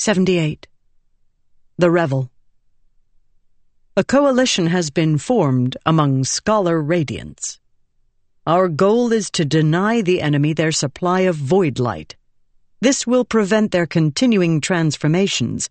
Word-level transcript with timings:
78. 0.00 0.68
The 1.76 1.90
Revel. 1.90 2.30
A 3.96 4.04
coalition 4.04 4.68
has 4.68 4.90
been 4.90 5.18
formed 5.18 5.76
among 5.84 6.22
Scholar 6.22 6.80
Radiants. 6.80 7.58
Our 8.46 8.68
goal 8.68 9.12
is 9.12 9.28
to 9.32 9.44
deny 9.44 10.00
the 10.00 10.22
enemy 10.22 10.52
their 10.52 10.70
supply 10.70 11.22
of 11.22 11.34
void 11.34 11.80
light. 11.80 12.14
This 12.80 13.08
will 13.08 13.24
prevent 13.24 13.72
their 13.72 13.88
continuing 13.88 14.60
transformations 14.60 15.68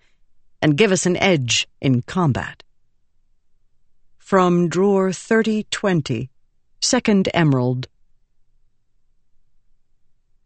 and 0.62 0.76
give 0.76 0.92
us 0.92 1.06
an 1.06 1.16
edge 1.16 1.66
in 1.80 2.02
combat. 2.02 2.64
From 4.18 4.68
drawer 4.68 5.14
3020, 5.14 6.30
Second 6.82 7.30
Emerald. 7.34 7.88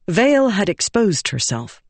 Veil 0.07 0.49
had 0.49 0.69
exposed 0.69 1.29
herself. 1.29 1.81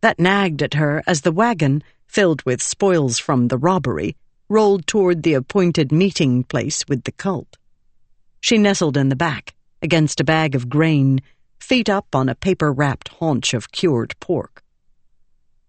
That 0.00 0.20
nagged 0.20 0.62
at 0.62 0.74
her 0.74 1.02
as 1.06 1.22
the 1.22 1.32
wagon, 1.32 1.82
filled 2.06 2.42
with 2.42 2.62
spoils 2.62 3.18
from 3.18 3.48
the 3.48 3.58
robbery, 3.58 4.16
rolled 4.48 4.86
toward 4.86 5.22
the 5.22 5.34
appointed 5.34 5.92
meeting 5.92 6.44
place 6.44 6.84
with 6.88 7.04
the 7.04 7.12
cult. 7.12 7.56
She 8.40 8.58
nestled 8.58 8.96
in 8.96 9.08
the 9.08 9.16
back, 9.16 9.54
against 9.82 10.20
a 10.20 10.24
bag 10.24 10.54
of 10.54 10.68
grain, 10.68 11.20
feet 11.60 11.88
up 11.88 12.14
on 12.14 12.28
a 12.28 12.34
paper 12.34 12.72
wrapped 12.72 13.08
haunch 13.08 13.52
of 13.54 13.72
cured 13.72 14.14
pork. 14.20 14.62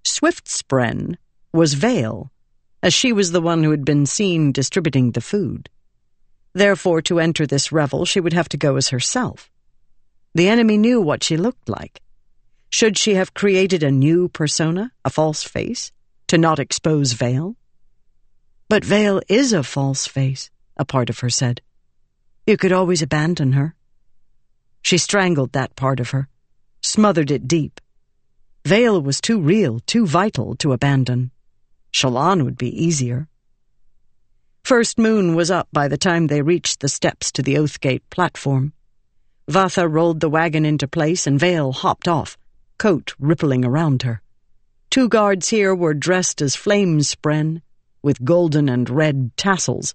Swiftspren 0.03 1.17
was 1.51 1.73
Veil, 1.73 2.31
as 2.81 2.93
she 2.93 3.11
was 3.11 3.31
the 3.31 3.41
one 3.41 3.63
who 3.63 3.71
had 3.71 3.83
been 3.83 4.05
seen 4.05 4.51
distributing 4.51 5.11
the 5.11 5.21
food. 5.21 5.69
Therefore, 6.53 7.01
to 7.03 7.19
enter 7.19 7.45
this 7.45 7.71
revel, 7.71 8.05
she 8.05 8.19
would 8.19 8.33
have 8.33 8.49
to 8.49 8.57
go 8.57 8.75
as 8.75 8.89
herself. 8.89 9.51
The 10.33 10.47
enemy 10.47 10.77
knew 10.77 11.01
what 11.01 11.23
she 11.23 11.37
looked 11.37 11.67
like. 11.67 12.01
Should 12.69 12.97
she 12.97 13.15
have 13.15 13.33
created 13.33 13.83
a 13.83 13.91
new 13.91 14.29
persona, 14.29 14.91
a 15.03 15.09
false 15.09 15.43
face, 15.43 15.91
to 16.27 16.37
not 16.37 16.59
expose 16.59 17.13
Veil? 17.13 17.55
But 18.69 18.85
Veil 18.85 19.21
is 19.27 19.51
a 19.51 19.63
false 19.63 20.05
face, 20.05 20.51
a 20.77 20.85
part 20.85 21.09
of 21.09 21.19
her 21.19 21.29
said. 21.29 21.61
You 22.45 22.57
could 22.57 22.71
always 22.71 23.01
abandon 23.01 23.53
her. 23.53 23.75
She 24.81 24.97
strangled 24.97 25.51
that 25.53 25.75
part 25.75 25.99
of 25.99 26.11
her, 26.11 26.29
smothered 26.81 27.31
it 27.31 27.47
deep. 27.47 27.81
Veil 28.65 29.01
was 29.01 29.19
too 29.19 29.41
real, 29.41 29.79
too 29.81 30.05
vital 30.05 30.55
to 30.57 30.73
abandon. 30.73 31.31
Shallan 31.91 32.43
would 32.43 32.57
be 32.57 32.69
easier. 32.69 33.27
First 34.63 34.99
moon 34.99 35.33
was 35.33 35.49
up 35.49 35.67
by 35.73 35.87
the 35.87 35.97
time 35.97 36.27
they 36.27 36.43
reached 36.43 36.79
the 36.79 36.89
steps 36.89 37.31
to 37.31 37.41
the 37.41 37.55
Oathgate 37.55 38.03
platform. 38.09 38.73
Vathah 39.49 39.91
rolled 39.91 40.19
the 40.19 40.29
wagon 40.29 40.65
into 40.65 40.87
place 40.87 41.25
and 41.25 41.39
Veil 41.39 41.71
hopped 41.71 42.07
off, 42.07 42.37
coat 42.79 43.13
rippling 43.19 43.63
around 43.63 44.01
her. 44.01 44.21
Two 44.89 45.07
guards 45.07 45.49
here 45.49 45.75
were 45.75 45.93
dressed 45.93 46.41
as 46.41 46.55
flamespren, 46.55 47.61
with 48.01 48.25
golden 48.25 48.67
and 48.67 48.89
red 48.89 49.31
tassels. 49.37 49.93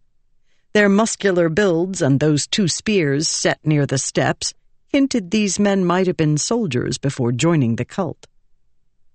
Their 0.75 0.89
muscular 0.89 1.49
builds 1.49 2.01
and 2.01 2.21
those 2.21 2.47
two 2.47 2.69
spears 2.69 3.27
set 3.27 3.59
near 3.67 3.87
the 3.87 3.99
steps 3.99 4.55
hinted 4.95 5.33
these 5.33 5.59
men 5.59 5.85
might 5.85 6.07
have 6.07 6.17
been 6.17 6.39
soldiers 6.39 6.99
before 6.99 7.33
joining 7.33 7.75
the 7.75 7.85
cult. 7.85 8.29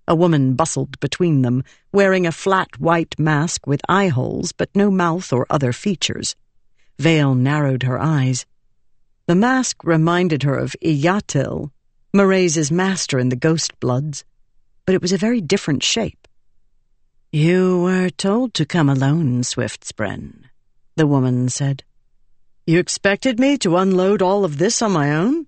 A 0.10 0.16
woman 0.16 0.56
bustled 0.56 1.00
between 1.00 1.42
them, 1.42 1.64
wearing 1.94 2.28
a 2.28 2.34
flat 2.34 2.78
white 2.80 3.18
mask 3.18 3.66
with 3.66 3.80
eye 3.88 4.10
holes 4.10 4.52
but 4.52 4.70
no 4.76 4.92
mouth 4.92 5.32
or 5.32 5.46
other 5.50 5.72
features. 5.72 6.36
Veil 6.98 7.34
narrowed 7.34 7.84
her 7.84 7.98
eyes. 7.98 8.46
The 9.28 9.36
mask 9.36 9.86
reminded 9.86 10.44
her 10.44 10.58
of 10.58 10.76
Iyatil, 10.84 11.72
Mraize's 12.12 12.72
master 12.72 13.20
in 13.20 13.30
the 13.30 13.36
Ghost 13.36 13.80
Bloods, 13.80 14.24
but 14.86 14.96
it 14.96 15.02
was 15.02 15.14
a 15.14 15.18
very 15.18 15.42
different 15.42 15.84
shape. 15.84 16.28
You 17.32 17.84
were 17.84 18.10
told 18.10 18.56
to 18.56 18.66
come 18.66 18.90
alone, 18.90 19.44
Swiftspren, 19.44 20.46
the 20.96 21.06
woman 21.06 21.50
said. 21.50 21.84
You 22.66 22.80
expected 22.80 23.40
me 23.40 23.60
to 23.60 23.78
unload 23.78 24.24
all 24.24 24.44
of 24.44 24.58
this 24.58 24.82
on 24.82 24.92
my 24.92 25.14
own? 25.14 25.46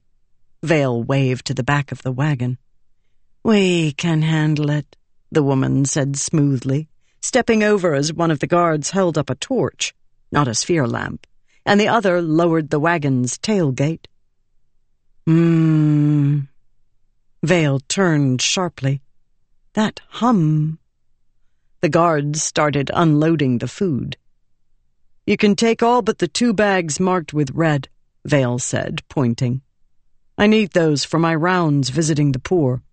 Veil 0.61 1.01
waved 1.01 1.47
to 1.47 1.55
the 1.55 1.63
back 1.63 1.91
of 1.91 2.03
the 2.03 2.11
wagon. 2.11 2.59
We 3.43 3.93
can 3.93 4.21
handle 4.21 4.69
it, 4.69 4.95
the 5.31 5.41
woman 5.41 5.85
said 5.85 6.15
smoothly, 6.15 6.89
stepping 7.21 7.63
over 7.63 7.95
as 7.95 8.13
one 8.13 8.29
of 8.29 8.37
the 8.37 8.45
guards 8.45 8.91
held 8.91 9.17
up 9.17 9.31
a 9.31 9.35
torch, 9.35 9.95
not 10.31 10.47
a 10.47 10.53
sphere 10.53 10.85
lamp, 10.85 11.25
and 11.65 11.79
the 11.79 11.87
other 11.87 12.21
lowered 12.21 12.69
the 12.69 12.79
wagon's 12.79 13.39
tailgate. 13.39 14.05
Hmm. 15.25 16.41
Veil 17.43 17.79
turned 17.79 18.39
sharply. 18.41 19.01
That 19.73 19.99
hum. 20.09 20.77
The 21.81 21.89
guards 21.89 22.43
started 22.43 22.91
unloading 22.93 23.57
the 23.57 23.67
food. 23.67 24.17
You 25.25 25.37
can 25.37 25.55
take 25.55 25.81
all 25.81 26.03
but 26.03 26.19
the 26.19 26.27
two 26.27 26.53
bags 26.53 26.99
marked 26.99 27.33
with 27.33 27.49
red, 27.51 27.89
Veil 28.25 28.59
said, 28.59 29.01
pointing. 29.09 29.61
I 30.37 30.45
need 30.45 30.71
those 30.71 31.03
for 31.03 31.17
my 31.17 31.33
rounds 31.33 31.89
visiting 31.89 32.31
the 32.31 32.39
poor. 32.39 32.83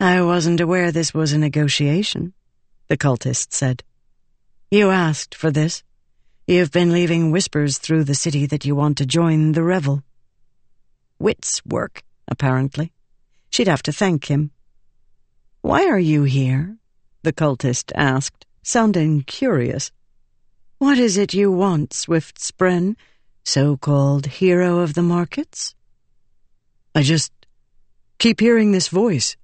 I 0.00 0.22
wasn't 0.22 0.60
aware 0.60 0.90
this 0.90 1.14
was 1.14 1.32
a 1.32 1.38
negotiation, 1.38 2.32
the 2.88 2.96
cultist 2.96 3.52
said. 3.52 3.84
You 4.72 4.90
asked 4.90 5.36
for 5.36 5.52
this. 5.52 5.84
You've 6.48 6.72
been 6.72 6.92
leaving 6.92 7.30
whispers 7.30 7.78
through 7.78 8.04
the 8.04 8.14
city 8.14 8.46
that 8.46 8.64
you 8.64 8.74
want 8.74 8.98
to 8.98 9.06
join 9.06 9.52
the 9.52 9.62
revel. 9.62 10.02
Wit's 11.20 11.64
work, 11.64 12.02
apparently. 12.26 12.92
She'd 13.50 13.68
have 13.68 13.82
to 13.82 13.92
thank 13.92 14.26
him. 14.26 14.52
Why 15.60 15.86
are 15.86 15.98
you 15.98 16.22
here? 16.22 16.76
the 17.22 17.32
cultist 17.32 17.92
asked, 17.94 18.46
sounding 18.62 19.22
curious. 19.22 19.92
What 20.78 20.98
is 20.98 21.18
it 21.18 21.34
you 21.34 21.52
want, 21.52 21.92
Swift 21.92 22.38
Spren, 22.38 22.96
so-called 23.44 24.26
hero 24.26 24.78
of 24.78 24.94
the 24.94 25.02
markets? 25.02 25.74
I 26.94 27.02
just 27.02 27.32
keep 28.18 28.40
hearing 28.40 28.72
this 28.72 28.88
voice. 28.88 29.36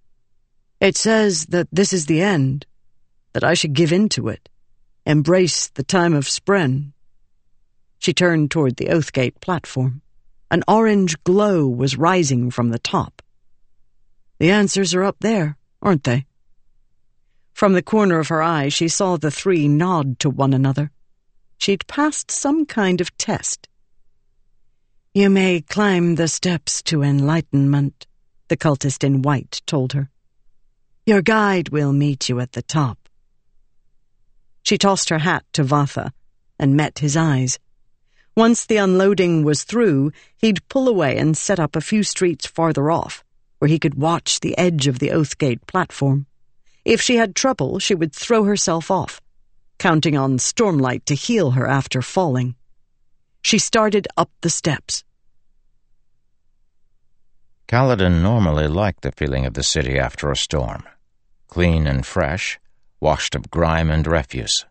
It 0.81 0.97
says 0.97 1.47
that 1.47 1.69
this 1.71 1.93
is 1.93 2.07
the 2.07 2.23
end, 2.23 2.65
that 3.33 3.45
I 3.45 3.55
should 3.55 3.75
give 3.75 3.93
in 3.93 4.09
to 4.11 4.29
it, 4.29 4.49
embrace 5.05 5.69
the 5.69 5.85
time 5.85 6.15
of 6.15 6.25
Spren. 6.25 6.93
She 7.99 8.15
turned 8.15 8.51
toward 8.51 8.77
the 8.77 8.87
Oathgate 8.87 9.41
platform. 9.41 10.01
An 10.51 10.63
orange 10.69 11.23
glow 11.25 11.67
was 11.67 11.99
rising 11.99 12.51
from 12.51 12.71
the 12.71 12.79
top. 12.79 13.16
The 14.39 14.51
answers 14.51 14.95
are 14.95 15.03
up 15.03 15.17
there, 15.21 15.57
aren't 15.81 16.05
they? 16.05 16.27
From 17.55 17.73
the 17.73 17.83
corner 17.83 18.19
of 18.19 18.29
her 18.29 18.43
eye, 18.43 18.69
she 18.69 18.89
saw 18.89 19.17
the 19.17 19.31
three 19.31 19.67
nod 19.67 20.19
to 20.19 20.29
one 20.29 20.53
another. 20.53 20.91
She'd 21.57 21.87
passed 21.87 22.31
some 22.31 22.67
kind 22.67 23.01
of 23.01 23.17
test. 23.17 23.67
You 25.15 25.31
may 25.31 25.63
climb 25.63 26.17
the 26.17 26.29
steps 26.29 26.83
to 26.83 27.03
enlightenment, 27.03 28.07
the 28.49 28.59
cultist 28.59 29.03
in 29.03 29.23
white 29.23 29.63
told 29.65 29.95
her. 29.95 30.11
Your 31.07 31.23
guide 31.23 31.71
will 31.71 31.95
meet 31.95 32.29
you 32.29 32.41
at 32.41 32.53
the 32.53 32.63
top. 32.63 33.09
She 34.63 34.77
tossed 34.77 35.09
her 35.09 35.21
hat 35.21 35.45
to 35.55 35.65
Vathah 35.65 36.13
and 36.59 36.77
met 36.77 36.99
his 36.99 37.17
eyes. 37.17 37.59
Once 38.37 38.67
the 38.67 38.77
unloading 38.77 39.45
was 39.45 39.65
through, 39.65 40.13
he'd 40.37 40.69
pull 40.69 40.89
away 40.89 41.17
and 41.17 41.39
set 41.39 41.59
up 41.59 41.75
a 41.75 41.81
few 41.81 42.03
streets 42.03 42.47
farther 42.47 42.91
off, 42.91 43.25
where 43.59 43.69
he 43.69 43.79
could 43.79 43.95
watch 43.95 44.41
the 44.41 44.57
edge 44.59 44.87
of 44.87 44.99
the 44.99 45.09
Oathgate 45.09 45.67
platform. 45.67 46.27
If 46.85 47.01
she 47.01 47.17
had 47.17 47.35
trouble, 47.35 47.79
she 47.79 47.95
would 47.95 48.13
throw 48.13 48.45
herself 48.45 48.91
off, 48.91 49.21
counting 49.79 50.17
on 50.17 50.39
Stormlight 50.39 51.05
to 51.07 51.15
heal 51.15 51.53
her 51.53 51.67
after 51.67 52.03
falling. 52.03 52.55
She 53.43 53.59
started 53.59 54.09
up 54.17 54.31
the 54.41 54.51
steps. 54.51 55.05
Kaladin 57.69 58.23
normally 58.23 58.69
liked 58.69 59.03
the 59.03 59.13
feeling 59.13 59.45
of 59.45 59.55
the 59.55 59.63
city 59.63 59.99
after 59.99 60.31
a 60.31 60.37
storm 60.37 60.85
clean 61.49 61.87
and 61.87 62.05
fresh, 62.05 62.59
washed 63.01 63.35
of 63.35 63.51
grime 63.51 63.91
and 63.91 64.07
refuse. 64.07 64.67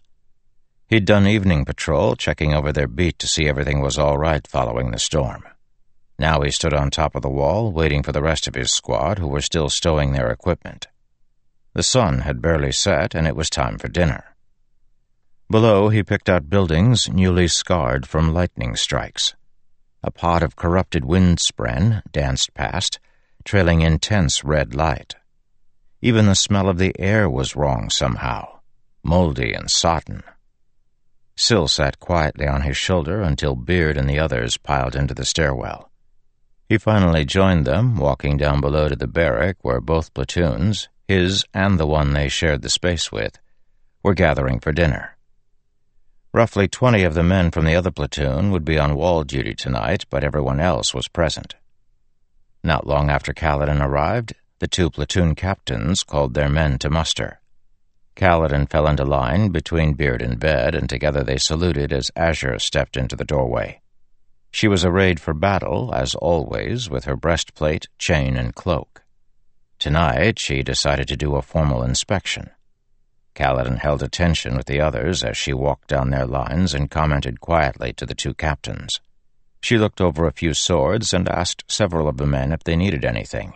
He'd 0.88 1.06
done 1.06 1.26
evening 1.26 1.66
patrol, 1.66 2.16
checking 2.16 2.54
over 2.54 2.72
their 2.72 2.88
beat 2.88 3.18
to 3.20 3.28
see 3.28 3.48
everything 3.48 3.82
was 3.82 3.98
all 3.98 4.18
right 4.18 4.46
following 4.46 4.92
the 4.92 5.00
storm. 5.00 5.44
Now 6.18 6.42
he 6.42 6.52
stood 6.52 6.74
on 6.74 6.92
top 6.92 7.16
of 7.16 7.22
the 7.22 7.30
wall, 7.30 7.72
waiting 7.72 8.02
for 8.02 8.14
the 8.14 8.22
rest 8.22 8.48
of 8.48 8.56
his 8.56 8.72
squad, 8.72 9.20
who 9.20 9.28
were 9.28 9.42
still 9.42 9.70
stowing 9.70 10.12
their 10.14 10.32
equipment. 10.32 10.88
The 11.74 11.84
sun 11.84 12.20
had 12.20 12.42
barely 12.42 12.72
set, 12.72 13.14
and 13.14 13.28
it 13.28 13.36
was 13.36 13.50
time 13.50 13.78
for 13.78 13.90
dinner. 13.90 14.36
Below, 15.50 15.90
he 15.90 16.04
picked 16.04 16.30
out 16.30 16.50
buildings 16.50 17.10
newly 17.10 17.50
scarred 17.50 18.08
from 18.08 18.34
lightning 18.34 18.78
strikes. 18.78 19.36
A 20.02 20.10
pot 20.10 20.42
of 20.42 20.56
corrupted 20.56 21.04
wind 21.04 21.40
spren 21.40 22.02
danced 22.12 22.54
past, 22.54 23.00
trailing 23.44 23.82
intense 23.82 24.44
red 24.44 24.74
light. 24.74 25.16
Even 26.02 26.28
the 26.28 26.36
smell 26.36 26.70
of 26.70 26.78
the 26.78 26.96
air 26.98 27.30
was 27.30 27.56
wrong 27.56 27.90
somehow, 27.90 28.60
moldy 29.04 29.54
and 29.54 29.70
sodden. 29.70 30.24
Syl 31.36 31.68
sat 31.68 32.00
quietly 32.00 32.48
on 32.48 32.62
his 32.62 32.78
shoulder 32.78 33.22
until 33.22 33.56
Beard 33.56 33.98
and 33.98 34.10
the 34.10 34.20
others 34.20 34.58
piled 34.58 34.96
into 34.96 35.14
the 35.14 35.26
stairwell. 35.26 35.92
He 36.68 36.80
finally 36.80 37.26
joined 37.26 37.66
them, 37.66 37.96
walking 37.98 38.38
down 38.38 38.60
below 38.60 38.90
to 38.90 38.96
the 38.96 39.08
barrack 39.08 39.58
where 39.62 39.80
both 39.80 40.14
platoons, 40.16 40.90
his 41.08 41.46
and 41.54 41.80
the 41.80 41.86
one 41.86 42.14
they 42.14 42.28
shared 42.28 42.64
the 42.64 42.70
space 42.70 43.12
with, 43.12 43.38
were 44.02 44.16
gathering 44.16 44.60
for 44.60 44.72
dinner. 44.72 45.16
Roughly 46.34 46.68
twenty 46.68 47.04
of 47.04 47.14
the 47.14 47.24
men 47.24 47.52
from 47.52 47.66
the 47.66 47.76
other 47.76 47.92
platoon 47.92 48.50
would 48.52 48.66
be 48.66 48.80
on 48.80 48.96
wall 48.96 49.24
duty 49.24 49.54
tonight, 49.54 50.06
but 50.10 50.24
everyone 50.24 50.60
else 50.60 50.94
was 50.94 51.08
present. 51.08 51.56
Not 52.64 52.88
long 52.88 53.12
after 53.12 53.32
Kaladin 53.32 53.80
arrived, 53.80 54.34
the 54.60 54.68
two 54.68 54.90
platoon 54.90 55.36
captains 55.36 56.02
called 56.02 56.34
their 56.34 56.50
men 56.50 56.80
to 56.80 56.90
muster. 56.90 57.40
Kaladin 58.16 58.66
fell 58.68 58.88
into 58.88 59.06
line 59.06 59.50
between 59.50 59.94
Beard 59.94 60.22
and 60.22 60.40
Ved, 60.40 60.74
and 60.74 60.90
together 60.90 61.24
they 61.24 61.38
saluted 61.38 61.94
as 61.94 62.12
Azure 62.16 62.58
stepped 62.58 62.98
into 62.98 63.16
the 63.16 63.24
doorway. 63.24 63.82
She 64.56 64.70
was 64.70 64.86
arrayed 64.86 65.20
for 65.20 65.34
battle, 65.34 65.94
as 65.94 66.16
always, 66.16 66.90
with 66.90 67.04
her 67.04 67.18
breastplate, 67.18 67.90
chain, 67.98 68.38
and 68.38 68.56
cloak. 68.56 69.04
Tonight 69.80 70.40
she 70.40 70.64
decided 70.64 71.10
to 71.10 71.18
do 71.18 71.36
a 71.36 71.42
formal 71.42 71.84
inspection. 71.84 72.52
Kaladin 73.36 73.80
held 73.80 74.02
attention 74.02 74.56
with 74.56 74.68
the 74.68 74.80
others 74.80 75.26
as 75.26 75.36
she 75.36 75.52
walked 75.52 75.90
down 75.90 76.10
their 76.10 76.26
lines 76.26 76.74
and 76.74 76.90
commented 76.90 77.42
quietly 77.42 77.92
to 77.96 78.06
the 78.06 78.16
two 78.16 78.34
captains. 78.34 79.02
She 79.60 79.78
looked 79.78 80.00
over 80.00 80.26
a 80.26 80.32
few 80.32 80.54
swords 80.54 81.14
and 81.14 81.28
asked 81.28 81.66
several 81.70 82.08
of 82.08 82.16
the 82.16 82.26
men 82.26 82.54
if 82.54 82.64
they 82.64 82.78
needed 82.78 83.04
anything. 83.04 83.56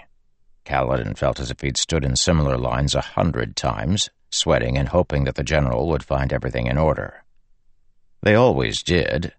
Kaladin 0.65 1.17
felt 1.17 1.39
as 1.39 1.49
if 1.49 1.61
he'd 1.61 1.77
stood 1.77 2.03
in 2.03 2.17
similar 2.17 2.57
lines 2.57 2.93
a 2.93 3.15
hundred 3.15 3.55
times, 3.55 4.09
sweating 4.31 4.77
and 4.77 4.89
hoping 4.89 5.23
that 5.23 5.35
the 5.35 5.45
general 5.45 5.87
would 5.87 6.03
find 6.03 6.33
everything 6.33 6.67
in 6.67 6.77
order. 6.77 7.23
They 8.21 8.35
always 8.35 8.83
did. 8.83 9.31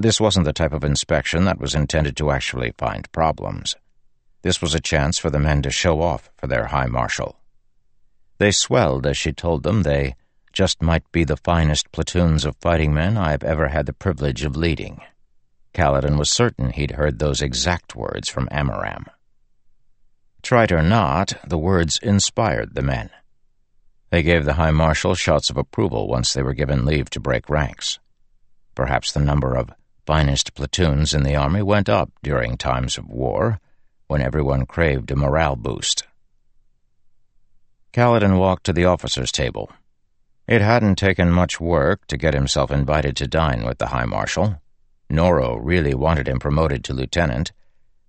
This 0.00 0.20
wasn't 0.20 0.46
the 0.46 0.52
type 0.52 0.72
of 0.72 0.84
inspection 0.84 1.44
that 1.46 1.58
was 1.58 1.74
intended 1.74 2.16
to 2.18 2.30
actually 2.30 2.72
find 2.78 3.10
problems. 3.10 3.74
This 4.42 4.62
was 4.62 4.72
a 4.72 4.80
chance 4.80 5.18
for 5.18 5.28
the 5.28 5.40
men 5.40 5.60
to 5.62 5.72
show 5.72 6.00
off 6.00 6.30
for 6.36 6.46
their 6.46 6.66
high 6.66 6.86
marshal. 6.86 7.40
They 8.38 8.52
swelled 8.52 9.06
as 9.06 9.16
she 9.16 9.32
told 9.32 9.64
them 9.64 9.82
they 9.82 10.14
just 10.52 10.80
might 10.80 11.10
be 11.10 11.24
the 11.24 11.36
finest 11.36 11.90
platoons 11.90 12.44
of 12.44 12.54
fighting 12.60 12.94
men 12.94 13.16
I've 13.16 13.42
ever 13.42 13.68
had 13.68 13.86
the 13.86 13.92
privilege 13.92 14.44
of 14.44 14.56
leading. 14.56 15.00
Kaladin 15.74 16.16
was 16.16 16.30
certain 16.30 16.70
he'd 16.70 16.92
heard 16.92 17.18
those 17.18 17.42
exact 17.42 17.96
words 17.96 18.28
from 18.28 18.48
Amaram. 18.52 19.06
Trite 20.42 20.70
or 20.70 20.82
not, 20.82 21.34
the 21.44 21.58
words 21.58 21.98
inspired 22.00 22.76
the 22.76 22.82
men. 22.82 23.10
They 24.10 24.22
gave 24.22 24.44
the 24.44 24.54
High 24.54 24.70
Marshal 24.70 25.16
shouts 25.16 25.50
of 25.50 25.56
approval 25.56 26.06
once 26.06 26.32
they 26.32 26.42
were 26.42 26.54
given 26.54 26.84
leave 26.84 27.10
to 27.10 27.20
break 27.20 27.50
ranks. 27.50 27.98
Perhaps 28.76 29.10
the 29.10 29.20
number 29.20 29.56
of 29.56 29.72
finest 30.08 30.54
platoons 30.54 31.12
in 31.12 31.22
the 31.22 31.36
army 31.36 31.60
went 31.60 31.86
up 31.86 32.10
during 32.22 32.56
times 32.56 32.96
of 32.96 33.10
war, 33.10 33.60
when 34.06 34.22
everyone 34.22 34.64
craved 34.64 35.10
a 35.10 35.14
morale 35.14 35.54
boost. 35.54 36.06
Kaladin 37.92 38.38
walked 38.38 38.64
to 38.64 38.72
the 38.72 38.86
officers' 38.86 39.30
table. 39.30 39.70
It 40.46 40.62
hadn't 40.62 40.96
taken 40.96 41.30
much 41.30 41.60
work 41.60 42.06
to 42.06 42.16
get 42.16 42.32
himself 42.32 42.70
invited 42.70 43.16
to 43.16 43.26
dine 43.26 43.66
with 43.66 43.76
the 43.76 43.88
High 43.88 44.06
Marshal. 44.06 44.62
Noro 45.12 45.58
really 45.60 45.92
wanted 45.92 46.26
him 46.26 46.38
promoted 46.38 46.82
to 46.84 46.94
lieutenant, 46.94 47.52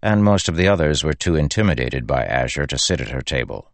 and 0.02 0.24
most 0.24 0.48
of 0.48 0.56
the 0.56 0.70
others 0.70 1.04
were 1.04 1.12
too 1.12 1.36
intimidated 1.36 2.08
by 2.08 2.24
Azure 2.24 2.68
to 2.68 2.78
sit 2.78 3.02
at 3.02 3.10
her 3.10 3.22
table. 3.22 3.74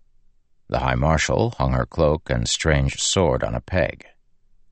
The 0.68 0.80
High 0.80 0.96
Marshal 0.96 1.52
hung 1.60 1.74
her 1.74 1.86
cloak 1.86 2.32
and 2.32 2.50
strange 2.50 3.00
sword 3.00 3.44
on 3.44 3.54
a 3.54 3.62
peg. 3.62 4.08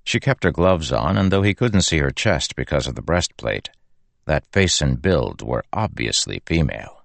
She 0.04 0.20
kept 0.20 0.44
her 0.44 0.52
gloves 0.52 0.92
on, 0.92 1.18
and 1.18 1.32
though 1.32 1.42
he 1.42 1.54
couldn't 1.54 1.82
see 1.82 2.00
her 2.00 2.12
chest 2.12 2.56
because 2.56 2.88
of 2.88 2.96
the 2.96 3.02
breastplate, 3.02 3.70
that 4.26 4.52
face 4.52 4.82
and 4.82 5.02
build 5.02 5.42
were 5.42 5.64
obviously 5.72 6.42
female. 6.46 7.04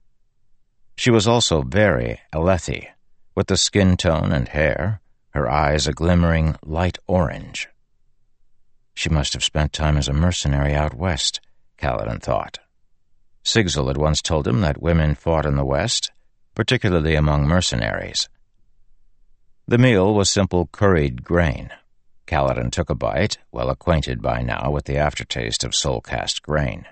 She 0.97 1.11
was 1.11 1.29
also 1.29 1.63
very 1.63 2.21
Alethi, 2.33 2.89
with 3.35 3.47
the 3.47 3.57
skin 3.57 3.97
tone 3.97 4.33
and 4.33 4.49
hair, 4.49 5.01
her 5.31 5.49
eyes 5.49 5.87
a 5.87 5.93
glimmering 5.93 6.57
light 6.65 6.99
orange. 7.07 7.69
She 8.95 9.09
must 9.09 9.33
have 9.35 9.45
spent 9.45 9.73
time 9.73 9.97
as 9.97 10.09
a 10.09 10.13
mercenary 10.13 10.75
out 10.75 10.95
west, 10.95 11.41
Kaladin 11.79 12.21
thought. 12.21 12.59
Sigzil 13.45 13.87
had 13.87 13.97
once 13.97 14.21
told 14.21 14.49
him 14.49 14.61
that 14.63 14.83
women 14.83 15.15
fought 15.15 15.47
in 15.47 15.55
the 15.55 15.65
west, 15.65 16.11
particularly 16.57 17.15
among 17.15 17.47
mercenaries. 17.47 18.29
The 19.69 19.79
meal 19.79 20.13
was 20.13 20.29
simple 20.29 20.69
curried 20.73 21.23
grain. 21.23 21.71
Kaladin 22.29 22.71
took 22.71 22.91
a 22.91 22.95
bite, 22.95 23.39
well 23.51 23.71
acquainted 23.71 24.21
by 24.21 24.43
now 24.43 24.71
with 24.71 24.85
the 24.85 24.99
aftertaste 24.99 25.65
of 25.65 25.75
soul-cast 25.75 26.43
grain. 26.43 26.85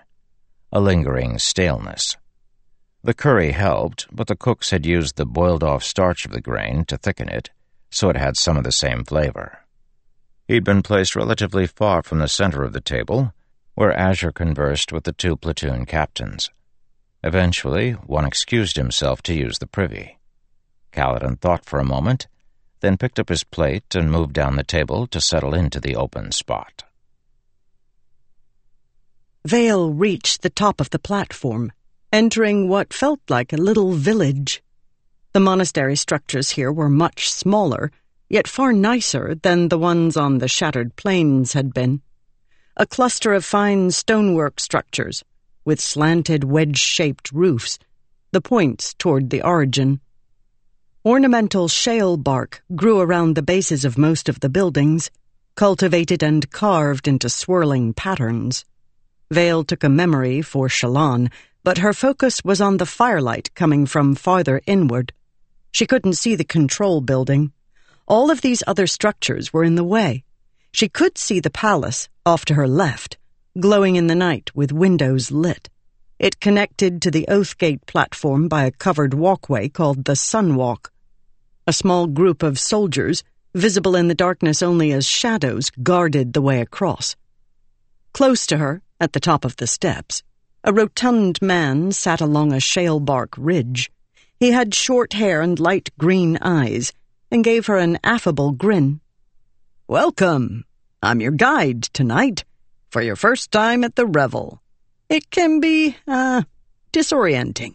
A 0.73 0.81
lingering 0.81 1.39
staleness. 1.39 2.17
The 3.05 3.13
curry 3.13 3.53
helped, 3.53 4.07
but 4.11 4.29
the 4.29 4.35
cooks 4.35 4.71
had 4.71 4.87
used 4.87 5.17
the 5.17 5.27
boiled-off 5.27 5.85
starch 5.85 6.25
of 6.25 6.33
the 6.33 6.41
grain 6.41 6.87
to 6.87 6.97
thicken 6.97 7.29
it, 7.29 7.51
so 7.91 8.09
it 8.09 8.17
had 8.17 8.39
some 8.39 8.57
of 8.57 8.65
the 8.65 8.73
same 8.73 9.05
flavor. 9.05 9.59
He'd 10.49 10.65
been 10.65 10.83
placed 10.83 11.15
relatively 11.15 11.67
far 11.67 12.03
from 12.03 12.19
the 12.19 12.29
center 12.29 12.65
of 12.65 12.73
the 12.73 12.81
table, 12.81 13.35
where 13.75 13.93
Azure 13.93 14.33
conversed 14.33 14.91
with 14.91 15.05
the 15.05 15.13
two 15.13 15.37
platoon 15.37 15.85
captains. 15.85 16.51
Eventually, 17.23 17.93
one 17.93 18.25
excused 18.25 18.77
himself 18.77 19.21
to 19.25 19.35
use 19.35 19.59
the 19.59 19.67
privy. 19.67 20.19
Kaladin 20.93 21.39
thought 21.39 21.67
for 21.67 21.79
a 21.79 21.85
moment, 21.85 22.27
then 22.81 22.97
picked 22.97 23.19
up 23.19 23.29
his 23.29 23.45
plate 23.45 23.95
and 23.95 24.11
moved 24.11 24.33
down 24.33 24.57
the 24.57 24.65
table 24.65 25.07
to 25.07 25.21
settle 25.21 25.55
into 25.55 25.81
the 25.81 25.97
open 25.97 26.33
spot. 26.33 26.85
Veil 29.47 29.93
reached 29.93 30.43
the 30.43 30.51
top 30.51 30.81
of 30.81 30.91
the 30.91 30.99
platform, 30.99 31.73
entering 32.13 32.69
what 32.69 32.93
felt 32.93 33.21
like 33.29 33.53
a 33.53 33.57
little 33.57 33.93
village. 33.93 34.63
The 35.33 35.41
monastery 35.41 35.97
structures 35.97 36.51
here 36.51 36.73
were 36.73 36.89
much 36.89 37.31
smaller, 37.31 37.93
yet 38.29 38.49
far 38.49 38.73
nicer 38.73 39.35
than 39.35 39.69
the 39.69 39.79
ones 39.79 40.17
on 40.17 40.39
the 40.39 40.49
shattered 40.49 40.97
plains 40.97 41.53
had 41.53 41.73
been. 41.73 42.03
A 42.77 42.87
cluster 42.87 43.33
of 43.33 43.45
fine 43.45 43.91
stonework 43.91 44.59
structures, 44.61 45.23
with 45.65 45.81
slanted 45.81 46.45
wedge-shaped 46.45 47.31
roofs, 47.33 47.79
the 48.33 48.41
points 48.41 48.95
toward 48.95 49.31
the 49.31 49.43
origin. 49.43 50.01
Ornamental 51.07 51.69
shale 51.69 52.17
bark 52.17 52.65
grew 52.75 52.99
around 52.99 53.37
the 53.37 53.43
bases 53.43 53.85
of 53.85 53.97
most 53.97 54.29
of 54.29 54.41
the 54.41 54.49
buildings, 54.49 55.09
cultivated 55.55 56.21
and 56.21 56.51
carved 56.51 57.07
into 57.07 57.29
swirling 57.29 57.95
patterns. 57.95 58.65
Veil 59.31 59.63
took 59.63 59.85
a 59.85 59.89
memory 59.89 60.43
for 60.43 60.67
Shallan, 60.67 61.31
but 61.63 61.79
her 61.79 61.93
focus 61.93 62.43
was 62.45 62.61
on 62.61 62.79
the 62.79 62.87
firelight 62.87 63.55
coming 63.55 63.87
from 63.87 64.17
farther 64.17 64.61
inward. 64.67 65.13
She 65.71 65.87
couldn't 65.87 66.15
see 66.15 66.35
the 66.35 66.43
control 66.43 67.01
building. 67.01 67.53
All 68.09 68.29
of 68.29 68.41
these 68.41 68.65
other 68.67 68.89
structures 68.89 69.53
were 69.53 69.63
in 69.63 69.77
the 69.77 69.85
way. 69.85 70.25
She 70.73 70.89
could 70.89 71.19
see 71.19 71.39
the 71.39 71.51
palace, 71.51 72.09
off 72.27 72.45
to 72.47 72.55
her 72.55 72.67
left, 72.67 73.17
glowing 73.61 73.95
in 73.95 74.09
the 74.09 74.17
night 74.17 74.51
with 74.57 74.73
windows 74.73 75.31
lit. 75.31 75.71
It 76.19 76.41
connected 76.41 77.01
to 77.03 77.13
the 77.13 77.27
Oathgate 77.29 77.87
platform 77.87 78.49
by 78.49 78.65
a 78.65 78.73
covered 78.73 79.15
walkway 79.15 79.69
called 79.69 80.05
the 80.05 80.17
Sunwalk. 80.17 80.91
A 81.69 81.73
small 81.73 82.07
group 82.07 82.45
of 82.45 82.61
soldiers, 82.61 83.25
visible 83.53 83.97
in 83.97 84.07
the 84.07 84.15
darkness 84.15 84.63
only 84.63 84.93
as 84.93 85.05
shadows, 85.05 85.71
guarded 85.83 86.33
the 86.33 86.41
way 86.41 86.61
across. 86.61 87.17
Close 88.13 88.47
to 88.47 88.59
her, 88.59 88.83
at 89.01 89.15
the 89.15 89.19
top 89.19 89.45
of 89.45 89.57
the 89.57 89.67
steps, 89.67 90.23
a 90.63 90.73
rotund 90.73 91.43
man 91.43 91.91
sat 91.91 92.21
along 92.21 92.53
a 92.53 92.61
shale 92.61 93.01
bark 93.01 93.35
ridge. 93.37 93.91
He 94.39 94.53
had 94.53 94.77
short 94.77 95.15
hair 95.15 95.41
and 95.41 95.59
light 95.59 95.91
green 95.99 96.39
eyes, 96.41 96.93
and 97.33 97.43
gave 97.43 97.67
her 97.67 97.79
an 97.79 97.99
affable 98.05 98.53
grin. 98.53 99.01
Welcome. 99.89 100.67
I'm 101.03 101.21
your 101.21 101.33
guide 101.33 101.83
tonight, 101.83 102.45
for 102.91 103.03
your 103.03 103.17
first 103.17 103.51
time 103.51 103.83
at 103.83 103.97
the 103.97 104.07
revel. 104.07 104.63
It 105.09 105.31
can 105.31 105.59
be, 105.59 105.97
uh, 106.07 106.43
disorienting. 106.93 107.75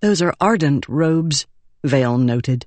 Those 0.00 0.20
are 0.20 0.34
ardent 0.38 0.86
robes, 0.88 1.46
Veil 1.84 2.18
noted. 2.18 2.66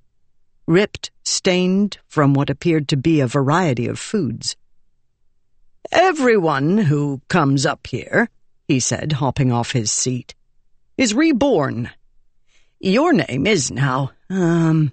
Ripped, 0.67 1.11
stained 1.23 1.97
from 2.07 2.33
what 2.33 2.49
appeared 2.49 2.87
to 2.89 2.97
be 2.97 3.19
a 3.19 3.27
variety 3.27 3.87
of 3.87 3.99
foods. 3.99 4.55
Everyone 5.91 6.77
who 6.77 7.21
comes 7.27 7.65
up 7.65 7.87
here, 7.87 8.29
he 8.67 8.79
said, 8.79 9.13
hopping 9.13 9.51
off 9.51 9.73
his 9.73 9.91
seat, 9.91 10.33
is 10.97 11.13
reborn. 11.13 11.91
Your 12.79 13.13
name 13.13 13.45
is 13.45 13.71
now, 13.71 14.11
um. 14.29 14.91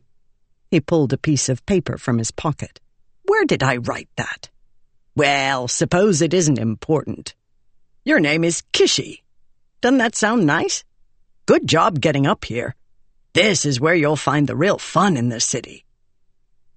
He 0.71 0.81
pulled 0.81 1.13
a 1.13 1.19
piece 1.19 1.49
of 1.49 1.67
paper 1.67 1.99
from 1.99 2.19
his 2.19 2.31
pocket. 2.31 2.81
Where 3.25 3.45
did 3.45 3.63
I 3.63 3.77
write 3.77 4.09
that? 4.17 4.51
Well, 5.17 5.69
suppose 5.69 6.23
it 6.23 6.35
isn't 6.35 6.59
important. 6.59 7.35
Your 8.05 8.21
name 8.21 8.45
is 8.45 8.63
Kishi. 8.73 9.23
Doesn't 9.81 9.99
that 9.99 10.15
sound 10.15 10.47
nice? 10.47 10.85
Good 11.47 11.67
job 11.67 12.01
getting 12.01 12.27
up 12.27 12.45
here. 12.45 12.75
This 13.33 13.65
is 13.65 13.81
where 13.81 13.95
you'll 13.95 14.17
find 14.17 14.47
the 14.47 14.57
real 14.57 14.79
fun 14.79 15.17
in 15.17 15.29
this 15.29 15.45
city. 15.45 15.85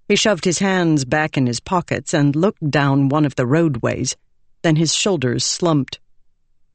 He 0.08 0.16
shoved 0.16 0.46
his 0.46 0.60
hands 0.60 1.06
back 1.06 1.38
in 1.38 1.48
his 1.48 1.60
pockets 1.60 2.14
and 2.14 2.36
looked 2.36 2.70
down 2.70 3.10
one 3.10 3.26
of 3.26 3.36
the 3.36 3.46
roadways. 3.46 4.16
Then 4.62 4.76
his 4.76 4.94
shoulders 4.94 5.44
slumped. 5.44 6.00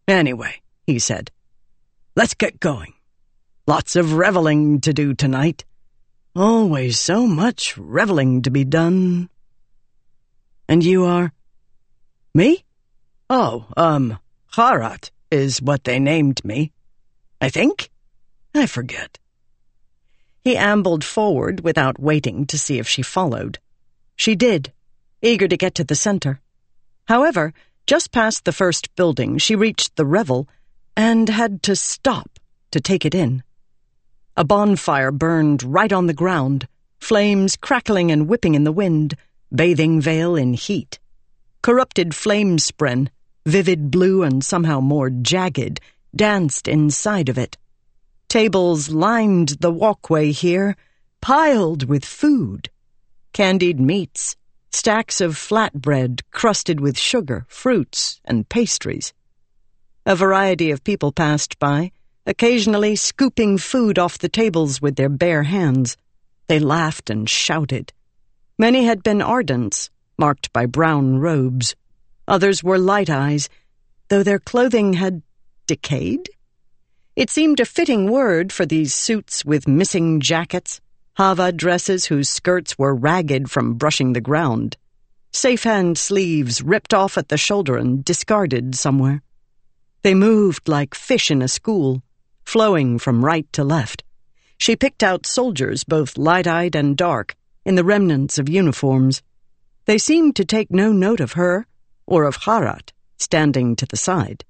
Anyway, 0.08 0.61
he 0.87 0.99
said, 0.99 1.30
let's 2.16 2.35
get 2.35 2.58
going. 2.58 2.94
Lots 3.66 3.94
of 3.97 4.14
reveling 4.14 4.80
to 4.80 4.92
do 4.92 5.14
tonight. 5.14 5.64
Always 6.35 6.99
so 6.99 7.26
much 7.26 7.76
reveling 7.76 8.42
to 8.42 8.50
be 8.50 8.64
done. 8.64 9.28
And 10.68 10.82
you 10.82 11.04
are? 11.04 11.32
Me? 12.35 12.64
Oh, 13.30 13.66
um, 13.76 14.18
Harat 14.54 15.11
is 15.30 15.62
what 15.62 15.85
they 15.85 15.99
named 15.99 16.44
me. 16.44 16.73
I 17.40 17.50
think? 17.50 17.90
I 18.54 18.66
forget. 18.66 19.18
He 20.45 20.57
ambled 20.57 21.04
forward 21.04 21.61
without 21.61 22.00
waiting 22.00 22.47
to 22.47 22.59
see 22.59 22.78
if 22.78 22.88
she 22.88 23.02
followed. 23.02 23.59
She 24.16 24.35
did, 24.35 24.73
eager 25.23 25.49
to 25.49 25.57
get 25.57 25.75
to 25.76 25.85
the 25.85 25.95
center. 25.95 26.40
However, 27.07 27.52
just 27.87 28.12
past 28.12 28.45
the 28.45 28.52
first 28.52 28.95
building, 28.97 29.38
she 29.38 29.54
reached 29.57 29.97
the 29.97 30.07
revel 30.07 30.49
and 30.97 31.28
had 31.28 31.62
to 31.62 31.76
stop 31.76 32.38
to 32.71 32.80
take 32.80 33.04
it 33.04 33.14
in. 33.14 33.42
A 34.37 34.45
bonfire 34.45 35.11
burned 35.11 35.62
right 35.62 35.92
on 35.92 36.07
the 36.07 36.14
ground, 36.14 36.68
flames 37.00 37.57
crackling 37.57 38.11
and 38.11 38.28
whipping 38.28 38.54
in 38.54 38.64
the 38.64 38.73
wind, 38.73 39.16
bathing 39.54 40.00
Veil 40.00 40.37
in 40.37 40.54
heat. 40.54 40.99
Corrupted 41.62 42.14
flame 42.14 42.59
spren, 42.59 43.09
vivid 43.47 43.90
blue 43.90 44.23
and 44.23 44.45
somehow 44.45 44.80
more 44.80 45.11
jagged, 45.11 45.80
danced 46.14 46.68
inside 46.68 47.28
of 47.28 47.38
it. 47.38 47.57
Tables 48.28 48.90
lined 48.90 49.56
the 49.61 49.70
walkway 49.70 50.32
here, 50.32 50.76
piled 51.23 51.88
with 51.88 52.04
food. 52.04 52.68
Candied 53.32 53.80
meats, 53.80 54.37
stacks 54.70 55.23
of 55.23 55.35
flatbread 55.35 56.20
crusted 56.30 56.78
with 56.78 56.99
sugar, 56.99 57.47
fruits, 57.49 58.20
and 58.26 58.47
pastries. 58.47 59.14
A 60.04 60.14
variety 60.14 60.70
of 60.70 60.85
people 60.85 61.11
passed 61.11 61.58
by, 61.58 61.90
occasionally 62.26 62.97
scooping 62.97 63.56
food 63.56 63.99
off 63.99 64.18
the 64.18 64.28
tables 64.28 64.82
with 64.82 64.97
their 64.97 65.08
bare 65.08 65.44
hands. 65.44 65.97
They 66.49 66.58
laughed 66.58 67.08
and 67.08 67.30
shouted. 67.30 67.94
Many 68.58 68.85
had 68.85 69.02
been 69.02 69.23
ardents, 69.23 69.88
marked 70.18 70.52
by 70.52 70.66
brown 70.66 71.16
robes. 71.18 71.75
Others 72.26 72.62
were 72.62 72.78
light 72.78 73.08
eyes, 73.08 73.49
though 74.08 74.23
their 74.23 74.38
clothing 74.38 74.92
had 74.92 75.23
decayed? 75.66 76.28
It 77.18 77.30
seemed 77.30 77.58
a 77.58 77.64
fitting 77.64 78.08
word 78.08 78.52
for 78.52 78.64
these 78.64 78.94
suits 78.94 79.44
with 79.44 79.66
missing 79.66 80.20
jackets, 80.20 80.80
Havah 81.18 81.56
dresses 81.56 82.04
whose 82.04 82.30
skirts 82.30 82.78
were 82.78 82.94
ragged 82.94 83.50
from 83.50 83.75
brushing 83.75 84.12
the 84.12 84.20
ground, 84.20 84.76
safe 85.32 85.64
hand 85.64 85.98
sleeves 85.98 86.62
ripped 86.62 86.94
off 86.94 87.18
at 87.18 87.28
the 87.28 87.37
shoulder 87.37 87.76
and 87.76 88.04
discarded 88.04 88.76
somewhere. 88.76 89.20
They 90.02 90.14
moved 90.14 90.68
like 90.68 90.94
fish 90.94 91.28
in 91.28 91.42
a 91.42 91.48
school, 91.48 92.04
flowing 92.44 93.00
from 93.00 93.25
right 93.25 93.52
to 93.52 93.64
left. 93.64 94.04
She 94.56 94.76
picked 94.76 95.02
out 95.02 95.26
soldiers, 95.26 95.82
both 95.82 96.18
light 96.18 96.46
eyed 96.46 96.76
and 96.76 96.96
dark, 96.96 97.34
in 97.64 97.75
the 97.75 97.82
remnants 97.82 98.38
of 98.38 98.48
uniforms. 98.48 99.25
They 99.87 99.98
seemed 99.98 100.37
to 100.37 100.44
take 100.44 100.70
no 100.70 100.92
note 100.92 101.18
of 101.18 101.32
her, 101.32 101.66
or 102.06 102.26
of 102.26 102.37
Harat, 102.42 102.92
standing 103.16 103.75
to 103.75 103.87
the 103.87 103.96
side. 103.96 104.44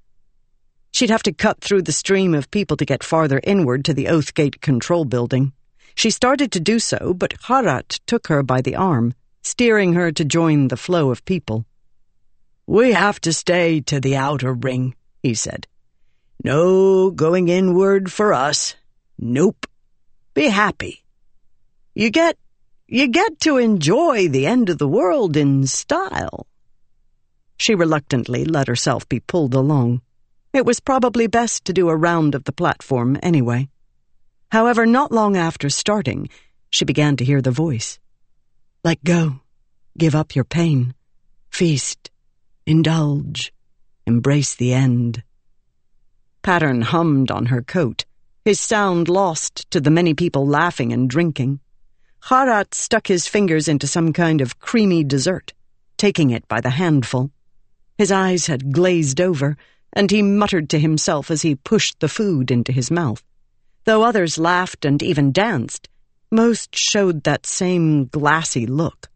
She'd 0.93 1.11
have 1.11 1.23
to 1.25 1.33
cut 1.33 1.61
through 1.61 1.83
the 1.83 1.93
stream 1.93 2.35
of 2.35 2.51
people 2.51 2.77
to 2.77 2.85
get 2.85 3.05
farther 3.05 3.41
inward 3.45 3.85
to 3.85 3.95
the 3.95 4.07
Oathgate 4.07 4.61
control 4.61 5.05
building. 5.05 5.53
She 5.95 6.11
started 6.11 6.53
to 6.53 6.61
do 6.61 6.79
so, 6.79 7.15
but 7.15 7.35
Harat 7.45 8.01
took 8.07 8.29
her 8.29 8.43
by 8.43 8.61
the 8.61 8.77
arm, 8.77 9.15
steering 9.43 9.95
her 9.95 10.13
to 10.13 10.25
join 10.25 10.69
the 10.69 10.77
flow 10.77 11.11
of 11.11 11.25
people. 11.25 11.67
We 12.67 12.93
have 12.93 13.21
to 13.23 13.33
stay 13.33 13.81
to 13.83 13.99
the 13.99 14.17
outer 14.17 14.53
ring, 14.53 14.95
he 15.23 15.35
said. 15.35 15.67
No 16.45 17.11
going 17.11 17.49
inward 17.49 18.13
for 18.13 18.33
us. 18.33 18.77
Nope. 19.19 19.67
Be 20.35 20.49
happy. 20.49 21.05
You 21.95 22.11
get 22.11 22.37
you 22.87 23.09
get 23.09 23.41
to 23.41 23.59
enjoy 23.59 24.29
the 24.29 24.47
end 24.47 24.69
of 24.69 24.79
the 24.79 24.89
world 24.89 25.37
in 25.37 25.67
style. 25.67 26.47
She 27.59 27.75
reluctantly 27.75 28.45
let 28.45 28.69
herself 28.69 29.09
be 29.09 29.21
pulled 29.21 29.55
along. 29.55 30.01
It 30.53 30.65
was 30.65 30.81
probably 30.81 31.27
best 31.27 31.65
to 31.67 31.73
do 31.73 31.89
a 31.89 31.97
round 31.97 32.35
of 32.35 32.45
the 32.45 32.53
platform 32.53 33.19
anyway. 33.23 33.69
However, 34.51 34.87
not 34.87 35.13
long 35.13 35.37
after 35.37 35.69
starting, 35.69 36.29
she 36.71 36.85
began 36.85 37.17
to 37.17 37.25
hear 37.25 37.43
the 37.43 37.51
voice. 37.51 37.99
Let 38.83 39.05
go. 39.05 39.41
Give 39.99 40.15
up 40.15 40.35
your 40.35 40.45
pain. 40.45 40.95
Feast. 41.51 42.11
Indulge. 42.67 43.53
Embrace 44.07 44.55
the 44.55 44.73
end. 44.73 45.23
Pattern 46.43 46.81
hummed 46.81 47.31
on 47.31 47.47
her 47.47 47.61
coat, 47.61 48.07
his 48.45 48.59
sound 48.59 49.09
lost 49.09 49.71
to 49.71 49.81
the 49.81 49.91
many 49.91 50.15
people 50.15 50.47
laughing 50.47 50.95
and 50.95 51.11
drinking. 51.11 51.61
Harat 52.25 52.73
stuck 52.73 53.09
his 53.09 53.27
fingers 53.27 53.69
into 53.69 53.87
some 53.87 54.15
kind 54.15 54.41
of 54.41 54.59
creamy 54.59 55.05
dessert, 55.05 55.53
taking 55.99 56.31
it 56.31 56.49
by 56.49 56.63
the 56.63 56.71
handful. 56.71 57.31
His 57.99 58.11
eyes 58.11 58.47
had 58.47 58.73
glazed 58.73 59.21
over, 59.21 59.59
and 59.93 60.11
he 60.11 60.23
muttered 60.23 60.69
to 60.71 60.79
himself 60.79 61.31
as 61.31 61.43
he 61.43 61.55
pushed 61.55 62.01
the 62.01 62.09
food 62.09 62.51
into 62.51 62.73
his 62.73 62.91
mouth. 62.91 63.23
Though 63.85 64.03
others 64.03 64.39
laughed 64.39 64.85
and 64.85 65.03
even 65.03 65.33
danced, 65.33 65.89
most 66.31 66.77
showed 66.77 67.25
that 67.25 67.47
same 67.47 68.07
glassy 68.07 68.67
look. 68.67 69.09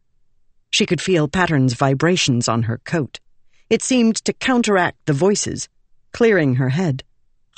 She 0.71 0.87
could 0.87 1.01
feel 1.01 1.29
Pattern's 1.29 1.75
vibrations 1.75 2.49
on 2.49 2.63
her 2.63 2.79
coat. 2.79 3.21
It 3.69 3.83
seemed 3.83 4.17
to 4.25 4.33
counteract 4.33 5.05
the 5.07 5.13
voices, 5.13 5.69
clearing 6.13 6.55
her 6.55 6.71
head. 6.71 7.05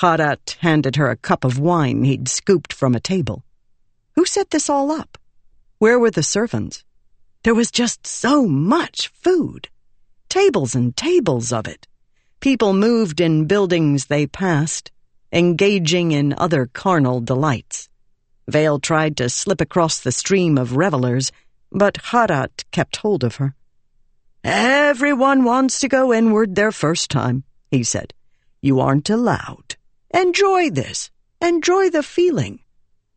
Harat 0.00 0.56
handed 0.60 0.96
her 0.96 1.08
a 1.10 1.16
cup 1.16 1.44
of 1.44 1.58
wine 1.58 2.04
he'd 2.04 2.28
scooped 2.28 2.72
from 2.72 2.94
a 2.94 3.00
table. 3.00 3.44
Who 4.16 4.26
set 4.26 4.50
this 4.50 4.68
all 4.68 4.90
up? 4.90 5.18
Where 5.78 5.98
were 5.98 6.10
the 6.10 6.22
servants? 6.22 6.84
There 7.44 7.54
was 7.54 7.70
just 7.70 8.06
so 8.06 8.46
much 8.46 9.08
food. 9.08 9.68
Tables 10.28 10.74
and 10.74 10.96
tables 10.96 11.52
of 11.52 11.68
it. 11.68 11.86
People 12.44 12.74
moved 12.74 13.22
in 13.22 13.46
buildings 13.46 14.04
they 14.04 14.26
passed, 14.26 14.92
engaging 15.32 16.12
in 16.12 16.34
other 16.36 16.66
carnal 16.66 17.22
delights. 17.22 17.88
Veil 18.46 18.78
tried 18.78 19.16
to 19.16 19.30
slip 19.30 19.62
across 19.62 19.98
the 19.98 20.12
stream 20.12 20.58
of 20.58 20.76
revelers, 20.76 21.32
but 21.72 21.94
Harat 21.94 22.64
kept 22.70 22.96
hold 22.96 23.24
of 23.24 23.36
her. 23.36 23.54
Everyone 24.44 25.44
wants 25.44 25.80
to 25.80 25.88
go 25.88 26.12
inward 26.12 26.54
their 26.54 26.70
first 26.70 27.10
time, 27.10 27.44
he 27.70 27.82
said. 27.82 28.12
You 28.60 28.78
aren't 28.78 29.08
allowed. 29.08 29.76
Enjoy 30.12 30.68
this. 30.68 31.10
Enjoy 31.40 31.88
the 31.88 32.02
feeling. 32.02 32.60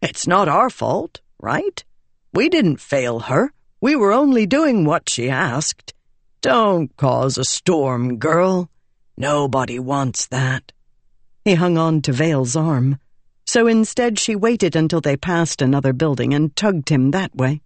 It's 0.01 0.25
not 0.25 0.47
our 0.47 0.69
fault, 0.69 1.19
right? 1.37 1.83
We 2.33 2.47
didn't 2.47 2.79
fail 2.79 3.19
her. 3.19 3.51
We 3.81 3.97
were 3.97 4.13
only 4.13 4.45
doing 4.45 4.85
what 4.85 5.09
she 5.09 5.29
asked. 5.29 5.93
Don't 6.39 6.95
cause 6.95 7.37
a 7.37 7.43
storm, 7.43 8.19
girl. 8.19 8.69
Nobody 9.17 9.79
wants 9.79 10.27
that. 10.27 10.71
He 11.43 11.55
hung 11.55 11.77
on 11.77 12.01
to 12.03 12.13
Veil's 12.13 12.55
arm. 12.55 12.99
So 13.45 13.67
instead, 13.67 14.19
she 14.19 14.35
waited 14.35 14.75
until 14.75 15.01
they 15.01 15.17
passed 15.17 15.61
another 15.61 15.93
building 15.93 16.33
and 16.33 16.55
tugged 16.55 16.89
him 16.89 17.11
that 17.11 17.35
way. 17.35 17.61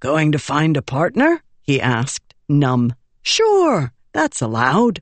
Going 0.00 0.32
to 0.32 0.38
find 0.38 0.76
a 0.76 0.82
partner? 0.82 1.42
he 1.62 1.80
asked, 1.80 2.34
numb. 2.48 2.94
Sure, 3.22 3.92
that's 4.12 4.42
allowed 4.42 5.00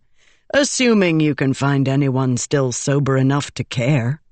assuming 0.55 1.19
you 1.19 1.35
can 1.35 1.53
find 1.53 1.89
anyone 1.89 2.37
still 2.37 2.71
sober 2.71 3.17
enough 3.17 3.51
to 3.51 3.65
care. 3.65 4.23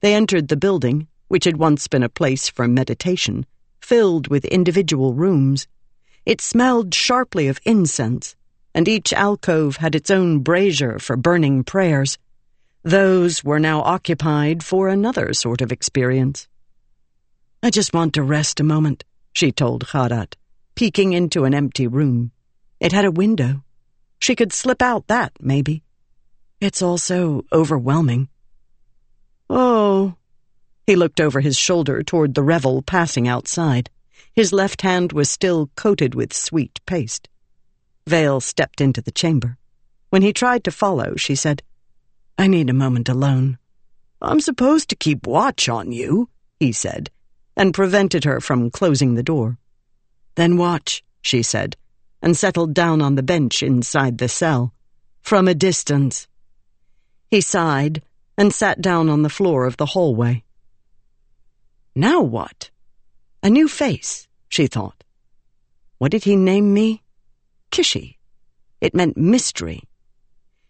They 0.00 0.12
entered 0.12 0.48
the 0.48 0.56
building, 0.56 1.06
which 1.28 1.44
had 1.44 1.56
once 1.56 1.86
been 1.86 2.02
a 2.02 2.08
place 2.08 2.48
for 2.48 2.66
meditation, 2.66 3.46
filled 3.80 4.26
with 4.26 4.44
individual 4.44 5.14
rooms. 5.14 5.68
It 6.26 6.40
smelled 6.40 6.92
sharply 6.92 7.46
of 7.46 7.60
incense, 7.64 8.34
and 8.74 8.88
each 8.88 9.12
alcove 9.12 9.76
had 9.76 9.94
its 9.94 10.10
own 10.10 10.40
brazier 10.40 10.98
for 10.98 11.16
burning 11.16 11.64
prayers. 11.64 12.18
Those 12.82 13.42
were 13.42 13.58
now 13.58 13.82
occupied 13.82 14.62
for 14.62 14.88
another 14.88 15.32
sort 15.32 15.60
of 15.60 15.72
experience. 15.72 16.48
I 17.62 17.70
just 17.70 17.92
want 17.92 18.14
to 18.14 18.22
rest 18.22 18.60
a 18.60 18.64
moment, 18.64 19.04
she 19.32 19.50
told 19.50 19.88
Harat, 19.88 20.36
peeking 20.74 21.12
into 21.12 21.44
an 21.44 21.54
empty 21.54 21.86
room. 21.86 22.30
It 22.78 22.92
had 22.92 23.04
a 23.04 23.10
window. 23.10 23.64
She 24.20 24.36
could 24.36 24.52
slip 24.52 24.80
out 24.80 25.08
that, 25.08 25.32
maybe. 25.40 25.82
It's 26.60 26.82
all 26.82 26.98
so 26.98 27.44
overwhelming. 27.52 28.28
Oh. 29.50 30.14
He 30.86 30.96
looked 30.96 31.20
over 31.20 31.40
his 31.40 31.56
shoulder 31.56 32.02
toward 32.02 32.34
the 32.34 32.42
revel 32.42 32.82
passing 32.82 33.28
outside. 33.28 33.90
His 34.34 34.52
left 34.52 34.82
hand 34.82 35.12
was 35.12 35.28
still 35.28 35.70
coated 35.76 36.14
with 36.14 36.32
sweet 36.32 36.80
paste. 36.86 37.28
Veil 38.08 38.40
stepped 38.40 38.80
into 38.80 39.02
the 39.02 39.12
chamber. 39.12 39.58
When 40.10 40.22
he 40.22 40.32
tried 40.32 40.64
to 40.64 40.70
follow, 40.70 41.14
she 41.16 41.34
said, 41.34 41.62
I 42.38 42.46
need 42.46 42.70
a 42.70 42.82
moment 42.84 43.08
alone. 43.08 43.58
I'm 44.22 44.40
supposed 44.40 44.88
to 44.88 44.96
keep 44.96 45.26
watch 45.26 45.68
on 45.68 45.92
you, 45.92 46.30
he 46.58 46.72
said, 46.72 47.10
and 47.56 47.74
prevented 47.74 48.24
her 48.24 48.40
from 48.40 48.70
closing 48.70 49.14
the 49.14 49.22
door. 49.22 49.58
Then 50.34 50.56
watch, 50.56 51.04
she 51.20 51.42
said, 51.42 51.76
and 52.22 52.36
settled 52.36 52.74
down 52.74 53.02
on 53.02 53.14
the 53.14 53.22
bench 53.22 53.62
inside 53.62 54.18
the 54.18 54.28
cell. 54.28 54.72
From 55.20 55.46
a 55.46 55.54
distance. 55.54 56.26
He 57.30 57.40
sighed 57.40 58.02
and 58.38 58.54
sat 58.54 58.80
down 58.80 59.08
on 59.08 59.22
the 59.22 59.28
floor 59.28 59.66
of 59.66 59.76
the 59.76 59.86
hallway. 59.86 60.44
Now 61.94 62.22
what? 62.22 62.70
A 63.42 63.50
new 63.50 63.68
face, 63.68 64.26
she 64.48 64.66
thought. 64.66 65.04
What 65.98 66.12
did 66.12 66.24
he 66.24 66.36
name 66.36 66.72
me? 66.72 67.02
Kishi. 67.70 68.16
It 68.80 68.94
meant 68.94 69.16
mystery. 69.16 69.82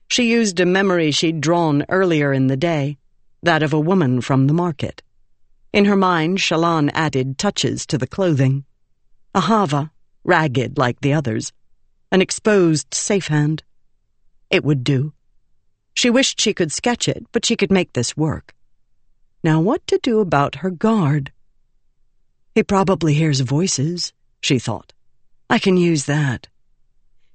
She 0.08 0.30
used 0.30 0.58
a 0.60 0.66
memory 0.66 1.10
she'd 1.10 1.40
drawn 1.40 1.84
earlier 1.88 2.32
in 2.32 2.46
the 2.46 2.56
day, 2.56 2.98
that 3.42 3.62
of 3.62 3.72
a 3.72 3.80
woman 3.80 4.20
from 4.20 4.46
the 4.46 4.54
market. 4.54 5.02
In 5.72 5.84
her 5.84 5.96
mind, 5.96 6.38
Shallan 6.38 6.90
added 6.94 7.38
touches 7.38 7.86
to 7.86 7.98
the 7.98 8.06
clothing. 8.06 8.64
A 9.34 9.42
havah, 9.42 9.90
ragged 10.24 10.78
like 10.78 11.00
the 11.00 11.12
others. 11.12 11.52
An 12.10 12.22
exposed 12.22 12.94
safe 12.94 13.28
hand. 13.28 13.62
It 14.50 14.64
would 14.64 14.82
do. 14.82 15.12
She 15.94 16.08
wished 16.08 16.40
she 16.40 16.54
could 16.54 16.72
sketch 16.72 17.06
it, 17.08 17.26
but 17.32 17.44
she 17.44 17.56
could 17.56 17.70
make 17.70 17.92
this 17.92 18.16
work. 18.16 18.54
Now 19.44 19.60
what 19.60 19.86
to 19.88 19.98
do 20.02 20.20
about 20.20 20.56
her 20.56 20.70
guard? 20.70 21.32
He 22.54 22.62
probably 22.62 23.14
hears 23.14 23.40
voices, 23.40 24.12
she 24.40 24.58
thought. 24.58 24.92
I 25.50 25.58
can 25.58 25.76
use 25.76 26.06
that. 26.06 26.48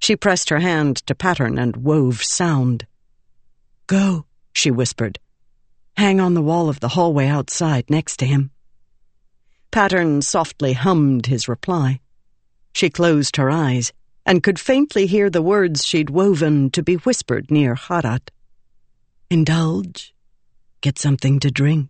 She 0.04 0.18
pressed 0.18 0.50
her 0.50 0.60
hand 0.60 0.98
to 1.08 1.16
pattern 1.16 1.58
and 1.58 1.78
wove 1.78 2.22
sound. 2.22 2.88
Go, 3.88 4.26
she 4.52 4.70
whispered. 4.70 5.18
Hang 5.96 6.20
on 6.20 6.34
the 6.34 6.42
wall 6.42 6.68
of 6.68 6.82
the 6.82 6.90
hallway 6.90 7.28
outside 7.28 7.90
next 7.90 8.18
to 8.18 8.26
him. 8.26 8.52
Pattern 9.72 10.22
softly 10.22 10.74
hummed 10.74 11.28
his 11.28 11.48
reply. 11.48 12.02
She 12.74 12.90
closed 12.90 13.38
her 13.38 13.50
eyes 13.50 13.94
and 14.26 14.44
could 14.44 14.60
faintly 14.60 15.08
hear 15.08 15.30
the 15.30 15.42
words 15.42 15.86
she'd 15.86 16.10
woven 16.10 16.70
to 16.72 16.84
be 16.84 16.96
whispered 16.96 17.50
near 17.50 17.74
Harat. 17.76 18.30
Indulge. 19.30 20.14
Get 20.82 21.00
something 21.00 21.40
to 21.40 21.50
drink. 21.50 21.88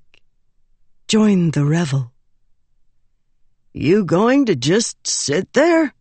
Join 1.07 1.49
the 1.49 1.65
revel. 1.65 2.11
You 3.73 4.05
going 4.05 4.45
to 4.45 4.55
just 4.55 5.07
sit 5.07 5.53
there? 5.53 5.95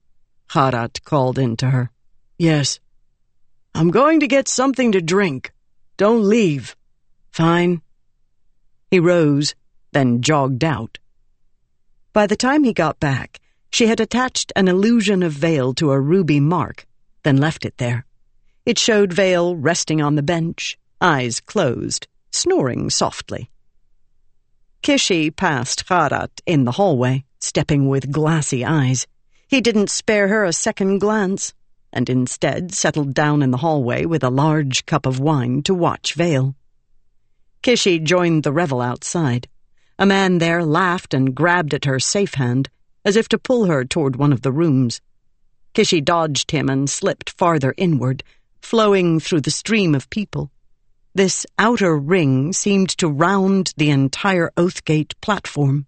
Harat 0.51 1.05
called 1.05 1.39
into 1.39 1.71
her. 1.71 1.91
Yes. 2.43 2.81
I'm 3.73 3.93
going 3.93 4.19
to 4.19 4.27
get 4.27 4.49
something 4.49 4.91
to 4.91 5.01
drink. 5.01 5.53
Don't 5.97 6.25
leave. 6.25 6.75
Fine. 7.31 7.83
He 8.91 8.99
rose, 8.99 9.55
then 9.93 10.23
jogged 10.23 10.65
out. 10.65 10.99
By 12.13 12.27
the 12.27 12.35
time 12.35 12.65
he 12.65 12.73
got 12.73 12.99
back, 12.99 13.39
she 13.71 13.87
had 13.87 14.01
attached 14.01 14.51
an 14.57 14.67
illusion 14.67 15.23
of 15.23 15.31
Veil 15.31 15.73
to 15.75 15.93
a 15.93 16.01
ruby 16.01 16.41
mark, 16.41 16.85
then 17.23 17.37
left 17.37 17.65
it 17.65 17.79
there. 17.79 18.07
It 18.67 18.77
showed 18.77 19.13
Veil 19.13 19.55
resting 19.55 20.03
on 20.03 20.17
the 20.17 20.29
bench, 20.35 20.77
eyes 21.01 21.39
closed, 21.39 22.09
snoring 22.33 22.91
softly. 22.91 23.51
Kishi 24.83 25.31
passed 25.31 25.87
Harat 25.87 26.41
in 26.45 26.65
the 26.65 26.73
hallway, 26.73 27.23
stepping 27.39 27.89
with 27.89 28.11
glassy 28.11 28.65
eyes. 28.65 29.07
He 29.47 29.61
didn't 29.61 29.91
spare 29.91 30.27
her 30.27 30.45
a 30.45 30.53
second 30.53 30.99
glance, 30.99 31.55
and 31.93 32.09
instead 32.09 32.73
settled 32.73 33.15
down 33.15 33.43
in 33.43 33.51
the 33.51 33.59
hallway 33.59 34.05
with 34.05 34.25
a 34.25 34.31
large 34.31 34.87
cup 34.87 35.07
of 35.07 35.21
wine 35.21 35.63
to 35.63 35.75
watch 35.75 36.15
Veil. 36.15 36.55
Kishi 37.63 38.03
joined 38.03 38.43
the 38.43 38.53
revel 38.53 38.81
outside. 38.81 39.49
A 39.99 40.07
man 40.07 40.39
there 40.39 40.65
laughed 40.65 41.15
and 41.15 41.35
grabbed 41.35 41.75
at 41.75 41.85
her 41.85 42.01
safe 42.01 42.35
hand, 42.35 42.69
as 43.05 43.17
if 43.17 43.29
to 43.29 43.39
pull 43.39 43.67
her 43.67 43.85
toward 43.85 44.17
one 44.17 44.33
of 44.33 44.43
the 44.43 44.53
rooms. 44.53 45.01
Kishi 45.75 46.05
dodged 46.05 46.51
him 46.51 46.69
and 46.69 46.89
slipped 46.91 47.31
farther 47.31 47.75
inward, 47.77 48.23
flowing 48.61 49.21
through 49.21 49.43
the 49.43 49.51
stream 49.51 49.95
of 49.95 50.11
people. 50.11 50.51
This 51.15 51.47
outer 51.59 51.97
ring 51.97 52.53
seemed 52.53 52.89
to 52.99 53.09
round 53.09 53.75
the 53.77 53.91
entire 53.91 54.51
Oathgate 54.57 55.15
platform. 55.21 55.87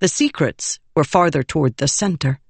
The 0.00 0.08
secrets 0.08 0.78
were 0.94 1.04
farther 1.04 1.42
toward 1.42 1.78
the 1.78 1.88
center. 1.88 2.40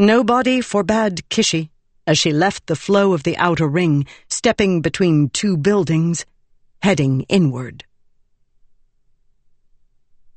Nobody 0.00 0.60
forbade 0.60 1.28
Kishi 1.28 1.70
as 2.06 2.16
she 2.18 2.32
left 2.32 2.68
the 2.68 2.76
flow 2.76 3.14
of 3.14 3.24
the 3.24 3.36
outer 3.36 3.66
ring, 3.66 4.06
stepping 4.28 4.80
between 4.80 5.28
two 5.28 5.56
buildings, 5.56 6.24
heading 6.82 7.22
inward. 7.22 7.82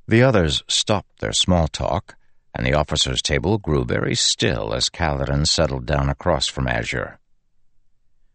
The 0.07 0.23
others 0.23 0.63
stopped 0.67 1.19
their 1.19 1.31
small 1.31 1.67
talk, 1.67 2.15
and 2.55 2.65
the 2.65 2.73
officers' 2.73 3.21
table 3.21 3.59
grew 3.59 3.85
very 3.85 4.15
still 4.15 4.73
as 4.73 4.89
Kaladin 4.89 5.45
settled 5.45 5.85
down 5.85 6.09
across 6.09 6.47
from 6.47 6.67
Azure. 6.67 7.19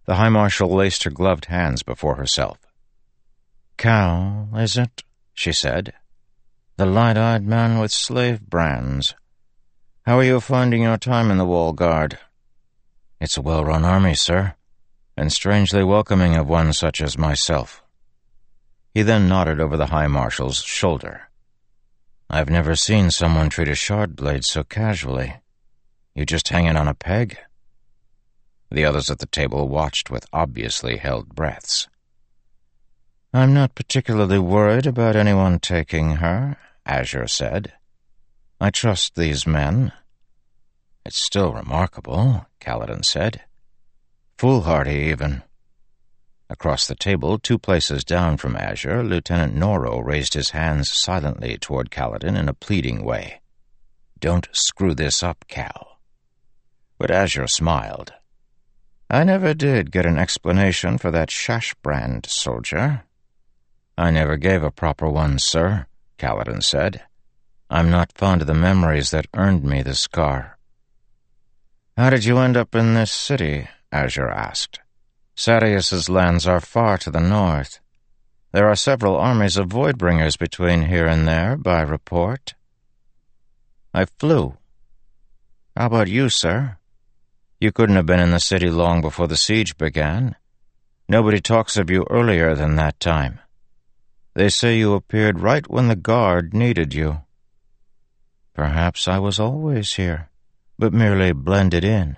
The 0.05 0.15
High 0.15 0.29
Marshal 0.29 0.73
laced 0.73 1.03
her 1.03 1.11
gloved 1.11 1.47
hands 1.47 1.83
before 1.83 2.15
herself. 2.15 2.59
Kal, 3.77 4.49
is 4.55 4.77
it? 4.77 5.03
she 5.35 5.51
said. 5.53 5.93
The 6.77 6.87
light-eyed 6.87 7.45
man 7.45 7.81
with 7.81 7.91
slave 7.91 8.43
brands. 8.43 9.17
How 10.07 10.21
are 10.21 10.25
you 10.25 10.39
finding 10.39 10.83
your 10.83 10.99
time 10.99 11.33
in 11.33 11.37
the 11.37 11.45
Wall 11.45 11.73
Guard? 11.73 12.17
It's 13.21 13.37
a 13.37 13.43
well-run 13.43 13.85
army, 13.85 14.15
sir, 14.15 14.55
and 15.17 15.33
strangely 15.33 15.83
welcoming 15.83 16.37
of 16.37 16.47
one 16.47 16.73
such 16.75 17.01
as 17.01 17.19
myself. 17.19 17.83
He 18.95 19.03
then 19.03 19.29
nodded 19.29 19.61
over 19.61 19.77
the 19.77 19.87
High 19.87 20.07
Marshal's 20.07 20.63
shoulder. 20.63 21.23
I've 22.31 22.49
never 22.49 22.77
seen 22.77 23.11
someone 23.11 23.51
treat 23.51 23.67
a 23.67 23.75
shard 23.75 24.15
blade 24.15 24.45
so 24.45 24.63
casually. 24.63 25.39
You 26.15 26.25
just 26.25 26.51
hanging 26.51 26.77
on 26.77 26.87
a 26.87 26.95
peg? 26.95 27.39
The 28.71 28.85
others 28.85 29.11
at 29.11 29.19
the 29.19 29.27
table 29.27 29.67
watched 29.67 30.09
with 30.09 30.29
obviously 30.33 30.99
held 30.99 31.35
breaths. 31.35 31.89
I'm 33.35 33.53
not 33.53 33.75
particularly 33.75 34.39
worried 34.39 34.87
about 34.87 35.17
anyone 35.17 35.59
taking 35.59 36.19
her, 36.19 36.59
Azure 36.87 37.27
said. 37.27 37.73
I 38.61 38.71
trust 38.71 39.15
these 39.15 39.47
men. 39.47 39.93
It's 41.05 41.23
still 41.23 41.53
remarkable, 41.53 42.47
Kaladin 42.61 43.05
said. 43.05 43.43
Foolhardy, 44.39 45.11
even. 45.11 45.43
Across 46.49 46.87
the 46.87 46.95
table, 46.95 47.39
two 47.39 47.59
places 47.59 48.03
down 48.03 48.39
from 48.39 48.57
Azure, 48.57 49.03
Lieutenant 49.03 49.55
Noro 49.55 50.03
raised 50.03 50.35
his 50.35 50.51
hands 50.51 50.89
silently 50.89 51.59
toward 51.59 51.91
Kaladin 51.91 52.37
in 52.37 52.49
a 52.49 52.55
pleading 52.55 53.05
way. 53.05 53.41
Don't 54.19 54.49
screw 54.53 54.95
this 54.95 55.23
up, 55.23 55.45
Kal. 55.49 56.01
But 56.99 57.11
Azure 57.11 57.49
smiled. 57.49 58.15
I 59.11 59.23
never 59.25 59.53
did 59.55 59.93
get 59.93 60.07
an 60.07 60.19
explanation 60.19 60.97
for 60.97 61.11
that 61.11 61.29
shash 61.31 61.75
brand 61.83 62.27
soldier. 62.27 63.05
I 63.99 64.11
never 64.11 64.37
gave 64.37 64.63
a 64.63 64.71
proper 64.71 65.09
one, 65.09 65.39
sir, 65.39 65.87
Kaladin 66.19 66.63
said. 66.63 67.03
I'm 67.69 67.91
not 67.91 68.13
fond 68.13 68.43
of 68.43 68.47
the 68.47 68.55
memories 68.55 69.11
that 69.11 69.27
earned 69.35 69.65
me 69.65 69.83
the 69.83 69.95
scar. 69.95 70.57
How 71.97 72.11
did 72.11 72.25
you 72.25 72.39
end 72.39 72.57
up 72.57 72.75
in 72.75 72.95
this 72.95 73.11
city? 73.11 73.69
Azure 73.91 74.31
asked. 74.31 74.81
Sadeas's 75.35 76.09
lands 76.09 76.47
are 76.47 76.61
far 76.61 76.97
to 76.99 77.11
the 77.11 77.21
north. 77.21 77.81
There 78.53 78.69
are 78.69 78.77
several 78.77 79.17
armies 79.17 79.57
of 79.57 79.69
Voidbringers 79.69 80.39
between 80.39 80.83
here 80.83 81.07
and 81.07 81.27
there, 81.27 81.57
by 81.57 81.83
report. 81.83 82.55
I 83.93 84.05
flew. 84.05 84.57
How 85.77 85.87
about 85.87 86.09
you, 86.09 86.29
sir? 86.29 86.79
You 87.61 87.73
couldn't 87.73 87.97
have 87.97 88.07
been 88.07 88.21
in 88.21 88.31
the 88.31 88.41
city 88.41 88.71
long 88.71 89.01
before 89.01 89.27
the 89.27 89.37
siege 89.37 89.77
began. 89.77 90.37
Nobody 91.09 91.41
talks 91.41 91.77
of 91.77 91.91
you 91.91 92.07
earlier 92.09 92.55
than 92.55 92.77
that 92.77 93.01
time. 93.01 93.41
They 94.35 94.51
say 94.51 94.79
you 94.79 94.95
appeared 94.95 95.41
right 95.41 95.69
when 95.69 95.89
the 95.89 95.97
guard 95.97 96.55
needed 96.55 96.95
you. 96.95 97.23
Perhaps 98.57 99.07
I 99.07 99.19
was 99.19 99.39
always 99.39 99.93
here, 99.97 100.31
but 100.79 100.91
merely 100.91 101.33
blended 101.33 101.85
in. 101.85 102.17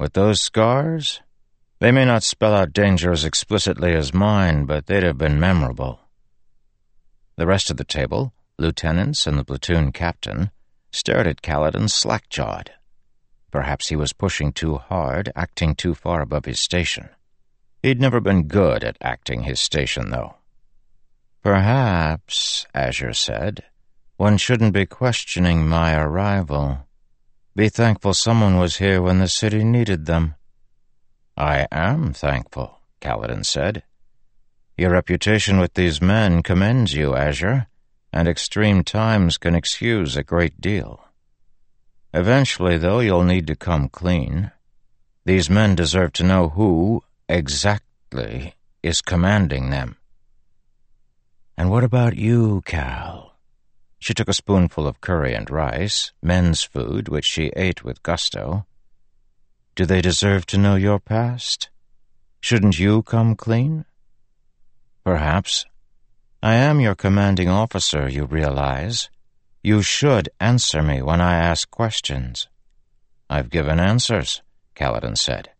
With 0.00 0.14
those 0.14 0.40
scars, 0.40 1.20
they 1.80 1.92
may 1.92 2.06
not 2.06 2.22
spell 2.22 2.54
out 2.54 2.72
danger 2.72 3.12
as 3.12 3.26
explicitly 3.26 3.92
as 3.92 4.14
mine, 4.14 4.64
but 4.64 4.86
they'd 4.86 5.02
have 5.02 5.18
been 5.18 5.38
memorable. 5.38 6.00
The 7.36 7.46
rest 7.46 7.70
of 7.70 7.76
the 7.76 7.84
table, 7.84 8.32
lieutenants 8.58 9.26
and 9.26 9.38
the 9.38 9.44
platoon 9.44 9.92
captain, 9.92 10.50
stared 10.92 11.26
at 11.26 11.42
Kaladin 11.42 11.90
slack-jawed. 11.90 12.72
Perhaps 13.50 13.88
he 13.88 13.96
was 13.96 14.14
pushing 14.14 14.50
too 14.50 14.78
hard, 14.78 15.30
acting 15.36 15.74
too 15.74 15.94
far 15.94 16.22
above 16.22 16.46
his 16.46 16.58
station. 16.58 17.10
He'd 17.82 18.00
never 18.00 18.20
been 18.20 18.48
good 18.48 18.82
at 18.82 18.96
acting 19.02 19.42
his 19.42 19.60
station, 19.60 20.08
though. 20.08 20.36
Perhaps, 21.42 22.66
Azure 22.74 23.12
said, 23.12 23.64
one 24.18 24.36
shouldn't 24.36 24.72
be 24.72 24.84
questioning 24.84 25.68
my 25.68 25.94
arrival. 25.96 26.84
Be 27.54 27.68
thankful 27.68 28.12
someone 28.12 28.58
was 28.58 28.78
here 28.78 29.00
when 29.00 29.20
the 29.20 29.28
city 29.28 29.62
needed 29.62 30.06
them. 30.06 30.34
I 31.36 31.68
am 31.70 32.12
thankful, 32.12 32.80
Kaladin 33.00 33.46
said. 33.46 33.84
Your 34.76 34.90
reputation 34.90 35.60
with 35.60 35.74
these 35.74 36.02
men 36.02 36.42
commends 36.42 36.94
you, 36.94 37.14
Azure, 37.14 37.68
and 38.12 38.26
extreme 38.26 38.82
times 38.82 39.38
can 39.38 39.54
excuse 39.54 40.16
a 40.16 40.24
great 40.24 40.60
deal. 40.60 41.00
Eventually, 42.12 42.76
though, 42.76 42.98
you'll 42.98 43.22
need 43.22 43.46
to 43.46 43.54
come 43.54 43.88
clean. 43.88 44.50
These 45.24 45.48
men 45.48 45.76
deserve 45.76 46.12
to 46.14 46.24
know 46.24 46.48
who, 46.48 47.04
exactly, 47.28 48.54
is 48.82 49.00
commanding 49.00 49.70
them. 49.70 49.96
And 51.56 51.70
what 51.70 51.84
about 51.84 52.16
you, 52.16 52.62
Kal? 52.64 53.27
She 53.98 54.14
took 54.14 54.28
a 54.28 54.34
spoonful 54.34 54.86
of 54.86 55.00
curry 55.00 55.34
and 55.34 55.50
rice, 55.50 56.12
men's 56.22 56.62
food, 56.62 57.08
which 57.08 57.24
she 57.24 57.52
ate 57.56 57.84
with 57.84 58.02
gusto. 58.02 58.66
Do 59.74 59.86
they 59.86 60.00
deserve 60.00 60.46
to 60.46 60.58
know 60.58 60.76
your 60.76 60.98
past? 60.98 61.70
Shouldn't 62.40 62.78
you 62.78 63.02
come 63.02 63.34
clean? 63.34 63.84
Perhaps. 65.04 65.66
I 66.42 66.54
am 66.54 66.80
your 66.80 66.94
commanding 66.94 67.48
officer, 67.48 68.08
you 68.08 68.24
realize. 68.24 69.10
You 69.62 69.82
should 69.82 70.28
answer 70.38 70.82
me 70.82 71.02
when 71.02 71.20
I 71.20 71.34
ask 71.34 71.68
questions. 71.70 72.48
I've 73.28 73.50
given 73.50 73.80
answers, 73.80 74.42
Kaladin 74.74 75.18
said. 75.18 75.50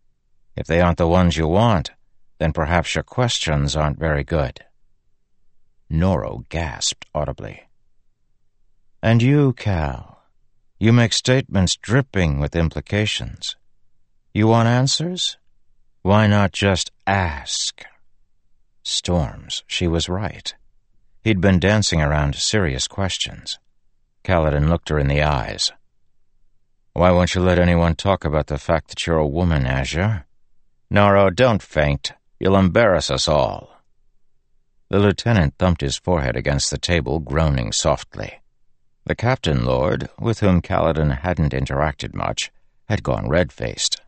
If 0.55 0.67
they 0.67 0.81
aren't 0.81 0.97
the 0.97 1.07
ones 1.07 1.37
you 1.37 1.47
want, 1.47 1.91
then 2.39 2.53
perhaps 2.53 2.95
your 2.95 3.03
questions 3.03 3.75
aren't 3.75 3.99
very 3.99 4.23
good. 4.23 4.65
Noro 5.91 6.47
gasped 6.49 7.05
audibly. 7.13 7.68
And 9.01 9.21
you, 9.21 9.53
Kal, 9.53 10.23
you 10.77 10.91
make 10.91 11.13
statements 11.13 11.77
dripping 11.77 12.39
with 12.39 12.55
implications. 12.55 13.55
You 14.33 14.47
want 14.47 14.67
answers? 14.67 15.37
Why 16.01 16.27
not 16.27 16.51
just 16.51 16.91
ask? 17.07 17.85
Storms, 18.83 19.63
she 19.67 19.87
was 19.87 20.09
right. 20.09 20.53
He'd 21.23 21.39
been 21.39 21.59
dancing 21.59 22.01
around 22.01 22.35
serious 22.35 22.87
questions. 22.87 23.57
Kaladin 24.25 24.67
looked 24.67 24.89
her 24.89 24.99
in 24.99 25.07
the 25.07 25.21
eyes. 25.21 25.71
Why 26.91 27.11
won't 27.11 27.35
you 27.35 27.41
let 27.41 27.59
anyone 27.59 27.95
talk 27.95 28.25
about 28.25 28.47
the 28.47 28.57
fact 28.57 28.89
that 28.89 29.07
you're 29.07 29.17
a 29.17 29.27
woman, 29.27 29.65
Azure? 29.65 30.25
Noro, 30.91 31.33
don't 31.33 31.61
faint. 31.61 32.11
You'll 32.37 32.57
embarrass 32.57 33.09
us 33.09 33.29
all. 33.29 33.77
The 34.89 34.99
lieutenant 34.99 35.53
thumped 35.57 35.81
his 35.81 35.97
forehead 35.97 36.35
against 36.35 36.71
the 36.71 36.77
table, 36.77 37.19
groaning 37.19 37.71
softly. 37.71 38.41
The 39.05 39.15
captain 39.15 39.65
lord, 39.65 40.09
with 40.19 40.39
whom 40.39 40.61
Kaladin 40.61 41.19
hadn't 41.21 41.53
interacted 41.53 42.13
much, 42.13 42.51
had 42.87 43.03
gone 43.03 43.29
red-faced. 43.29 44.01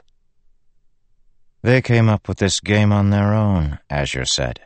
They 1.64 1.82
came 1.82 2.10
up 2.10 2.28
with 2.28 2.38
this 2.38 2.60
game 2.60 2.92
on 2.92 3.10
their 3.10 3.34
own, 3.34 3.80
Azure 3.90 4.26
said. 4.26 4.62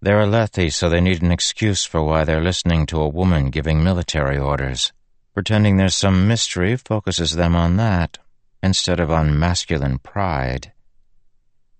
They're 0.00 0.22
Alethi, 0.22 0.72
so 0.72 0.88
they 0.88 1.00
need 1.00 1.22
an 1.22 1.32
excuse 1.32 1.84
for 1.84 2.02
why 2.02 2.24
they're 2.24 2.42
listening 2.42 2.86
to 2.86 3.00
a 3.00 3.08
woman 3.08 3.50
giving 3.50 3.82
military 3.82 4.38
orders. 4.38 4.92
Pretending 5.34 5.76
there's 5.76 5.96
some 5.96 6.26
mystery 6.26 6.76
focuses 6.76 7.32
them 7.32 7.54
on 7.54 7.76
that, 7.76 8.18
instead 8.62 9.00
of 9.00 9.10
on 9.10 9.38
masculine 9.38 9.98
pride. 9.98 10.72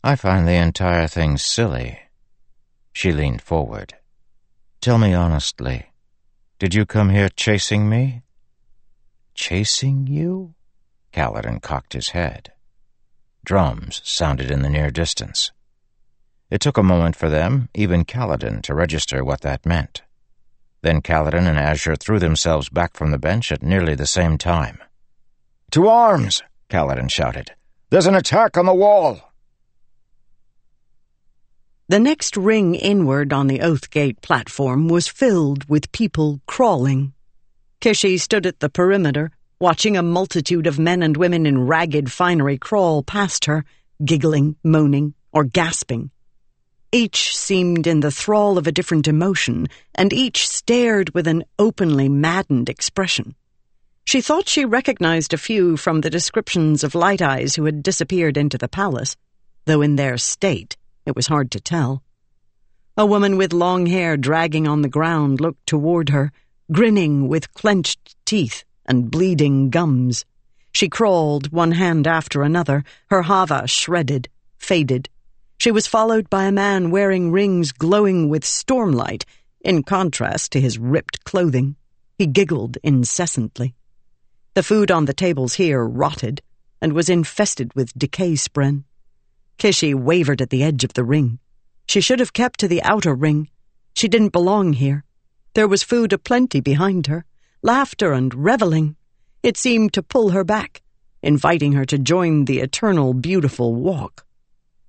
I 0.02 0.16
find 0.16 0.46
the 0.46 0.52
entire 0.52 1.06
thing 1.06 1.36
silly. 1.36 1.98
She 2.92 3.12
leaned 3.12 3.42
forward. 3.42 3.94
Tell 4.80 4.98
me 4.98 5.14
honestly, 5.14 5.89
did 6.60 6.74
you 6.74 6.84
come 6.84 7.08
here 7.08 7.30
chasing 7.30 7.88
me? 7.88 8.20
Chasing 9.34 10.06
you? 10.06 10.54
Kaladin 11.10 11.62
cocked 11.62 11.94
his 11.94 12.10
head. 12.10 12.52
Drums 13.42 14.02
sounded 14.04 14.50
in 14.50 14.60
the 14.60 14.68
near 14.68 14.90
distance. 14.90 15.52
It 16.50 16.60
took 16.60 16.76
a 16.76 16.82
moment 16.82 17.16
for 17.16 17.30
them, 17.30 17.70
even 17.72 18.04
Kaladin, 18.04 18.60
to 18.64 18.74
register 18.74 19.24
what 19.24 19.40
that 19.40 19.64
meant. 19.64 20.02
Then 20.82 21.00
Kaladin 21.00 21.48
and 21.48 21.58
Azure 21.58 21.96
threw 21.96 22.18
themselves 22.18 22.68
back 22.68 22.92
from 22.92 23.10
the 23.10 23.18
bench 23.18 23.50
at 23.50 23.62
nearly 23.62 23.94
the 23.94 24.04
same 24.04 24.36
time. 24.36 24.80
To 25.70 25.88
arms! 25.88 26.42
Kaladin 26.68 27.10
shouted. 27.10 27.52
There's 27.88 28.06
an 28.06 28.14
attack 28.14 28.58
on 28.58 28.66
the 28.66 28.74
wall! 28.74 29.29
The 31.90 31.98
next 31.98 32.36
ring 32.36 32.76
inward 32.76 33.32
on 33.32 33.48
the 33.48 33.58
Oathgate 33.58 34.22
platform 34.22 34.86
was 34.86 35.08
filled 35.08 35.68
with 35.68 35.90
people 35.90 36.40
crawling. 36.46 37.14
Kishi 37.80 38.16
stood 38.20 38.46
at 38.46 38.60
the 38.60 38.68
perimeter, 38.68 39.32
watching 39.58 39.96
a 39.96 40.02
multitude 40.04 40.68
of 40.68 40.78
men 40.78 41.02
and 41.02 41.16
women 41.16 41.46
in 41.46 41.66
ragged 41.66 42.12
finery 42.12 42.58
crawl 42.58 43.02
past 43.02 43.46
her, 43.46 43.64
giggling, 44.04 44.54
moaning, 44.62 45.14
or 45.32 45.42
gasping. 45.42 46.12
Each 46.92 47.36
seemed 47.36 47.88
in 47.88 47.98
the 47.98 48.12
thrall 48.12 48.56
of 48.56 48.68
a 48.68 48.72
different 48.78 49.08
emotion, 49.08 49.66
and 49.92 50.12
each 50.12 50.46
stared 50.46 51.12
with 51.12 51.26
an 51.26 51.42
openly 51.58 52.08
maddened 52.08 52.68
expression. 52.68 53.34
She 54.04 54.20
thought 54.20 54.48
she 54.48 54.64
recognized 54.64 55.34
a 55.34 55.38
few 55.38 55.76
from 55.76 56.02
the 56.02 56.10
descriptions 56.10 56.84
of 56.84 56.94
Light 56.94 57.20
Eyes 57.20 57.56
who 57.56 57.64
had 57.64 57.82
disappeared 57.82 58.36
into 58.36 58.58
the 58.58 58.68
palace, 58.68 59.16
though 59.64 59.82
in 59.82 59.96
their 59.96 60.18
state 60.18 60.76
it 61.06 61.16
was 61.16 61.26
hard 61.26 61.50
to 61.52 61.60
tell. 61.60 62.02
A 62.96 63.06
woman 63.06 63.36
with 63.36 63.52
long 63.52 63.86
hair 63.86 64.16
dragging 64.16 64.66
on 64.66 64.82
the 64.82 64.88
ground 64.88 65.40
looked 65.40 65.66
toward 65.66 66.08
her, 66.10 66.32
grinning 66.70 67.28
with 67.28 67.54
clenched 67.54 68.16
teeth 68.24 68.64
and 68.86 69.10
bleeding 69.10 69.70
gums. 69.70 70.24
She 70.72 70.88
crawled, 70.88 71.52
one 71.52 71.72
hand 71.72 72.06
after 72.06 72.42
another, 72.42 72.84
her 73.10 73.22
havah 73.22 73.68
shredded, 73.68 74.28
faded, 74.58 75.08
she 75.60 75.70
was 75.70 75.86
followed 75.86 76.30
by 76.30 76.46
a 76.46 76.52
man 76.52 76.90
wearing 76.90 77.32
rings 77.32 77.70
glowing 77.70 78.30
with 78.30 78.44
stormlight, 78.44 79.24
in 79.60 79.82
contrast 79.82 80.52
to 80.52 80.60
his 80.60 80.78
ripped 80.78 81.22
clothing. 81.24 81.76
He 82.16 82.26
giggled 82.26 82.78
incessantly. 82.82 83.74
The 84.54 84.62
food 84.62 84.90
on 84.90 85.04
the 85.04 85.12
tables 85.12 85.52
here 85.52 85.84
rotted 85.84 86.40
and 86.80 86.94
was 86.94 87.10
infested 87.10 87.74
with 87.74 87.92
decay 87.92 88.36
spren. 88.36 88.84
Kishi 89.60 89.94
wavered 89.94 90.40
at 90.40 90.48
the 90.48 90.64
edge 90.64 90.84
of 90.84 90.94
the 90.94 91.04
ring. 91.04 91.38
She 91.86 92.00
should 92.00 92.18
have 92.18 92.32
kept 92.32 92.58
to 92.60 92.68
the 92.68 92.82
outer 92.82 93.14
ring. 93.14 93.50
She 93.94 94.08
didn't 94.08 94.32
belong 94.32 94.72
here. 94.72 95.04
There 95.52 95.68
was 95.68 95.82
food 95.82 96.14
aplenty 96.14 96.60
behind 96.60 97.08
her, 97.08 97.26
laughter 97.60 98.14
and 98.14 98.34
reveling. 98.34 98.96
It 99.42 99.58
seemed 99.58 99.92
to 99.92 100.02
pull 100.02 100.30
her 100.30 100.44
back, 100.44 100.80
inviting 101.22 101.72
her 101.72 101.84
to 101.84 101.98
join 101.98 102.46
the 102.46 102.60
eternal 102.60 103.12
beautiful 103.12 103.74
walk. 103.74 104.24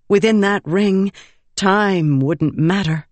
Within 0.07 0.39
that 0.39 0.61
ring, 0.63 1.11
time 1.57 2.21
wouldn't 2.21 2.57
matter. 2.57 3.07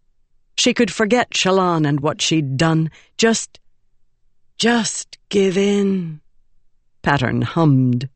She 0.58 0.74
could 0.74 0.94
forget 0.94 1.32
Shallan 1.32 1.86
and 1.86 2.00
what 2.00 2.22
she'd 2.22 2.56
done. 2.56 2.90
Just. 3.18 3.60
just 4.58 5.18
give 5.28 5.58
in. 5.58 6.22
Pattern 7.02 7.42
hummed. 7.42 8.08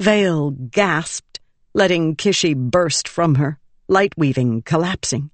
Veil 0.00 0.52
gasped, 0.52 1.27
letting 1.74 2.16
Kishi 2.16 2.54
burst 2.54 3.08
from 3.08 3.36
her, 3.36 3.58
light 3.88 4.12
weaving 4.16 4.62
collapsing. 4.62 5.30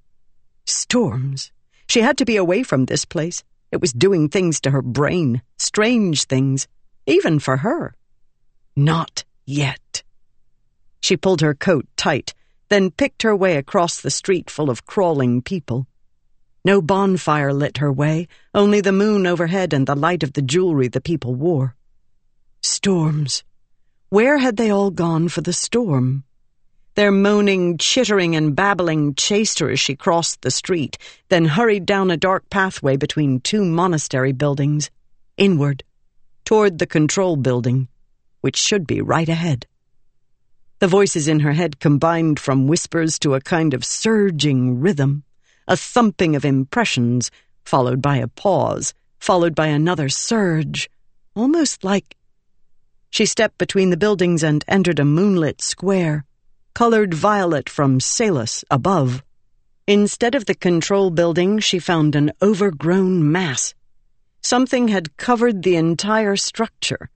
Storms. 0.64 1.52
She 1.86 2.00
had 2.00 2.18
to 2.18 2.24
be 2.24 2.36
away 2.36 2.62
from 2.62 2.86
this 2.86 3.04
place. 3.04 3.42
It 3.70 3.80
was 3.80 3.92
doing 3.92 4.28
things 4.28 4.60
to 4.62 4.70
her 4.70 4.82
brain, 4.82 5.42
strange 5.58 6.24
things, 6.24 6.68
even 7.06 7.38
for 7.38 7.58
her. 7.58 7.94
Not 8.76 9.24
yet. 9.46 10.02
She 11.00 11.16
pulled 11.16 11.40
her 11.40 11.54
coat 11.54 11.86
tight 11.96 12.34
then 12.74 12.90
picked 12.90 13.22
her 13.22 13.36
way 13.36 13.56
across 13.56 14.00
the 14.00 14.10
street 14.10 14.50
full 14.50 14.70
of 14.70 14.86
crawling 14.86 15.42
people. 15.42 15.86
No 16.64 16.80
bonfire 16.80 17.52
lit 17.52 17.78
her 17.78 17.92
way, 17.92 18.26
only 18.54 18.80
the 18.80 18.90
moon 18.90 19.26
overhead 19.26 19.72
and 19.72 19.86
the 19.86 19.94
light 19.94 20.22
of 20.22 20.32
the 20.32 20.42
jewelry 20.42 20.88
the 20.88 21.00
people 21.00 21.34
wore. 21.34 21.76
Storms. 22.62 23.44
Where 24.14 24.38
had 24.38 24.56
they 24.56 24.70
all 24.70 24.92
gone 24.92 25.26
for 25.26 25.40
the 25.40 25.52
storm? 25.52 26.22
Their 26.94 27.10
moaning, 27.10 27.78
chittering, 27.78 28.36
and 28.36 28.54
babbling 28.54 29.16
chased 29.16 29.58
her 29.58 29.70
as 29.70 29.80
she 29.80 29.96
crossed 29.96 30.42
the 30.42 30.52
street, 30.52 30.96
then 31.30 31.46
hurried 31.46 31.84
down 31.84 32.12
a 32.12 32.16
dark 32.16 32.48
pathway 32.48 32.96
between 32.96 33.40
two 33.40 33.64
monastery 33.64 34.30
buildings, 34.30 34.88
inward, 35.36 35.82
toward 36.44 36.78
the 36.78 36.86
control 36.86 37.34
building, 37.34 37.88
which 38.40 38.56
should 38.56 38.86
be 38.86 39.00
right 39.00 39.28
ahead. 39.28 39.66
The 40.78 40.86
voices 40.86 41.26
in 41.26 41.40
her 41.40 41.54
head 41.54 41.80
combined 41.80 42.38
from 42.38 42.68
whispers 42.68 43.18
to 43.18 43.34
a 43.34 43.40
kind 43.40 43.74
of 43.74 43.84
surging 43.84 44.78
rhythm, 44.78 45.24
a 45.66 45.76
thumping 45.76 46.36
of 46.36 46.44
impressions, 46.44 47.32
followed 47.64 48.00
by 48.00 48.18
a 48.18 48.28
pause, 48.28 48.94
followed 49.18 49.56
by 49.56 49.66
another 49.66 50.08
surge, 50.08 50.88
almost 51.34 51.82
like. 51.82 52.16
She 53.14 53.26
stepped 53.26 53.58
between 53.58 53.90
the 53.90 53.96
buildings 53.96 54.42
and 54.42 54.64
entered 54.66 54.98
a 54.98 55.04
moonlit 55.04 55.62
square, 55.62 56.24
colored 56.74 57.14
violet 57.14 57.68
from 57.68 58.00
Salus 58.00 58.64
above. 58.72 59.22
Instead 59.86 60.34
of 60.34 60.46
the 60.46 60.56
control 60.56 61.10
building, 61.10 61.60
she 61.60 61.78
found 61.78 62.16
an 62.16 62.32
overgrown 62.42 63.30
mass. 63.30 63.72
Something 64.42 64.88
had 64.88 65.16
covered 65.16 65.62
the 65.62 65.76
entire 65.76 66.34
structure 66.34 67.08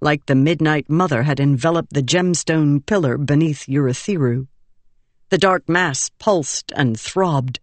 like 0.00 0.26
the 0.26 0.36
Midnight 0.36 0.88
Mother 0.88 1.24
had 1.24 1.40
enveloped 1.40 1.94
the 1.94 2.00
gemstone 2.02 2.86
pillar 2.86 3.18
beneath 3.18 3.66
Urithiru. 3.66 4.46
The 5.30 5.38
dark 5.38 5.68
mass 5.68 6.12
pulsed 6.20 6.72
and 6.76 6.98
throbbed. 6.98 7.58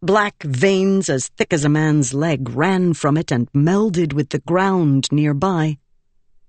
Black 0.00 0.42
veins 0.42 1.10
as 1.10 1.28
thick 1.28 1.52
as 1.52 1.66
a 1.66 1.68
man's 1.68 2.14
leg 2.14 2.48
ran 2.48 2.94
from 2.94 3.18
it 3.18 3.30
and 3.30 3.52
melded 3.52 4.14
with 4.14 4.30
the 4.30 4.38
ground 4.38 5.08
nearby. 5.12 5.76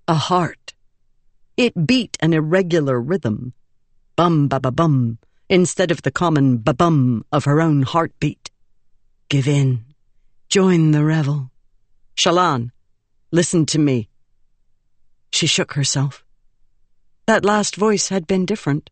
A 0.07 0.15
heart. 0.15 0.56
It 1.57 1.87
beat 1.87 2.17
an 2.21 2.33
irregular 2.33 3.01
rhythm. 3.01 3.53
Bum 4.15 4.47
ba 4.47 4.59
ba 4.59 4.71
bum, 4.71 5.17
instead 5.49 5.89
of 5.89 6.03
the 6.03 6.11
common 6.11 6.59
ba 6.59 6.73
bum 6.73 7.25
of 7.31 7.45
her 7.45 7.59
own 7.59 7.81
heartbeat. 7.81 8.51
Give 9.27 9.47
in. 9.47 9.83
Join 10.49 10.91
the 10.91 11.03
revel. 11.03 11.51
Shallan, 12.15 12.71
Listen 13.31 13.65
to 13.65 13.79
me. 13.79 14.07
She 15.31 15.47
shook 15.47 15.73
herself. 15.73 16.23
That 17.25 17.43
last 17.43 17.75
voice 17.75 18.07
had 18.07 18.25
been 18.25 18.45
different. 18.45 18.89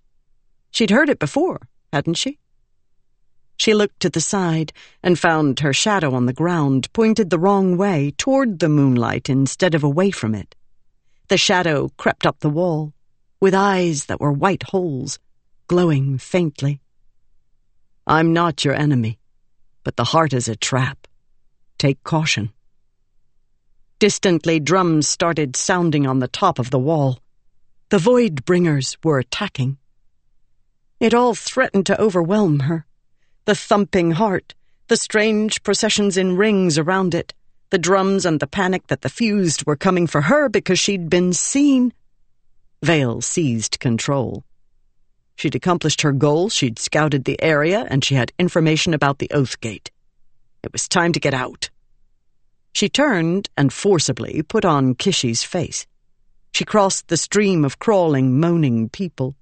She'd 0.71 0.89
heard 0.89 1.07
it 1.07 1.19
before, 1.19 1.69
hadn't 1.93 2.15
she? 2.15 2.39
She 3.55 3.73
looked 3.73 4.01
to 4.01 4.09
the 4.09 4.19
side 4.19 4.73
and 5.01 5.17
found 5.17 5.61
her 5.61 5.71
shadow 5.71 6.13
on 6.13 6.25
the 6.25 6.33
ground 6.33 6.91
pointed 6.91 7.29
the 7.29 7.39
wrong 7.39 7.77
way, 7.77 8.11
toward 8.17 8.59
the 8.59 8.67
moonlight 8.67 9.29
instead 9.29 9.73
of 9.73 9.83
away 9.83 10.11
from 10.11 10.35
it. 10.35 10.55
The 11.27 11.37
shadow 11.37 11.89
crept 11.97 12.25
up 12.25 12.39
the 12.39 12.49
wall, 12.49 12.93
with 13.39 13.55
eyes 13.55 14.05
that 14.05 14.19
were 14.19 14.31
white 14.31 14.63
holes, 14.63 15.17
glowing 15.67 16.19
faintly. 16.19 16.81
I'm 18.05 18.31
not 18.31 18.63
your 18.63 18.75
enemy, 18.75 19.17
but 19.83 19.95
the 19.95 20.03
heart 20.03 20.33
is 20.33 20.47
a 20.47 20.55
trap. 20.55 21.07
Take 21.79 22.03
caution. 22.03 22.51
Distantly, 23.97 24.59
drums 24.59 25.09
started 25.09 25.55
sounding 25.55 26.05
on 26.05 26.19
the 26.19 26.27
top 26.27 26.59
of 26.59 26.69
the 26.69 26.77
wall. 26.77 27.19
The 27.89 27.97
Void 27.97 28.45
Bringers 28.45 28.95
were 29.03 29.17
attacking. 29.17 29.77
It 30.99 31.15
all 31.15 31.33
threatened 31.33 31.87
to 31.87 31.99
overwhelm 31.99 32.61
her. 32.61 32.85
The 33.45 33.55
thumping 33.55 34.11
heart, 34.11 34.53
the 34.89 34.97
strange 34.97 35.63
processions 35.63 36.17
in 36.17 36.37
rings 36.37 36.77
around 36.77 37.15
it, 37.15 37.33
the 37.69 37.77
drums 37.77 38.25
and 38.25 38.39
the 38.39 38.47
panic 38.47 38.87
that 38.87 39.01
the 39.01 39.09
fused 39.09 39.65
were 39.65 39.75
coming 39.75 40.07
for 40.07 40.21
her 40.21 40.49
because 40.49 40.79
she'd 40.79 41.09
been 41.09 41.33
seen. 41.33 41.93
Veil 42.83 43.21
seized 43.21 43.79
control. 43.79 44.43
She'd 45.35 45.55
accomplished 45.55 46.01
her 46.01 46.11
goal, 46.11 46.49
she'd 46.49 46.79
scouted 46.79 47.25
the 47.25 47.41
area, 47.41 47.85
and 47.89 48.03
she 48.03 48.15
had 48.15 48.31
information 48.39 48.93
about 48.93 49.19
the 49.19 49.29
Oath 49.31 49.59
Gate. 49.59 49.91
It 50.63 50.71
was 50.71 50.87
time 50.87 51.11
to 51.13 51.19
get 51.19 51.33
out. 51.33 51.69
She 52.73 52.89
turned 52.89 53.49
and 53.57 53.71
forcibly 53.71 54.41
put 54.41 54.65
on 54.65 54.95
Kishi's 54.95 55.43
face. 55.43 55.85
She 56.51 56.65
crossed 56.65 57.07
the 57.07 57.17
stream 57.17 57.65
of 57.65 57.79
crawling, 57.79 58.39
moaning 58.39 58.89
people. 58.89 59.35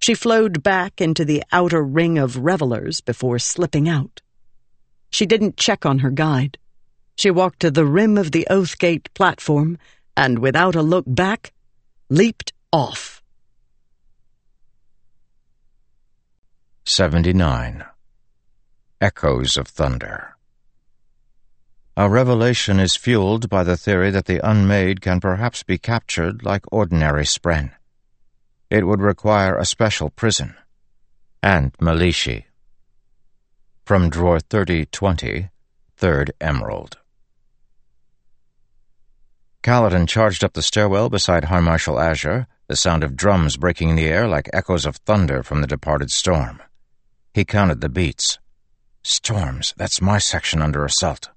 She 0.00 0.14
flowed 0.14 0.62
back 0.62 1.00
into 1.00 1.24
the 1.24 1.42
outer 1.52 1.82
ring 1.82 2.18
of 2.18 2.36
revelers 2.36 3.00
before 3.00 3.38
slipping 3.38 3.88
out. 3.88 4.22
She 5.10 5.26
didn't 5.26 5.56
check 5.56 5.86
on 5.86 6.00
her 6.00 6.10
guide. 6.10 6.58
She 7.18 7.30
walked 7.30 7.60
to 7.60 7.70
the 7.70 7.84
rim 7.84 8.16
of 8.16 8.30
the 8.30 8.46
Oathgate 8.50 9.12
platform 9.12 9.76
and, 10.16 10.38
without 10.38 10.74
a 10.74 10.82
look 10.82 11.04
back, 11.06 11.52
leaped 12.08 12.52
off. 12.72 13.22
79. 16.84 17.84
Echoes 19.00 19.56
of 19.56 19.68
Thunder 19.68 20.38
our 21.98 22.08
revelation 22.08 22.78
is 22.78 22.94
fueled 22.94 23.48
by 23.48 23.64
the 23.64 23.76
theory 23.76 24.12
that 24.12 24.26
the 24.26 24.38
unmade 24.48 25.00
can 25.00 25.18
perhaps 25.18 25.64
be 25.64 25.78
captured 25.78 26.44
like 26.44 26.62
ordinary 26.70 27.24
spren. 27.24 27.72
It 28.70 28.86
would 28.86 29.00
require 29.00 29.58
a 29.58 29.64
special 29.64 30.08
prison. 30.08 30.54
And 31.42 31.72
Melishi. 31.78 32.44
From 33.84 34.10
drawer 34.10 34.38
3020, 34.38 35.50
Third 35.96 36.30
Emerald. 36.40 36.98
Kaladin 39.62 40.06
charged 40.06 40.44
up 40.44 40.52
the 40.52 40.62
stairwell 40.62 41.08
beside 41.08 41.44
High 41.44 41.60
Marshal 41.60 41.98
Azure, 41.98 42.46
the 42.68 42.76
sound 42.76 43.02
of 43.02 43.16
drums 43.16 43.56
breaking 43.56 43.96
the 43.96 44.06
air 44.06 44.28
like 44.28 44.48
echoes 44.52 44.86
of 44.86 44.96
thunder 44.96 45.42
from 45.42 45.60
the 45.60 45.66
departed 45.66 46.10
storm. 46.10 46.62
He 47.34 47.44
counted 47.44 47.80
the 47.80 47.88
beats. 47.88 48.38
Storms, 49.02 49.74
that's 49.76 50.00
my 50.00 50.18
section 50.18 50.62
under 50.62 50.84
assault. 50.84 51.30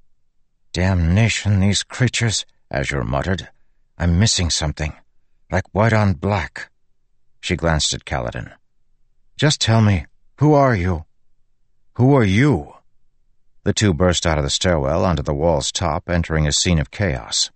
Damnation, 0.73 1.59
these 1.59 1.83
creatures, 1.83 2.45
Azure 2.69 3.03
muttered. 3.03 3.49
I'm 3.97 4.19
missing 4.19 4.49
something. 4.49 4.93
Like 5.51 5.65
white 5.73 5.93
on 5.93 6.13
black. 6.13 6.69
She 7.39 7.55
glanced 7.55 7.93
at 7.93 8.05
Kaladin. 8.05 8.51
Just 9.37 9.59
tell 9.59 9.81
me, 9.81 10.05
who 10.37 10.53
are 10.53 10.75
you? 10.75 11.05
Who 11.95 12.15
are 12.15 12.23
you? 12.23 12.75
The 13.63 13.73
two 13.73 13.93
burst 13.93 14.25
out 14.25 14.37
of 14.37 14.43
the 14.43 14.49
stairwell 14.49 15.03
onto 15.03 15.23
the 15.23 15.33
wall's 15.33 15.71
top, 15.71 16.09
entering 16.09 16.47
a 16.47 16.51
scene 16.51 16.79
of 16.79 16.91
chaos. 16.91 17.51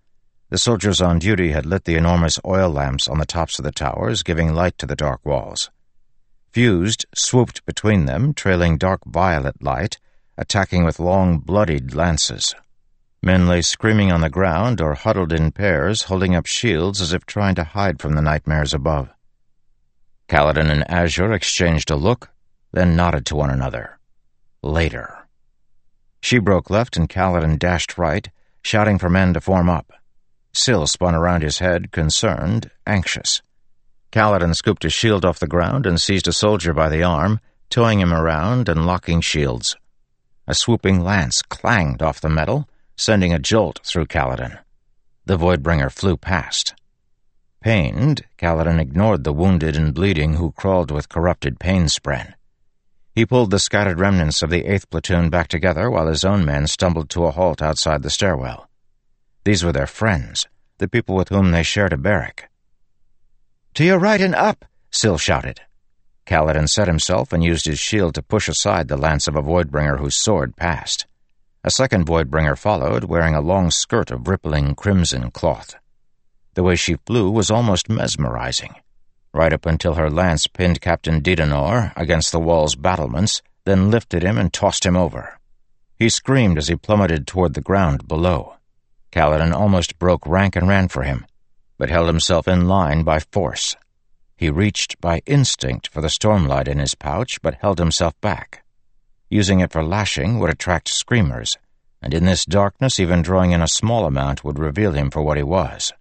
The 0.48 0.58
soldiers 0.58 1.00
on 1.00 1.18
duty 1.18 1.50
had 1.50 1.66
lit 1.66 1.84
the 1.84 1.96
enormous 1.96 2.38
oil 2.44 2.70
lamps 2.70 3.08
on 3.08 3.18
the 3.18 3.26
tops 3.26 3.58
of 3.58 3.64
the 3.64 3.72
towers, 3.72 4.22
giving 4.22 4.54
light 4.54 4.78
to 4.78 4.86
the 4.86 4.94
dark 4.94 5.26
walls. 5.26 5.70
Fused 6.52 7.04
swooped 7.14 7.66
between 7.66 8.06
them, 8.06 8.32
trailing 8.32 8.78
dark 8.78 9.00
violet 9.04 9.60
light, 9.60 9.98
attacking 10.38 10.84
with 10.84 11.00
long, 11.00 11.38
bloodied 11.38 11.94
lances. 11.94 12.54
Men 13.22 13.48
lay 13.48 13.60
screaming 13.60 14.12
on 14.12 14.20
the 14.20 14.30
ground 14.30 14.80
or 14.80 14.94
huddled 14.94 15.32
in 15.32 15.50
pairs, 15.50 16.02
holding 16.02 16.36
up 16.36 16.46
shields 16.46 17.00
as 17.00 17.12
if 17.12 17.26
trying 17.26 17.56
to 17.56 17.64
hide 17.64 18.00
from 18.00 18.14
the 18.14 18.22
nightmares 18.22 18.72
above. 18.72 19.08
Kaladin 20.28 20.70
and 20.70 20.88
Azure 20.88 21.32
exchanged 21.32 21.90
a 21.90 21.96
look, 21.96 22.30
then 22.72 22.94
nodded 22.94 23.26
to 23.26 23.34
one 23.34 23.50
another. 23.50 23.98
Later. 24.62 25.26
She 26.20 26.38
broke 26.38 26.70
left 26.70 26.96
and 26.96 27.08
Kaladin 27.08 27.58
dashed 27.58 27.98
right, 27.98 28.28
shouting 28.62 28.98
for 28.98 29.10
men 29.10 29.34
to 29.34 29.40
form 29.40 29.68
up. 29.68 29.92
Syl 30.56 30.86
spun 30.86 31.14
around 31.14 31.42
his 31.42 31.58
head, 31.58 31.92
concerned, 31.92 32.70
anxious. 32.86 33.42
Kaladin 34.10 34.54
scooped 34.54 34.86
a 34.86 34.88
shield 34.88 35.22
off 35.22 35.38
the 35.38 35.46
ground 35.46 35.84
and 35.84 36.00
seized 36.00 36.26
a 36.26 36.32
soldier 36.32 36.72
by 36.72 36.88
the 36.88 37.02
arm, 37.02 37.40
towing 37.68 38.00
him 38.00 38.10
around 38.10 38.70
and 38.70 38.86
locking 38.86 39.20
shields. 39.20 39.76
A 40.46 40.54
swooping 40.54 41.04
lance 41.04 41.42
clanged 41.42 42.00
off 42.00 42.22
the 42.22 42.30
metal, 42.30 42.66
sending 42.96 43.34
a 43.34 43.38
jolt 43.38 43.80
through 43.84 44.06
Kaladin. 44.06 44.58
The 45.26 45.36
Voidbringer 45.36 45.92
flew 45.92 46.16
past. 46.16 46.74
Pained, 47.60 48.24
Kaladin 48.38 48.80
ignored 48.80 49.24
the 49.24 49.34
wounded 49.34 49.76
and 49.76 49.92
bleeding 49.92 50.36
who 50.36 50.52
crawled 50.52 50.90
with 50.90 51.10
corrupted 51.10 51.60
pain 51.60 51.84
spren. 51.84 52.32
He 53.12 53.26
pulled 53.26 53.50
the 53.50 53.58
scattered 53.58 54.00
remnants 54.00 54.42
of 54.42 54.48
the 54.48 54.62
8th 54.62 54.88
platoon 54.88 55.28
back 55.28 55.48
together 55.48 55.90
while 55.90 56.06
his 56.06 56.24
own 56.24 56.46
men 56.46 56.66
stumbled 56.66 57.10
to 57.10 57.26
a 57.26 57.30
halt 57.30 57.60
outside 57.60 58.02
the 58.02 58.08
stairwell. 58.08 58.70
These 59.46 59.62
were 59.62 59.70
their 59.70 59.86
friends, 59.86 60.48
the 60.78 60.88
people 60.88 61.14
with 61.14 61.28
whom 61.28 61.52
they 61.52 61.62
shared 61.62 61.92
a 61.92 61.96
barrack. 61.96 62.50
To 63.74 63.84
your 63.84 64.00
right 64.00 64.20
and 64.20 64.34
up, 64.34 64.64
Syl 64.90 65.18
shouted. 65.18 65.60
Kaladin 66.26 66.68
set 66.68 66.88
himself 66.88 67.32
and 67.32 67.44
used 67.44 67.66
his 67.66 67.78
shield 67.78 68.16
to 68.16 68.24
push 68.24 68.48
aside 68.48 68.88
the 68.88 68.96
lance 68.96 69.28
of 69.28 69.36
a 69.36 69.42
Voidbringer 69.42 70.00
whose 70.00 70.16
sword 70.16 70.56
passed. 70.56 71.06
A 71.62 71.70
second 71.70 72.06
Voidbringer 72.06 72.58
followed, 72.58 73.04
wearing 73.04 73.36
a 73.36 73.40
long 73.40 73.70
skirt 73.70 74.10
of 74.10 74.26
rippling 74.26 74.74
crimson 74.74 75.30
cloth. 75.30 75.76
The 76.54 76.64
way 76.64 76.74
she 76.74 76.96
flew 77.06 77.30
was 77.30 77.48
almost 77.48 77.88
mesmerizing, 77.88 78.74
right 79.32 79.52
up 79.52 79.64
until 79.64 79.94
her 79.94 80.10
lance 80.10 80.48
pinned 80.48 80.80
Captain 80.80 81.20
Didenor 81.20 81.92
against 81.94 82.32
the 82.32 82.40
wall's 82.40 82.74
battlements, 82.74 83.42
then 83.64 83.92
lifted 83.92 84.24
him 84.24 84.38
and 84.38 84.52
tossed 84.52 84.84
him 84.84 84.96
over. 84.96 85.38
He 85.94 86.08
screamed 86.08 86.58
as 86.58 86.66
he 86.66 86.74
plummeted 86.74 87.28
toward 87.28 87.54
the 87.54 87.60
ground 87.60 88.08
below. 88.08 88.56
Kaladin 89.16 89.54
almost 89.54 89.98
broke 89.98 90.26
rank 90.26 90.56
and 90.56 90.68
ran 90.68 90.88
for 90.88 91.02
him, 91.02 91.24
but 91.78 91.88
held 91.88 92.06
himself 92.06 92.46
in 92.46 92.68
line 92.68 93.02
by 93.02 93.18
force. 93.18 93.74
He 94.36 94.50
reached 94.50 95.00
by 95.00 95.22
instinct 95.24 95.88
for 95.88 96.02
the 96.02 96.10
stormlight 96.10 96.68
in 96.68 96.78
his 96.78 96.94
pouch, 96.94 97.40
but 97.40 97.54
held 97.62 97.78
himself 97.78 98.12
back. 98.20 98.62
Using 99.30 99.60
it 99.60 99.72
for 99.72 99.82
lashing 99.82 100.38
would 100.38 100.50
attract 100.50 100.88
screamers, 100.88 101.56
and 102.02 102.12
in 102.12 102.26
this 102.26 102.44
darkness 102.44 103.00
even 103.00 103.22
drawing 103.22 103.52
in 103.52 103.62
a 103.62 103.68
small 103.68 104.04
amount 104.04 104.44
would 104.44 104.58
reveal 104.58 104.92
him 104.92 105.10
for 105.10 105.22
what 105.22 105.38
he 105.38 105.42
was. 105.42 105.94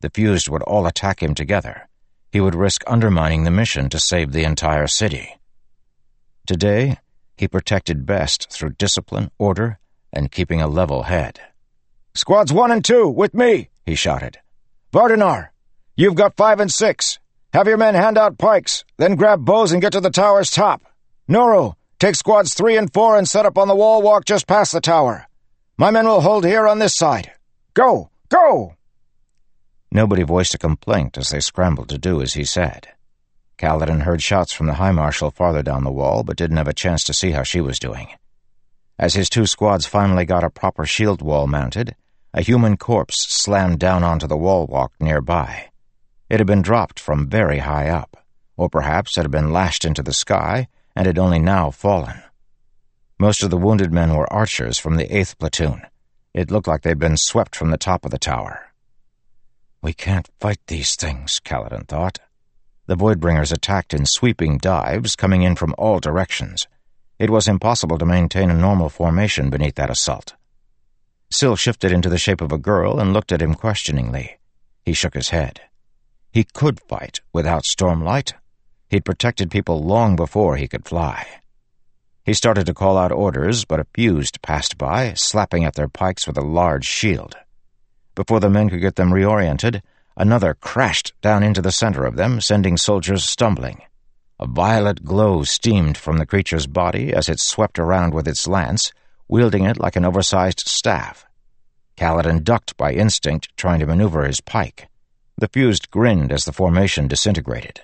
The 0.00 0.10
fused 0.10 0.50
would 0.50 0.62
all 0.64 0.86
attack 0.86 1.22
him 1.22 1.34
together. 1.34 1.88
He 2.32 2.40
would 2.42 2.54
risk 2.54 2.82
undermining 2.86 3.44
the 3.44 3.50
mission 3.50 3.88
to 3.88 3.98
save 3.98 4.32
the 4.32 4.44
entire 4.44 4.88
city. 4.88 5.38
Today, 6.46 6.98
he 7.34 7.48
protected 7.48 8.04
best 8.04 8.50
through 8.50 8.74
discipline, 8.76 9.30
order, 9.38 9.78
and 10.12 10.30
keeping 10.30 10.60
a 10.60 10.68
level 10.68 11.04
head. 11.04 11.40
Squads 12.14 12.52
one 12.52 12.70
and 12.70 12.84
two, 12.84 13.08
with 13.08 13.34
me, 13.34 13.68
he 13.86 13.94
shouted. 13.94 14.38
Vardanar, 14.92 15.48
you've 15.96 16.14
got 16.14 16.36
five 16.36 16.60
and 16.60 16.70
six. 16.70 17.18
Have 17.52 17.66
your 17.66 17.76
men 17.76 17.94
hand 17.94 18.18
out 18.18 18.38
pikes, 18.38 18.84
then 18.96 19.16
grab 19.16 19.44
bows 19.44 19.72
and 19.72 19.82
get 19.82 19.92
to 19.92 20.00
the 20.00 20.10
tower's 20.10 20.50
top. 20.50 20.82
Noro, 21.28 21.74
Take 22.02 22.16
squads 22.16 22.54
three 22.54 22.76
and 22.76 22.92
four 22.92 23.16
and 23.16 23.28
set 23.28 23.46
up 23.46 23.56
on 23.56 23.68
the 23.68 23.76
wall 23.76 24.02
walk 24.02 24.24
just 24.24 24.48
past 24.48 24.72
the 24.72 24.80
tower. 24.80 25.28
My 25.78 25.92
men 25.92 26.04
will 26.04 26.20
hold 26.20 26.44
here 26.44 26.66
on 26.66 26.80
this 26.80 26.96
side. 26.96 27.30
Go! 27.74 28.10
Go! 28.28 28.74
Nobody 29.92 30.24
voiced 30.24 30.52
a 30.52 30.58
complaint 30.58 31.16
as 31.16 31.28
they 31.28 31.38
scrambled 31.38 31.90
to 31.90 31.98
do 31.98 32.20
as 32.20 32.34
he 32.34 32.42
said. 32.42 32.88
Kaladin 33.56 34.02
heard 34.02 34.20
shots 34.20 34.52
from 34.52 34.66
the 34.66 34.74
High 34.74 34.90
Marshal 34.90 35.30
farther 35.30 35.62
down 35.62 35.84
the 35.84 35.92
wall, 35.92 36.24
but 36.24 36.36
didn't 36.36 36.56
have 36.56 36.66
a 36.66 36.72
chance 36.72 37.04
to 37.04 37.14
see 37.14 37.30
how 37.30 37.44
she 37.44 37.60
was 37.60 37.78
doing. 37.78 38.08
As 38.98 39.14
his 39.14 39.30
two 39.30 39.46
squads 39.46 39.86
finally 39.86 40.24
got 40.24 40.42
a 40.42 40.50
proper 40.50 40.84
shield 40.84 41.22
wall 41.22 41.46
mounted, 41.46 41.94
a 42.34 42.42
human 42.42 42.76
corpse 42.76 43.26
slammed 43.28 43.78
down 43.78 44.02
onto 44.02 44.26
the 44.26 44.36
wall 44.36 44.66
walk 44.66 44.92
nearby. 44.98 45.68
It 46.30 46.40
had 46.40 46.46
been 46.46 46.62
dropped 46.62 46.98
from 46.98 47.28
very 47.28 47.58
high 47.58 47.88
up, 47.88 48.16
or 48.56 48.70
perhaps 48.70 49.18
it 49.18 49.22
had 49.22 49.30
been 49.30 49.52
lashed 49.52 49.84
into 49.84 50.02
the 50.02 50.12
sky 50.12 50.68
and 50.96 51.06
had 51.06 51.18
only 51.18 51.38
now 51.38 51.70
fallen. 51.70 52.22
Most 53.18 53.42
of 53.42 53.50
the 53.50 53.58
wounded 53.58 53.92
men 53.92 54.14
were 54.14 54.32
archers 54.32 54.78
from 54.78 54.96
the 54.96 55.06
8th 55.06 55.38
platoon. 55.38 55.82
It 56.32 56.50
looked 56.50 56.66
like 56.66 56.82
they'd 56.82 56.98
been 56.98 57.16
swept 57.18 57.54
from 57.54 57.70
the 57.70 57.76
top 57.76 58.04
of 58.04 58.10
the 58.10 58.18
tower. 58.18 58.72
We 59.82 59.92
can't 59.92 60.30
fight 60.40 60.60
these 60.66 60.96
things, 60.96 61.40
Kaladin 61.44 61.86
thought. 61.86 62.18
The 62.86 62.96
Voidbringers 62.96 63.52
attacked 63.52 63.92
in 63.92 64.06
sweeping 64.06 64.58
dives, 64.58 65.16
coming 65.16 65.42
in 65.42 65.54
from 65.54 65.74
all 65.76 66.00
directions. 66.00 66.66
It 67.18 67.30
was 67.30 67.46
impossible 67.46 67.98
to 67.98 68.06
maintain 68.06 68.50
a 68.50 68.54
normal 68.54 68.88
formation 68.88 69.50
beneath 69.50 69.74
that 69.74 69.90
assault. 69.90 70.34
Syl 71.32 71.56
shifted 71.56 71.92
into 71.92 72.10
the 72.10 72.18
shape 72.18 72.42
of 72.42 72.52
a 72.52 72.58
girl 72.58 73.00
and 73.00 73.14
looked 73.14 73.32
at 73.32 73.40
him 73.40 73.54
questioningly. 73.54 74.36
He 74.84 74.92
shook 74.92 75.14
his 75.14 75.30
head. 75.30 75.62
He 76.30 76.44
could 76.44 76.78
fight 76.78 77.20
without 77.32 77.64
Stormlight. 77.64 78.34
He'd 78.90 79.06
protected 79.06 79.50
people 79.50 79.82
long 79.82 80.14
before 80.14 80.56
he 80.56 80.68
could 80.68 80.84
fly. 80.84 81.26
He 82.24 82.34
started 82.34 82.66
to 82.66 82.74
call 82.74 82.98
out 82.98 83.12
orders, 83.12 83.64
but 83.64 83.80
a 83.80 83.86
fused 83.94 84.42
passed 84.42 84.76
by, 84.76 85.14
slapping 85.14 85.64
at 85.64 85.74
their 85.74 85.88
pikes 85.88 86.26
with 86.26 86.36
a 86.36 86.42
large 86.42 86.84
shield. 86.84 87.34
Before 88.14 88.38
the 88.38 88.50
men 88.50 88.68
could 88.68 88.82
get 88.82 88.96
them 88.96 89.10
reoriented, 89.10 89.80
another 90.16 90.52
crashed 90.52 91.14
down 91.22 91.42
into 91.42 91.62
the 91.62 91.72
center 91.72 92.04
of 92.04 92.16
them, 92.16 92.42
sending 92.42 92.76
soldiers 92.76 93.24
stumbling. 93.24 93.80
A 94.38 94.46
violet 94.46 95.02
glow 95.02 95.44
steamed 95.44 95.96
from 95.96 96.18
the 96.18 96.26
creature's 96.26 96.66
body 96.66 97.14
as 97.14 97.30
it 97.30 97.40
swept 97.40 97.78
around 97.78 98.12
with 98.12 98.28
its 98.28 98.46
lance, 98.46 98.92
wielding 99.32 99.64
it 99.64 99.80
like 99.80 99.96
an 99.96 100.04
oversized 100.04 100.60
staff. 100.60 101.24
Kaladin 101.96 102.44
ducked 102.44 102.76
by 102.76 102.92
instinct, 102.92 103.48
trying 103.56 103.80
to 103.80 103.86
maneuver 103.86 104.24
his 104.24 104.42
pike. 104.42 104.88
The 105.38 105.48
fused 105.48 105.90
grinned 105.90 106.30
as 106.30 106.44
the 106.44 106.52
formation 106.52 107.08
disintegrated. 107.08 107.80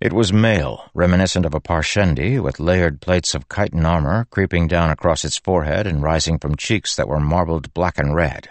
It 0.00 0.12
was 0.12 0.32
male, 0.32 0.90
reminiscent 0.92 1.46
of 1.46 1.54
a 1.54 1.60
Parshendi, 1.60 2.42
with 2.42 2.58
layered 2.58 3.00
plates 3.00 3.32
of 3.32 3.48
chitin 3.48 3.86
armor 3.86 4.26
creeping 4.32 4.66
down 4.66 4.90
across 4.90 5.24
its 5.24 5.38
forehead 5.38 5.86
and 5.86 6.02
rising 6.02 6.40
from 6.40 6.56
cheeks 6.56 6.96
that 6.96 7.06
were 7.06 7.20
marbled 7.20 7.72
black 7.74 7.96
and 7.96 8.12
red. 8.12 8.48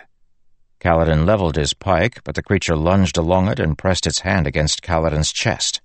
Kaladin 0.79 1.25
leveled 1.25 1.57
his 1.57 1.73
pike, 1.73 2.23
but 2.23 2.35
the 2.35 2.41
creature 2.41 2.77
lunged 2.77 3.17
along 3.17 3.49
it 3.49 3.59
and 3.59 3.77
pressed 3.77 4.07
its 4.07 4.21
hand 4.21 4.47
against 4.47 4.81
Kaladin's 4.81 5.33
chest. 5.33 5.81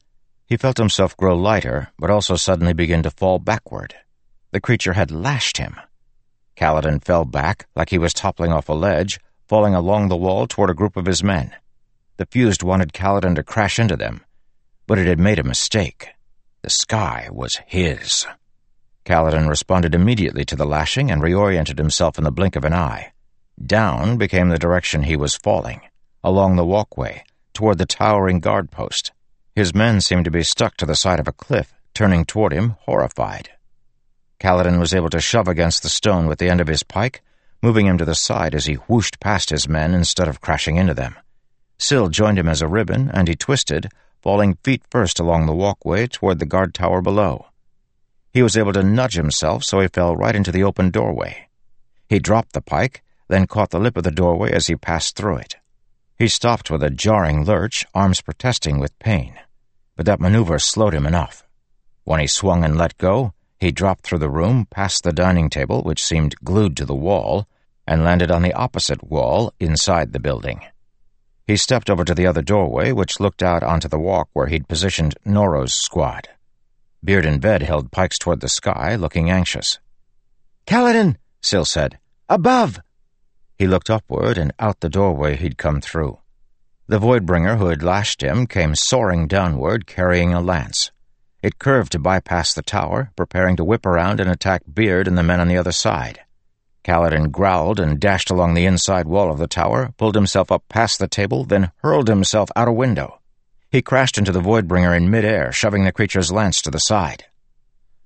He 0.47 0.57
felt 0.57 0.79
himself 0.79 1.17
grow 1.17 1.37
lighter, 1.37 1.89
but 1.99 2.09
also 2.09 2.37
suddenly 2.37 2.73
begin 2.73 3.03
to 3.03 3.11
fall 3.11 3.41
backward. 3.41 3.97
The 4.53 4.61
creature 4.61 4.93
had 4.93 5.11
lashed 5.11 5.57
him. 5.57 5.75
Kaladin 6.57 7.05
fell 7.05 7.25
back 7.25 7.67
like 7.77 7.91
he 7.91 7.99
was 7.99 8.15
toppling 8.15 8.53
off 8.53 8.69
a 8.69 8.73
ledge, 8.73 9.21
falling 9.47 9.75
along 9.75 10.09
the 10.09 10.17
wall 10.17 10.47
toward 10.47 10.71
a 10.71 10.75
group 10.75 10.97
of 10.97 11.07
his 11.07 11.23
men. 11.23 11.55
The 12.17 12.27
fused 12.27 12.63
wanted 12.63 12.95
Kaladin 12.95 13.35
to 13.37 13.43
crash 13.43 13.79
into 13.79 13.97
them, 13.97 14.25
but 14.87 14.99
it 14.99 15.07
had 15.07 15.19
made 15.19 15.39
a 15.39 15.45
mistake. 15.45 16.09
The 16.63 16.71
sky 16.71 17.29
was 17.31 17.61
his. 17.67 18.27
Kaladin 19.05 19.49
responded 19.49 19.95
immediately 19.95 20.45
to 20.47 20.57
the 20.57 20.65
lashing 20.65 21.11
and 21.11 21.23
reoriented 21.23 21.79
himself 21.79 22.19
in 22.19 22.25
the 22.25 22.33
blink 22.33 22.57
of 22.57 22.65
an 22.65 22.73
eye. 22.73 23.13
Down 23.65 24.17
became 24.17 24.49
the 24.49 24.59
direction 24.59 25.03
he 25.03 25.17
was 25.17 25.37
falling, 25.37 25.83
along 26.25 26.57
the 26.57 26.65
walkway, 26.65 27.25
toward 27.53 27.79
the 27.79 27.87
towering 27.87 28.41
guard 28.41 28.71
post. 28.71 29.13
His 29.55 29.75
men 29.75 30.01
seemed 30.01 30.25
to 30.25 30.31
be 30.31 30.43
stuck 30.43 30.77
to 30.79 30.87
the 30.87 30.97
side 30.97 31.21
of 31.21 31.29
a 31.29 31.33
cliff, 31.33 31.75
turning 31.95 32.25
toward 32.25 32.53
him, 32.53 32.77
horrified. 32.81 33.51
Kaladin 34.39 34.79
was 34.79 34.95
able 34.95 35.11
to 35.11 35.21
shove 35.21 35.49
against 35.49 35.83
the 35.83 35.89
stone 35.89 36.27
with 36.27 36.39
the 36.39 36.49
end 36.51 36.61
of 36.61 36.69
his 36.69 36.83
pike, 36.83 37.23
moving 37.63 37.87
him 37.87 37.99
to 37.99 38.05
the 38.05 38.15
side 38.15 38.55
as 38.55 38.67
he 38.67 38.75
whooshed 38.75 39.19
past 39.21 39.51
his 39.51 39.69
men 39.69 39.95
instead 39.95 40.29
of 40.29 40.41
crashing 40.41 40.77
into 40.77 40.95
them. 40.95 41.17
Syl 41.79 42.09
joined 42.09 42.39
him 42.39 42.49
as 42.49 42.63
a 42.63 42.69
ribbon, 42.69 43.11
and 43.13 43.29
he 43.29 43.35
twisted, 43.35 43.89
falling 44.23 44.55
feet 44.63 44.83
first 44.91 45.19
along 45.19 45.47
the 45.47 45.55
walkway 45.55 46.07
toward 46.07 46.39
the 46.39 46.47
guard 46.47 46.75
tower 46.75 47.01
below. 47.01 47.47
He 48.33 48.43
was 48.43 48.57
able 48.57 48.73
to 48.75 48.83
nudge 48.83 49.15
himself 49.15 49.65
so 49.65 49.81
he 49.81 49.89
fell 49.89 50.17
right 50.17 50.37
into 50.37 50.53
the 50.53 50.65
open 50.65 50.91
doorway. 50.91 51.49
He 52.09 52.19
dropped 52.19 52.53
the 52.53 52.61
pike, 52.61 53.03
then 53.29 53.47
caught 53.47 53.71
the 53.71 53.81
lip 53.81 53.97
of 53.97 54.05
the 54.05 54.11
doorway 54.11 54.53
as 54.53 54.67
he 54.67 54.77
passed 54.77 55.17
through 55.17 55.39
it. 55.39 55.57
He 56.19 56.29
stopped 56.29 56.71
with 56.71 56.83
a 56.83 56.91
jarring 56.91 57.45
lurch, 57.45 57.85
arms 57.95 58.21
protesting 58.21 58.79
with 58.79 58.99
pain. 58.99 59.39
But 59.97 60.07
that 60.07 60.21
maneuver 60.21 60.59
slowed 60.59 60.95
him 60.95 61.07
enough. 61.07 61.47
When 62.05 62.21
he 62.21 62.27
swung 62.27 62.65
and 62.65 62.77
let 62.77 62.97
go, 62.99 63.33
he 63.59 63.71
dropped 63.71 64.05
through 64.05 64.19
the 64.19 64.31
room, 64.31 64.67
past 64.71 65.03
the 65.03 65.13
dining 65.13 65.49
table, 65.49 65.83
which 65.83 66.05
seemed 66.05 66.35
glued 66.45 66.77
to 66.77 66.85
the 66.85 66.95
wall, 66.95 67.47
and 67.87 68.05
landed 68.05 68.31
on 68.31 68.43
the 68.43 68.53
opposite 68.53 69.03
wall 69.03 69.53
inside 69.61 70.13
the 70.13 70.21
building. 70.21 70.61
He 71.47 71.57
stepped 71.57 71.89
over 71.89 72.05
to 72.05 72.15
the 72.15 72.27
other 72.27 72.43
doorway, 72.43 72.93
which 72.93 73.21
looked 73.21 73.43
out 73.43 73.63
onto 73.63 73.89
the 73.89 73.99
walk 73.99 74.29
where 74.33 74.49
he'd 74.49 74.69
positioned 74.69 75.15
Noro's 75.25 75.73
squad. 75.73 76.29
Beard 77.05 77.25
in 77.25 77.41
Ved 77.41 77.63
held 77.63 77.93
pikes 77.93 78.19
toward 78.19 78.41
the 78.41 78.49
sky, 78.49 78.97
looking 78.97 79.31
anxious. 79.31 79.79
Kaladin, 80.67 81.17
Syl 81.41 81.65
said. 81.65 81.99
Above! 82.29 82.81
He 83.57 83.69
looked 83.69 83.89
upward 83.89 84.37
and 84.37 84.53
out 84.59 84.81
the 84.81 84.89
doorway 84.89 85.37
he'd 85.37 85.57
come 85.57 85.81
through. 85.81 86.19
The 86.89 86.99
Voidbringer 86.99 87.59
who 87.59 87.67
had 87.67 87.83
lashed 87.83 88.23
him 88.23 88.47
came 88.47 88.75
soaring 88.75 89.29
downward, 89.29 89.87
carrying 89.87 90.35
a 90.35 90.41
lance. 90.41 90.91
It 91.43 91.59
curved 91.59 91.93
to 91.93 91.99
bypass 91.99 92.53
the 92.55 92.63
tower, 92.63 93.13
preparing 93.17 93.57
to 93.57 93.65
whip 93.65 93.87
around 93.87 94.21
and 94.21 94.31
attack 94.31 94.63
Beard 94.73 95.07
and 95.07 95.17
the 95.17 95.23
men 95.23 95.41
on 95.41 95.49
the 95.49 95.59
other 95.59 95.73
side. 95.73 96.21
Kaladin 96.85 97.31
growled 97.31 97.81
and 97.81 97.99
dashed 97.99 98.31
along 98.31 98.55
the 98.55 98.65
inside 98.65 99.07
wall 99.07 99.31
of 99.31 99.39
the 99.39 99.47
tower, 99.47 99.93
pulled 99.97 100.15
himself 100.15 100.53
up 100.53 100.63
past 100.69 100.99
the 100.99 101.09
table, 101.09 101.45
then 101.45 101.73
hurled 101.79 102.09
himself 102.09 102.49
out 102.55 102.69
a 102.69 102.73
window. 102.73 103.21
He 103.71 103.83
crashed 103.83 104.19
into 104.19 104.33
the 104.33 104.41
Voidbringer 104.41 104.97
in 104.97 105.11
midair, 105.11 105.51
shoving 105.51 105.85
the 105.85 105.93
creature's 105.93 106.31
lance 106.31 106.63
to 106.63 106.71
the 106.71 106.79
side. 106.79 107.25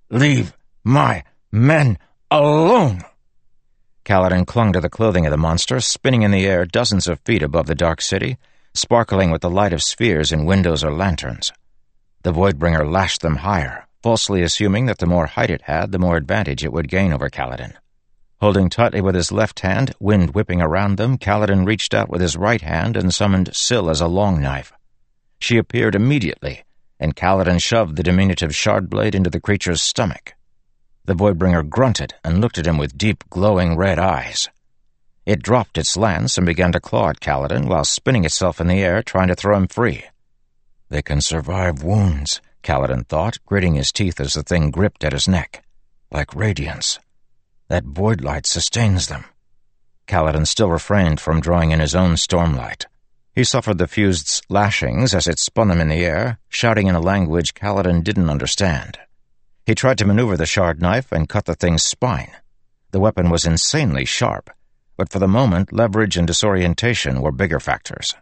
Leave 0.08 0.56
my 0.82 1.24
men 1.52 1.98
alone! 2.30 3.02
Kaladin 4.04 4.46
clung 4.46 4.72
to 4.72 4.80
the 4.80 4.88
clothing 4.88 5.26
of 5.26 5.30
the 5.30 5.36
monster, 5.36 5.78
spinning 5.80 6.22
in 6.22 6.30
the 6.30 6.46
air 6.46 6.64
dozens 6.64 7.06
of 7.06 7.20
feet 7.20 7.42
above 7.42 7.66
the 7.66 7.74
dark 7.74 8.00
city, 8.00 8.38
sparkling 8.74 9.30
with 9.30 9.42
the 9.42 9.50
light 9.50 9.72
of 9.74 9.82
spheres 9.82 10.32
in 10.32 10.46
windows 10.46 10.82
or 10.82 10.92
lanterns. 10.92 11.52
The 12.22 12.32
Voidbringer 12.32 12.90
lashed 12.90 13.22
them 13.22 13.36
higher, 13.36 13.86
falsely 14.02 14.42
assuming 14.42 14.86
that 14.86 14.98
the 14.98 15.06
more 15.06 15.26
height 15.26 15.48
it 15.48 15.62
had, 15.62 15.90
the 15.90 15.98
more 15.98 16.16
advantage 16.16 16.62
it 16.62 16.72
would 16.72 16.88
gain 16.88 17.12
over 17.12 17.30
Kaladin. 17.30 17.72
Holding 18.40 18.68
tightly 18.68 19.00
with 19.00 19.14
his 19.14 19.32
left 19.32 19.60
hand, 19.60 19.94
wind 20.00 20.34
whipping 20.34 20.60
around 20.60 20.96
them, 20.96 21.16
Kaladin 21.16 21.66
reached 21.66 21.94
out 21.94 22.10
with 22.10 22.20
his 22.20 22.36
right 22.36 22.60
hand 22.60 22.96
and 22.96 23.12
summoned 23.12 23.54
Syl 23.54 23.88
as 23.88 24.02
a 24.02 24.06
long 24.06 24.40
knife. 24.40 24.72
She 25.38 25.56
appeared 25.56 25.94
immediately, 25.94 26.64
and 26.98 27.16
Kaladin 27.16 27.58
shoved 27.58 27.96
the 27.96 28.02
diminutive 28.02 28.54
shard 28.54 28.90
blade 28.90 29.14
into 29.14 29.30
the 29.30 29.40
creature's 29.40 29.82
stomach. 29.82 30.34
The 31.06 31.14
Voidbringer 31.14 31.68
grunted 31.68 32.14
and 32.22 32.42
looked 32.42 32.58
at 32.58 32.66
him 32.66 32.76
with 32.76 32.98
deep, 32.98 33.24
glowing 33.30 33.76
red 33.76 33.98
eyes. 33.98 34.50
It 35.24 35.42
dropped 35.42 35.78
its 35.78 35.96
lance 35.96 36.36
and 36.36 36.46
began 36.46 36.72
to 36.72 36.80
claw 36.80 37.08
at 37.08 37.20
Kaladin 37.20 37.66
while 37.66 37.84
spinning 37.84 38.26
itself 38.26 38.60
in 38.60 38.66
the 38.66 38.82
air, 38.82 39.02
trying 39.02 39.28
to 39.28 39.34
throw 39.34 39.56
him 39.56 39.68
free. 39.68 40.04
They 40.90 41.02
can 41.02 41.20
survive 41.20 41.84
wounds, 41.84 42.40
Kaladin 42.64 43.06
thought, 43.06 43.38
gritting 43.46 43.76
his 43.76 43.92
teeth 43.92 44.20
as 44.20 44.34
the 44.34 44.42
thing 44.42 44.72
gripped 44.72 45.04
at 45.04 45.12
his 45.12 45.28
neck. 45.28 45.64
Like 46.10 46.34
radiance. 46.34 46.98
That 47.68 47.84
void 47.84 48.20
light 48.20 48.44
sustains 48.44 49.06
them. 49.06 49.24
Kaladin 50.08 50.46
still 50.46 50.68
refrained 50.68 51.20
from 51.20 51.40
drawing 51.40 51.70
in 51.70 51.78
his 51.78 51.94
own 51.94 52.14
stormlight. 52.14 52.86
He 53.32 53.44
suffered 53.44 53.78
the 53.78 53.86
fused's 53.86 54.42
lashings 54.48 55.14
as 55.14 55.28
it 55.28 55.38
spun 55.38 55.70
him 55.70 55.80
in 55.80 55.88
the 55.88 56.04
air, 56.04 56.40
shouting 56.48 56.88
in 56.88 56.96
a 56.96 57.00
language 57.00 57.54
Kaladin 57.54 58.02
didn't 58.02 58.28
understand. 58.28 58.98
He 59.64 59.76
tried 59.76 59.98
to 59.98 60.04
maneuver 60.04 60.36
the 60.36 60.46
shard 60.46 60.82
knife 60.82 61.12
and 61.12 61.28
cut 61.28 61.44
the 61.44 61.54
thing's 61.54 61.84
spine. 61.84 62.32
The 62.90 62.98
weapon 62.98 63.30
was 63.30 63.46
insanely 63.46 64.04
sharp, 64.04 64.50
but 64.96 65.12
for 65.12 65.20
the 65.20 65.28
moment, 65.28 65.72
leverage 65.72 66.16
and 66.16 66.26
disorientation 66.26 67.20
were 67.20 67.30
bigger 67.30 67.60
factors. 67.60 68.16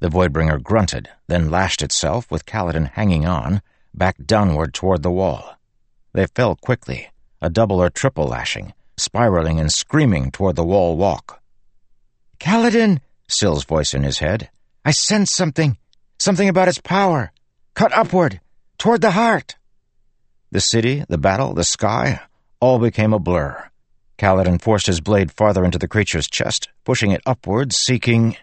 The 0.00 0.08
Voidbringer 0.08 0.62
grunted, 0.62 1.08
then 1.26 1.50
lashed 1.50 1.82
itself, 1.82 2.30
with 2.30 2.46
Kaladin 2.46 2.92
hanging 2.92 3.26
on, 3.26 3.62
back 3.92 4.16
downward 4.24 4.72
toward 4.72 5.02
the 5.02 5.10
wall. 5.10 5.56
They 6.12 6.26
fell 6.26 6.54
quickly, 6.54 7.10
a 7.42 7.50
double 7.50 7.82
or 7.82 7.90
triple 7.90 8.26
lashing, 8.26 8.74
spiraling 8.96 9.58
and 9.58 9.72
screaming 9.72 10.30
toward 10.30 10.56
the 10.56 10.64
wall 10.64 10.96
walk. 10.96 11.42
Kaladin, 12.38 13.00
Syl's 13.28 13.64
voice 13.64 13.92
in 13.92 14.04
his 14.04 14.20
head. 14.20 14.50
I 14.84 14.92
sense 14.92 15.32
something. 15.32 15.76
Something 16.18 16.48
about 16.48 16.68
its 16.68 16.80
power. 16.80 17.32
Cut 17.74 17.92
upward, 17.92 18.40
toward 18.78 19.00
the 19.00 19.12
heart. 19.12 19.56
The 20.50 20.60
city, 20.60 21.04
the 21.08 21.18
battle, 21.18 21.54
the 21.54 21.64
sky, 21.64 22.20
all 22.60 22.78
became 22.78 23.12
a 23.12 23.18
blur. 23.18 23.68
Kaladin 24.16 24.60
forced 24.60 24.86
his 24.86 25.00
blade 25.00 25.30
farther 25.30 25.64
into 25.64 25.78
the 25.78 25.88
creature's 25.88 26.28
chest, 26.28 26.68
pushing 26.84 27.10
it 27.10 27.22
upward, 27.26 27.72
seeking... 27.72 28.36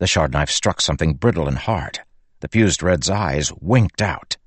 The 0.00 0.06
shard 0.06 0.32
knife 0.32 0.48
struck 0.48 0.80
something 0.80 1.12
brittle 1.12 1.46
and 1.46 1.58
hard. 1.58 2.00
The 2.40 2.48
fused 2.48 2.82
red's 2.82 3.10
eyes 3.10 3.52
winked 3.60 4.00
out. 4.00 4.38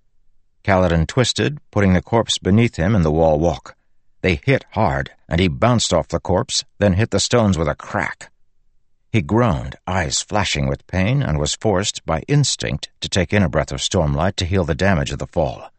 Kaladin 0.64 1.06
twisted, 1.06 1.60
putting 1.70 1.94
the 1.94 2.02
corpse 2.02 2.40
beneath 2.40 2.78
him 2.78 2.96
in 2.96 3.04
the 3.04 3.12
wall 3.12 3.40
walk. 3.40 3.76
They 4.22 4.42
hit 4.44 4.66
hard, 4.72 5.12
and 5.30 5.40
he 5.40 5.48
bounced 5.48 5.94
off 5.94 6.08
the 6.08 6.20
corpse, 6.20 6.66
then 6.80 6.94
hit 6.94 7.12
the 7.12 7.20
stones 7.20 7.56
with 7.56 7.68
a 7.68 7.76
crack. 7.76 8.32
He 9.12 9.22
groaned, 9.22 9.76
eyes 9.86 10.24
flashing 10.24 10.68
with 10.68 10.88
pain, 10.88 11.22
and 11.22 11.38
was 11.38 11.54
forced, 11.54 12.04
by 12.04 12.24
instinct, 12.28 12.90
to 13.02 13.08
take 13.08 13.32
in 13.32 13.44
a 13.44 13.50
breath 13.50 13.72
of 13.72 13.80
stormlight 13.80 14.36
to 14.38 14.46
heal 14.46 14.64
the 14.64 14.74
damage 14.74 15.12
of 15.12 15.20
the 15.20 15.28
fall. 15.28 15.70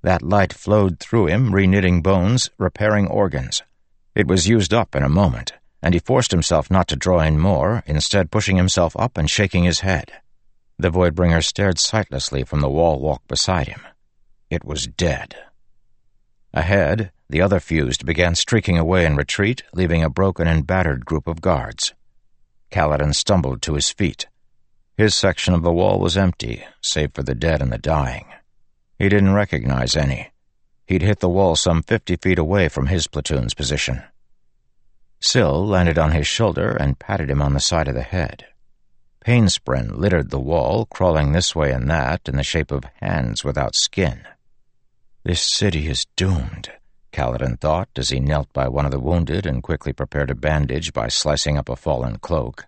That 0.00 0.22
light 0.22 0.54
flowed 0.54 0.98
through 0.98 1.26
him, 1.26 1.52
reknitting 1.52 2.02
bones, 2.02 2.48
repairing 2.56 3.06
organs. 3.06 3.62
It 4.14 4.26
was 4.26 4.48
used 4.48 4.72
up 4.72 4.96
in 4.96 5.02
a 5.02 5.10
moment, 5.10 5.52
and 5.82 5.94
he 5.94 6.00
forced 6.00 6.30
himself 6.30 6.70
not 6.70 6.88
to 6.88 6.96
draw 6.96 7.20
in 7.20 7.38
more, 7.38 7.82
instead 7.86 8.30
pushing 8.30 8.56
himself 8.56 8.96
up 8.96 9.16
and 9.16 9.30
shaking 9.30 9.64
his 9.64 9.80
head. 9.80 10.12
The 10.78 10.90
Voidbringer 10.90 11.42
stared 11.42 11.78
sightlessly 11.78 12.44
from 12.44 12.60
the 12.60 12.68
wall 12.68 13.00
walk 13.00 13.26
beside 13.26 13.68
him. 13.68 13.80
It 14.50 14.64
was 14.64 14.86
dead. 14.86 15.34
Ahead, 16.54 17.12
the 17.28 17.42
other 17.42 17.60
fused 17.60 18.06
began 18.06 18.34
streaking 18.34 18.78
away 18.78 19.04
in 19.04 19.16
retreat, 19.16 19.62
leaving 19.74 20.02
a 20.02 20.10
broken 20.10 20.46
and 20.46 20.66
battered 20.66 21.04
group 21.04 21.26
of 21.26 21.40
guards. 21.40 21.94
Kaladin 22.70 23.14
stumbled 23.14 23.60
to 23.62 23.74
his 23.74 23.90
feet. 23.90 24.26
His 24.96 25.14
section 25.14 25.54
of 25.54 25.62
the 25.62 25.72
wall 25.72 26.00
was 26.00 26.16
empty, 26.16 26.64
save 26.80 27.12
for 27.12 27.22
the 27.22 27.34
dead 27.34 27.62
and 27.62 27.70
the 27.70 27.78
dying. 27.78 28.26
He 28.98 29.08
didn't 29.08 29.34
recognize 29.34 29.96
any. 29.96 30.32
He'd 30.86 31.02
hit 31.02 31.20
the 31.20 31.28
wall 31.28 31.54
some 31.54 31.82
fifty 31.82 32.16
feet 32.16 32.38
away 32.38 32.68
from 32.68 32.86
his 32.86 33.06
platoon's 33.06 33.54
position. 33.54 34.02
Syl 35.20 35.66
landed 35.66 35.98
on 35.98 36.12
his 36.12 36.26
shoulder 36.26 36.70
and 36.70 36.98
patted 36.98 37.30
him 37.30 37.42
on 37.42 37.54
the 37.54 37.60
side 37.60 37.88
of 37.88 37.94
the 37.94 38.02
head. 38.02 38.46
Painspren 39.24 39.98
littered 39.98 40.30
the 40.30 40.40
wall, 40.40 40.86
crawling 40.86 41.32
this 41.32 41.54
way 41.54 41.72
and 41.72 41.90
that 41.90 42.28
in 42.28 42.36
the 42.36 42.42
shape 42.42 42.70
of 42.70 42.84
hands 43.00 43.44
without 43.44 43.74
skin. 43.74 44.26
This 45.24 45.42
city 45.42 45.88
is 45.88 46.06
doomed, 46.16 46.70
Kaladin 47.12 47.58
thought 47.60 47.88
as 47.96 48.10
he 48.10 48.20
knelt 48.20 48.52
by 48.52 48.68
one 48.68 48.84
of 48.84 48.92
the 48.92 49.00
wounded 49.00 49.44
and 49.44 49.62
quickly 49.62 49.92
prepared 49.92 50.30
a 50.30 50.34
bandage 50.34 50.92
by 50.92 51.08
slicing 51.08 51.58
up 51.58 51.68
a 51.68 51.76
fallen 51.76 52.18
cloak. 52.18 52.66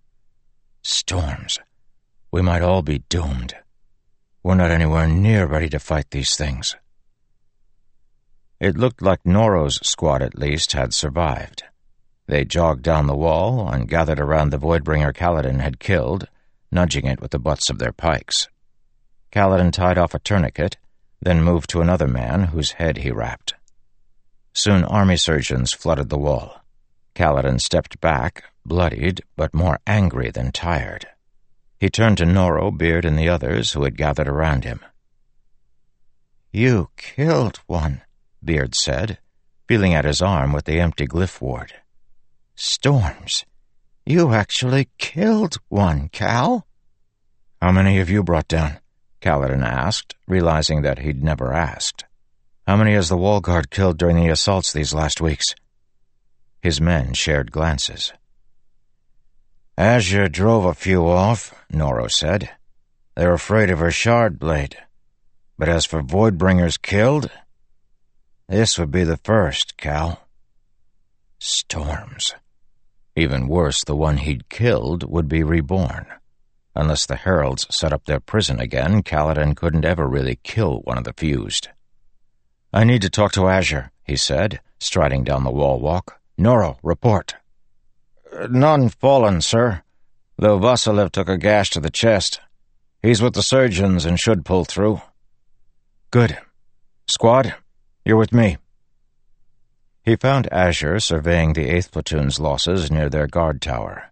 Storms. 0.83 1.59
We 2.33 2.43
might 2.43 2.63
all 2.63 2.83
be 2.83 3.05
doomed. 3.09 3.55
We're 4.43 4.55
not 4.57 4.71
anywhere 4.71 5.07
near 5.07 5.47
ready 5.47 5.69
to 5.71 5.79
fight 5.79 6.11
these 6.11 6.37
things. 6.37 6.77
It 8.59 8.77
looked 8.77 9.01
like 9.01 9.25
Noro's 9.25 9.79
squad, 9.83 10.21
at 10.21 10.39
least, 10.39 10.73
had 10.73 10.93
survived. 10.93 11.63
They 12.31 12.45
jogged 12.45 12.83
down 12.83 13.09
the 13.09 13.17
wall 13.17 13.69
and 13.69 13.89
gathered 13.89 14.21
around 14.21 14.51
the 14.51 14.59
Voidbringer 14.59 15.13
Kaladin 15.13 15.59
had 15.59 15.81
killed, 15.81 16.29
nudging 16.71 17.05
it 17.07 17.21
with 17.21 17.33
the 17.33 17.41
butts 17.41 17.69
of 17.69 17.81
their 17.81 17.91
pikes. 17.91 18.49
Kaladin 19.33 19.73
tied 19.73 19.99
off 19.99 20.15
a 20.15 20.21
tourniquet, 20.21 20.77
then 21.21 21.43
moved 21.43 21.69
to 21.71 21.81
another 21.81 22.07
man 22.07 22.45
whose 22.45 22.79
head 22.79 22.99
he 22.99 23.11
wrapped. 23.11 23.55
Soon 24.53 24.85
army 24.85 25.17
surgeons 25.17 25.73
flooded 25.73 26.09
the 26.09 26.21
wall. 26.21 26.63
Kaladin 27.17 27.61
stepped 27.61 28.01
back, 28.01 28.45
bloodied, 28.65 29.25
but 29.35 29.53
more 29.53 29.81
angry 29.85 30.31
than 30.31 30.53
tired. 30.53 31.09
He 31.81 31.91
turned 31.91 32.19
to 32.19 32.27
Noro, 32.27 32.71
Beard, 32.71 33.05
and 33.05 33.19
the 33.19 33.29
others 33.29 33.73
who 33.73 33.83
had 33.83 33.97
gathered 33.97 34.29
around 34.29 34.63
him. 34.63 34.79
You 36.53 36.91
killed 36.97 37.57
one, 37.67 38.03
Beard 38.41 38.77
said, 38.77 39.19
feeling 39.67 39.95
at 39.95 40.05
his 40.05 40.23
arm 40.23 40.53
with 40.53 40.67
the 40.67 40.79
empty 40.79 41.09
glyph 41.09 41.41
ward. 41.41 41.75
Storms, 42.55 43.45
you 44.05 44.33
actually 44.33 44.89
killed 44.99 45.59
one, 45.69 46.09
Kal? 46.09 46.67
How 47.61 47.73
many 47.73 47.99
have 47.99 48.11
you 48.11 48.23
brought 48.23 48.49
down? 48.49 48.81
Kaladin 49.21 49.65
asked, 49.65 50.15
realizing 50.27 50.83
that 50.83 51.01
he'd 51.01 51.23
never 51.23 51.53
asked. 51.53 52.05
How 52.67 52.77
many 52.77 52.95
has 52.95 53.09
the 53.09 53.17
wall 53.17 53.41
guard 53.41 53.71
killed 53.71 53.99
during 53.99 54.17
the 54.17 54.29
assaults 54.29 54.73
these 54.73 54.95
last 54.95 55.21
weeks? 55.21 55.55
His 56.63 56.81
men 56.81 57.15
shared 57.15 57.53
glances. 57.53 58.13
Azure 59.77 60.29
drove 60.29 60.65
a 60.65 60.75
few 60.75 61.07
off, 61.07 61.55
Noro 61.73 62.11
said. 62.11 62.51
They're 63.15 63.33
afraid 63.33 63.71
of 63.71 63.79
her 63.79 63.91
shard 63.91 64.39
blade. 64.39 64.77
But 65.59 65.69
as 65.69 65.85
for 65.85 66.03
Voidbringers 66.03 66.81
killed, 66.81 67.31
this 68.49 68.79
would 68.79 68.91
be 68.91 69.05
the 69.05 69.19
first, 69.19 69.77
Kal. 69.77 70.27
Storms. 71.39 72.35
Even 73.17 73.49
worse, 73.49 73.85
the 73.85 73.97
one 73.97 74.19
he'd 74.19 74.49
killed 74.49 75.09
would 75.11 75.29
be 75.29 75.43
reborn. 75.43 76.07
Unless 76.75 77.07
the 77.07 77.17
Heralds 77.17 77.67
set 77.71 77.93
up 77.93 78.05
their 78.05 78.21
prison 78.21 78.61
again, 78.61 79.03
Kaladin 79.03 79.57
couldn't 79.57 79.85
ever 79.85 80.07
really 80.07 80.39
kill 80.43 80.81
one 80.85 80.99
of 80.99 81.05
the 81.05 81.13
fused. 81.13 81.69
I 82.73 82.85
need 82.85 83.03
to 83.03 83.11
talk 83.11 83.33
to 83.33 83.49
Azure, 83.49 83.91
he 84.05 84.17
said, 84.17 84.61
striding 84.79 85.25
down 85.25 85.43
the 85.43 85.51
wall 85.51 85.81
walk. 85.81 86.21
Noro, 86.39 86.79
report. 86.83 87.35
Uh, 88.33 88.47
none 88.51 88.89
fallen, 88.89 89.41
sir, 89.41 89.83
though 90.39 90.59
Vasilev 90.59 91.11
took 91.11 91.29
a 91.29 91.37
gash 91.37 91.71
to 91.71 91.81
the 91.81 91.91
chest. 91.91 92.41
He's 93.03 93.21
with 93.21 93.35
the 93.35 93.43
surgeons 93.43 94.05
and 94.05 94.19
should 94.19 94.45
pull 94.45 94.65
through. 94.65 95.03
Good. 96.11 96.39
Squad, 97.09 97.55
you're 98.05 98.17
with 98.17 98.33
me. 98.33 98.57
He 100.11 100.17
found 100.17 100.53
Azure 100.53 100.99
surveying 100.99 101.53
the 101.53 101.69
8th 101.69 101.93
Platoon's 101.93 102.41
losses 102.41 102.91
near 102.91 103.09
their 103.09 103.29
guard 103.29 103.63
tower. 103.63 104.11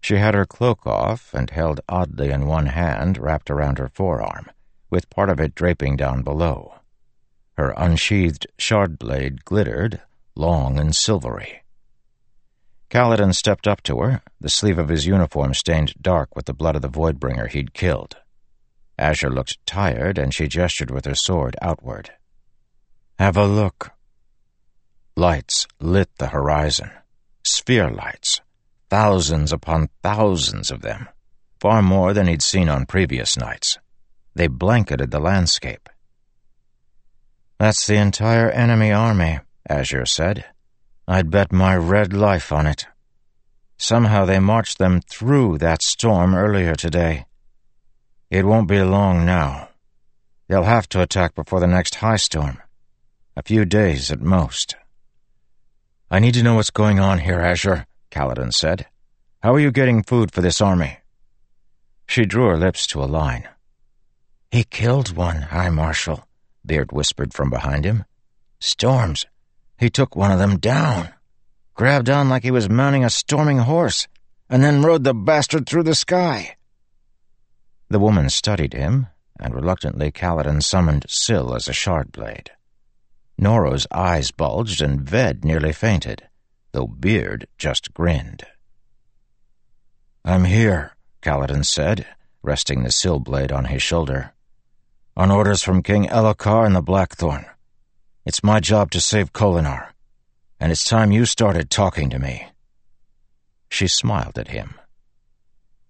She 0.00 0.16
had 0.16 0.34
her 0.34 0.44
cloak 0.44 0.84
off 0.84 1.32
and 1.32 1.48
held 1.48 1.80
oddly 1.88 2.32
in 2.32 2.48
one 2.48 2.66
hand 2.66 3.18
wrapped 3.18 3.48
around 3.48 3.78
her 3.78 3.86
forearm, 3.86 4.50
with 4.90 5.08
part 5.10 5.30
of 5.30 5.38
it 5.38 5.54
draping 5.54 5.96
down 5.96 6.22
below. 6.22 6.80
Her 7.56 7.72
unsheathed 7.76 8.48
shard 8.58 8.98
blade 8.98 9.44
glittered, 9.44 10.00
long 10.34 10.76
and 10.76 10.92
silvery. 10.96 11.62
Kaladin 12.90 13.32
stepped 13.32 13.68
up 13.68 13.80
to 13.84 14.00
her, 14.00 14.22
the 14.40 14.48
sleeve 14.48 14.76
of 14.76 14.88
his 14.88 15.06
uniform 15.06 15.54
stained 15.54 15.94
dark 16.02 16.34
with 16.34 16.46
the 16.46 16.52
blood 16.52 16.74
of 16.74 16.82
the 16.82 16.90
Voidbringer 16.90 17.48
he'd 17.48 17.74
killed. 17.74 18.16
Azure 18.98 19.30
looked 19.30 19.64
tired, 19.66 20.18
and 20.18 20.34
she 20.34 20.48
gestured 20.48 20.90
with 20.90 21.04
her 21.04 21.14
sword 21.14 21.54
outward. 21.62 22.10
Have 23.20 23.36
a 23.36 23.46
look. 23.46 23.92
Lights 25.18 25.66
lit 25.80 26.10
the 26.18 26.28
horizon. 26.28 26.92
Sphere 27.42 27.90
lights. 27.90 28.40
Thousands 28.88 29.52
upon 29.52 29.88
thousands 30.00 30.70
of 30.70 30.82
them. 30.82 31.08
Far 31.58 31.82
more 31.82 32.12
than 32.12 32.28
he'd 32.28 32.40
seen 32.40 32.68
on 32.68 32.86
previous 32.86 33.36
nights. 33.36 33.78
They 34.36 34.46
blanketed 34.46 35.10
the 35.10 35.18
landscape. 35.18 35.88
That's 37.58 37.84
the 37.84 37.96
entire 37.96 38.48
enemy 38.48 38.92
army, 38.92 39.40
Azure 39.68 40.06
said. 40.06 40.44
I'd 41.08 41.32
bet 41.32 41.50
my 41.50 41.74
red 41.74 42.12
life 42.12 42.52
on 42.52 42.68
it. 42.68 42.86
Somehow 43.76 44.24
they 44.24 44.38
marched 44.38 44.78
them 44.78 45.00
through 45.00 45.58
that 45.58 45.82
storm 45.82 46.32
earlier 46.32 46.76
today. 46.76 47.26
It 48.30 48.46
won't 48.46 48.68
be 48.68 48.80
long 48.82 49.26
now. 49.26 49.70
They'll 50.46 50.62
have 50.62 50.88
to 50.90 51.02
attack 51.02 51.34
before 51.34 51.58
the 51.58 51.66
next 51.66 51.96
high 51.96 52.18
storm. 52.18 52.62
A 53.36 53.42
few 53.42 53.64
days 53.64 54.12
at 54.12 54.20
most. 54.20 54.76
I 56.10 56.20
need 56.20 56.34
to 56.34 56.42
know 56.42 56.54
what's 56.54 56.70
going 56.70 56.98
on 56.98 57.18
here, 57.18 57.38
Azure, 57.38 57.86
Kaladin 58.10 58.52
said. 58.52 58.86
How 59.42 59.54
are 59.54 59.60
you 59.60 59.70
getting 59.70 60.02
food 60.02 60.32
for 60.32 60.40
this 60.40 60.60
army? 60.62 60.98
She 62.06 62.24
drew 62.24 62.46
her 62.46 62.56
lips 62.56 62.86
to 62.88 63.04
a 63.04 63.04
line. 63.04 63.46
He 64.50 64.64
killed 64.64 65.14
one, 65.14 65.42
High 65.42 65.68
Marshal, 65.68 66.26
Beard 66.64 66.92
whispered 66.92 67.34
from 67.34 67.50
behind 67.50 67.84
him. 67.84 68.04
Storms. 68.58 69.26
He 69.76 69.90
took 69.90 70.16
one 70.16 70.32
of 70.32 70.38
them 70.38 70.58
down. 70.58 71.10
Grabbed 71.74 72.08
on 72.08 72.30
like 72.30 72.42
he 72.42 72.50
was 72.50 72.70
mounting 72.70 73.04
a 73.04 73.10
storming 73.10 73.58
horse, 73.58 74.08
and 74.48 74.64
then 74.64 74.82
rode 74.82 75.04
the 75.04 75.14
bastard 75.14 75.68
through 75.68 75.82
the 75.82 75.94
sky. 75.94 76.56
The 77.90 77.98
woman 77.98 78.30
studied 78.30 78.72
him, 78.72 79.08
and 79.38 79.54
reluctantly 79.54 80.10
Kaladin 80.10 80.62
summoned 80.62 81.04
Syl 81.08 81.54
as 81.54 81.68
a 81.68 81.74
shard 81.74 82.12
blade. 82.12 82.50
Noro's 83.38 83.86
eyes 83.92 84.32
bulged 84.32 84.82
and 84.82 85.00
Ved 85.00 85.44
nearly 85.44 85.72
fainted, 85.72 86.28
though 86.72 86.88
Beard 86.88 87.46
just 87.56 87.94
grinned. 87.94 88.44
I'm 90.24 90.44
here, 90.44 90.96
Kaladin 91.22 91.64
said, 91.64 92.06
resting 92.42 92.82
the 92.82 92.90
Syl 92.90 93.20
blade 93.20 93.52
on 93.52 93.66
his 93.66 93.82
shoulder. 93.82 94.32
On 95.16 95.30
orders 95.30 95.62
from 95.62 95.82
King 95.82 96.06
Elhokar 96.06 96.66
and 96.66 96.74
the 96.74 96.82
Blackthorn. 96.82 97.46
It's 98.24 98.42
my 98.42 98.60
job 98.60 98.90
to 98.90 99.00
save 99.00 99.32
Kholinar, 99.32 99.90
and 100.60 100.72
it's 100.72 100.84
time 100.84 101.12
you 101.12 101.24
started 101.24 101.70
talking 101.70 102.10
to 102.10 102.18
me. 102.18 102.48
She 103.70 103.86
smiled 103.86 104.38
at 104.38 104.48
him. 104.48 104.74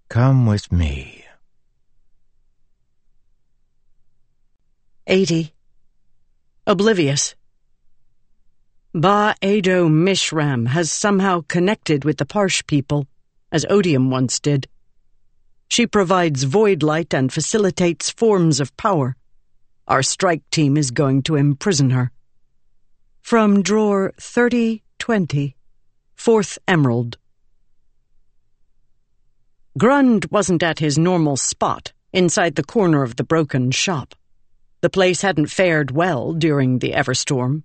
Come 0.09 0.47
with 0.47 0.71
me. 0.71 1.25
80. 5.07 5.53
Oblivious. 6.67 7.35
Ba 8.95 9.35
Ado 9.43 9.87
Mishram 9.91 10.69
has 10.69 10.91
somehow 10.91 11.43
connected 11.47 12.07
with 12.07 12.17
the 12.17 12.25
Parsh 12.25 12.67
people, 12.67 13.07
as 13.53 13.67
Odium 13.69 14.09
once 14.09 14.41
did. 14.41 14.67
She 15.69 15.87
provides 15.87 16.45
void 16.45 16.83
light 16.83 17.13
and 17.13 17.31
facilitates 17.31 18.09
forms 18.09 18.61
of 18.61 18.75
power. 18.79 19.15
Our 19.87 20.03
strike 20.03 20.49
team 20.51 20.79
is 20.79 20.91
going 20.91 21.23
to 21.25 21.37
imprison 21.37 21.91
her. 21.91 22.13
From 23.21 23.63
drawer 23.63 24.15
3020, 24.19 25.55
Fourth 26.17 26.59
Emerald. 26.67 27.19
Grund 29.77 30.25
wasn't 30.31 30.63
at 30.63 30.79
his 30.79 30.99
normal 30.99 31.37
spot, 31.37 31.93
inside 32.15 32.55
the 32.55 32.65
corner 32.65 33.03
of 33.03 33.17
the 33.17 33.23
broken 33.25 33.71
shop. 33.71 34.15
The 34.81 34.89
place 34.89 35.21
hadn't 35.21 35.49
fared 35.49 35.91
well 35.91 36.33
during 36.33 36.79
the 36.79 36.93
Everstorm. 36.93 37.65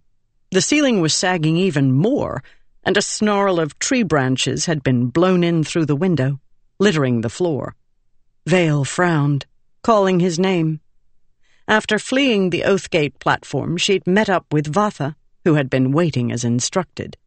The 0.53 0.61
ceiling 0.61 1.01
was 1.01 1.15
sagging 1.15 1.57
even 1.57 1.91
more, 1.91 2.43
and 2.83 2.95
a 2.95 3.01
snarl 3.01 3.59
of 3.59 3.79
tree 3.79 4.03
branches 4.03 4.67
had 4.67 4.83
been 4.83 5.07
blown 5.07 5.43
in 5.43 5.63
through 5.63 5.87
the 5.87 5.95
window, 5.95 6.39
littering 6.77 7.21
the 7.21 7.29
floor. 7.31 7.75
Veil 8.45 8.85
frowned, 8.85 9.47
calling 9.81 10.19
his 10.19 10.37
name. 10.37 10.79
After 11.67 11.97
fleeing 11.97 12.51
the 12.51 12.65
Oathgate 12.67 13.17
platform, 13.17 13.77
she'd 13.77 14.05
met 14.05 14.29
up 14.29 14.45
with 14.53 14.71
Vathah, 14.71 15.15
who 15.43 15.55
had 15.55 15.71
been 15.71 15.91
waiting 15.91 16.31
as 16.31 16.43
instructed. 16.43 17.17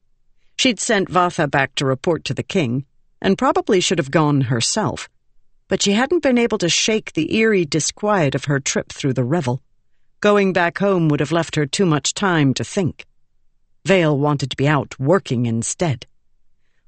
She'd 0.57 0.79
sent 0.79 1.11
Vathah 1.11 1.51
back 1.51 1.75
to 1.75 1.85
report 1.85 2.25
to 2.27 2.35
the 2.35 2.45
king, 2.45 2.87
and 3.21 3.37
probably 3.37 3.81
should 3.81 3.99
have 3.99 4.13
gone 4.13 4.43
herself, 4.43 5.09
but 5.67 5.83
she 5.83 5.95
hadn't 5.95 6.23
been 6.23 6.39
able 6.39 6.59
to 6.59 6.69
shake 6.69 7.15
the 7.15 7.35
eerie 7.35 7.65
disquiet 7.65 8.37
of 8.37 8.45
her 8.45 8.61
trip 8.61 8.93
through 8.93 9.15
the 9.15 9.25
revel. 9.25 9.65
Going 10.21 10.53
back 10.53 10.79
home 10.79 11.09
would 11.09 11.19
have 11.19 11.33
left 11.33 11.57
her 11.57 11.67
too 11.67 11.87
much 11.87 12.15
time 12.15 12.55
to 12.55 12.63
think. 12.63 13.05
Veil 13.87 14.19
wanted 14.19 14.51
to 14.51 14.57
be 14.57 14.67
out 14.67 14.99
working 14.99 15.47
instead. 15.47 16.07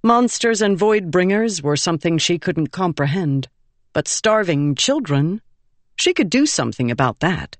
Monsters 0.02 0.60
and 0.60 0.76
void 0.76 1.12
bringers 1.12 1.62
were 1.62 1.76
something 1.76 2.18
she 2.18 2.40
couldn't 2.40 2.72
comprehend, 2.72 3.46
but 3.92 4.08
starving 4.08 4.74
children 4.74 5.40
she 5.94 6.12
could 6.12 6.28
do 6.28 6.44
something 6.44 6.90
about 6.90 7.20
that. 7.20 7.56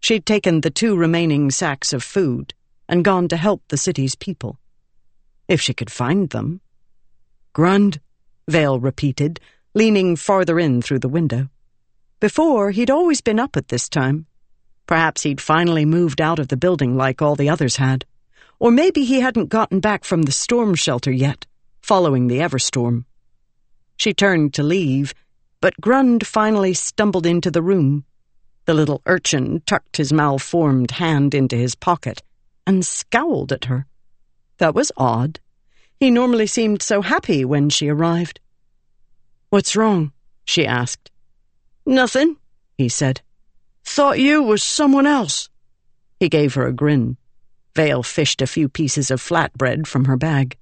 She'd 0.00 0.26
taken 0.26 0.62
the 0.62 0.70
two 0.70 0.96
remaining 0.96 1.52
sacks 1.52 1.92
of 1.92 2.02
food 2.02 2.54
and 2.88 3.04
gone 3.04 3.28
to 3.28 3.36
help 3.36 3.62
the 3.68 3.76
city's 3.76 4.16
people. 4.16 4.58
If 5.46 5.60
she 5.60 5.72
could 5.72 5.92
find 5.92 6.30
them. 6.30 6.60
Grund, 7.52 8.00
Veil 8.48 8.80
repeated, 8.80 9.38
leaning 9.74 10.16
farther 10.16 10.58
in 10.58 10.82
through 10.82 10.98
the 10.98 11.08
window. 11.08 11.50
Before, 12.18 12.72
he'd 12.72 12.90
always 12.90 13.20
been 13.20 13.38
up 13.38 13.56
at 13.56 13.68
this 13.68 13.88
time. 13.88 14.26
Perhaps 14.88 15.22
he'd 15.22 15.40
finally 15.40 15.84
moved 15.84 16.20
out 16.20 16.40
of 16.40 16.48
the 16.48 16.56
building 16.56 16.96
like 16.96 17.22
all 17.22 17.36
the 17.36 17.48
others 17.48 17.76
had. 17.76 18.04
Or 18.58 18.70
maybe 18.70 19.04
he 19.04 19.20
hadn't 19.20 19.48
gotten 19.48 19.80
back 19.80 20.04
from 20.04 20.22
the 20.22 20.32
storm 20.32 20.74
shelter 20.74 21.12
yet, 21.12 21.46
following 21.82 22.26
the 22.26 22.38
Everstorm. 22.38 23.04
She 23.96 24.12
turned 24.12 24.54
to 24.54 24.62
leave 24.62 25.14
but 25.60 25.80
Grund 25.80 26.26
finally 26.26 26.74
stumbled 26.74 27.26
into 27.26 27.50
the 27.50 27.62
room. 27.62 28.04
The 28.66 28.74
little 28.74 29.02
urchin 29.06 29.62
tucked 29.66 29.96
his 29.96 30.12
malformed 30.12 30.92
hand 30.92 31.34
into 31.34 31.56
his 31.56 31.74
pocket 31.74 32.22
and 32.66 32.84
scowled 32.84 33.52
at 33.52 33.66
her. 33.66 33.86
That 34.58 34.74
was 34.74 34.92
odd. 34.96 35.40
He 35.98 36.10
normally 36.10 36.46
seemed 36.46 36.82
so 36.82 37.02
happy 37.02 37.44
when 37.44 37.70
she 37.70 37.88
arrived. 37.88 38.40
What's 39.50 39.76
wrong? 39.76 40.12
she 40.44 40.66
asked. 40.66 41.10
Nothing, 41.84 42.36
he 42.76 42.88
said. 42.88 43.22
Thought 43.84 44.18
you 44.18 44.42
was 44.42 44.62
someone 44.62 45.06
else. 45.06 45.48
He 46.20 46.28
gave 46.28 46.54
her 46.54 46.66
a 46.66 46.72
grin. 46.72 47.16
Veil 47.76 48.02
fished 48.02 48.40
a 48.40 48.46
few 48.46 48.70
pieces 48.70 49.10
of 49.10 49.20
flatbread 49.20 49.86
from 49.86 50.06
her 50.06 50.16
bag. 50.16 50.56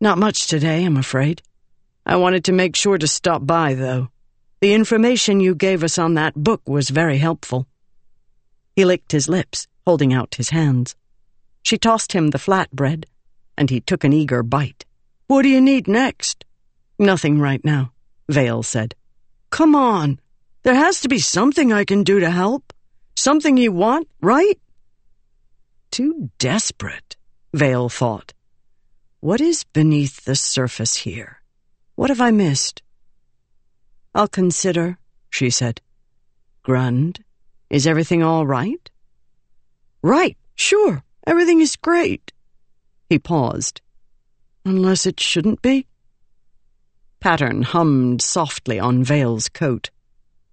Not 0.00 0.18
much 0.18 0.48
today, 0.48 0.84
I'm 0.84 0.96
afraid. 0.96 1.42
I 2.04 2.16
wanted 2.16 2.42
to 2.46 2.52
make 2.52 2.74
sure 2.74 2.98
to 2.98 3.06
stop 3.06 3.46
by, 3.46 3.74
though. 3.74 4.08
The 4.60 4.74
information 4.74 5.38
you 5.38 5.54
gave 5.54 5.84
us 5.84 5.96
on 5.96 6.14
that 6.14 6.34
book 6.34 6.68
was 6.68 6.90
very 6.90 7.18
helpful. 7.18 7.68
He 8.74 8.84
licked 8.84 9.12
his 9.12 9.28
lips, 9.28 9.68
holding 9.86 10.12
out 10.12 10.34
his 10.34 10.50
hands. 10.50 10.96
She 11.62 11.78
tossed 11.78 12.12
him 12.12 12.30
the 12.30 12.38
flatbread, 12.38 13.04
and 13.56 13.70
he 13.70 13.80
took 13.80 14.02
an 14.02 14.12
eager 14.12 14.42
bite. 14.42 14.84
What 15.28 15.42
do 15.42 15.48
you 15.48 15.60
need 15.60 15.86
next? 15.86 16.44
Nothing 16.98 17.38
right 17.38 17.64
now, 17.64 17.92
Veil 18.28 18.64
said. 18.64 18.96
Come 19.50 19.76
on. 19.76 20.18
There 20.64 20.74
has 20.74 21.00
to 21.02 21.08
be 21.08 21.20
something 21.20 21.72
I 21.72 21.84
can 21.84 22.02
do 22.02 22.18
to 22.18 22.30
help. 22.30 22.72
Something 23.14 23.56
you 23.56 23.70
want, 23.70 24.08
right? 24.20 24.58
Too 25.94 26.28
desperate, 26.40 27.14
Veil 27.52 27.88
thought. 27.88 28.34
What 29.20 29.40
is 29.40 29.62
beneath 29.62 30.24
the 30.24 30.34
surface 30.34 30.96
here? 30.96 31.40
What 31.94 32.10
have 32.10 32.20
I 32.20 32.32
missed? 32.32 32.82
I'll 34.12 34.26
consider, 34.26 34.98
she 35.30 35.50
said. 35.50 35.80
Grund, 36.64 37.22
is 37.70 37.86
everything 37.86 38.24
all 38.24 38.44
right? 38.44 38.90
Right, 40.02 40.36
sure, 40.56 41.04
everything 41.28 41.60
is 41.60 41.76
great. 41.76 42.32
He 43.08 43.20
paused. 43.20 43.80
Unless 44.64 45.06
it 45.06 45.20
shouldn't 45.20 45.62
be? 45.62 45.86
Pattern 47.20 47.62
hummed 47.62 48.20
softly 48.20 48.80
on 48.80 49.04
Veil's 49.04 49.48
coat. 49.48 49.90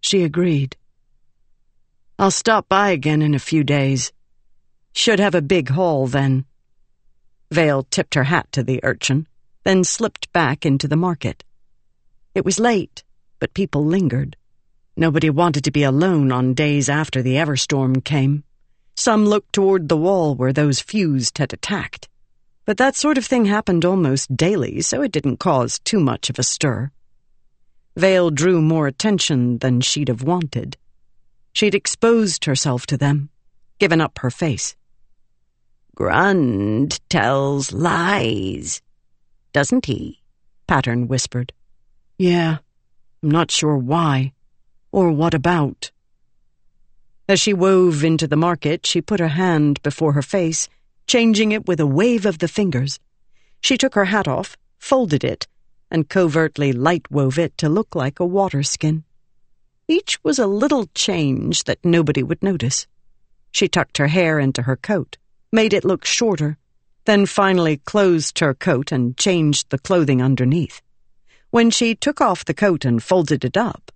She 0.01 0.21
agreed. 0.21 0.77
I'll 2.19 2.29
stop 2.29 2.69
by 2.69 2.91
again 2.91 3.23
in 3.23 3.33
a 3.33 3.39
few 3.39 3.63
days. 3.63 4.13
Should 4.93 5.19
have 5.19 5.35
a 5.35 5.41
big 5.41 5.69
haul 5.69 6.07
then. 6.07 6.45
Veil 7.51 7.83
tipped 7.89 8.15
her 8.15 8.25
hat 8.25 8.51
to 8.51 8.63
the 8.63 8.79
urchin 8.83 9.27
then 9.63 9.83
slipped 9.83 10.31
back 10.33 10.65
into 10.65 10.87
the 10.87 10.95
market. 10.95 11.43
It 12.33 12.45
was 12.45 12.59
late, 12.59 13.03
but 13.39 13.53
people 13.53 13.85
lingered. 13.85 14.35
Nobody 14.95 15.29
wanted 15.29 15.63
to 15.65 15.71
be 15.71 15.83
alone 15.83 16.31
on 16.31 16.53
days 16.53 16.89
after 16.89 17.21
the 17.21 17.35
Everstorm 17.35 18.03
came. 18.03 18.43
Some 18.95 19.25
looked 19.25 19.53
toward 19.53 19.87
the 19.87 19.97
wall 19.97 20.35
where 20.35 20.53
those 20.53 20.79
fused 20.79 21.37
had 21.37 21.53
attacked. 21.53 22.09
But 22.65 22.77
that 22.77 22.95
sort 22.95 23.17
of 23.17 23.25
thing 23.25 23.45
happened 23.45 23.85
almost 23.85 24.35
daily, 24.35 24.81
so 24.81 25.01
it 25.01 25.11
didn't 25.11 25.37
cause 25.37 25.79
too 25.79 25.99
much 25.99 26.29
of 26.29 26.39
a 26.39 26.43
stir. 26.43 26.91
Veil 27.95 28.29
drew 28.29 28.61
more 28.61 28.87
attention 28.87 29.57
than 29.59 29.81
she'd 29.81 30.07
have 30.07 30.23
wanted. 30.23 30.77
She'd 31.53 31.75
exposed 31.75 32.45
herself 32.45 32.85
to 32.87 32.97
them, 32.97 33.29
given 33.79 34.01
up 34.01 34.19
her 34.19 34.31
face. 34.31 34.75
Grund 36.01 36.99
tells 37.09 37.71
lies, 37.71 38.81
doesn't 39.53 39.85
he? 39.85 40.23
Pattern 40.65 41.07
whispered. 41.07 41.53
Yeah, 42.17 42.57
I'm 43.21 43.29
not 43.29 43.51
sure 43.51 43.77
why, 43.77 44.33
or 44.91 45.11
what 45.11 45.35
about. 45.35 45.91
As 47.29 47.39
she 47.39 47.53
wove 47.53 48.03
into 48.03 48.27
the 48.27 48.35
market, 48.35 48.83
she 48.87 48.99
put 48.99 49.19
her 49.19 49.27
hand 49.27 49.79
before 49.83 50.13
her 50.13 50.23
face, 50.23 50.67
changing 51.05 51.51
it 51.51 51.67
with 51.67 51.79
a 51.79 51.85
wave 51.85 52.25
of 52.25 52.39
the 52.39 52.47
fingers. 52.47 52.99
She 53.61 53.77
took 53.77 53.93
her 53.93 54.05
hat 54.05 54.27
off, 54.27 54.57
folded 54.79 55.23
it, 55.23 55.47
and 55.91 56.09
covertly 56.09 56.73
light 56.73 57.11
wove 57.11 57.37
it 57.37 57.55
to 57.59 57.69
look 57.69 57.93
like 57.93 58.19
a 58.19 58.25
water 58.25 58.63
skin. 58.63 59.03
Each 59.87 60.17
was 60.23 60.39
a 60.39 60.47
little 60.47 60.87
change 60.95 61.65
that 61.65 61.85
nobody 61.85 62.23
would 62.23 62.41
notice. 62.41 62.87
She 63.51 63.67
tucked 63.67 63.99
her 63.99 64.07
hair 64.07 64.39
into 64.39 64.63
her 64.63 64.75
coat, 64.75 65.19
made 65.51 65.73
it 65.73 65.83
look 65.83 66.05
shorter, 66.05 66.57
then 67.05 67.25
finally 67.25 67.77
closed 67.77 68.39
her 68.39 68.53
coat 68.53 68.91
and 68.91 69.17
changed 69.17 69.69
the 69.69 69.79
clothing 69.79 70.21
underneath. 70.21 70.81
When 71.49 71.69
she 71.69 71.95
took 71.95 72.21
off 72.21 72.45
the 72.45 72.53
coat 72.53 72.85
and 72.85 73.03
folded 73.03 73.43
it 73.43 73.57
up, 73.57 73.91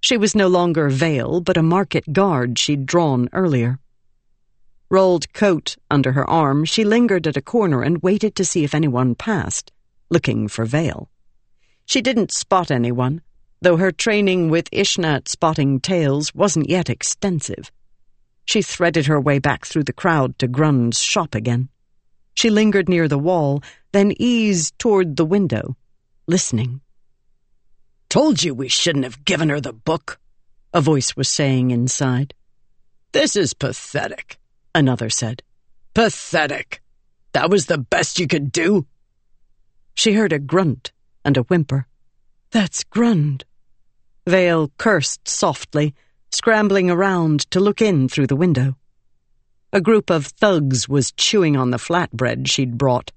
she 0.00 0.16
was 0.16 0.34
no 0.34 0.46
longer 0.46 0.88
Veil, 0.90 1.40
but 1.40 1.56
a 1.56 1.62
market 1.62 2.12
guard 2.12 2.58
she'd 2.58 2.86
drawn 2.86 3.28
earlier. 3.32 3.80
Rolled 4.90 5.32
coat 5.32 5.76
under 5.90 6.12
her 6.12 6.28
arm, 6.28 6.64
she 6.64 6.84
lingered 6.84 7.26
at 7.26 7.36
a 7.36 7.42
corner 7.42 7.82
and 7.82 8.02
waited 8.02 8.34
to 8.36 8.44
see 8.44 8.64
if 8.64 8.74
anyone 8.74 9.14
passed, 9.14 9.72
looking 10.10 10.48
for 10.48 10.64
Veil. 10.64 11.10
She 11.84 12.00
didn't 12.00 12.32
spot 12.32 12.70
anyone, 12.70 13.22
though 13.60 13.76
her 13.76 13.90
training 13.90 14.50
with 14.50 14.68
Ishnah 14.70 15.22
spotting 15.26 15.80
tails 15.80 16.34
wasn't 16.34 16.68
yet 16.68 16.88
extensive. 16.88 17.70
She 18.48 18.62
threaded 18.62 19.04
her 19.04 19.20
way 19.20 19.38
back 19.38 19.66
through 19.66 19.84
the 19.84 19.92
crowd 19.92 20.38
to 20.38 20.48
Grund's 20.48 21.02
shop 21.02 21.34
again. 21.34 21.68
She 22.32 22.48
lingered 22.48 22.88
near 22.88 23.06
the 23.06 23.18
wall, 23.18 23.62
then 23.92 24.14
eased 24.18 24.78
toward 24.78 25.16
the 25.16 25.26
window, 25.26 25.76
listening. 26.26 26.80
Told 28.08 28.42
you 28.42 28.54
we 28.54 28.68
shouldn't 28.68 29.04
have 29.04 29.26
given 29.26 29.50
her 29.50 29.60
the 29.60 29.74
book, 29.74 30.18
a 30.72 30.80
voice 30.80 31.14
was 31.14 31.28
saying 31.28 31.72
inside. 31.72 32.32
This 33.12 33.36
is 33.36 33.52
pathetic, 33.52 34.38
another 34.74 35.10
said. 35.10 35.42
Pathetic. 35.92 36.80
That 37.32 37.50
was 37.50 37.66
the 37.66 37.76
best 37.76 38.18
you 38.18 38.26
could 38.26 38.50
do? 38.50 38.86
She 39.92 40.14
heard 40.14 40.32
a 40.32 40.38
grunt 40.38 40.92
and 41.22 41.36
a 41.36 41.42
whimper. 41.42 41.86
That's 42.50 42.82
Grund. 42.82 43.44
Veil 44.26 44.72
cursed 44.78 45.28
softly, 45.28 45.94
scrambling 46.30 46.90
around 46.90 47.50
to 47.50 47.60
look 47.60 47.80
in 47.80 48.08
through 48.08 48.26
the 48.26 48.36
window. 48.36 48.76
A 49.72 49.80
group 49.80 50.10
of 50.10 50.26
thugs 50.26 50.88
was 50.88 51.12
chewing 51.12 51.56
on 51.56 51.70
the 51.70 51.78
flatbread 51.78 52.48
she'd 52.48 52.78
brought. 52.78 53.12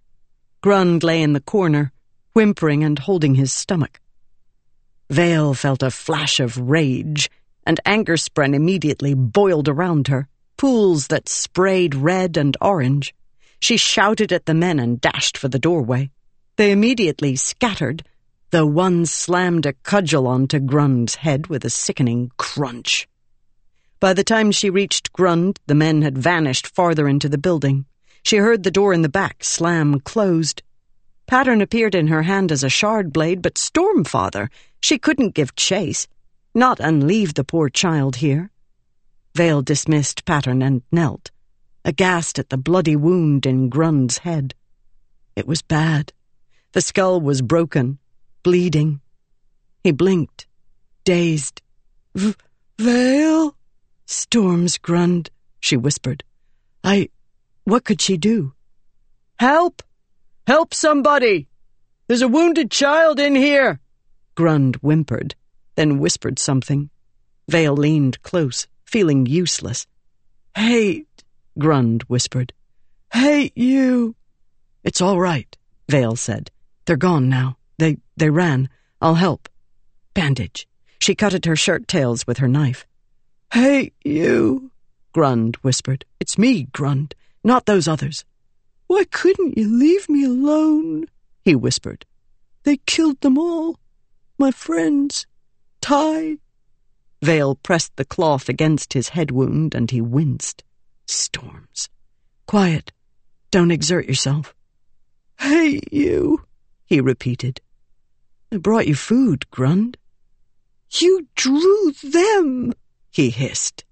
Grund 0.62 1.04
lay 1.04 1.22
in 1.22 1.34
the 1.34 1.40
corner, 1.40 1.92
whimpering 2.34 2.84
and 2.84 3.00
holding 3.00 3.36
his 3.36 3.54
stomach. 3.54 4.00
Veil 5.10 5.54
felt 5.54 5.84
a 5.84 5.92
flash 5.92 6.40
of 6.40 6.58
rage, 6.58 7.30
and 7.66 7.80
anger 7.86 8.14
Angerspren 8.14 8.54
immediately 8.54 9.14
boiled 9.14 9.68
around 9.68 10.08
her, 10.08 10.28
pools 10.58 11.08
that 11.08 11.30
sprayed 11.30 11.96
red 11.96 12.38
and 12.38 12.56
orange. 12.62 13.14
She 13.60 13.78
shouted 13.78 14.32
at 14.32 14.46
the 14.46 14.54
men 14.54 14.80
and 14.80 15.02
dashed 15.02 15.38
for 15.38 15.48
the 15.48 15.60
doorway. 15.60 16.12
They 16.58 16.72
immediately 16.72 17.36
scattered, 17.36 18.04
though 18.52 18.66
one 18.66 19.06
slammed 19.06 19.66
a 19.66 19.74
cudgel 19.74 20.28
onto 20.28 20.60
Grund's 20.60 21.16
head 21.16 21.48
with 21.48 21.66
a 21.66 21.70
sickening 21.70 22.32
crunch. 22.38 23.08
By 24.00 24.14
the 24.14 24.24
time 24.24 24.52
she 24.52 24.70
reached 24.70 25.12
Grund, 25.12 25.60
the 25.68 25.76
men 25.76 26.02
had 26.02 26.18
vanished 26.18 26.68
farther 26.68 27.08
into 27.08 27.28
the 27.28 27.38
building. 27.38 27.86
She 28.24 28.38
heard 28.38 28.64
the 28.64 28.72
door 28.72 28.94
in 28.94 29.02
the 29.02 29.10
back 29.10 29.44
slam 29.44 30.00
closed, 30.00 30.64
Pattern 31.32 31.62
appeared 31.62 31.96
in 31.96 32.08
her 32.08 32.24
hand 32.24 32.52
as 32.52 32.62
a 32.62 32.68
shard 32.68 33.14
blade, 33.14 33.42
but 33.42 33.56
Stormfather, 33.56 34.50
she 34.82 34.98
couldn't 34.98 35.34
give 35.34 35.56
chase, 35.56 36.06
not 36.54 36.82
and 36.82 37.08
leave 37.08 37.36
the 37.36 37.46
poor 37.46 37.70
child 37.70 38.18
here. 38.18 38.52
Veil 39.34 39.62
dismissed 39.62 40.26
Pattern 40.26 40.62
and 40.62 40.82
knelt, 40.92 41.32
aghast 41.86 42.38
at 42.38 42.50
the 42.50 42.58
bloody 42.58 42.98
wound 42.98 43.46
in 43.46 43.70
Grund's 43.70 44.18
head. 44.18 44.54
It 45.38 45.48
was 45.48 45.62
bad. 45.62 46.12
The 46.74 46.82
skull 46.82 47.22
was 47.22 47.42
broken, 47.42 47.98
bleeding. 48.44 49.02
He 49.84 49.92
blinked, 49.92 50.48
dazed. 51.04 51.62
V- 52.16 52.36
Veil? 52.78 53.56
Storms 54.06 54.78
Grund, 54.78 55.30
she 55.60 55.78
whispered. 55.78 56.24
I. 56.84 57.10
What 57.64 57.86
could 57.86 58.02
she 58.02 58.18
do? 58.18 58.54
Help! 59.40 59.82
Help 60.48 60.74
somebody! 60.74 61.48
There's 62.08 62.22
a 62.22 62.28
wounded 62.28 62.72
child 62.72 63.20
in 63.20 63.36
here! 63.36 63.80
Grund 64.36 64.76
whimpered, 64.78 65.36
then 65.76 66.00
whispered 66.00 66.40
something. 66.40 66.90
Veil 67.48 67.76
leaned 67.76 68.22
close, 68.24 68.68
feeling 68.86 69.26
useless. 69.26 69.88
Hate, 70.56 71.24
Grund 71.58 72.04
whispered. 72.04 72.54
Hate 73.14 73.58
you. 73.58 74.16
It's 74.84 75.02
all 75.02 75.20
right, 75.20 75.58
Veil 75.88 76.16
said. 76.16 76.52
They're 76.86 76.98
gone 76.98 77.30
now. 77.30 77.58
They 78.22 78.30
ran. 78.30 78.70
I'll 79.02 79.16
help. 79.16 79.50
Bandage. 80.14 80.68
She 81.00 81.16
cut 81.16 81.34
at 81.34 81.46
her 81.46 81.56
shirt 81.56 81.88
tails 81.88 82.28
with 82.28 82.38
her 82.38 82.48
knife. 82.48 82.86
Hate 83.52 83.96
you, 84.04 84.70
Grund 85.12 85.56
whispered. 85.64 86.06
It's 86.20 86.38
me, 86.38 86.66
Grund, 86.66 87.16
not 87.44 87.66
those 87.66 87.88
others. 87.88 88.24
Why 88.86 89.06
couldn't 89.06 89.58
you 89.58 89.68
leave 89.68 90.08
me 90.08 90.24
alone? 90.24 91.08
he 91.44 91.56
whispered. 91.56 92.06
They 92.62 92.78
killed 92.86 93.20
them 93.22 93.40
all. 93.40 93.80
My 94.38 94.52
friends. 94.52 95.26
Ty. 95.82 96.38
Vale 97.24 97.56
pressed 97.56 97.96
the 97.96 98.06
cloth 98.06 98.50
against 98.50 98.94
his 98.94 99.10
head 99.10 99.32
wound 99.32 99.74
and 99.74 99.90
he 99.90 100.00
winced. 100.00 100.64
Storms. 101.08 101.90
Quiet. 102.46 102.92
Don't 103.50 103.72
exert 103.72 104.06
yourself. 104.06 104.54
Hate 105.40 105.92
you, 105.92 106.46
he 106.86 107.02
repeated. 107.02 107.62
I 108.54 108.58
brought 108.58 108.88
you 108.88 108.96
food, 108.96 109.50
Grund. 109.50 109.98
You 110.92 111.28
drew 111.36 111.94
them, 112.04 112.74
he 113.10 113.30
hissed. 113.30 113.86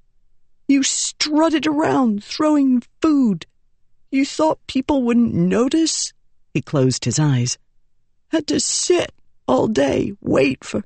You 0.68 0.84
strutted 0.84 1.66
around 1.66 2.24
throwing 2.24 2.84
food. 3.02 3.46
You 4.12 4.26
thought 4.26 4.60
people 4.68 5.04
wouldn't 5.04 5.34
notice? 5.34 6.12
He 6.54 6.62
closed 6.62 7.06
his 7.06 7.20
eyes. 7.20 7.58
Had 8.32 8.48
to 8.48 8.60
sit 8.60 9.14
all 9.48 9.68
day, 9.68 10.12
wait 10.20 10.66
for, 10.66 10.84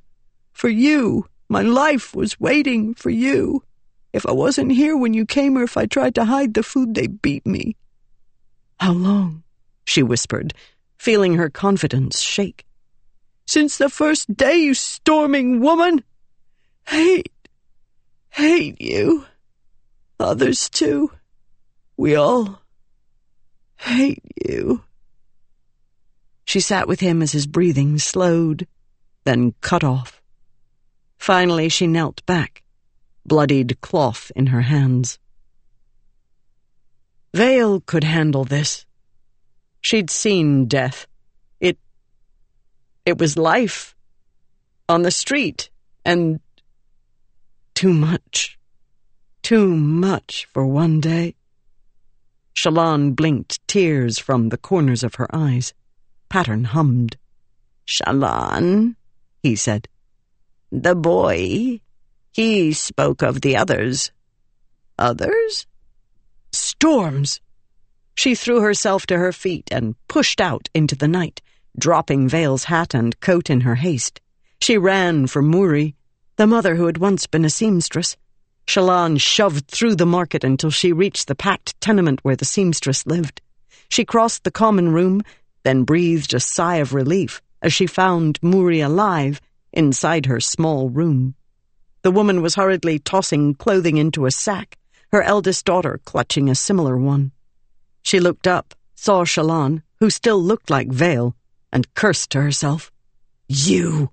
for 0.52 0.68
you. 0.68 1.26
My 1.48 1.62
life 1.62 2.14
was 2.14 2.38
waiting 2.38 2.94
for 2.94 3.10
you. 3.10 3.64
If 4.12 4.24
I 4.24 4.32
wasn't 4.32 4.70
here 4.70 4.96
when 4.96 5.14
you 5.14 5.26
came 5.26 5.58
or 5.58 5.64
if 5.64 5.76
I 5.76 5.86
tried 5.86 6.14
to 6.14 6.24
hide 6.24 6.54
the 6.54 6.62
food, 6.62 6.94
they 6.94 7.08
beat 7.08 7.44
me. 7.44 7.76
How 8.78 8.92
long? 8.92 9.42
she 9.84 10.02
whispered, 10.02 10.54
feeling 10.96 11.34
her 11.34 11.50
confidence 11.50 12.20
shake. 12.20 12.64
Since 13.46 13.76
the 13.76 13.88
first 13.88 14.34
day, 14.36 14.56
you 14.56 14.74
storming 14.74 15.60
woman! 15.60 16.02
Hate, 16.86 17.32
hate 18.30 18.80
you. 18.80 19.26
Others 20.18 20.70
too. 20.70 21.10
We 21.96 22.14
all 22.14 22.60
hate 23.76 24.22
you. 24.48 24.82
She 26.44 26.60
sat 26.60 26.88
with 26.88 27.00
him 27.00 27.22
as 27.22 27.32
his 27.32 27.46
breathing 27.46 27.98
slowed, 27.98 28.66
then 29.24 29.54
cut 29.60 29.84
off. 29.84 30.22
Finally, 31.18 31.68
she 31.68 31.86
knelt 31.86 32.24
back, 32.26 32.62
bloodied 33.24 33.80
cloth 33.80 34.30
in 34.36 34.46
her 34.46 34.62
hands. 34.62 35.18
Veil 37.34 37.80
could 37.80 38.04
handle 38.04 38.44
this. 38.44 38.86
She'd 39.80 40.10
seen 40.10 40.66
death. 40.66 41.06
It. 43.06 43.18
was 43.18 43.36
life. 43.36 43.94
On 44.88 45.02
the 45.02 45.10
street, 45.10 45.70
and. 46.04 46.40
too 47.74 47.92
much. 47.92 48.58
Too 49.42 49.76
much 49.76 50.46
for 50.52 50.66
one 50.66 51.00
day. 51.00 51.34
Shallan 52.54 53.14
blinked 53.14 53.66
tears 53.66 54.18
from 54.18 54.48
the 54.48 54.56
corners 54.56 55.02
of 55.02 55.16
her 55.16 55.28
eyes. 55.34 55.74
Pattern 56.28 56.64
hummed. 56.64 57.16
Shallan, 57.86 58.96
he 59.42 59.56
said. 59.56 59.88
The 60.72 60.94
boy. 60.94 61.80
He 62.32 62.72
spoke 62.72 63.22
of 63.22 63.42
the 63.42 63.56
others. 63.56 64.10
Others? 64.98 65.66
Storms! 66.52 67.40
She 68.16 68.34
threw 68.34 68.60
herself 68.60 69.06
to 69.06 69.18
her 69.18 69.32
feet 69.32 69.68
and 69.70 69.96
pushed 70.08 70.40
out 70.40 70.68
into 70.74 70.94
the 70.96 71.08
night, 71.08 71.42
dropping 71.78 72.28
Veil's 72.28 72.64
hat 72.64 72.94
and 72.94 73.18
coat 73.20 73.50
in 73.50 73.62
her 73.62 73.76
haste. 73.76 74.20
She 74.60 74.78
ran 74.78 75.26
for 75.26 75.42
Muri, 75.42 75.94
the 76.36 76.46
mother 76.46 76.76
who 76.76 76.86
had 76.86 76.98
once 76.98 77.26
been 77.26 77.44
a 77.44 77.50
seamstress. 77.50 78.16
Shallan 78.66 79.20
shoved 79.20 79.68
through 79.68 79.96
the 79.96 80.06
market 80.06 80.42
until 80.42 80.70
she 80.70 80.92
reached 80.92 81.28
the 81.28 81.34
packed 81.34 81.80
tenement 81.80 82.20
where 82.22 82.36
the 82.36 82.44
seamstress 82.44 83.06
lived. 83.06 83.40
She 83.88 84.04
crossed 84.04 84.44
the 84.44 84.50
common 84.50 84.92
room, 84.92 85.22
then 85.62 85.84
breathed 85.84 86.34
a 86.34 86.40
sigh 86.40 86.76
of 86.76 86.94
relief 86.94 87.42
as 87.60 87.72
she 87.72 87.86
found 87.86 88.38
Muri 88.42 88.80
alive 88.80 89.40
inside 89.72 90.26
her 90.26 90.40
small 90.40 90.88
room. 90.88 91.34
The 92.02 92.10
woman 92.10 92.42
was 92.42 92.54
hurriedly 92.54 92.98
tossing 92.98 93.54
clothing 93.54 93.96
into 93.96 94.26
a 94.26 94.30
sack, 94.30 94.76
her 95.12 95.22
eldest 95.22 95.64
daughter 95.64 96.00
clutching 96.04 96.48
a 96.48 96.54
similar 96.54 96.96
one. 96.96 97.32
She 98.02 98.20
looked 98.20 98.46
up, 98.46 98.74
saw 98.94 99.24
Shallan, 99.24 99.82
who 100.00 100.10
still 100.10 100.42
looked 100.42 100.70
like 100.70 100.88
Veil, 100.88 101.34
and 101.74 101.92
cursed 101.92 102.30
to 102.30 102.40
herself. 102.40 102.90
You! 103.48 104.10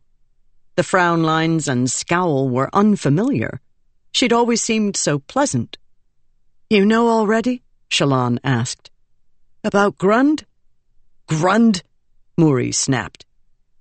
The 0.75 0.83
frown 0.83 1.23
lines 1.23 1.69
and 1.69 1.89
scowl 1.89 2.49
were 2.49 2.69
unfamiliar 2.73 3.61
She'd 4.11 4.33
always 4.33 4.61
seemed 4.61 4.97
so 4.97 5.19
pleasant. 5.19 5.77
You 6.69 6.85
know 6.85 7.07
already? 7.09 7.63
Shallan 7.89 8.39
asked. 8.43 8.91
About 9.63 9.97
Grund? 9.97 10.45
Grund? 11.27 11.83
Muri 12.37 12.71
snapped. 12.71 13.25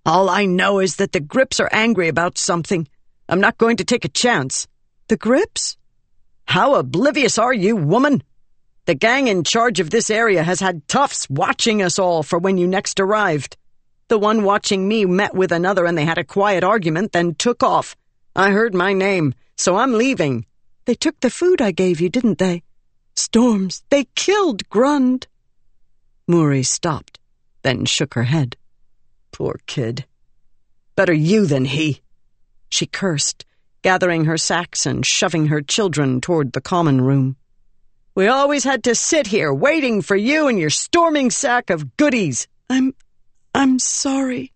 All 0.06 0.30
I 0.30 0.44
know 0.46 0.78
is 0.78 0.96
that 0.96 1.12
the 1.12 1.20
Grips 1.20 1.60
are 1.60 1.68
angry 1.72 2.08
about 2.08 2.38
something. 2.38 2.88
I'm 3.28 3.40
not 3.40 3.58
going 3.58 3.76
to 3.78 3.84
take 3.84 4.04
a 4.04 4.08
chance. 4.08 4.66
The 5.08 5.16
Grips? 5.16 5.76
How 6.46 6.74
oblivious 6.74 7.38
are 7.38 7.54
you, 7.54 7.76
woman? 7.76 8.22
The 8.86 8.94
gang 8.94 9.28
in 9.28 9.44
charge 9.44 9.78
of 9.78 9.90
this 9.90 10.10
area 10.10 10.42
has 10.42 10.60
had 10.60 10.88
toughs 10.88 11.28
watching 11.28 11.82
us 11.82 11.98
all 11.98 12.22
for 12.22 12.38
when 12.38 12.56
you 12.56 12.66
next 12.66 12.98
arrived. 12.98 13.56
The 14.10 14.18
one 14.18 14.44
watching 14.44 14.86
me 14.86 15.06
met 15.06 15.34
with 15.34 15.52
another 15.52 15.86
and 15.86 15.96
they 15.96 16.04
had 16.04 16.18
a 16.18 16.24
quiet 16.24 16.62
argument, 16.62 17.12
then 17.12 17.34
took 17.34 17.62
off. 17.62 17.96
I 18.36 18.50
heard 18.50 18.74
my 18.74 18.92
name 18.92 19.34
so 19.60 19.76
I'm 19.76 19.92
leaving. 19.92 20.46
They 20.86 20.94
took 20.94 21.20
the 21.20 21.28
food 21.28 21.60
I 21.60 21.70
gave 21.70 22.00
you, 22.00 22.08
didn't 22.08 22.38
they? 22.38 22.62
Storms, 23.14 23.82
they 23.90 24.06
killed 24.14 24.66
Grund. 24.70 25.26
Muri 26.26 26.62
stopped, 26.62 27.18
then 27.60 27.84
shook 27.84 28.14
her 28.14 28.22
head. 28.22 28.56
Poor 29.32 29.60
kid. 29.66 30.06
Better 30.96 31.12
you 31.12 31.44
than 31.44 31.66
he. 31.66 32.00
She 32.70 32.86
cursed, 32.86 33.44
gathering 33.82 34.24
her 34.24 34.38
sacks 34.38 34.86
and 34.86 35.04
shoving 35.04 35.48
her 35.48 35.60
children 35.60 36.22
toward 36.22 36.52
the 36.52 36.62
common 36.62 37.02
room. 37.02 37.36
We 38.14 38.26
always 38.26 38.64
had 38.64 38.82
to 38.84 38.94
sit 38.94 39.26
here 39.26 39.52
waiting 39.52 40.00
for 40.00 40.16
you 40.16 40.48
and 40.48 40.58
your 40.58 40.70
storming 40.70 41.30
sack 41.30 41.68
of 41.68 41.98
goodies. 41.98 42.48
I'm. 42.70 42.94
I'm 43.54 43.78
sorry. 43.78 44.52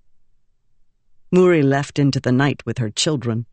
Muri 1.32 1.62
left 1.62 1.98
into 1.98 2.20
the 2.20 2.32
night 2.32 2.64
with 2.64 2.78
her 2.78 2.90
children. 2.90 3.46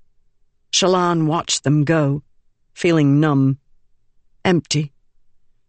Shallan 0.72 1.26
watched 1.26 1.64
them 1.64 1.84
go, 1.84 2.24
feeling 2.74 3.20
numb, 3.20 3.58
empty. 4.46 4.94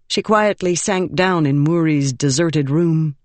She 0.09 0.23
quietly 0.23 0.75
sank 0.75 1.15
down 1.15 1.47
in 1.47 1.65
Muri's 1.65 2.13
deserted 2.13 2.69
room, 2.69 3.17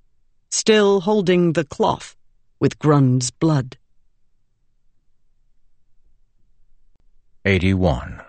still 0.50 1.02
holding 1.02 1.54
the 1.54 1.66
cloth 1.66 2.16
with 2.60 2.80
Grund's 2.80 3.30
blood. 3.30 3.78
81. 7.45 8.22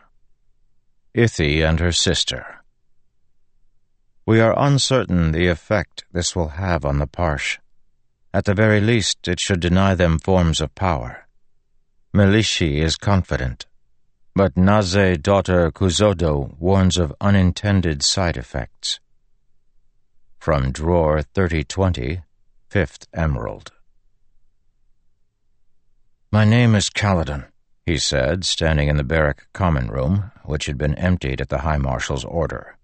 Ithi 1.14 1.68
and 1.68 1.80
her 1.80 1.92
sister. 1.92 2.62
We 4.26 4.40
are 4.40 4.54
uncertain 4.58 5.32
the 5.32 5.46
effect 5.46 6.04
this 6.12 6.36
will 6.36 6.48
have 6.48 6.84
on 6.84 6.98
the 6.98 7.06
Parsh. 7.06 7.58
At 8.32 8.44
the 8.44 8.54
very 8.54 8.80
least, 8.80 9.26
it 9.26 9.40
should 9.40 9.60
deny 9.60 9.94
them 9.94 10.18
forms 10.18 10.60
of 10.60 10.74
power. 10.74 11.26
Melishi 12.14 12.80
is 12.82 12.96
confident, 12.96 13.66
but 14.34 14.56
Naze 14.56 15.18
daughter 15.20 15.70
Kuzodo 15.70 16.56
warns 16.58 16.98
of 16.98 17.14
unintended 17.20 18.02
side 18.02 18.36
effects. 18.36 19.00
From 20.38 20.72
drawer 20.72 21.22
3020, 21.22 22.22
fifth 22.68 23.06
emerald. 23.12 23.72
My 26.30 26.44
name 26.44 26.74
is 26.74 26.90
Kaladin, 26.90 27.46
he 27.86 27.98
said, 27.98 28.44
standing 28.44 28.88
in 28.88 28.96
the 28.96 29.04
barrack 29.04 29.48
common 29.52 29.88
room, 29.88 30.30
which 30.44 30.66
had 30.66 30.78
been 30.78 30.94
emptied 30.94 31.40
at 31.40 31.48
the 31.48 31.58
High 31.58 31.78
Marshal's 31.78 32.24
order. 32.24 32.77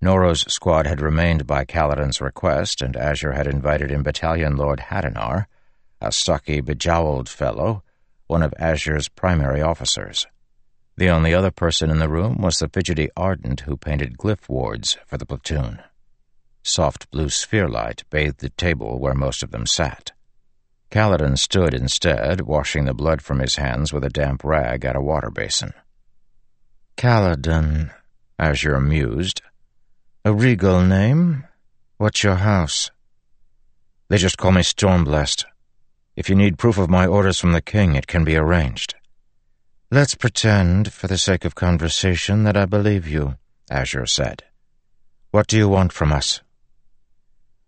Noro's 0.00 0.42
squad 0.52 0.86
had 0.86 1.00
remained 1.00 1.46
by 1.46 1.64
Kaladin's 1.64 2.20
request, 2.20 2.82
and 2.82 2.96
Azure 2.96 3.32
had 3.32 3.46
invited 3.46 3.90
in 3.90 4.02
Battalion 4.02 4.56
Lord 4.56 4.80
Haddanar, 4.90 5.46
a 6.00 6.12
stocky, 6.12 6.60
bejowled 6.60 7.28
fellow, 7.28 7.82
one 8.26 8.42
of 8.42 8.52
Azure's 8.58 9.08
primary 9.08 9.62
officers. 9.62 10.26
The 10.96 11.10
only 11.10 11.34
other 11.34 11.50
person 11.50 11.90
in 11.90 11.98
the 11.98 12.08
room 12.08 12.38
was 12.40 12.58
the 12.58 12.68
fidgety 12.68 13.08
Ardent 13.16 13.60
who 13.60 13.76
painted 13.76 14.18
glyph 14.18 14.48
wards 14.48 14.96
for 15.06 15.18
the 15.18 15.26
platoon. 15.26 15.82
Soft 16.62 17.10
blue 17.10 17.28
sphere 17.28 17.68
light 17.68 18.04
bathed 18.10 18.40
the 18.40 18.50
table 18.50 18.98
where 18.98 19.14
most 19.14 19.42
of 19.42 19.50
them 19.50 19.66
sat. 19.66 20.12
Kaladin 20.90 21.36
stood 21.36 21.74
instead, 21.74 22.42
washing 22.42 22.84
the 22.84 22.94
blood 22.94 23.22
from 23.22 23.40
his 23.40 23.56
hands 23.56 23.92
with 23.92 24.04
a 24.04 24.10
damp 24.10 24.44
rag 24.44 24.84
at 24.84 24.96
a 24.96 25.00
water 25.00 25.30
basin. 25.30 25.72
Kaladin, 26.96 27.92
Azure 28.38 28.80
mused. 28.80 29.42
A 30.26 30.34
regal 30.34 30.80
name? 30.80 31.44
What's 31.98 32.24
your 32.24 32.34
house? 32.34 32.90
They 34.08 34.16
just 34.16 34.36
call 34.36 34.50
me 34.50 34.62
Stormblessed. 34.62 35.44
If 36.16 36.28
you 36.28 36.34
need 36.34 36.58
proof 36.58 36.78
of 36.78 36.90
my 36.90 37.06
orders 37.06 37.38
from 37.38 37.52
the 37.52 37.62
king, 37.62 37.94
it 37.94 38.08
can 38.08 38.24
be 38.24 38.34
arranged. 38.34 38.96
Let's 39.88 40.16
pretend, 40.16 40.92
for 40.92 41.06
the 41.06 41.16
sake 41.16 41.44
of 41.44 41.54
conversation, 41.54 42.42
that 42.42 42.56
I 42.56 42.64
believe 42.64 43.06
you, 43.06 43.36
Azure 43.70 44.06
said. 44.06 44.42
What 45.30 45.46
do 45.46 45.56
you 45.56 45.68
want 45.68 45.92
from 45.92 46.10
us? 46.10 46.40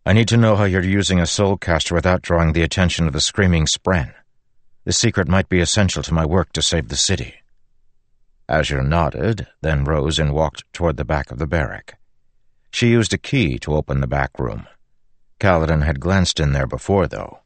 I 0.04 0.12
need 0.12 0.26
to 0.26 0.36
know 0.36 0.56
how 0.56 0.64
you're 0.64 0.82
using 0.82 1.20
a 1.20 1.30
soulcaster 1.30 1.92
without 1.92 2.22
drawing 2.22 2.54
the 2.54 2.64
attention 2.64 3.06
of 3.06 3.12
the 3.12 3.20
screaming 3.20 3.66
Spren. 3.66 4.14
The 4.82 4.92
secret 4.92 5.28
might 5.28 5.48
be 5.48 5.60
essential 5.60 6.02
to 6.02 6.12
my 6.12 6.26
work 6.26 6.52
to 6.54 6.62
save 6.62 6.88
the 6.88 6.96
city. 6.96 7.36
Azure 8.48 8.82
nodded, 8.82 9.46
then 9.60 9.84
rose 9.84 10.18
and 10.18 10.34
walked 10.34 10.64
toward 10.72 10.96
the 10.96 11.04
back 11.04 11.30
of 11.30 11.38
the 11.38 11.46
barrack. 11.46 11.94
She 12.70 12.88
used 12.88 13.12
a 13.12 13.18
key 13.18 13.58
to 13.60 13.74
open 13.74 14.00
the 14.00 14.06
back 14.06 14.38
room. 14.38 14.66
Kaladin 15.40 15.82
had 15.82 16.00
glanced 16.00 16.40
in 16.40 16.52
there 16.52 16.66
before, 16.66 17.06
though. 17.06 17.40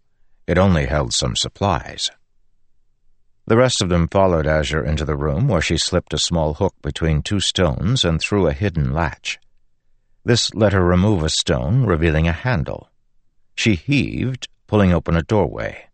It 0.47 0.59
only 0.59 0.87
held 0.87 1.13
some 1.13 1.37
supplies. 1.37 2.11
The 3.47 3.57
rest 3.57 3.83
of 3.83 3.89
them 3.89 4.09
followed 4.09 4.47
Azure 4.47 4.85
into 4.85 5.05
the 5.05 5.17
room, 5.17 5.49
where 5.49 5.61
she 5.61 5.77
slipped 5.77 6.15
a 6.15 6.19
small 6.19 6.55
hook 6.55 6.75
between 6.83 7.23
two 7.23 7.41
stones 7.41 8.05
and 8.05 8.21
threw 8.21 8.47
a 8.47 8.53
hidden 8.53 8.93
latch. 8.93 9.39
This 10.25 10.55
let 10.55 10.73
her 10.73 10.85
remove 10.85 11.23
a 11.23 11.29
stone, 11.29 11.85
revealing 11.85 12.29
a 12.29 12.33
handle. 12.33 12.89
She 13.57 13.75
heaved, 13.75 14.49
pulling 14.67 14.93
open 14.93 15.17
a 15.17 15.23
doorway. 15.23 15.89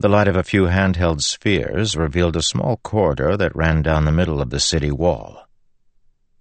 The 0.00 0.08
light 0.08 0.26
of 0.26 0.36
a 0.36 0.42
few 0.42 0.64
handheld 0.64 1.22
spheres 1.22 1.96
revealed 1.96 2.36
a 2.36 2.42
small 2.42 2.78
corridor 2.78 3.36
that 3.36 3.54
ran 3.54 3.82
down 3.82 4.04
the 4.04 4.12
middle 4.12 4.42
of 4.42 4.50
the 4.50 4.58
city 4.58 4.90
wall. 4.90 5.41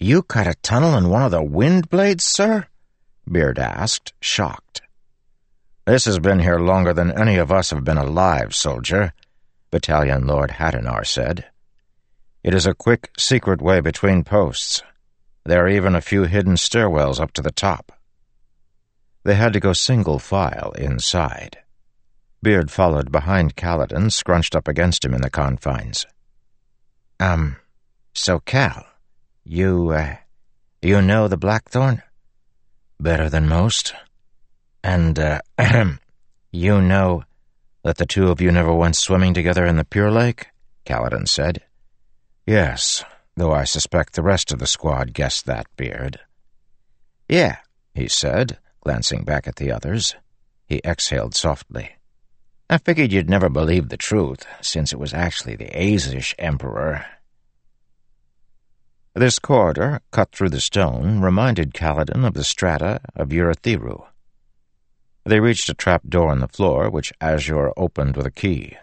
You 0.04 0.24
cut 0.24 0.48
a 0.48 0.56
tunnel 0.64 0.98
in 0.98 1.10
one 1.10 1.22
of 1.22 1.30
the 1.30 1.44
wind 1.44 1.92
blades, 1.92 2.24
sir? 2.24 2.66
Beard 3.32 3.60
asked, 3.60 4.14
shocked. 4.20 4.82
This 5.86 6.06
has 6.06 6.18
been 6.18 6.40
here 6.40 6.58
longer 6.58 6.92
than 6.92 7.12
any 7.12 7.38
of 7.38 7.52
us 7.52 7.70
have 7.70 7.84
been 7.84 8.00
alive, 8.00 8.56
soldier, 8.56 9.14
Battalion 9.70 10.26
Lord 10.26 10.54
Haddanar 10.54 11.06
said. 11.06 11.46
It 12.44 12.56
is 12.56 12.66
a 12.66 12.74
quick, 12.74 13.12
secret 13.16 13.62
way 13.62 13.80
between 13.80 14.24
posts. 14.24 14.82
There 15.46 15.64
are 15.64 15.70
even 15.70 15.94
a 15.94 16.02
few 16.02 16.24
hidden 16.24 16.56
stairwells 16.56 17.20
up 17.20 17.32
to 17.34 17.44
the 17.44 17.52
top. 17.52 17.92
They 19.24 19.36
had 19.36 19.54
to 19.54 19.60
go 19.60 19.72
single 19.72 20.18
file 20.18 20.72
inside. 20.80 21.60
Beard 22.42 22.72
followed 22.72 23.12
behind 23.12 23.56
Kaladin, 23.56 24.12
scrunched 24.12 24.56
up 24.56 24.68
against 24.68 25.06
him 25.06 25.14
in 25.14 25.22
the 25.22 25.30
confines. 25.30 26.08
Um, 27.20 27.58
so 28.16 28.40
Kal, 28.40 28.88
you, 29.44 29.90
uh, 29.90 30.16
you 30.82 31.02
know 31.02 31.28
the 31.28 31.38
Blackthorn? 31.38 32.02
Better 33.00 33.30
than 33.30 33.48
most. 33.48 33.94
And, 34.84 35.18
uh, 35.18 35.42
you 36.52 36.82
know 36.82 37.24
that 37.84 37.98
the 37.98 38.06
two 38.06 38.30
of 38.30 38.42
you 38.42 38.52
never 38.52 38.74
went 38.74 38.96
swimming 38.96 39.34
together 39.34 39.66
in 39.66 39.78
the 39.78 39.86
Pure 39.86 40.12
Lake? 40.12 40.48
Kaladin 40.86 41.28
said. 41.28 41.64
Yes, 42.46 43.04
though 43.36 43.52
I 43.52 43.64
suspect 43.64 44.14
the 44.14 44.24
rest 44.24 44.52
of 44.52 44.60
the 44.60 44.68
squad 44.68 45.14
guessed 45.14 45.46
that, 45.46 45.68
Beard. 45.78 46.20
Yeah, 47.30 47.58
he 47.94 48.08
said, 48.08 48.60
glancing 48.82 49.24
back 49.24 49.48
at 49.48 49.56
the 49.56 49.72
others. 49.72 50.16
He 50.66 50.82
exhaled 50.84 51.36
softly. 51.36 51.92
I 52.70 52.78
figured 52.78 53.12
you'd 53.12 53.30
never 53.30 53.50
believe 53.50 53.90
the 53.90 53.98
truth, 53.98 54.46
since 54.62 54.94
it 54.94 55.00
was 55.00 55.14
actually 55.14 55.56
the 55.56 55.70
Azish 55.74 56.34
Emperor. 56.40 57.06
This 59.14 59.40
corridor, 59.40 60.00
cut 60.12 60.32
through 60.32 60.52
the 60.52 60.62
stone, 60.62 61.20
reminded 61.20 61.74
Kaladin 61.74 62.26
of 62.26 62.34
the 62.34 62.46
strata 62.46 63.02
of 63.14 63.28
Urithiru. 63.30 64.06
They 65.26 65.42
reached 65.42 65.68
a 65.68 65.74
trap 65.74 66.04
door 66.08 66.32
in 66.32 66.40
the 66.40 66.48
floor, 66.48 66.90
which 66.90 67.12
Azure 67.20 67.74
opened 67.76 68.16
with 68.16 68.26
a 68.26 68.32
key. 68.32 68.78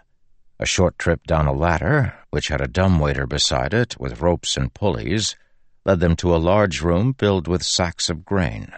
A 0.59 0.67
short 0.67 0.99
trip 0.99 1.25
down 1.25 1.47
a 1.47 1.51
ladder, 1.51 2.13
which 2.29 2.49
had 2.49 2.61
a 2.61 2.67
dumbwaiter 2.67 3.25
beside 3.25 3.73
it 3.73 3.99
with 3.99 4.21
ropes 4.21 4.55
and 4.55 4.71
pulleys, 4.71 5.35
led 5.83 5.99
them 5.99 6.15
to 6.17 6.35
a 6.35 6.37
large 6.37 6.81
room 6.81 7.15
filled 7.15 7.47
with 7.47 7.63
sacks 7.63 8.07
of 8.07 8.23
grain. 8.23 8.71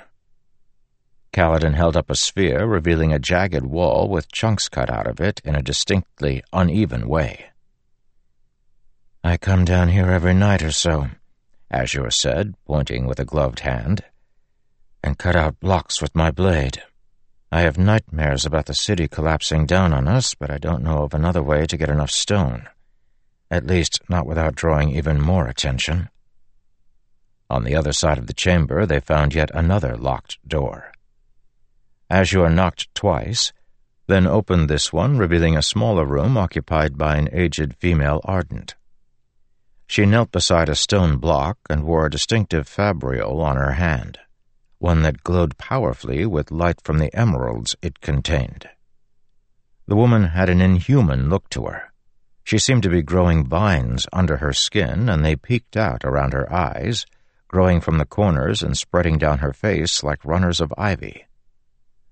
Kaladin 1.34 1.74
held 1.74 1.98
up 1.98 2.10
a 2.10 2.16
sphere, 2.16 2.66
revealing 2.66 3.12
a 3.12 3.20
jagged 3.20 3.66
wall 3.66 4.08
with 4.08 4.32
chunks 4.32 4.70
cut 4.70 4.90
out 4.90 5.08
of 5.08 5.20
it 5.20 5.42
in 5.44 5.56
a 5.56 5.62
distinctly 5.62 6.44
uneven 6.54 7.10
way. 7.10 7.48
I 9.22 9.36
come 9.36 9.66
down 9.66 9.90
here 9.90 10.10
every 10.10 10.34
night 10.34 10.64
or 10.64 10.72
so, 10.72 11.10
Azure 11.72 12.12
said, 12.12 12.54
pointing 12.66 13.08
with 13.08 13.20
a 13.20 13.26
gloved 13.26 13.62
hand, 13.62 14.04
and 15.02 15.18
cut 15.18 15.38
out 15.38 15.60
blocks 15.62 16.02
with 16.02 16.14
my 16.14 16.30
blade. 16.30 16.84
I 17.50 17.62
have 17.62 17.78
nightmares 17.78 18.46
about 18.46 18.66
the 18.66 18.74
city 18.74 19.08
collapsing 19.08 19.66
down 19.66 19.94
on 19.94 20.08
us, 20.08 20.36
but 20.36 20.52
I 20.52 20.58
don't 20.58 20.84
know 20.84 21.04
of 21.04 21.14
another 21.14 21.42
way 21.42 21.66
to 21.66 21.78
get 21.78 21.90
enough 21.90 22.12
stone. 22.12 22.68
At 23.50 23.66
least, 23.66 24.02
not 24.10 24.26
without 24.26 24.56
drawing 24.56 24.96
even 24.96 25.20
more 25.20 25.48
attention. 25.48 26.10
On 27.50 27.64
the 27.64 27.76
other 27.76 27.94
side 27.94 28.18
of 28.18 28.28
the 28.28 28.34
chamber, 28.34 28.86
they 28.86 29.00
found 29.00 29.34
yet 29.34 29.52
another 29.54 29.96
locked 29.96 30.38
door. 30.48 30.92
Azure 32.10 32.50
knocked 32.50 32.94
twice, 32.94 33.54
then 34.08 34.28
opened 34.28 34.70
this 34.70 34.92
one, 34.92 35.18
revealing 35.18 35.56
a 35.56 35.62
smaller 35.62 36.06
room 36.06 36.36
occupied 36.38 36.98
by 36.98 37.16
an 37.16 37.30
aged 37.32 37.76
female 37.78 38.20
ardent. 38.26 38.76
She 39.92 40.06
knelt 40.06 40.32
beside 40.32 40.70
a 40.70 40.76
stone 40.76 41.18
block 41.18 41.58
and 41.70 41.84
wore 41.84 42.06
a 42.06 42.10
distinctive 42.10 42.66
fabrial 42.66 43.42
on 43.42 43.58
her 43.58 43.74
hand 43.74 44.20
one 44.80 45.02
that 45.02 45.22
glowed 45.22 45.58
powerfully 45.58 46.26
with 46.26 46.50
light 46.50 46.80
from 46.82 46.98
the 46.98 47.14
emeralds 47.14 47.76
it 47.82 48.00
contained. 48.00 48.70
The 49.88 49.98
woman 49.98 50.28
had 50.28 50.48
an 50.48 50.62
inhuman 50.62 51.28
look 51.28 51.50
to 51.50 51.66
her. 51.66 51.92
She 52.46 52.58
seemed 52.58 52.84
to 52.84 52.90
be 52.90 53.02
growing 53.02 53.46
vines 53.46 54.08
under 54.14 54.38
her 54.38 54.54
skin, 54.54 55.10
and 55.10 55.26
they 55.26 55.36
peeked 55.36 55.76
out 55.76 56.06
around 56.06 56.32
her 56.32 56.50
eyes, 56.54 57.06
growing 57.50 57.82
from 57.82 57.98
the 57.98 58.06
corners 58.06 58.64
and 58.64 58.78
spreading 58.78 59.18
down 59.18 59.40
her 59.40 59.52
face 59.52 60.04
like 60.04 60.24
runners 60.24 60.62
of 60.62 60.74
ivy. 60.78 61.26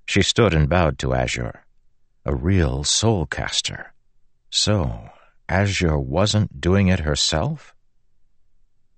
She 0.06 0.22
stood 0.22 0.54
and 0.54 0.68
bowed 0.68 1.00
to 1.00 1.14
Azure, 1.14 1.64
a 2.26 2.36
real 2.36 2.84
soul 2.84 3.26
caster. 3.26 3.94
So, 4.50 5.12
Azure 5.50 5.97
wasn't 5.97 6.62
doing 6.62 6.89
it 6.89 7.00
herself? 7.00 7.74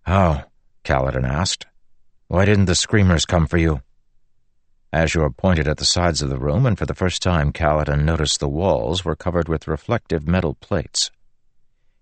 How? 0.01 0.45
Kaladin 0.83 1.23
asked. 1.23 1.65
Why 2.27 2.43
didn't 2.43 2.65
the 2.65 2.75
screamers 2.75 3.25
come 3.25 3.47
for 3.47 3.57
you? 3.57 3.81
Azure 4.91 5.29
pointed 5.29 5.69
at 5.69 5.77
the 5.77 5.85
sides 5.85 6.21
of 6.21 6.29
the 6.29 6.37
room, 6.37 6.65
and 6.65 6.77
for 6.77 6.85
the 6.85 6.93
first 6.93 7.21
time 7.21 7.53
Kaladin 7.53 8.03
noticed 8.03 8.41
the 8.41 8.49
walls 8.49 9.05
were 9.05 9.15
covered 9.15 9.47
with 9.47 9.69
reflective 9.69 10.27
metal 10.27 10.55
plates. 10.55 11.09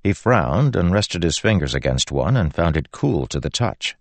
He 0.04 0.14
frowned 0.14 0.76
and 0.76 0.92
rested 0.92 1.22
his 1.22 1.38
fingers 1.38 1.76
against 1.76 2.12
one 2.12 2.36
and 2.36 2.52
found 2.54 2.76
it 2.76 2.90
cool 2.90 3.28
to 3.28 3.40
the 3.40 3.52
touch. 3.52 3.96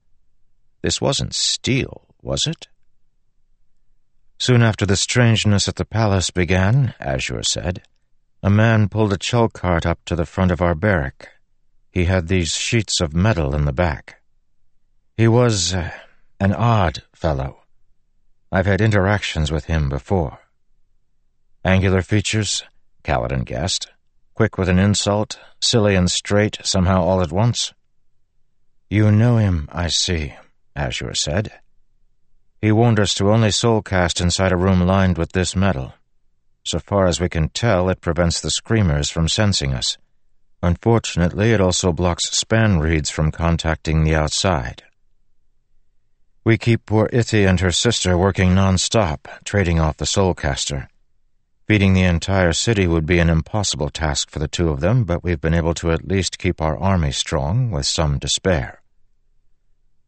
This 0.80 0.98
wasn't 0.98 1.34
steel, 1.34 2.06
was 2.22 2.46
it? 2.46 2.68
Soon 4.38 4.62
after 4.62 4.86
the 4.86 4.96
strangeness 4.96 5.68
at 5.68 5.76
the 5.76 5.84
palace 5.84 6.30
began, 6.30 6.94
Azure 7.00 7.42
said, 7.42 7.82
a 8.42 8.50
man 8.50 8.88
pulled 8.88 9.12
a 9.12 9.18
chull 9.18 9.48
cart 9.48 9.86
up 9.86 10.04
to 10.04 10.16
the 10.16 10.26
front 10.26 10.50
of 10.50 10.62
our 10.62 10.74
barrack. 10.74 11.30
He 11.90 12.04
had 12.04 12.28
these 12.28 12.52
sheets 12.54 13.00
of 13.00 13.14
metal 13.14 13.54
in 13.54 13.64
the 13.64 13.72
back. 13.72 14.20
He 15.16 15.28
was... 15.28 15.74
Uh, 15.74 15.90
an 16.40 16.52
odd 16.52 17.02
fellow. 17.12 17.62
I've 18.52 18.66
had 18.66 18.80
interactions 18.80 19.50
with 19.50 19.64
him 19.64 19.88
before. 19.88 20.38
Angular 21.64 22.02
features, 22.02 22.62
Kaladin 23.02 23.44
guessed. 23.44 23.90
Quick 24.34 24.56
with 24.56 24.68
an 24.68 24.78
insult, 24.78 25.38
silly 25.60 25.96
and 25.96 26.08
straight, 26.08 26.58
somehow 26.62 27.02
all 27.02 27.20
at 27.20 27.32
once. 27.32 27.74
You 28.88 29.10
know 29.10 29.36
him, 29.36 29.68
I 29.72 29.88
see, 29.88 30.34
Azure 30.76 31.14
said. 31.14 31.52
He 32.62 32.70
warned 32.70 33.00
us 33.00 33.14
to 33.14 33.32
only 33.32 33.48
soulcast 33.48 34.20
inside 34.20 34.52
a 34.52 34.56
room 34.56 34.80
lined 34.80 35.18
with 35.18 35.32
this 35.32 35.56
metal. 35.56 35.94
So 36.64 36.78
far 36.78 37.06
as 37.06 37.20
we 37.20 37.28
can 37.28 37.48
tell, 37.48 37.88
it 37.88 38.00
prevents 38.00 38.40
the 38.40 38.50
screamers 38.50 39.10
from 39.10 39.28
sensing 39.28 39.72
us. 39.72 39.96
Unfortunately, 40.62 41.52
it 41.52 41.60
also 41.60 41.92
blocks 41.92 42.30
span 42.30 42.78
reeds 42.78 43.10
from 43.10 43.30
contacting 43.30 44.04
the 44.04 44.14
outside. 44.14 44.82
We 46.44 46.58
keep 46.58 46.86
poor 46.86 47.08
Ithi 47.12 47.48
and 47.48 47.60
her 47.60 47.70
sister 47.70 48.16
working 48.16 48.54
non-stop, 48.54 49.28
trading 49.44 49.78
off 49.78 49.98
the 49.98 50.06
Soulcaster. 50.06 50.88
Feeding 51.66 51.92
the 51.92 52.04
entire 52.04 52.54
city 52.54 52.86
would 52.86 53.04
be 53.04 53.18
an 53.18 53.28
impossible 53.28 53.90
task 53.90 54.30
for 54.30 54.38
the 54.38 54.48
two 54.48 54.70
of 54.70 54.80
them, 54.80 55.04
but 55.04 55.22
we've 55.22 55.40
been 55.40 55.52
able 55.52 55.74
to 55.74 55.92
at 55.92 56.08
least 56.08 56.38
keep 56.38 56.62
our 56.62 56.78
army 56.78 57.12
strong, 57.12 57.70
with 57.70 57.84
some 57.84 58.18
despair. 58.18 58.80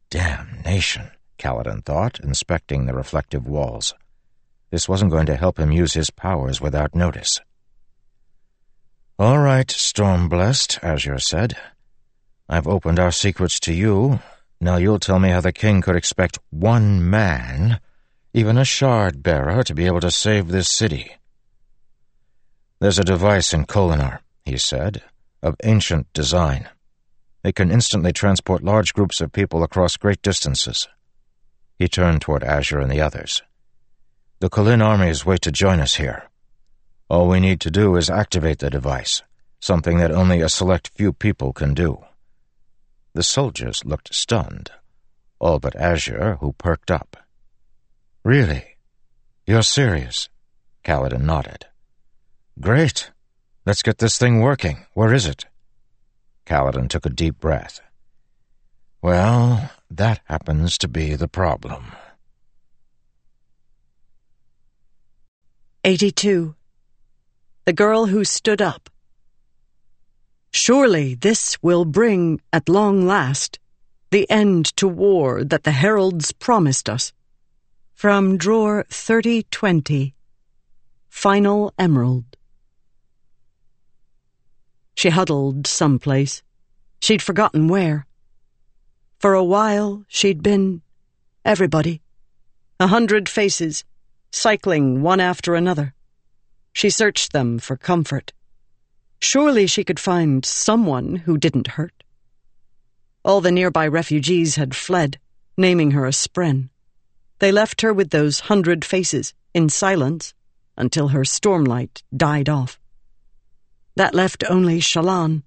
Damnation, 0.08 1.10
Kaladin 1.38 1.84
thought, 1.84 2.18
inspecting 2.20 2.86
the 2.86 2.94
reflective 2.94 3.46
walls. 3.46 3.94
This 4.70 4.88
wasn't 4.88 5.10
going 5.10 5.26
to 5.26 5.36
help 5.36 5.58
him 5.58 5.72
use 5.72 5.94
his 5.94 6.10
powers 6.10 6.60
without 6.60 6.94
notice. 6.94 7.40
All 9.18 9.38
right, 9.38 9.66
Stormblessed, 9.66 10.82
Azure 10.82 11.18
said. 11.18 11.56
I've 12.48 12.66
opened 12.66 12.98
our 12.98 13.12
secrets 13.12 13.60
to 13.60 13.74
you. 13.74 14.20
Now 14.60 14.76
you'll 14.76 14.98
tell 14.98 15.18
me 15.18 15.30
how 15.30 15.40
the 15.40 15.52
king 15.52 15.82
could 15.82 15.96
expect 15.96 16.38
one 16.50 17.08
man, 17.08 17.80
even 18.32 18.56
a 18.56 18.64
shard 18.64 19.22
bearer, 19.22 19.62
to 19.64 19.74
be 19.74 19.86
able 19.86 20.00
to 20.00 20.10
save 20.10 20.48
this 20.48 20.68
city. 20.68 21.16
There's 22.78 22.98
a 22.98 23.04
device 23.04 23.52
in 23.52 23.66
Kholinar, 23.66 24.20
he 24.44 24.56
said, 24.56 25.02
of 25.42 25.56
ancient 25.64 26.12
design. 26.12 26.68
It 27.44 27.54
can 27.54 27.70
instantly 27.70 28.12
transport 28.12 28.62
large 28.62 28.94
groups 28.94 29.20
of 29.20 29.32
people 29.32 29.62
across 29.62 29.96
great 29.96 30.22
distances. 30.22 30.88
He 31.78 31.88
turned 31.88 32.22
toward 32.22 32.44
Azure 32.44 32.80
and 32.80 32.90
the 32.90 33.00
others. 33.00 33.42
The 34.40 34.48
Kholin 34.48 34.82
armies 34.82 35.26
wait 35.26 35.42
to 35.42 35.52
join 35.52 35.80
us 35.80 35.96
here. 35.96 36.30
All 37.10 37.28
we 37.28 37.40
need 37.40 37.60
to 37.60 37.70
do 37.70 37.94
is 37.96 38.08
activate 38.08 38.60
the 38.60 38.70
device, 38.70 39.22
something 39.60 39.98
that 39.98 40.10
only 40.10 40.40
a 40.40 40.48
select 40.48 40.88
few 40.94 41.12
people 41.12 41.52
can 41.52 41.74
do. 41.74 41.98
The 43.12 43.22
soldiers 43.22 43.84
looked 43.84 44.14
stunned, 44.14 44.70
all 45.38 45.58
but 45.58 45.76
Azure, 45.76 46.38
who 46.40 46.54
perked 46.54 46.90
up. 46.90 47.18
Really? 48.24 48.78
You're 49.46 49.62
serious? 49.62 50.30
Kaladin 50.84 51.24
nodded. 51.24 51.66
Great. 52.58 53.10
Let's 53.66 53.82
get 53.82 53.98
this 53.98 54.16
thing 54.16 54.40
working. 54.40 54.86
Where 54.94 55.12
is 55.12 55.26
it? 55.26 55.44
Kaladin 56.46 56.88
took 56.88 57.04
a 57.04 57.10
deep 57.10 57.38
breath. 57.40 57.82
Well, 59.02 59.70
that 59.90 60.20
happens 60.24 60.78
to 60.78 60.88
be 60.88 61.14
the 61.14 61.28
problem. 61.28 61.92
82. 65.82 66.54
The 67.64 67.72
Girl 67.72 68.04
Who 68.04 68.22
Stood 68.22 68.60
Up. 68.60 68.90
Surely 70.50 71.14
this 71.14 71.56
will 71.62 71.86
bring, 71.86 72.42
at 72.52 72.68
long 72.68 73.06
last, 73.06 73.58
the 74.10 74.30
end 74.30 74.76
to 74.76 74.86
war 74.86 75.42
that 75.42 75.64
the 75.64 75.70
heralds 75.70 76.32
promised 76.32 76.90
us. 76.90 77.14
From 77.94 78.36
drawer 78.36 78.84
3020. 78.90 80.14
Final 81.08 81.72
Emerald. 81.78 82.36
She 84.94 85.08
huddled 85.08 85.66
someplace. 85.66 86.42
She'd 87.00 87.22
forgotten 87.22 87.68
where. 87.68 88.06
For 89.18 89.32
a 89.32 89.44
while, 89.44 90.04
she'd 90.08 90.42
been 90.42 90.82
everybody. 91.42 92.02
A 92.78 92.88
hundred 92.88 93.30
faces, 93.30 93.84
cycling 94.30 95.02
one 95.02 95.20
after 95.20 95.54
another. 95.54 95.94
She 96.72 96.90
searched 96.90 97.32
them 97.32 97.58
for 97.58 97.76
comfort. 97.76 98.32
Surely 99.20 99.66
she 99.66 99.84
could 99.84 100.00
find 100.00 100.44
someone 100.44 101.16
who 101.16 101.36
didn't 101.36 101.68
hurt. 101.68 102.02
All 103.24 103.40
the 103.40 103.52
nearby 103.52 103.86
refugees 103.86 104.56
had 104.56 104.74
fled, 104.74 105.18
naming 105.56 105.90
her 105.90 106.06
a 106.06 106.10
spren. 106.10 106.70
They 107.38 107.52
left 107.52 107.82
her 107.82 107.92
with 107.92 108.10
those 108.10 108.40
hundred 108.40 108.84
faces, 108.84 109.34
in 109.52 109.68
silence, 109.68 110.32
until 110.76 111.08
her 111.08 111.24
stormlight 111.24 112.02
died 112.16 112.48
off. 112.48 112.78
That 113.96 114.14
left 114.14 114.44
only 114.48 114.80
Shallan, 114.80 115.42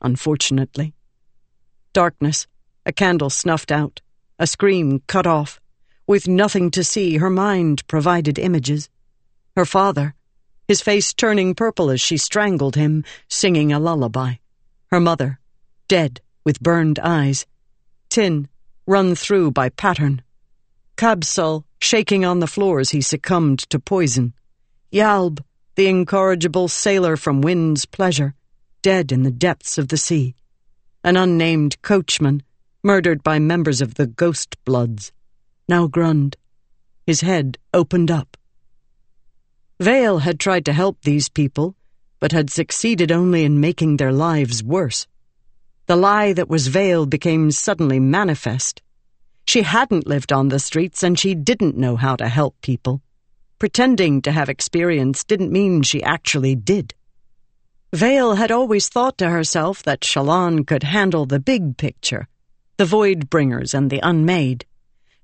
unfortunately. 0.00 0.94
Darkness, 1.92 2.46
a 2.86 2.92
candle 2.92 3.30
snuffed 3.30 3.72
out, 3.72 4.00
a 4.38 4.46
scream 4.46 5.02
cut 5.06 5.26
off. 5.26 5.60
With 6.06 6.28
nothing 6.28 6.70
to 6.72 6.84
see, 6.84 7.18
her 7.18 7.30
mind 7.30 7.86
provided 7.86 8.38
images. 8.38 8.88
Her 9.56 9.64
father, 9.64 10.14
his 10.66 10.80
face 10.80 11.12
turning 11.12 11.54
purple 11.54 11.90
as 11.90 12.00
she 12.00 12.16
strangled 12.16 12.76
him, 12.76 13.04
singing 13.28 13.72
a 13.72 13.80
lullaby. 13.80 14.34
Her 14.86 15.00
mother, 15.00 15.40
dead 15.88 16.20
with 16.44 16.60
burned 16.60 16.98
eyes. 17.00 17.46
Tyn, 18.08 18.48
run 18.86 19.14
through 19.14 19.50
by 19.50 19.68
pattern. 19.68 20.22
Kabsal, 20.96 21.64
shaking 21.80 22.24
on 22.24 22.40
the 22.40 22.46
floor 22.46 22.80
as 22.80 22.90
he 22.90 23.00
succumbed 23.00 23.60
to 23.70 23.78
poison. 23.78 24.34
Yalb, 24.92 25.42
the 25.76 25.86
incorrigible 25.86 26.68
sailor 26.68 27.16
from 27.16 27.40
Wind's 27.40 27.84
Pleasure, 27.84 28.34
dead 28.82 29.12
in 29.12 29.22
the 29.22 29.30
depths 29.30 29.78
of 29.78 29.88
the 29.88 29.96
sea. 29.96 30.34
An 31.02 31.16
unnamed 31.16 31.80
coachman, 31.82 32.42
murdered 32.82 33.22
by 33.22 33.38
members 33.38 33.80
of 33.80 33.94
the 33.94 34.06
Ghost 34.06 34.56
Bloods, 34.64 35.12
now 35.68 35.86
Grund. 35.86 36.36
His 37.06 37.20
head 37.20 37.58
opened 37.72 38.10
up. 38.10 38.36
Veil 39.80 40.18
had 40.18 40.38
tried 40.38 40.64
to 40.66 40.72
help 40.72 41.02
these 41.02 41.28
people, 41.28 41.74
but 42.20 42.32
had 42.32 42.50
succeeded 42.50 43.10
only 43.10 43.44
in 43.44 43.60
making 43.60 43.96
their 43.96 44.12
lives 44.12 44.62
worse. 44.62 45.06
The 45.86 45.96
lie 45.96 46.32
that 46.34 46.48
was 46.48 46.68
Veil 46.68 47.06
became 47.06 47.50
suddenly 47.50 47.98
manifest. 47.98 48.82
She 49.46 49.62
hadn't 49.62 50.06
lived 50.06 50.32
on 50.32 50.48
the 50.48 50.58
streets 50.58 51.02
and 51.02 51.18
she 51.18 51.34
didn't 51.34 51.76
know 51.76 51.96
how 51.96 52.14
to 52.16 52.28
help 52.28 52.60
people. 52.60 53.02
Pretending 53.58 54.22
to 54.22 54.32
have 54.32 54.48
experience 54.48 55.24
didn't 55.24 55.50
mean 55.50 55.82
she 55.82 56.02
actually 56.02 56.54
did. 56.54 56.94
Veil 57.92 58.36
had 58.36 58.52
always 58.52 58.88
thought 58.88 59.18
to 59.18 59.28
herself 59.28 59.82
that 59.82 60.02
Shallan 60.02 60.64
could 60.64 60.84
handle 60.84 61.26
the 61.26 61.40
big 61.40 61.76
picture, 61.76 62.28
the 62.76 62.84
void 62.84 63.28
bringers 63.28 63.74
and 63.74 63.90
the 63.90 63.98
unmade. 64.00 64.64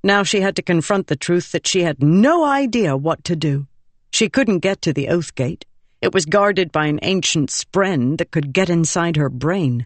Now 0.06 0.22
she 0.22 0.40
had 0.40 0.54
to 0.54 0.62
confront 0.62 1.08
the 1.08 1.16
truth 1.16 1.50
that 1.50 1.66
she 1.66 1.82
had 1.82 2.00
no 2.00 2.44
idea 2.44 2.96
what 2.96 3.24
to 3.24 3.34
do. 3.34 3.66
She 4.12 4.28
couldn't 4.28 4.60
get 4.60 4.80
to 4.82 4.92
the 4.92 5.08
Oath 5.08 5.34
Gate. 5.34 5.64
It 6.00 6.14
was 6.14 6.26
guarded 6.26 6.70
by 6.70 6.86
an 6.86 7.00
ancient 7.02 7.50
spren 7.50 8.16
that 8.18 8.30
could 8.30 8.52
get 8.52 8.70
inside 8.70 9.16
her 9.16 9.28
brain. 9.28 9.84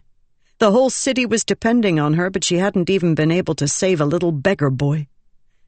The 0.59 0.69
whole 0.69 0.91
city 0.91 1.25
was 1.25 1.43
depending 1.43 1.99
on 1.99 2.13
her, 2.13 2.29
but 2.29 2.43
she 2.43 2.59
hadn't 2.59 2.87
even 2.87 3.15
been 3.15 3.31
able 3.31 3.55
to 3.55 3.67
save 3.67 3.99
a 3.99 4.05
little 4.05 4.31
beggar 4.31 4.69
boy. 4.69 5.07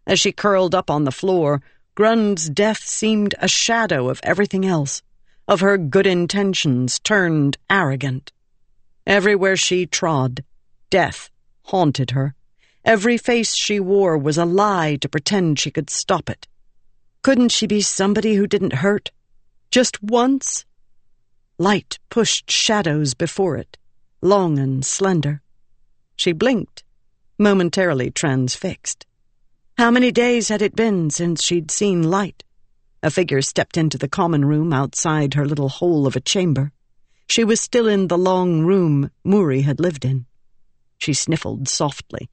As 0.06 0.20
she 0.20 0.32
curled 0.32 0.76
up 0.76 0.92
on 0.92 1.06
the 1.06 1.12
floor, 1.12 1.64
Grund's 1.96 2.48
death 2.48 2.84
seemed 2.84 3.34
a 3.40 3.48
shadow 3.48 4.08
of 4.08 4.20
everything 4.22 4.68
else, 4.68 5.02
of 5.48 5.62
her 5.62 5.80
good 5.80 6.06
intentions 6.06 7.00
turned 7.00 7.58
arrogant. 7.72 8.32
Everywhere 9.08 9.58
she 9.58 9.88
trod, 9.88 10.44
death 10.92 11.32
haunted 11.64 12.12
her. 12.12 12.36
Every 12.86 13.18
face 13.18 13.56
she 13.56 13.80
wore 13.80 14.18
was 14.18 14.38
a 14.38 14.44
lie 14.44 14.98
to 14.98 15.08
pretend 15.08 15.58
she 15.58 15.72
could 15.72 15.90
stop 15.90 16.30
it. 16.30 16.48
Couldn't 17.22 17.50
she 17.50 17.66
be 17.66 17.80
somebody 17.80 18.36
who 18.36 18.46
didn't 18.46 18.84
hurt? 18.84 19.12
Just 19.72 20.04
once? 20.04 20.66
Light 21.58 21.98
pushed 22.10 22.52
shadows 22.52 23.14
before 23.14 23.56
it, 23.56 23.78
long 24.22 24.60
and 24.60 24.86
slender. 24.86 25.42
She 26.18 26.34
blinked, 26.34 26.84
momentarily 27.40 28.12
transfixed. 28.12 29.06
How 29.78 29.90
many 29.90 30.12
days 30.12 30.50
had 30.50 30.62
it 30.62 30.76
been 30.76 31.10
since 31.10 31.42
she'd 31.42 31.72
seen 31.72 32.04
light? 32.04 32.44
A 33.02 33.10
figure 33.10 33.42
stepped 33.42 33.78
into 33.78 33.98
the 33.98 34.10
common 34.10 34.44
room 34.44 34.74
outside 34.74 35.36
her 35.36 35.46
little 35.46 35.70
hole 35.70 36.06
of 36.06 36.18
a 36.18 36.22
chamber. 36.22 36.74
She 37.28 37.46
was 37.46 37.62
still 37.62 37.88
in 37.88 38.08
the 38.08 38.18
long 38.18 38.66
room 38.66 39.10
Muri 39.24 39.62
had 39.62 39.80
lived 39.80 40.04
in. 40.04 40.26
She 40.98 41.14
sniffled 41.14 41.70
softly. 41.70 42.30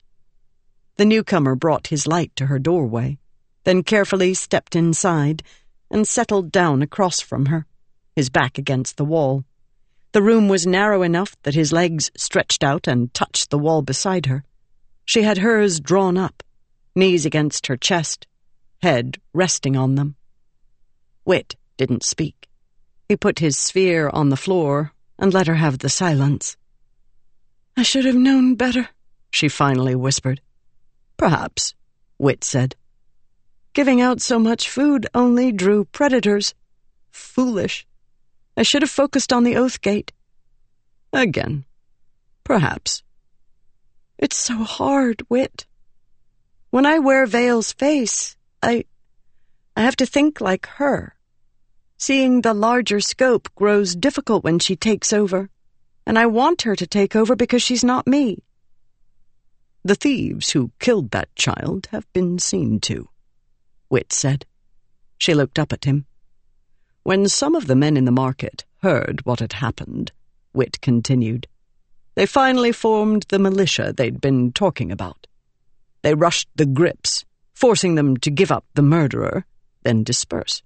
The 1.01 1.07
newcomer 1.07 1.55
brought 1.55 1.87
his 1.87 2.07
light 2.07 2.37
to 2.37 2.49
her 2.49 2.59
doorway, 2.59 3.17
then 3.65 3.83
carefully 3.83 4.35
stepped 4.35 4.77
inside 4.77 5.43
and 5.91 6.07
settled 6.07 6.53
down 6.53 6.83
across 6.83 7.21
from 7.21 7.47
her, 7.47 7.65
his 8.15 8.29
back 8.29 8.59
against 8.59 8.99
the 8.99 9.05
wall. 9.07 9.47
The 10.13 10.21
room 10.21 10.47
was 10.47 10.67
narrow 10.67 11.01
enough 11.01 11.35
that 11.45 11.55
his 11.55 11.73
legs 11.73 12.11
stretched 12.19 12.63
out 12.63 12.87
and 12.87 13.15
touched 13.15 13.49
the 13.49 13.57
wall 13.57 13.81
beside 13.81 14.27
her. 14.27 14.45
She 15.07 15.23
had 15.23 15.39
hers 15.39 15.81
drawn 15.81 16.19
up 16.19 16.43
knees 16.95 17.25
against 17.25 17.69
her 17.69 17.79
chest, 17.79 18.27
head 18.83 19.23
resting 19.33 19.79
on 19.79 19.95
them. 19.95 20.17
Wit 21.25 21.57
didn't 21.79 22.05
speak. 22.05 22.47
He 23.09 23.17
put 23.17 23.39
his 23.39 23.59
sphere 23.59 24.11
on 24.11 24.29
the 24.29 24.37
floor 24.37 24.93
and 25.19 25.33
let 25.33 25.47
her 25.47 25.55
have 25.55 25.79
the 25.79 25.89
silence. 25.89 26.59
I 27.75 27.85
should 27.85 28.05
have 28.05 28.17
known 28.17 28.55
better, 28.55 28.91
she 29.31 29.49
finally 29.49 29.95
whispered. 29.95 30.43
Perhaps, 31.21 31.75
Wit 32.17 32.43
said. 32.45 32.77
Giving 33.75 34.01
out 34.01 34.23
so 34.23 34.39
much 34.39 34.71
food 34.71 35.07
only 35.15 35.53
drew 35.53 35.85
predators. 35.85 36.55
Foolish. 37.11 37.87
I 38.57 38.63
should 38.63 38.81
have 38.81 38.91
focused 38.91 39.31
on 39.31 39.45
the 39.45 39.55
oath 39.55 39.83
gate. 39.83 40.13
Again. 41.13 41.67
Perhaps. 42.43 43.03
It's 44.17 44.39
so 44.39 44.65
hard, 44.65 45.21
Wit. 45.29 45.67
When 46.71 46.87
I 46.87 46.99
wear 47.01 47.27
Veil's 47.27 47.75
face, 47.75 48.35
I. 48.63 48.87
I 49.77 49.83
have 49.83 49.97
to 49.97 50.07
think 50.07 50.41
like 50.41 50.65
her. 50.79 51.17
Seeing 51.99 52.41
the 52.41 52.55
larger 52.55 53.01
scope 53.01 53.55
grows 53.55 53.95
difficult 53.95 54.43
when 54.43 54.59
she 54.59 54.75
takes 54.75 55.13
over, 55.13 55.51
and 56.07 56.19
I 56.19 56.25
want 56.25 56.63
her 56.63 56.75
to 56.77 56.87
take 56.87 57.15
over 57.15 57.37
because 57.37 57.63
she's 57.63 57.85
not 57.85 58.07
me. 58.07 58.43
The 59.83 59.95
thieves 59.95 60.51
who 60.51 60.73
killed 60.79 61.11
that 61.11 61.35
child 61.37 61.89
have 61.91 62.11
been 62.13 62.39
seen 62.39 62.81
to, 62.81 63.09
Wit 63.89 64.13
said. 64.13 64.45
She 65.17 65.35
looked 65.35 65.59
up 65.59 65.73
at 65.73 65.85
him. 65.85 66.07
When 67.03 67.29
some 67.29 67.55
of 67.55 67.67
the 67.67 67.77
men 67.77 67.97
in 67.97 68.05
the 68.05 68.13
market 68.13 68.65
heard 68.83 69.25
what 69.25 69.41
had 69.41 69.55
happened, 69.55 70.13
Wit 70.53 70.81
continued, 70.83 71.47
they 72.15 72.27
finally 72.27 72.73
formed 72.73 73.25
the 73.29 73.39
militia 73.39 73.93
they'd 73.93 74.21
been 74.21 74.53
talking 74.53 74.93
about. 74.93 75.27
They 76.03 76.15
rushed 76.15 76.49
the 76.57 76.67
grips, 76.67 77.25
forcing 77.55 77.95
them 77.95 78.19
to 78.19 78.31
give 78.31 78.53
up 78.53 78.67
the 78.75 78.83
murderer, 78.83 79.47
then 79.83 80.05
disperse. 80.05 80.63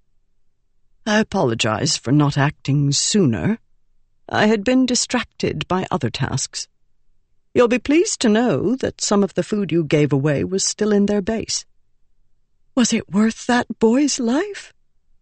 I 1.05 1.19
apologize 1.19 1.95
for 1.95 2.11
not 2.11 2.37
acting 2.37 2.91
sooner. 2.91 3.59
I 4.27 4.47
had 4.47 4.63
been 4.63 4.85
distracted 4.85 5.67
by 5.67 5.85
other 5.89 6.09
tasks. 6.09 6.67
You'll 7.55 7.69
be 7.69 7.79
pleased 7.79 8.19
to 8.19 8.27
know 8.27 8.75
that 8.75 8.99
some 8.99 9.23
of 9.23 9.33
the 9.35 9.41
food 9.41 9.71
you 9.71 9.85
gave 9.85 10.11
away 10.11 10.43
was 10.43 10.61
still 10.65 10.91
in 10.91 11.05
their 11.05 11.21
base. 11.21 11.63
Was 12.75 12.91
it 12.91 13.09
worth 13.09 13.47
that 13.47 13.79
boy's 13.79 14.19
life? 14.19 14.73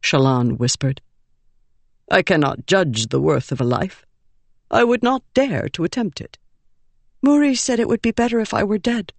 Shallan 0.01 0.57
whispered. 0.57 0.99
I 2.09 2.23
cannot 2.23 2.65
judge 2.65 3.09
the 3.09 3.21
worth 3.21 3.51
of 3.51 3.61
a 3.61 3.63
life. 3.63 4.03
I 4.71 4.83
would 4.83 5.03
not 5.03 5.21
dare 5.35 5.69
to 5.69 5.83
attempt 5.83 6.19
it. 6.21 6.39
Muri 7.21 7.53
said 7.53 7.79
it 7.79 7.87
would 7.87 8.01
be 8.01 8.09
better 8.09 8.39
if 8.39 8.51
I 8.51 8.63
were 8.63 8.79
dead. 8.79 9.13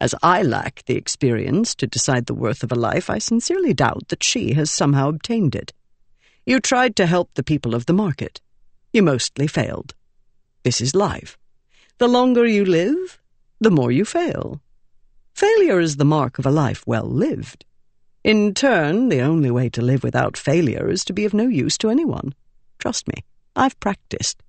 As 0.00 0.12
I 0.20 0.42
lack 0.42 0.82
the 0.86 0.96
experience 0.96 1.76
to 1.76 1.86
decide 1.86 2.26
the 2.26 2.34
worth 2.34 2.64
of 2.64 2.72
a 2.72 2.82
life, 2.90 3.08
I 3.08 3.18
sincerely 3.18 3.74
doubt 3.74 4.08
that 4.08 4.24
she 4.24 4.54
has 4.54 4.72
somehow 4.72 5.08
obtained 5.08 5.54
it. 5.54 5.72
You 6.44 6.58
tried 6.58 6.96
to 6.96 7.06
help 7.06 7.30
the 7.34 7.44
people 7.44 7.76
of 7.76 7.86
the 7.86 7.92
market. 7.92 8.40
You 8.92 9.04
mostly 9.04 9.46
failed. 9.46 9.94
This 10.64 10.80
is 10.80 10.96
life. 10.96 11.38
The 12.00 12.08
longer 12.08 12.46
you 12.46 12.64
live, 12.64 13.20
the 13.60 13.70
more 13.70 13.92
you 13.92 14.06
fail. 14.06 14.62
Failure 15.34 15.78
is 15.80 15.98
the 15.98 16.04
mark 16.06 16.38
of 16.38 16.46
a 16.46 16.50
life 16.50 16.82
well 16.86 17.04
lived. 17.04 17.66
In 18.24 18.54
turn, 18.54 19.10
the 19.10 19.20
only 19.20 19.50
way 19.50 19.68
to 19.68 19.82
live 19.82 20.02
without 20.02 20.38
failure 20.38 20.88
is 20.88 21.04
to 21.04 21.12
be 21.12 21.26
of 21.26 21.34
no 21.34 21.46
use 21.46 21.76
to 21.76 21.90
anyone. 21.90 22.34
Trust 22.78 23.06
me, 23.06 23.22
I've 23.54 23.78
practiced. 23.80 24.42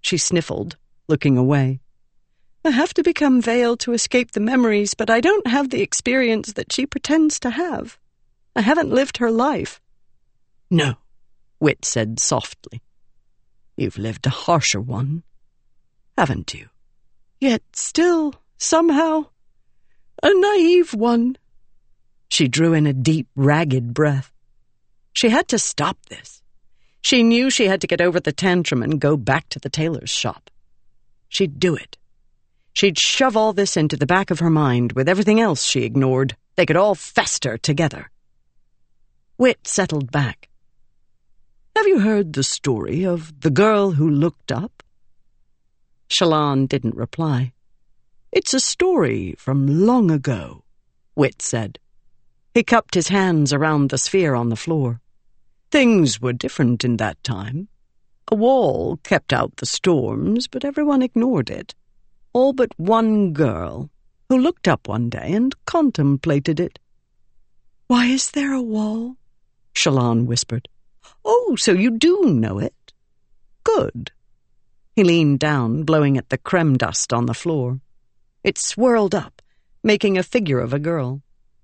She 0.00 0.18
sniffled, 0.18 0.76
looking 1.08 1.36
away. 1.36 1.80
I 2.64 2.70
have 2.70 2.94
to 2.94 3.02
become 3.02 3.42
veiled 3.42 3.80
to 3.80 3.92
escape 3.92 4.30
the 4.30 4.38
memories, 4.38 4.94
but 4.94 5.10
I 5.10 5.20
don't 5.20 5.48
have 5.48 5.70
the 5.70 5.82
experience 5.82 6.52
that 6.52 6.72
she 6.72 6.86
pretends 6.86 7.40
to 7.40 7.50
have. 7.50 7.98
I 8.54 8.60
haven't 8.60 8.94
lived 8.94 9.16
her 9.16 9.32
life. 9.32 9.80
No, 10.70 10.94
Wit 11.58 11.84
said 11.84 12.20
softly. 12.20 12.82
You've 13.76 13.98
lived 13.98 14.28
a 14.28 14.30
harsher 14.30 14.80
one 14.80 15.24
haven't 16.16 16.54
you? 16.54 16.68
Yet 17.40 17.62
still, 17.72 18.34
somehow, 18.58 19.26
a 20.22 20.32
naive 20.32 20.94
one. 20.94 21.36
She 22.28 22.48
drew 22.48 22.72
in 22.72 22.86
a 22.86 22.92
deep, 22.92 23.28
ragged 23.36 23.94
breath. 23.94 24.32
She 25.12 25.28
had 25.28 25.48
to 25.48 25.58
stop 25.58 25.98
this. 26.06 26.42
She 27.02 27.22
knew 27.22 27.50
she 27.50 27.66
had 27.66 27.80
to 27.82 27.86
get 27.86 28.00
over 28.00 28.18
the 28.18 28.32
tantrum 28.32 28.82
and 28.82 29.00
go 29.00 29.16
back 29.16 29.48
to 29.50 29.58
the 29.58 29.70
tailor's 29.70 30.10
shop. 30.10 30.50
She'd 31.28 31.60
do 31.60 31.76
it. 31.76 31.96
She'd 32.72 32.98
shove 32.98 33.36
all 33.36 33.52
this 33.52 33.76
into 33.76 33.96
the 33.96 34.06
back 34.06 34.30
of 34.30 34.40
her 34.40 34.50
mind 34.50 34.92
with 34.92 35.08
everything 35.08 35.40
else 35.40 35.64
she 35.64 35.84
ignored. 35.84 36.36
They 36.56 36.66
could 36.66 36.76
all 36.76 36.94
fester 36.94 37.56
together. 37.56 38.10
Wit 39.38 39.66
settled 39.66 40.10
back. 40.10 40.48
Have 41.76 41.86
you 41.86 42.00
heard 42.00 42.32
the 42.32 42.42
story 42.42 43.04
of 43.04 43.40
the 43.40 43.50
girl 43.50 43.92
who 43.92 44.10
looked 44.10 44.50
up? 44.50 44.75
Shallan 46.08 46.68
didn't 46.68 46.96
reply. 46.96 47.52
It's 48.32 48.54
a 48.54 48.60
story 48.60 49.34
from 49.38 49.86
long 49.86 50.10
ago, 50.10 50.64
Wit 51.14 51.40
said. 51.42 51.78
He 52.54 52.62
cupped 52.62 52.94
his 52.94 53.08
hands 53.08 53.52
around 53.52 53.90
the 53.90 53.98
sphere 53.98 54.34
on 54.34 54.48
the 54.48 54.56
floor. 54.56 55.00
Things 55.70 56.20
were 56.20 56.32
different 56.32 56.84
in 56.84 56.96
that 56.98 57.22
time. 57.22 57.68
A 58.28 58.34
wall 58.34 58.98
kept 59.04 59.32
out 59.32 59.56
the 59.56 59.66
storms, 59.66 60.46
but 60.46 60.64
everyone 60.64 61.02
ignored 61.02 61.50
it. 61.50 61.74
All 62.32 62.52
but 62.52 62.72
one 62.78 63.32
girl, 63.32 63.90
who 64.28 64.38
looked 64.38 64.68
up 64.68 64.88
one 64.88 65.08
day 65.08 65.32
and 65.32 65.54
contemplated 65.66 66.60
it. 66.60 66.78
Why 67.86 68.06
is 68.06 68.32
there 68.32 68.52
a 68.52 68.62
wall? 68.62 69.16
Shallan 69.74 70.26
whispered. 70.26 70.68
Oh, 71.24 71.56
so 71.56 71.72
you 71.72 71.90
do 71.90 72.24
know 72.24 72.58
it? 72.58 72.92
Good. 73.62 74.10
He 74.96 75.04
leaned 75.04 75.40
down, 75.40 75.82
blowing 75.82 76.16
at 76.16 76.30
the 76.30 76.38
crem 76.38 76.78
dust 76.78 77.12
on 77.12 77.26
the 77.26 77.34
floor. 77.34 77.80
It 78.42 78.56
swirled 78.56 79.14
up, 79.14 79.42
making 79.84 80.16
a 80.16 80.22
figure 80.22 80.58
of 80.58 80.72
a 80.72 80.78
girl. 80.78 81.20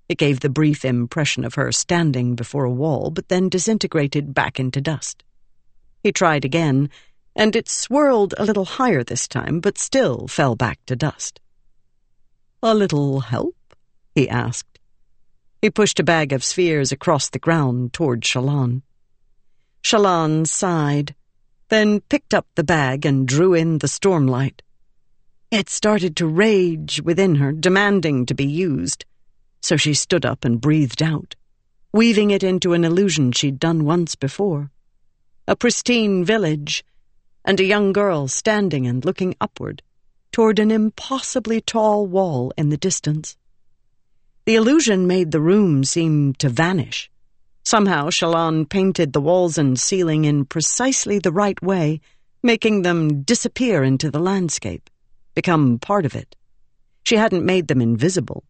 It 0.07 0.19
gave 0.19 0.41
the 0.41 0.51
brief 0.51 0.85
impression 0.85 1.43
of 1.43 1.55
her 1.55 1.71
standing 1.71 2.35
before 2.35 2.63
a 2.63 2.71
wall, 2.71 3.09
but 3.09 3.29
then 3.29 3.49
disintegrated 3.49 4.35
back 4.35 4.59
into 4.59 4.81
dust. 4.81 5.23
He 6.03 6.11
tried 6.11 6.45
again, 6.45 6.91
and 7.35 7.55
it 7.55 7.67
swirled 7.67 8.35
a 8.37 8.45
little 8.45 8.65
higher 8.65 9.03
this 9.03 9.27
time, 9.27 9.61
but 9.61 9.79
still 9.79 10.27
fell 10.27 10.55
back 10.55 10.85
to 10.85 10.95
dust. 10.95 11.39
A 12.61 12.75
little 12.75 13.21
help? 13.21 13.55
he 14.13 14.29
asked. 14.29 14.77
He 15.59 15.71
pushed 15.71 15.99
a 15.99 16.03
bag 16.03 16.33
of 16.33 16.43
spheres 16.43 16.91
across 16.91 17.31
the 17.31 17.39
ground 17.39 17.93
toward 17.93 18.21
Shallan. 18.21 18.83
Shallan 19.81 20.45
sighed 20.45 21.15
then 21.73 21.99
picked 22.01 22.35
up 22.35 22.45
the 22.53 22.63
bag 22.63 23.03
and 23.03 23.27
drew 23.27 23.55
in 23.55 23.79
the 23.79 23.87
stormlight. 23.87 24.61
It 25.49 25.69
started 25.69 26.15
to 26.17 26.27
rage 26.27 27.01
within 27.01 27.35
her, 27.35 27.51
demanding 27.51 28.27
to 28.27 28.35
be 28.35 28.45
used, 28.45 29.05
so 29.59 29.75
she 29.75 29.95
stood 29.95 30.23
up 30.23 30.45
and 30.45 30.61
breathed 30.61 31.01
out, 31.01 31.35
weaving 31.91 32.29
it 32.29 32.43
into 32.43 32.73
an 32.73 32.83
illusion 32.83 33.31
she'd 33.31 33.57
done 33.57 33.85
once 33.85 34.13
before. 34.13 34.69
A 35.47 35.55
pristine 35.55 36.23
village, 36.23 36.85
and 37.43 37.59
a 37.59 37.65
young 37.65 37.91
girl 37.91 38.27
standing 38.27 38.85
and 38.85 39.03
looking 39.03 39.35
upward 39.41 39.81
toward 40.31 40.59
an 40.59 40.69
impossibly 40.69 41.59
tall 41.59 42.05
wall 42.05 42.53
in 42.55 42.69
the 42.69 42.77
distance. 42.77 43.35
The 44.45 44.55
illusion 44.55 45.07
made 45.07 45.31
the 45.31 45.41
room 45.41 45.83
seem 45.83 46.35
to 46.35 46.49
vanish, 46.49 47.09
Somehow, 47.65 48.09
Shallan 48.09 48.69
painted 48.69 49.13
the 49.13 49.21
walls 49.21 49.57
and 49.57 49.79
ceiling 49.79 50.25
in 50.25 50.45
precisely 50.45 51.17
the 51.17 51.31
right 51.31 51.61
way, 51.61 52.01
making 52.43 52.81
them 52.81 53.23
disappear 53.23 53.83
into 53.83 54.11
the 54.11 54.19
landscape, 54.19 54.89
become 55.33 55.79
part 55.79 56.05
of 56.05 56.13
it. 56.13 56.35
She 57.03 57.15
hadn't 57.15 57.45
made 57.45 57.69
them 57.69 57.81
invisible. 57.81 58.43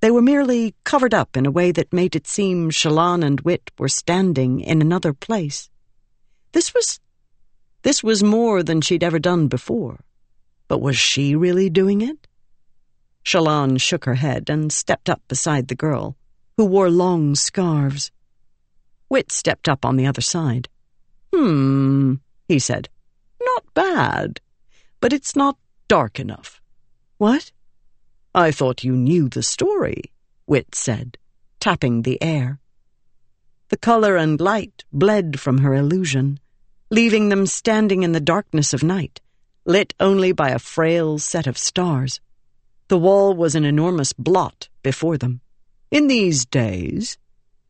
They 0.00 0.10
were 0.10 0.22
merely 0.22 0.74
covered 0.84 1.12
up 1.12 1.36
in 1.36 1.46
a 1.46 1.50
way 1.50 1.72
that 1.72 1.92
made 1.92 2.14
it 2.14 2.26
seem 2.26 2.70
Shallan 2.70 3.24
and 3.24 3.40
Wit 3.40 3.70
were 3.78 3.88
standing 3.88 4.60
in 4.60 4.80
another 4.80 5.12
place. 5.12 5.68
This 6.52 6.72
was. 6.72 7.00
This 7.82 8.02
was 8.02 8.22
more 8.22 8.62
than 8.62 8.80
she'd 8.80 9.04
ever 9.04 9.18
done 9.18 9.48
before. 9.48 10.00
But 10.68 10.80
was 10.80 10.96
she 10.96 11.34
really 11.34 11.70
doing 11.70 12.00
it? 12.00 12.28
Shallan 13.24 13.80
shook 13.80 14.04
her 14.04 14.14
head 14.14 14.48
and 14.48 14.72
stepped 14.72 15.10
up 15.10 15.22
beside 15.28 15.68
the 15.68 15.74
girl, 15.74 16.16
who 16.56 16.64
wore 16.64 16.88
long 16.88 17.34
scarves. 17.34 18.10
Wit 19.10 19.32
stepped 19.32 19.68
up 19.68 19.84
on 19.84 19.96
the 19.96 20.06
other 20.06 20.20
side. 20.20 20.68
Hmm, 21.34 22.14
he 22.46 22.60
said. 22.60 22.88
Not 23.42 23.64
bad, 23.74 24.40
but 25.00 25.12
it's 25.12 25.34
not 25.34 25.58
dark 25.88 26.20
enough. 26.20 26.62
What? 27.18 27.50
I 28.32 28.52
thought 28.52 28.84
you 28.84 28.94
knew 28.94 29.28
the 29.28 29.42
story, 29.42 30.12
Wit 30.46 30.76
said, 30.76 31.18
tapping 31.58 32.02
the 32.02 32.22
air. 32.22 32.60
The 33.70 33.76
color 33.76 34.16
and 34.16 34.40
light 34.40 34.84
bled 34.92 35.40
from 35.40 35.58
her 35.58 35.74
illusion, 35.74 36.38
leaving 36.88 37.28
them 37.28 37.46
standing 37.46 38.04
in 38.04 38.12
the 38.12 38.20
darkness 38.20 38.72
of 38.72 38.84
night, 38.84 39.20
lit 39.64 39.92
only 39.98 40.30
by 40.30 40.50
a 40.50 40.60
frail 40.60 41.18
set 41.18 41.48
of 41.48 41.58
stars. 41.58 42.20
The 42.86 42.98
wall 42.98 43.34
was 43.34 43.56
an 43.56 43.64
enormous 43.64 44.12
blot 44.12 44.68
before 44.84 45.18
them. 45.18 45.40
In 45.90 46.06
these 46.06 46.46
days, 46.46 47.18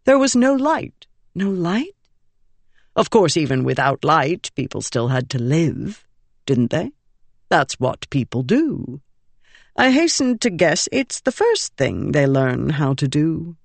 there 0.05 0.19
was 0.19 0.37
no 0.37 0.55
light 0.55 1.07
no 1.35 1.51
light? 1.51 1.95
Of 2.97 3.11
course, 3.11 3.37
even 3.37 3.65
without 3.65 4.05
light, 4.05 4.51
people 4.55 4.83
still 4.83 5.09
had 5.09 5.31
to 5.31 5.39
live, 5.39 6.05
didn't 6.47 6.71
they? 6.71 6.93
That's 7.49 7.79
what 7.81 8.11
people 8.11 8.43
do. 8.43 9.01
I 9.77 9.91
hastened 9.91 10.41
to 10.43 10.51
guess 10.51 10.89
it's 10.93 11.21
the 11.21 11.33
first 11.33 11.77
thing 11.77 12.13
they 12.13 12.27
learn 12.27 12.71
how 12.71 12.95
to 12.95 13.09
do. 13.09 13.57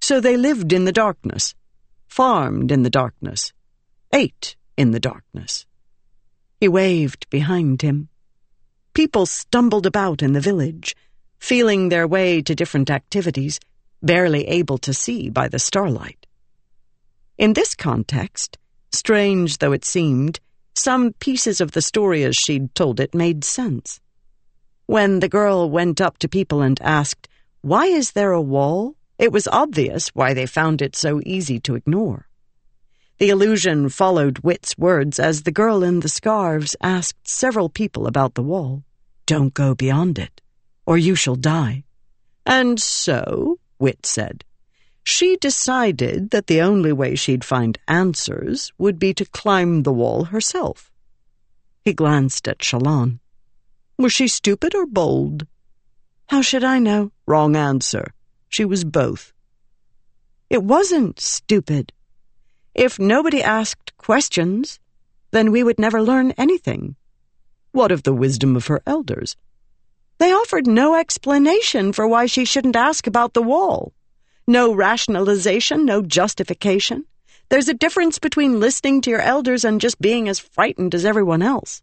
So 0.00 0.20
they 0.20 0.36
lived 0.36 0.72
in 0.72 0.84
the 0.84 0.92
darkness, 0.92 1.54
farmed 2.08 2.72
in 2.72 2.82
the 2.82 2.90
darkness, 2.90 3.52
ate 4.12 4.56
in 4.76 4.90
the 4.90 5.00
darkness. 5.00 5.66
He 6.60 6.68
waved 6.68 7.28
behind 7.30 7.82
him. 7.82 8.08
People 8.94 9.26
stumbled 9.26 9.86
about 9.86 10.22
in 10.22 10.32
the 10.32 10.40
village, 10.40 10.96
feeling 11.38 11.88
their 11.88 12.06
way 12.06 12.42
to 12.42 12.54
different 12.54 12.90
activities, 12.90 13.60
barely 14.02 14.46
able 14.48 14.78
to 14.78 14.92
see 14.92 15.30
by 15.30 15.48
the 15.48 15.58
starlight. 15.58 16.19
In 17.40 17.54
this 17.54 17.74
context, 17.74 18.58
strange 18.92 19.56
though 19.58 19.72
it 19.72 19.82
seemed, 19.82 20.40
some 20.74 21.14
pieces 21.14 21.62
of 21.62 21.70
the 21.70 21.80
story 21.80 22.22
as 22.22 22.36
she'd 22.36 22.74
told 22.74 23.00
it 23.00 23.14
made 23.14 23.44
sense. 23.44 23.98
When 24.84 25.20
the 25.20 25.28
girl 25.30 25.70
went 25.70 26.02
up 26.02 26.18
to 26.18 26.28
people 26.28 26.60
and 26.60 26.78
asked, 26.82 27.28
Why 27.62 27.86
is 27.86 28.12
there 28.12 28.32
a 28.32 28.42
wall? 28.42 28.94
it 29.18 29.32
was 29.32 29.48
obvious 29.48 30.08
why 30.08 30.34
they 30.34 30.44
found 30.44 30.82
it 30.82 30.94
so 30.94 31.22
easy 31.24 31.58
to 31.60 31.76
ignore. 31.76 32.28
The 33.16 33.30
illusion 33.30 33.88
followed 33.88 34.40
Wit's 34.40 34.76
words 34.76 35.18
as 35.18 35.44
the 35.44 35.50
girl 35.50 35.82
in 35.82 36.00
the 36.00 36.10
scarves 36.10 36.76
asked 36.82 37.26
several 37.26 37.70
people 37.70 38.06
about 38.06 38.34
the 38.34 38.42
wall. 38.42 38.84
Don't 39.24 39.54
go 39.54 39.74
beyond 39.74 40.18
it, 40.18 40.42
or 40.84 40.98
you 40.98 41.14
shall 41.14 41.36
die. 41.36 41.84
And 42.44 42.78
so, 42.78 43.58
Wit 43.78 44.04
said, 44.04 44.44
she 45.10 45.36
decided 45.36 46.30
that 46.30 46.46
the 46.46 46.60
only 46.60 46.92
way 46.92 47.14
she'd 47.14 47.44
find 47.44 47.78
answers 47.88 48.72
would 48.78 48.98
be 48.98 49.12
to 49.12 49.24
climb 49.24 49.82
the 49.82 49.92
wall 49.92 50.24
herself. 50.24 50.90
He 51.84 51.92
glanced 51.92 52.46
at 52.46 52.60
Shallan. 52.60 53.18
Was 53.98 54.12
she 54.12 54.28
stupid 54.28 54.74
or 54.74 54.86
bold? 54.86 55.46
How 56.28 56.42
should 56.42 56.64
I 56.64 56.78
know? 56.78 57.10
Wrong 57.26 57.56
answer. 57.56 58.12
She 58.48 58.64
was 58.64 58.84
both. 58.84 59.32
It 60.48 60.62
wasn't 60.62 61.18
stupid. 61.20 61.92
If 62.74 62.98
nobody 62.98 63.42
asked 63.42 63.96
questions, 63.98 64.78
then 65.32 65.50
we 65.50 65.62
would 65.62 65.78
never 65.78 66.00
learn 66.00 66.32
anything. 66.32 66.96
What 67.72 67.92
of 67.92 68.04
the 68.04 68.14
wisdom 68.14 68.56
of 68.56 68.68
her 68.68 68.80
elders? 68.86 69.36
They 70.18 70.32
offered 70.32 70.66
no 70.66 70.94
explanation 70.94 71.92
for 71.92 72.06
why 72.06 72.26
she 72.26 72.44
shouldn't 72.44 72.76
ask 72.76 73.06
about 73.06 73.34
the 73.34 73.42
wall. 73.42 73.92
No 74.50 74.74
rationalization, 74.74 75.84
no 75.84 76.02
justification. 76.02 77.04
There's 77.50 77.68
a 77.68 77.72
difference 77.72 78.18
between 78.18 78.58
listening 78.58 79.00
to 79.02 79.10
your 79.10 79.20
elders 79.20 79.64
and 79.64 79.80
just 79.80 80.00
being 80.00 80.28
as 80.28 80.40
frightened 80.40 80.92
as 80.92 81.04
everyone 81.04 81.40
else. 81.40 81.82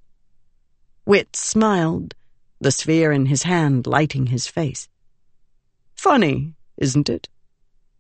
Wit 1.05 1.34
smiled, 1.34 2.13
the 2.59 2.72
sphere 2.72 3.13
in 3.13 3.28
his 3.28 3.43
hand 3.43 3.88
lighting 3.88 4.26
his 4.26 4.47
face. 4.47 4.89
Funny, 5.95 6.55
isn't 6.76 7.07
it? 7.07 7.30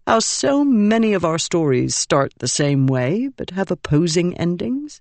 How 0.05 0.19
so 0.19 0.65
many 0.65 1.13
of 1.13 1.23
our 1.23 1.39
stories 1.39 1.95
start 1.95 2.33
the 2.39 2.49
same 2.49 2.87
way 2.87 3.29
but 3.37 3.51
have 3.51 3.71
opposing 3.71 4.35
endings? 4.35 4.99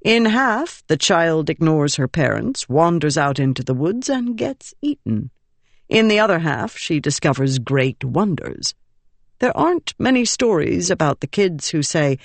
In 0.00 0.26
half, 0.26 0.84
the 0.86 0.96
child 0.96 1.50
ignores 1.50 1.96
her 1.96 2.06
parents, 2.06 2.68
wanders 2.68 3.18
out 3.18 3.40
into 3.40 3.64
the 3.64 3.74
woods, 3.74 4.08
and 4.08 4.38
gets 4.38 4.74
eaten. 4.80 5.32
In 5.88 6.08
the 6.08 6.18
other 6.18 6.40
half, 6.40 6.76
she 6.76 6.98
discovers 6.98 7.58
great 7.58 8.04
wonders. 8.04 8.74
There 9.38 9.56
aren't 9.56 9.94
many 9.98 10.24
stories 10.24 10.90
about 10.90 11.20
the 11.20 11.26
kids 11.26 11.68
who 11.68 11.82
say, 11.82 12.18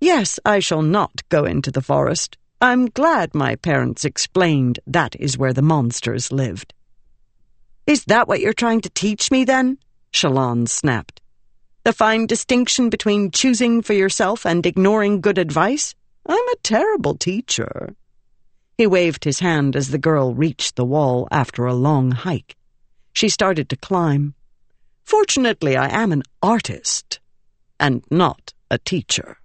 Yes, 0.00 0.38
I 0.44 0.60
shall 0.60 0.82
not 0.82 1.22
go 1.28 1.44
into 1.44 1.70
the 1.70 1.82
forest. 1.82 2.38
I'm 2.60 2.86
glad 2.86 3.34
my 3.34 3.56
parents 3.56 4.04
explained 4.04 4.80
that 4.86 5.16
is 5.16 5.36
where 5.36 5.52
the 5.52 5.62
monsters 5.62 6.32
lived. 6.32 6.72
Is 7.86 8.04
that 8.06 8.26
what 8.26 8.40
you're 8.40 8.54
trying 8.54 8.80
to 8.82 8.90
teach 8.90 9.30
me, 9.30 9.44
then? 9.44 9.78
Shallan 10.12 10.68
snapped. 10.68 11.20
The 11.84 11.92
fine 11.92 12.26
distinction 12.26 12.88
between 12.88 13.30
choosing 13.30 13.82
for 13.82 13.92
yourself 13.92 14.46
and 14.46 14.64
ignoring 14.64 15.20
good 15.20 15.36
advice? 15.36 15.94
I'm 16.26 16.48
a 16.48 16.56
terrible 16.62 17.16
teacher. 17.16 17.94
He 18.78 18.86
waved 18.86 19.24
his 19.24 19.40
hand 19.40 19.76
as 19.76 19.90
the 19.90 19.98
girl 19.98 20.34
reached 20.34 20.76
the 20.76 20.84
wall 20.86 21.28
after 21.30 21.66
a 21.66 21.74
long 21.74 22.12
hike. 22.12 22.56
She 23.14 23.28
started 23.28 23.68
to 23.70 23.76
climb. 23.76 24.34
Fortunately, 25.04 25.76
I 25.76 25.88
am 25.88 26.12
an 26.12 26.24
artist 26.42 27.20
and 27.78 28.04
not 28.10 28.52
a 28.70 28.78
teacher. 28.78 29.38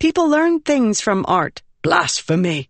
People 0.00 0.28
learn 0.28 0.60
things 0.60 1.00
from 1.00 1.24
art. 1.28 1.62
Blasphemy! 1.82 2.68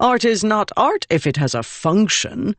Art 0.00 0.24
is 0.24 0.42
not 0.42 0.72
art 0.78 1.06
if 1.10 1.26
it 1.26 1.36
has 1.36 1.54
a 1.54 1.62
function. 1.62 2.56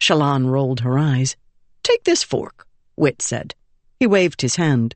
Shallan 0.00 0.46
rolled 0.46 0.80
her 0.80 0.96
eyes. 0.96 1.36
Take 1.82 2.04
this 2.04 2.22
fork. 2.22 2.66
Wit 2.96 3.20
said. 3.20 3.56
He 3.98 4.06
waved 4.06 4.42
his 4.42 4.56
hand. 4.56 4.94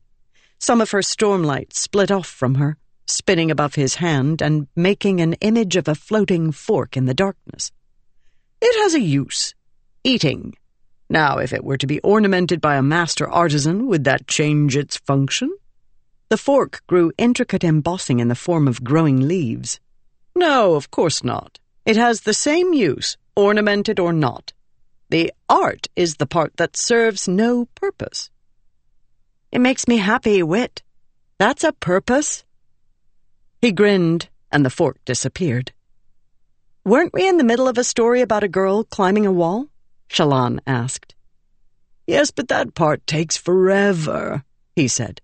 Some 0.60 0.80
of 0.80 0.92
her 0.92 1.00
stormlight 1.00 1.72
split 1.72 2.12
off 2.12 2.28
from 2.28 2.54
her, 2.54 2.76
spinning 3.06 3.50
above 3.50 3.74
his 3.74 3.96
hand 3.96 4.40
and 4.40 4.68
making 4.76 5.20
an 5.20 5.34
image 5.34 5.74
of 5.74 5.88
a 5.88 5.96
floating 5.96 6.52
fork 6.52 6.96
in 6.96 7.06
the 7.06 7.14
darkness. 7.14 7.72
It 8.60 8.80
has 8.82 8.94
a 8.94 9.00
use. 9.00 9.54
Eating. 10.04 10.54
Now, 11.08 11.38
if 11.38 11.52
it 11.52 11.64
were 11.64 11.76
to 11.76 11.86
be 11.86 12.00
ornamented 12.00 12.60
by 12.60 12.76
a 12.76 12.82
master 12.82 13.28
artisan, 13.28 13.86
would 13.86 14.04
that 14.04 14.26
change 14.26 14.76
its 14.76 14.96
function? 14.96 15.56
The 16.28 16.36
fork 16.36 16.82
grew 16.88 17.12
intricate 17.16 17.62
embossing 17.62 18.18
in 18.18 18.28
the 18.28 18.34
form 18.34 18.66
of 18.66 18.82
growing 18.82 19.28
leaves. 19.28 19.78
No, 20.34 20.74
of 20.74 20.90
course 20.90 21.22
not. 21.22 21.60
It 21.84 21.96
has 21.96 22.22
the 22.22 22.34
same 22.34 22.72
use, 22.72 23.16
ornamented 23.36 24.00
or 24.00 24.12
not. 24.12 24.52
The 25.08 25.32
art 25.48 25.86
is 25.94 26.16
the 26.16 26.26
part 26.26 26.56
that 26.56 26.76
serves 26.76 27.28
no 27.28 27.66
purpose. 27.76 28.30
It 29.52 29.60
makes 29.60 29.86
me 29.86 29.98
happy, 29.98 30.42
Wit. 30.42 30.82
That's 31.38 31.62
a 31.62 31.72
purpose. 31.72 32.44
He 33.60 33.70
grinned, 33.70 34.28
and 34.50 34.64
the 34.64 34.70
fork 34.70 34.98
disappeared. 35.04 35.72
Weren't 36.84 37.14
we 37.14 37.28
in 37.28 37.36
the 37.36 37.44
middle 37.44 37.68
of 37.68 37.78
a 37.78 37.84
story 37.84 38.20
about 38.20 38.42
a 38.42 38.48
girl 38.48 38.82
climbing 38.82 39.26
a 39.26 39.32
wall? 39.32 39.68
Shallan 40.08 40.60
asked. 40.66 41.14
Yes, 42.06 42.30
but 42.30 42.48
that 42.48 42.74
part 42.74 43.06
takes 43.06 43.36
forever, 43.36 44.44
he 44.74 44.88
said. 44.88 45.20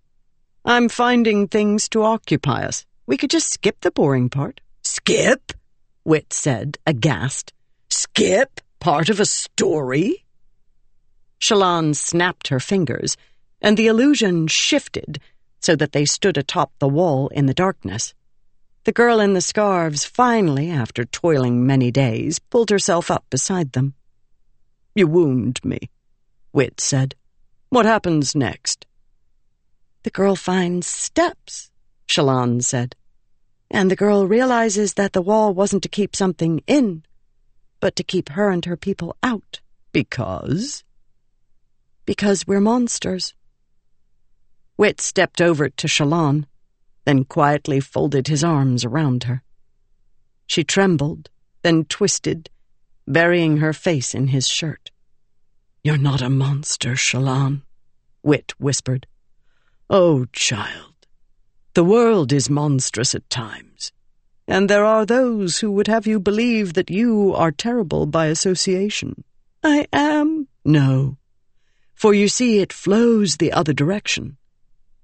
I'm 0.65 0.89
finding 0.89 1.49
things 1.49 1.89
to 1.91 2.03
occupy 2.03 2.65
us. 2.65 2.85
We 3.07 3.17
could 3.17 3.31
just 3.31 3.53
skip 3.53 3.81
the 3.81 3.91
boring 3.91 4.29
part. 4.29 4.61
Skip? 4.83 5.53
Wit 6.05 6.33
said, 6.33 6.79
aghast. 6.87 7.53
Skip? 7.89 8.61
part 8.83 9.09
of 9.09 9.21
a 9.21 9.25
story? 9.25 10.25
Shallan 11.41 11.95
snapped 11.95 12.49
her 12.49 12.59
fingers, 12.59 13.17
and 13.61 13.77
the 13.77 13.87
illusion 13.87 14.49
shifted 14.49 15.21
so 15.61 15.77
that 15.77 15.93
they 15.93 16.05
stood 16.05 16.37
atop 16.37 16.73
the 16.81 16.89
wall 16.89 17.29
in 17.29 17.47
the 17.47 17.55
darkness. 17.55 18.13
The 18.83 18.91
girl 18.91 19.21
in 19.21 19.35
the 19.35 19.41
scarves 19.41 20.05
finally, 20.05 20.69
after 20.69 21.05
toiling 21.05 21.65
many 21.65 21.93
days, 21.93 22.41
pulled 22.41 22.71
herself 22.71 23.09
up 23.09 23.25
beside 23.31 23.71
them. 23.71 23.95
You 24.95 25.07
wound 25.07 25.65
me, 25.65 25.91
Wit 26.53 26.81
said. 26.81 27.15
What 27.71 27.87
happens 27.87 28.35
next? 28.35 28.87
The 30.03 30.11
girl 30.11 30.37
finds 30.37 30.87
steps, 30.87 31.71
Shallan 32.07 32.63
said. 32.63 32.95
And 33.71 33.91
the 33.91 33.97
girl 33.97 34.27
realizes 34.27 34.95
that 34.95 35.15
the 35.15 35.23
wall 35.23 35.55
wasn't 35.55 35.83
to 35.85 35.89
keep 35.89 36.15
something 36.15 36.63
in, 36.67 37.05
but 37.81 37.97
to 37.97 38.05
keep 38.05 38.31
her 38.31 38.51
and 38.51 38.65
her 38.67 38.77
people 38.77 39.17
out. 39.23 39.61
Because? 39.93 40.85
Because 42.05 42.47
we're 42.47 42.61
monsters. 42.61 43.35
Wit 44.77 45.01
stepped 45.01 45.41
over 45.41 45.71
to 45.71 45.87
Shallan, 45.87 46.45
then 47.07 47.25
quietly 47.25 47.81
folded 47.81 48.29
his 48.29 48.45
arms 48.45 48.85
around 48.85 49.25
her. 49.25 49.43
She 50.47 50.65
trembled, 50.65 51.31
then 51.63 51.85
twisted, 51.85 52.51
burying 53.07 53.59
her 53.59 53.73
face 53.73 54.15
in 54.15 54.29
his 54.29 54.49
shirt. 54.49 54.91
You're 55.83 55.99
not 55.99 56.23
a 56.23 56.31
monster, 56.31 56.93
Shallan, 56.95 57.63
Wit 58.23 58.55
whispered. 58.59 59.07
Oh, 59.91 60.27
child, 60.33 61.07
the 61.75 61.85
world 61.85 62.33
is 62.33 62.49
monstrous 62.49 63.15
at 63.15 63.29
times 63.29 63.93
and 64.49 64.69
there 64.69 64.85
are 64.85 65.07
those 65.07 65.59
who 65.59 65.71
would 65.71 65.87
have 65.87 66.07
you 66.07 66.19
believe 66.19 66.75
that 66.75 66.91
you 66.91 67.33
are 67.35 67.53
terrible 67.53 68.07
by 68.07 68.27
association. 68.27 69.25
I 69.63 69.87
am? 69.93 70.49
No. 70.65 71.17
For 71.95 72.13
you 72.13 72.29
see, 72.29 72.59
it 72.59 72.73
flows 72.73 73.37
the 73.37 73.53
other 73.53 73.73
direction. 73.73 74.37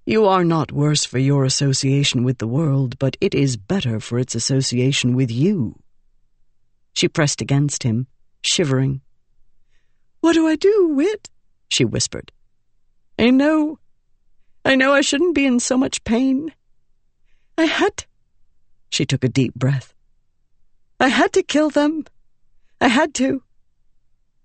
You 0.05 0.27
are 0.27 0.45
not 0.45 0.73
worse 0.73 1.05
for 1.05 1.19
your 1.19 1.45
association 1.45 2.25
with 2.25 2.39
the 2.39 2.49
world, 2.49 2.99
but 2.99 3.16
it 3.20 3.35
is 3.35 3.57
better 3.57 4.01
for 4.01 4.19
its 4.19 4.35
association 4.35 5.15
with 5.15 5.31
you. 5.31 5.79
She 6.99 7.07
pressed 7.07 7.41
against 7.41 7.85
him, 7.85 8.09
shivering. 8.43 9.03
What 10.20 10.33
do 10.33 10.49
I 10.49 10.57
do, 10.57 10.89
Wit? 10.97 11.31
she 11.69 11.85
whispered. 11.85 12.33
I 13.16 13.31
know. 13.31 13.79
I 14.65 14.75
know 14.75 14.93
I 14.93 15.03
shouldn't 15.03 15.37
be 15.37 15.47
in 15.47 15.61
so 15.61 15.79
much 15.79 16.03
pain. 16.03 16.53
I 17.57 17.66
had 17.66 18.05
she 18.91 19.07
took 19.07 19.23
a 19.23 19.29
deep 19.29 19.55
breath. 19.55 19.95
I 20.99 21.07
had 21.07 21.33
to 21.35 21.45
kill 21.45 21.70
them. 21.70 22.05
I 22.81 22.89
had 22.89 23.15
to. 23.15 23.45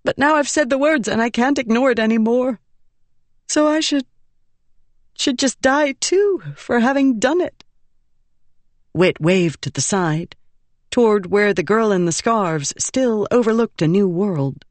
But 0.04 0.20
now 0.20 0.36
I've 0.36 0.48
said 0.48 0.70
the 0.70 0.78
words 0.78 1.08
and 1.08 1.24
I 1.24 1.32
can't 1.32 1.58
ignore 1.58 1.90
it 1.90 1.98
any 1.98 2.20
more. 2.20 2.60
So 3.48 3.68
I 3.68 3.80
should. 3.80 4.06
should 5.18 5.40
just 5.40 5.60
die 5.60 5.94
too 5.94 6.44
for 6.56 6.82
having 6.82 7.18
done 7.18 7.42
it. 7.42 7.64
Wit 8.94 9.20
waved 9.20 9.64
to 9.64 9.72
the 9.72 9.82
side, 9.82 10.36
toward 10.94 11.26
where 11.26 11.56
the 11.56 11.64
girl 11.64 11.92
in 11.92 12.06
the 12.06 12.12
scarves 12.12 12.72
still 12.78 13.28
overlooked 13.32 13.82
a 13.82 13.88
new 13.88 14.08
world. 14.08 14.64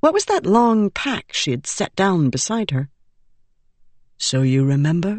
What 0.00 0.12
was 0.12 0.24
that 0.24 0.44
long 0.44 0.90
pack 0.90 1.32
she 1.32 1.52
had 1.52 1.68
set 1.68 1.94
down 1.94 2.30
beside 2.30 2.72
her? 2.72 2.88
So 4.18 4.42
you 4.42 4.64
remember? 4.64 5.16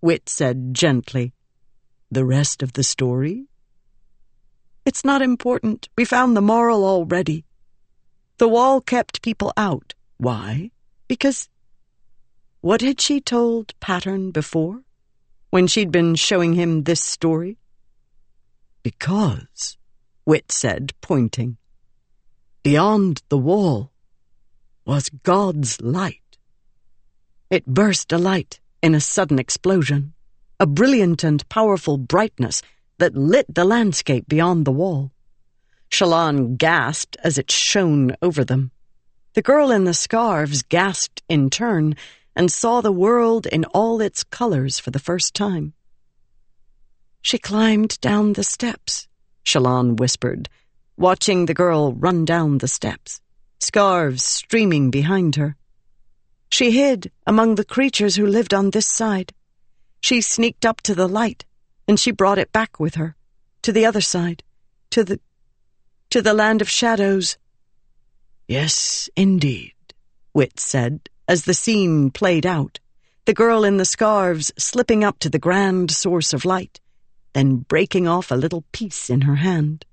Wit 0.00 0.30
said 0.30 0.72
gently. 0.72 1.34
The 2.10 2.24
rest 2.24 2.62
of 2.62 2.72
the 2.72 2.82
story? 2.82 3.44
It's 4.86 5.04
not 5.04 5.20
important. 5.20 5.90
We 5.98 6.06
found 6.06 6.34
the 6.34 6.40
moral 6.40 6.82
already. 6.82 7.44
The 8.38 8.48
wall 8.48 8.80
kept 8.80 9.20
people 9.20 9.52
out. 9.58 9.92
Why? 10.16 10.70
Because. 11.08 11.50
What 12.62 12.80
had 12.80 13.02
she 13.02 13.20
told 13.20 13.78
Pattern 13.80 14.30
before, 14.30 14.80
when 15.50 15.66
she'd 15.66 15.92
been 15.92 16.14
showing 16.14 16.54
him 16.54 16.84
this 16.84 17.02
story? 17.02 17.58
Because, 18.82 19.76
Wit 20.26 20.50
said, 20.50 20.92
pointing, 21.00 21.56
beyond 22.62 23.22
the 23.28 23.38
wall 23.38 23.92
was 24.84 25.08
God's 25.22 25.80
light. 25.80 26.38
It 27.50 27.66
burst 27.66 28.12
alight 28.12 28.60
in 28.82 28.94
a 28.94 29.00
sudden 29.00 29.38
explosion, 29.38 30.14
a 30.58 30.66
brilliant 30.66 31.22
and 31.22 31.48
powerful 31.48 31.96
brightness 31.96 32.62
that 32.98 33.14
lit 33.14 33.46
the 33.54 33.64
landscape 33.64 34.26
beyond 34.28 34.64
the 34.64 34.72
wall. 34.72 35.12
Shallan 35.90 36.56
gasped 36.56 37.16
as 37.22 37.38
it 37.38 37.50
shone 37.50 38.16
over 38.22 38.44
them. 38.44 38.70
The 39.34 39.42
girl 39.42 39.70
in 39.70 39.84
the 39.84 39.94
scarves 39.94 40.62
gasped 40.62 41.22
in 41.28 41.50
turn 41.50 41.94
and 42.34 42.50
saw 42.50 42.80
the 42.80 42.92
world 42.92 43.46
in 43.46 43.64
all 43.66 44.00
its 44.00 44.24
colors 44.24 44.78
for 44.78 44.90
the 44.90 44.98
first 44.98 45.34
time. 45.34 45.74
She 47.22 47.38
climbed 47.38 48.00
down 48.00 48.32
the 48.32 48.44
steps, 48.44 49.06
Shallan 49.44 49.96
whispered, 49.96 50.48
watching 50.96 51.46
the 51.46 51.54
girl 51.54 51.92
run 51.92 52.24
down 52.24 52.58
the 52.58 52.68
steps, 52.68 53.20
scarves 53.60 54.24
streaming 54.24 54.90
behind 54.90 55.36
her. 55.36 55.56
She 56.50 56.72
hid 56.72 57.12
among 57.26 57.54
the 57.54 57.64
creatures 57.64 58.16
who 58.16 58.26
lived 58.26 58.52
on 58.52 58.70
this 58.70 58.86
side. 58.86 59.32
She 60.02 60.20
sneaked 60.20 60.66
up 60.66 60.80
to 60.82 60.94
the 60.94 61.08
light, 61.08 61.46
and 61.86 61.98
she 61.98 62.10
brought 62.10 62.38
it 62.38 62.52
back 62.52 62.80
with 62.80 62.96
her, 62.96 63.14
to 63.62 63.72
the 63.72 63.86
other 63.86 64.00
side, 64.00 64.42
to 64.90 65.04
the 65.04 65.20
to 66.10 66.20
the 66.20 66.34
land 66.34 66.60
of 66.60 66.68
shadows. 66.68 67.38
Yes, 68.46 69.08
indeed, 69.16 69.72
Wit 70.34 70.60
said, 70.60 71.08
as 71.26 71.44
the 71.44 71.54
scene 71.54 72.10
played 72.10 72.44
out, 72.44 72.80
the 73.24 73.32
girl 73.32 73.64
in 73.64 73.78
the 73.78 73.86
scarves 73.86 74.52
slipping 74.58 75.04
up 75.04 75.18
to 75.20 75.30
the 75.30 75.38
grand 75.38 75.90
source 75.90 76.34
of 76.34 76.44
light, 76.44 76.81
then 77.32 77.56
breaking 77.56 78.06
off 78.06 78.30
a 78.30 78.36
little 78.36 78.64
piece 78.72 79.08
in 79.08 79.22
her 79.22 79.36
hand. 79.36 79.84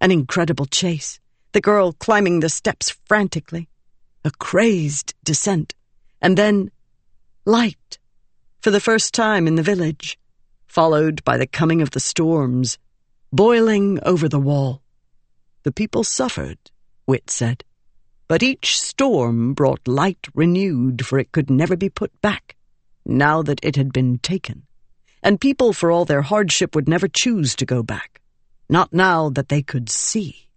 An 0.00 0.10
incredible 0.10 0.66
chase, 0.66 1.18
the 1.52 1.60
girl 1.60 1.92
climbing 1.92 2.40
the 2.40 2.48
steps 2.48 2.96
frantically, 3.06 3.68
a 4.24 4.30
crazed 4.30 5.14
descent, 5.24 5.74
and 6.22 6.36
then 6.36 6.70
light, 7.44 7.98
for 8.60 8.70
the 8.70 8.80
first 8.80 9.14
time 9.14 9.46
in 9.46 9.56
the 9.56 9.62
village, 9.62 10.18
followed 10.66 11.24
by 11.24 11.36
the 11.36 11.46
coming 11.46 11.82
of 11.82 11.90
the 11.90 12.00
storms, 12.00 12.78
boiling 13.32 13.98
over 14.04 14.28
the 14.28 14.38
wall. 14.38 14.82
The 15.62 15.72
people 15.72 16.04
suffered, 16.04 16.58
Wit 17.06 17.30
said. 17.30 17.64
But 18.28 18.42
each 18.42 18.80
storm 18.80 19.54
brought 19.54 19.88
light 19.88 20.28
renewed, 20.34 21.04
for 21.04 21.18
it 21.18 21.32
could 21.32 21.50
never 21.50 21.76
be 21.76 21.88
put 21.88 22.20
back, 22.20 22.54
now 23.04 23.42
that 23.42 23.58
it 23.64 23.74
had 23.74 23.92
been 23.92 24.18
taken. 24.18 24.62
And 25.22 25.40
people, 25.40 25.72
for 25.72 25.90
all 25.90 26.04
their 26.04 26.22
hardship, 26.22 26.74
would 26.74 26.88
never 26.88 27.08
choose 27.08 27.54
to 27.56 27.66
go 27.66 27.82
back, 27.82 28.20
not 28.68 28.92
now 28.92 29.28
that 29.30 29.48
they 29.48 29.62
could 29.62 29.90
see. 29.90 30.48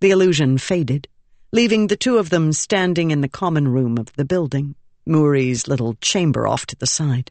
The 0.00 0.10
illusion 0.10 0.58
faded, 0.58 1.08
leaving 1.52 1.86
the 1.86 1.96
two 1.96 2.18
of 2.18 2.30
them 2.30 2.52
standing 2.52 3.10
in 3.10 3.20
the 3.20 3.28
common 3.28 3.68
room 3.68 3.98
of 3.98 4.12
the 4.14 4.24
building, 4.24 4.74
Muri's 5.04 5.66
little 5.66 5.94
chamber 5.94 6.46
off 6.46 6.66
to 6.66 6.76
the 6.76 6.86
side. 6.86 7.30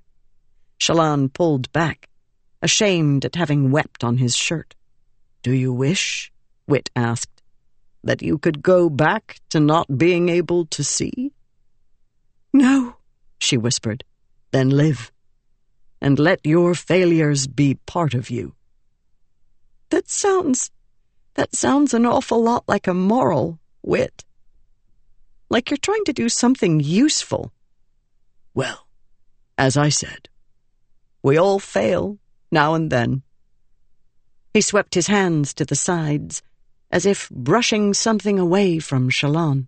Shallan 0.80 1.32
pulled 1.32 1.72
back, 1.72 2.10
ashamed 2.62 3.24
at 3.26 3.36
having 3.36 3.72
wept 3.72 4.04
on 4.04 4.18
his 4.18 4.36
shirt. 4.36 4.76
Do 5.42 5.54
you 5.54 5.72
wish, 5.72 6.32
Wit 6.68 6.90
asked, 6.96 7.42
that 8.04 8.22
you 8.22 8.38
could 8.38 8.62
go 8.62 8.90
back 8.90 9.40
to 9.50 9.60
not 9.60 9.98
being 9.98 10.30
able 10.30 10.66
to 10.68 10.84
see? 10.84 11.32
No, 12.54 12.96
she 13.40 13.58
whispered. 13.58 14.04
Then 14.52 14.70
live, 14.70 15.12
and 16.02 16.18
let 16.18 16.46
your 16.46 16.74
failures 16.74 17.48
be 17.48 17.76
part 17.86 18.14
of 18.14 18.30
you. 18.30 18.56
That 19.90 20.10
sounds. 20.10 20.72
that 21.36 21.56
sounds 21.56 21.94
an 21.94 22.06
awful 22.06 22.42
lot 22.44 22.64
like 22.68 22.88
a 22.88 22.94
moral, 22.94 23.60
Wit. 23.84 24.26
Like 25.50 25.70
you're 25.70 25.78
trying 25.78 26.06
to 26.06 26.14
do 26.14 26.30
something 26.30 26.80
useful. 26.80 27.52
Well, 28.54 28.88
as 29.58 29.78
I 29.78 29.90
said, 29.90 30.30
we 31.24 31.38
all 31.38 31.60
fail 31.60 32.18
now 32.52 32.74
and 32.74 32.92
then. 32.92 33.22
He 34.54 34.62
swept 34.62 34.96
his 34.96 35.08
hands 35.08 35.54
to 35.54 35.66
the 35.66 35.76
sides, 35.76 36.42
as 36.92 37.06
if 37.06 37.30
brushing 37.30 37.94
something 37.94 38.40
away 38.40 38.80
from 38.80 39.10
Shallan. 39.10 39.68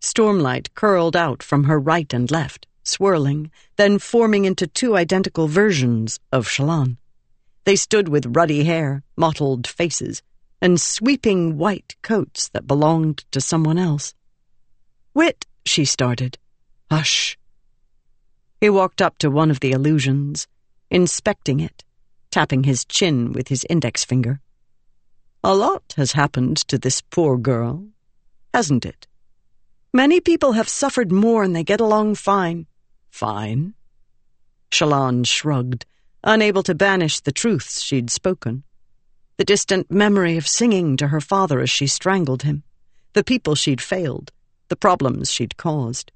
Stormlight 0.00 0.74
curled 0.74 1.16
out 1.16 1.42
from 1.42 1.64
her 1.64 1.78
right 1.78 2.12
and 2.12 2.30
left, 2.30 2.66
swirling, 2.84 3.50
then 3.76 3.98
forming 3.98 4.44
into 4.44 4.66
two 4.66 4.96
identical 4.96 5.48
versions 5.48 6.20
of 6.30 6.46
Shallan. 6.48 6.96
They 7.64 7.76
stood 7.76 8.08
with 8.08 8.36
ruddy 8.36 8.64
hair, 8.64 9.02
mottled 9.16 9.66
faces, 9.66 10.22
and 10.60 10.80
sweeping 10.80 11.58
white 11.58 11.96
coats 12.02 12.48
that 12.50 12.66
belonged 12.66 13.24
to 13.30 13.40
someone 13.40 13.78
else. 13.78 14.14
Wit, 15.14 15.46
she 15.64 15.84
started. 15.84 16.38
Hush. 16.90 17.38
He 18.60 18.70
walked 18.70 19.02
up 19.02 19.18
to 19.18 19.30
one 19.30 19.50
of 19.50 19.60
the 19.60 19.72
illusions, 19.72 20.46
inspecting 20.90 21.60
it 21.60 21.84
tapping 22.32 22.64
his 22.64 22.84
chin 22.86 23.32
with 23.32 23.48
his 23.48 23.64
index 23.70 24.04
finger. 24.04 24.40
A 25.44 25.54
lot 25.54 25.94
has 25.96 26.12
happened 26.12 26.56
to 26.68 26.78
this 26.78 27.02
poor 27.02 27.36
girl, 27.36 27.86
hasn't 28.54 28.86
it? 28.86 29.06
Many 29.92 30.18
people 30.20 30.52
have 30.52 30.68
suffered 30.68 31.12
more 31.12 31.44
and 31.44 31.54
they 31.54 31.62
get 31.62 31.80
along 31.80 32.14
fine. 32.14 32.66
Fine? 33.12 33.74
Shallan 34.72 35.24
shrugged, 35.24 35.86
unable 36.24 36.64
to 36.64 36.74
banish 36.74 37.20
the 37.20 37.30
truths 37.30 37.80
she'd 37.80 38.10
spoken. 38.10 38.64
The 39.36 39.44
distant 39.44 39.90
memory 39.90 40.36
of 40.36 40.48
singing 40.48 40.96
to 40.96 41.08
her 41.08 41.20
father 41.20 41.60
as 41.60 41.70
she 41.70 41.86
strangled 41.86 42.42
him, 42.42 42.64
the 43.12 43.22
people 43.22 43.54
she'd 43.54 43.80
failed, 43.80 44.32
the 44.68 44.76
problems 44.76 45.30
she'd 45.30 45.56
caused. 45.56 46.10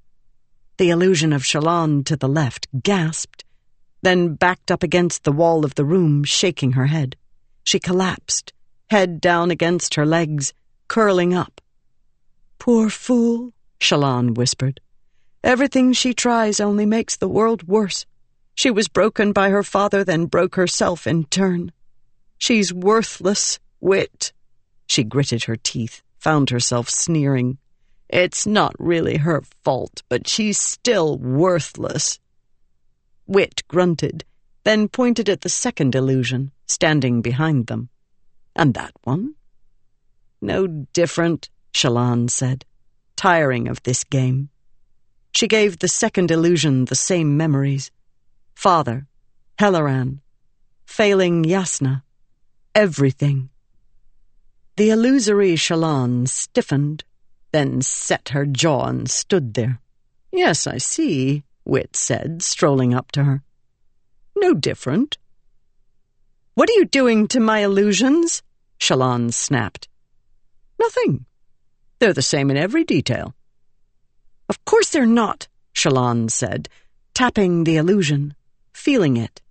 The 0.79 0.91
illusion 0.91 1.33
of 1.33 1.45
Shallan 1.45 2.05
to 2.07 2.17
the 2.17 2.29
left 2.29 2.67
gasped 2.83 3.45
then 4.03 4.35
backed 4.35 4.71
up 4.71 4.83
against 4.83 5.25
the 5.25 5.33
wall 5.33 5.65
of 5.65 5.75
the 5.75 5.85
room, 5.85 6.23
shaking 6.23 6.73
her 6.73 6.87
head. 6.87 7.17
She 7.65 7.79
collapsed, 7.79 8.53
head 8.89 9.21
down 9.21 9.51
against 9.51 9.95
her 9.95 10.07
legs, 10.07 10.55
curling 10.87 11.35
up. 11.35 11.61
Poor 12.59 12.89
fool, 12.89 13.53
Shallan 13.81 14.35
whispered. 14.35 14.81
Everything 15.47 15.93
she 15.93 16.13
tries 16.13 16.59
only 16.59 16.85
makes 16.85 17.15
the 17.17 17.29
world 17.29 17.69
worse. 17.69 18.05
She 18.57 18.69
was 18.69 18.89
broken 18.89 19.33
by 19.33 19.51
her 19.51 19.63
father, 19.63 20.03
then 20.03 20.27
broke 20.27 20.57
herself 20.57 21.07
in 21.07 21.23
turn. 21.27 21.71
She's 22.37 22.75
worthless, 22.75 23.61
wit. 23.81 24.33
She 24.89 25.05
gritted 25.05 25.45
her 25.45 25.55
teeth, 25.55 26.03
found 26.19 26.51
herself 26.51 26.91
sneering. 26.91 27.59
It's 28.09 28.45
not 28.45 28.75
really 28.77 29.19
her 29.19 29.41
fault, 29.63 30.03
but 30.09 30.27
she's 30.27 30.59
still 30.59 31.17
worthless. 31.17 32.19
Wit 33.29 33.63
grunted, 33.69 34.25
then 34.65 34.89
pointed 34.89 35.29
at 35.29 35.43
the 35.43 35.49
second 35.49 35.95
illusion, 35.95 36.51
standing 36.67 37.23
behind 37.23 37.69
them. 37.69 37.89
And 38.57 38.75
that 38.75 38.95
one? 39.05 39.37
No 40.41 40.67
different, 40.67 41.51
Shallan 41.73 42.31
said, 42.31 42.65
tiring 43.15 43.69
of 43.69 43.81
this 43.85 44.03
game. 44.03 44.51
She 45.37 45.49
gave 45.49 45.81
the 45.81 45.89
second 45.89 46.31
illusion 46.31 46.87
the 46.87 46.95
same 46.95 47.37
memories. 47.37 47.91
Father, 48.55 49.07
Helaran, 49.59 50.21
failing 50.87 51.45
Jasnah, 51.45 52.01
everything. 52.75 53.51
The 54.79 54.89
illusory 54.89 55.57
Shallan 55.57 56.27
stiffened, 56.27 57.05
then 57.53 57.83
set 57.83 58.31
her 58.31 58.47
jaw 58.47 58.87
and 58.87 59.11
stood 59.11 59.53
there. 59.53 59.83
Yes, 60.33 60.67
I 60.67 60.79
see, 60.79 61.45
Wit 61.67 61.97
said, 61.97 62.41
strolling 62.41 62.95
up 62.95 63.13
to 63.13 63.25
her. 63.25 63.43
No 64.37 64.55
different. 64.55 65.19
What 66.55 66.71
are 66.71 66.79
you 66.81 66.87
doing 66.87 67.29
to 67.29 67.41
my 67.41 67.59
illusions? 67.59 68.43
Shallan 68.81 69.35
snapped. 69.35 69.87
Nothing. 70.81 71.27
They're 71.99 72.15
the 72.15 72.23
same 72.23 72.51
in 72.51 72.57
every 72.57 72.85
detail. 72.85 73.35
Of 74.49 74.65
course 74.65 74.91
they're 74.91 75.07
not, 75.07 75.49
Shallan 75.75 76.31
said, 76.31 76.69
tapping 77.15 77.65
the 77.65 77.77
illusion, 77.77 78.35
feeling 78.73 79.17
it. 79.17 79.43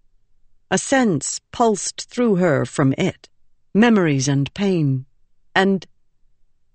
A 0.72 0.78
sense 0.78 1.42
pulsed 1.52 2.10
through 2.10 2.36
her 2.36 2.66
from 2.66 2.94
it, 2.98 3.30
memories 3.74 4.28
and 4.28 4.54
pain, 4.54 5.06
and 5.54 5.86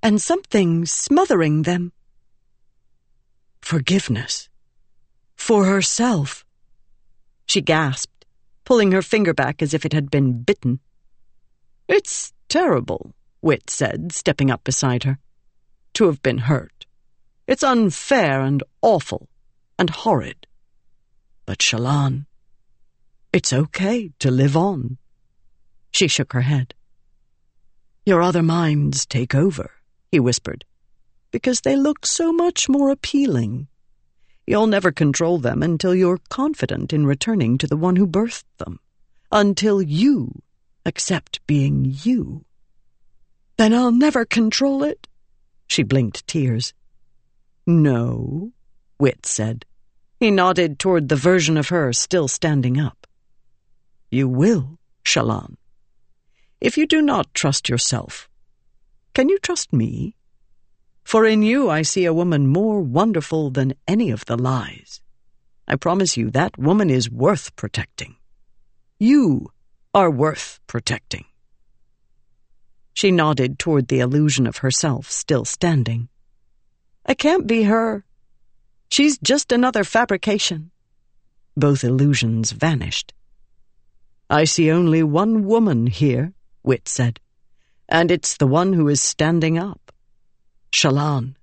and 0.02 0.20
something 0.20 0.86
smothering 0.86 1.62
them. 1.62 1.92
Forgiveness. 3.60 4.48
For 5.36 5.66
herself. 5.66 6.44
She 7.46 7.60
gasped, 7.60 8.24
pulling 8.64 8.92
her 8.92 9.02
finger 9.02 9.34
back 9.34 9.60
as 9.62 9.74
if 9.74 9.84
it 9.84 9.92
had 9.92 10.10
been 10.10 10.42
bitten. 10.42 10.80
It's 11.88 12.32
terrible, 12.48 13.14
Wit 13.42 13.68
said, 13.68 14.12
stepping 14.12 14.50
up 14.50 14.64
beside 14.64 15.04
her, 15.04 15.18
to 15.94 16.06
have 16.06 16.22
been 16.22 16.38
hurt. 16.38 16.79
It's 17.50 17.62
unfair 17.62 18.40
and 18.40 18.62
awful 18.80 19.28
and 19.78 19.90
horrid. 19.90 20.46
But 21.44 21.58
Shallan, 21.58 22.24
it's 23.32 23.52
okay 23.52 24.12
to 24.20 24.30
live 24.30 24.56
on. 24.56 24.96
She 25.90 26.08
shook 26.08 26.32
her 26.32 26.46
head. 26.52 26.72
Your 28.06 28.22
other 28.22 28.42
minds 28.42 29.04
take 29.04 29.34
over 29.34 29.70
he 30.10 30.18
whispered, 30.18 30.64
because 31.30 31.60
they 31.60 31.76
look 31.76 32.04
so 32.04 32.32
much 32.32 32.68
more 32.68 32.90
appealing. 32.90 33.68
You'll 34.46 34.66
never 34.66 34.90
control 34.90 35.38
them 35.38 35.62
until 35.62 35.94
you're 35.94 36.18
confident 36.28 36.92
in 36.92 37.06
returning 37.06 37.58
to 37.58 37.66
the 37.66 37.76
one 37.76 37.96
who 37.96 38.06
birthed 38.06 38.44
them, 38.58 38.80
until 39.30 39.80
you 39.80 40.42
accept 40.84 41.46
being 41.46 41.94
you. 42.02 42.44
Then 43.56 43.72
I'll 43.72 43.92
never 43.92 44.24
control 44.24 44.82
it. 44.82 45.06
She 45.68 45.84
blinked 45.84 46.26
tears. 46.26 46.74
No, 47.66 48.52
Wit 48.98 49.26
said. 49.26 49.64
He 50.18 50.30
nodded 50.30 50.78
toward 50.78 51.08
the 51.08 51.16
version 51.16 51.56
of 51.56 51.68
her 51.68 51.92
still 51.92 52.28
standing 52.28 52.78
up. 52.78 53.06
You 54.10 54.28
will, 54.28 54.78
Shallan. 55.04 55.56
If 56.60 56.76
you 56.76 56.86
do 56.86 57.00
not 57.00 57.32
trust 57.32 57.68
yourself, 57.68 58.28
can 59.14 59.28
you 59.28 59.38
trust 59.38 59.72
me? 59.72 60.14
For 61.04 61.24
in 61.24 61.42
you 61.42 61.70
I 61.70 61.82
see 61.82 62.04
a 62.04 62.12
woman 62.12 62.46
more 62.46 62.82
wonderful 62.82 63.50
than 63.50 63.74
any 63.88 64.10
of 64.10 64.26
the 64.26 64.36
lies. 64.36 65.00
I 65.66 65.76
promise 65.76 66.18
you 66.18 66.30
that 66.30 66.58
woman 66.58 66.90
is 66.90 67.10
worth 67.10 67.56
protecting. 67.56 68.16
You 68.98 69.50
are 69.94 70.10
worth 70.10 70.60
protecting. 70.66 71.24
She 72.92 73.10
nodded 73.10 73.58
toward 73.58 73.88
the 73.88 74.00
illusion 74.00 74.46
of 74.46 74.58
herself 74.58 75.10
still 75.10 75.46
standing. 75.46 76.09
I 77.06 77.14
can't 77.14 77.46
be 77.46 77.64
her. 77.64 78.04
She's 78.90 79.18
just 79.18 79.52
another 79.52 79.84
fabrication. 79.84 80.70
Both 81.56 81.84
illusions 81.84 82.52
vanished. 82.52 83.12
I 84.28 84.44
see 84.44 84.70
only 84.70 85.02
one 85.02 85.44
woman 85.44 85.86
here, 85.86 86.32
Wit 86.62 86.88
said 86.88 87.20
and 87.90 88.10
it's 88.10 88.36
the 88.36 88.46
one 88.46 88.72
who 88.72 88.88
is 88.88 89.02
standing 89.02 89.58
up. 89.58 89.92
Shallan, 90.72 91.34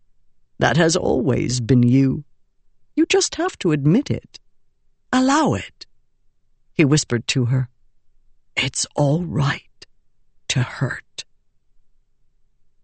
that 0.59 0.77
has 0.77 0.95
always 0.95 1.59
been 1.59 1.83
you. 1.83 2.23
You 2.95 3.05
just 3.05 3.35
have 3.35 3.59
to 3.59 3.73
admit 3.73 4.09
it. 4.09 4.39
Allow 5.11 5.53
it. 5.53 5.85
He 6.73 6.85
whispered 6.85 7.27
to 7.29 7.45
her. 7.45 7.69
It's 8.55 8.87
all 8.95 9.23
right 9.23 9.85
to 10.47 10.63
hurt. 10.63 11.25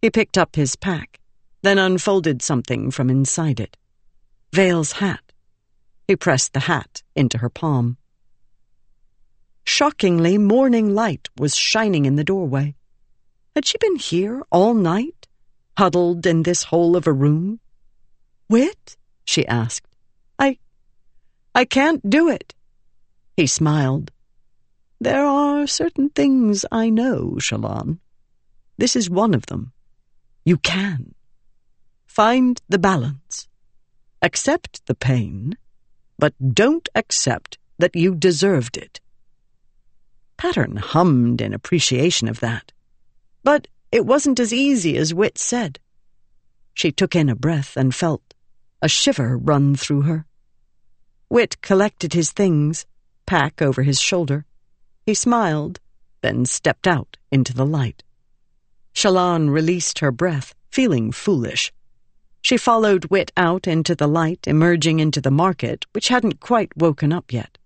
He 0.01 0.09
picked 0.09 0.37
up 0.37 0.55
his 0.57 0.75
pack, 0.75 1.19
then 1.63 1.79
unfolded 1.79 2.41
something 2.41 2.91
from 2.91 3.09
inside 3.09 3.59
it. 3.59 3.75
Veil's 4.53 4.93
hat. 4.93 5.31
He 6.07 6.15
pressed 6.15 6.53
the 6.53 6.59
hat 6.61 7.01
into 7.15 7.39
her 7.39 7.49
palm. 7.49 7.97
Shockingly, 9.65 10.37
morning 10.37 10.93
light 10.93 11.29
was 11.37 11.55
shining 11.55 12.05
in 12.05 12.17
the 12.17 12.23
doorway. 12.23 12.75
Had 13.55 13.65
she 13.65 13.77
been 13.77 13.95
here 13.95 14.43
all 14.51 14.73
night, 14.73 15.27
huddled 15.77 16.25
in 16.25 16.43
this 16.43 16.63
hole 16.63 16.95
of 16.97 17.07
a 17.07 17.13
room? 17.13 17.59
Wit? 18.49 18.97
she 19.23 19.47
asked. 19.47 19.95
I. 20.37 20.57
I 21.55 21.63
can't 21.63 22.07
do 22.07 22.29
it. 22.29 22.53
He 23.37 23.47
smiled. 23.47 24.11
There 24.99 25.25
are 25.25 25.65
certain 25.65 26.09
things 26.09 26.65
I 26.71 26.89
know, 26.89 27.37
Shallan. 27.39 27.99
This 28.77 28.95
is 28.95 29.09
one 29.09 29.33
of 29.33 29.45
them. 29.45 29.71
You 30.45 30.57
can. 30.57 31.12
Find 32.13 32.61
the 32.69 32.77
balance. 32.77 33.47
Accept 34.21 34.85
the 34.85 34.93
pain, 34.93 35.57
but 36.19 36.35
don't 36.53 36.87
accept 36.93 37.57
that 37.79 37.95
you 37.95 38.13
deserved 38.13 38.77
it. 38.77 39.01
Pattern 40.37 40.75
hummed 40.75 41.41
in 41.41 41.55
appreciation 41.55 42.27
of 42.27 42.39
that. 42.39 42.71
But 43.41 43.67
it 43.91 44.05
wasn't 44.05 44.39
as 44.39 44.53
easy 44.53 44.95
as 44.95 45.11
Wit 45.11 45.39
said. 45.39 45.79
She 46.75 46.91
took 46.91 47.15
in 47.15 47.29
a 47.29 47.35
breath 47.35 47.75
and 47.75 47.95
felt 47.95 48.35
a 48.79 48.87
shiver 48.87 49.35
run 49.35 49.75
through 49.75 50.01
her. 50.01 50.27
Wit 51.29 51.61
collected 51.61 52.13
his 52.13 52.31
things, 52.31 52.85
pack 53.25 53.59
over 53.59 53.81
his 53.81 53.99
shoulder. 53.99 54.45
He 55.03 55.15
smiled, 55.15 55.79
then 56.21 56.45
stepped 56.45 56.85
out 56.85 57.17
into 57.31 57.55
the 57.55 57.65
light. 57.65 58.03
Shallan 58.93 59.49
released 59.49 59.97
her 59.97 60.11
breath, 60.11 60.53
feeling 60.69 61.11
foolish. 61.11 61.73
She 62.43 62.57
followed 62.57 63.05
Wit 63.05 63.31
out 63.37 63.67
into 63.67 63.95
the 63.95 64.07
light, 64.07 64.47
emerging 64.47 64.99
into 64.99 65.21
the 65.21 65.31
market, 65.31 65.85
which 65.93 66.09
hadn't 66.09 66.41
quite 66.41 66.75
woken 66.75 67.13
up 67.13 67.31
yet. 67.31 67.57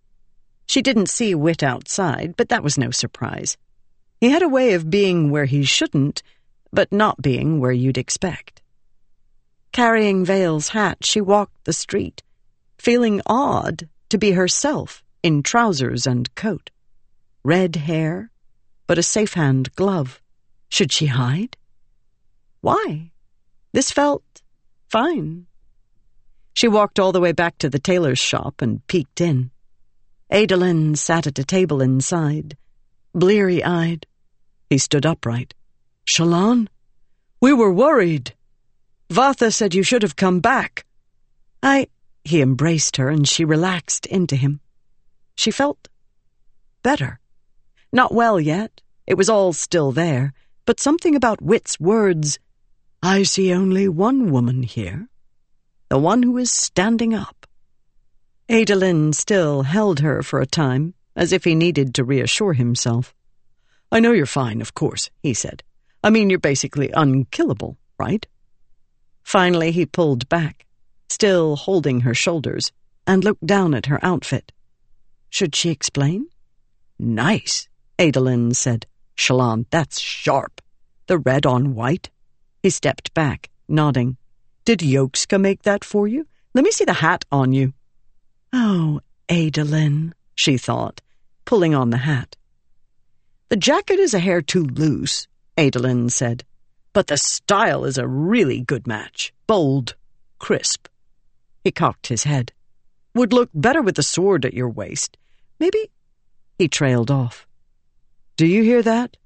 She 0.68 0.84
didn't 0.84 1.10
see 1.10 1.34
Wit 1.34 1.64
outside, 1.64 2.36
but 2.38 2.50
that 2.50 2.64
was 2.64 2.78
no 2.78 2.92
surprise. 2.92 3.58
He 4.22 4.30
had 4.30 4.44
a 4.44 4.48
way 4.48 4.74
of 4.74 4.92
being 4.92 5.32
where 5.32 5.46
he 5.46 5.64
shouldn't, 5.64 6.22
but 6.72 6.92
not 6.92 7.24
being 7.24 7.60
where 7.60 7.72
you'd 7.72 7.98
expect. 7.98 8.62
Carrying 9.72 10.24
Veil's 10.24 10.70
hat, 10.70 11.00
she 11.04 11.22
walked 11.22 11.66
the 11.66 11.74
street, 11.74 12.22
feeling 12.78 13.20
odd 13.26 13.90
to 14.10 14.20
be 14.20 14.34
herself 14.34 15.04
in 15.24 15.42
trousers 15.42 16.06
and 16.06 16.34
coat. 16.36 16.70
Red 17.44 17.78
hair, 17.78 18.30
but 18.86 19.00
a 19.00 19.04
safe 19.04 19.34
hand 19.34 19.74
glove. 19.76 20.22
Should 20.70 20.92
she 20.92 21.08
hide? 21.08 21.58
Why? 22.62 23.12
This 23.74 23.92
felt 23.92 24.24
fine. 24.90 25.46
She 26.54 26.68
walked 26.68 27.00
all 27.00 27.12
the 27.12 27.22
way 27.22 27.32
back 27.32 27.58
to 27.60 27.70
the 27.70 27.80
tailor's 27.80 28.20
shop 28.20 28.62
and 28.62 28.86
peeked 28.88 29.22
in. 29.22 29.52
Adolin 30.32 30.96
sat 30.98 31.28
at 31.28 31.40
a 31.40 31.44
table 31.44 31.82
inside 31.82 32.58
bleary 33.18 33.64
eyed. 33.64 34.06
He 34.70 34.78
stood 34.78 35.06
upright. 35.06 35.56
Shallan? 36.06 36.68
We 37.42 37.52
were 37.52 37.74
worried. 37.74 38.36
Vathah 39.10 39.52
said 39.54 39.74
you 39.74 39.84
should 39.84 40.04
have 40.04 40.16
come 40.16 40.40
back. 40.40 40.86
I. 41.64 41.88
He 42.24 42.42
embraced 42.42 42.98
her 42.98 43.10
and 43.10 43.28
she 43.28 43.44
relaxed 43.46 44.06
into 44.06 44.36
him. 44.36 44.60
She 45.36 45.50
felt 45.50 45.88
better. 46.84 47.20
Not 47.92 48.14
well 48.14 48.40
yet. 48.40 48.82
It 49.08 49.18
was 49.18 49.30
all 49.30 49.54
still 49.54 49.92
there, 49.92 50.34
but 50.66 50.80
something 50.80 51.16
about 51.16 51.42
Wit's 51.42 51.80
words. 51.80 52.38
I 53.04 53.24
see 53.24 53.54
only 53.54 53.88
one 53.88 54.32
woman 54.32 54.64
here. 54.64 55.08
The 55.90 56.00
one 56.00 56.24
who 56.24 56.38
is 56.38 56.52
standing 56.52 57.14
up. 57.14 57.46
Adolin 58.50 59.14
still 59.14 59.64
held 59.64 60.00
her 60.00 60.24
for 60.24 60.42
a 60.42 60.46
time, 60.48 60.94
as 61.16 61.32
if 61.32 61.44
he 61.44 61.54
needed 61.54 61.94
to 61.96 62.04
reassure 62.04 62.54
himself. 62.54 63.14
I 63.92 64.00
know 64.00 64.12
you're 64.12 64.26
fine, 64.26 64.62
of 64.62 64.74
course, 64.74 65.10
he 65.22 65.34
said. 65.34 65.64
I 66.04 66.10
mean, 66.10 66.30
you're 66.30 66.40
basically 66.40 66.92
unkillable, 66.92 67.78
right? 68.00 68.26
Finally, 69.24 69.72
he 69.72 69.86
pulled 69.86 70.28
back, 70.30 70.66
still 71.10 71.56
holding 71.56 72.02
her 72.02 72.14
shoulders, 72.14 72.72
and 73.06 73.24
looked 73.24 73.46
down 73.46 73.74
at 73.74 73.88
her 73.88 74.00
outfit. 74.04 74.52
Should 75.30 75.56
she 75.56 75.70
explain? 75.70 76.28
Nice, 76.98 77.68
Adolin 78.00 78.56
said. 78.56 78.86
Shallan, 79.16 79.66
that's 79.70 80.00
sharp. 80.00 80.62
The 81.08 81.18
red 81.18 81.46
on 81.46 81.76
white. 81.76 82.10
He 82.64 82.70
stepped 82.70 83.14
back, 83.14 83.50
nodding. 83.68 84.18
Did 84.66 84.80
Yokska 84.80 85.40
make 85.40 85.64
that 85.64 85.84
for 85.84 86.08
you? 86.08 86.28
Let 86.54 86.64
me 86.64 86.72
see 86.72 86.86
the 86.86 86.94
hat 86.94 87.24
on 87.32 87.54
you. 87.54 87.74
Oh, 88.52 89.02
Adolin, 89.30 90.14
she 90.36 90.58
thought, 90.58 91.02
pulling 91.46 91.76
on 91.76 91.90
the 91.90 91.98
hat. 91.98 92.36
The 93.50 93.56
jacket 93.56 94.00
is 94.00 94.14
a 94.14 94.20
hair 94.20 94.42
too 94.42 94.64
loose, 94.64 95.28
Adolin 95.58 96.10
said, 96.12 96.44
but 96.94 97.08
the 97.08 97.18
style 97.18 97.86
is 97.86 97.98
a 97.98 98.08
really 98.08 98.62
good 98.62 98.88
match. 98.88 99.32
Bold, 99.46 99.96
crisp. 100.40 100.88
He 101.64 101.72
cocked 101.72 102.08
his 102.08 102.24
head. 102.24 102.52
Would 103.14 103.34
look 103.34 103.50
better 103.54 103.82
with 103.82 103.96
the 103.96 104.04
sword 104.04 104.46
at 104.46 104.54
your 104.54 104.70
waist. 104.70 105.18
Maybe. 105.60 105.92
He 106.58 106.68
trailed 106.68 107.12
off. 107.12 107.46
Do 108.36 108.46
you 108.46 108.64
hear 108.64 108.82
that? 108.82 109.18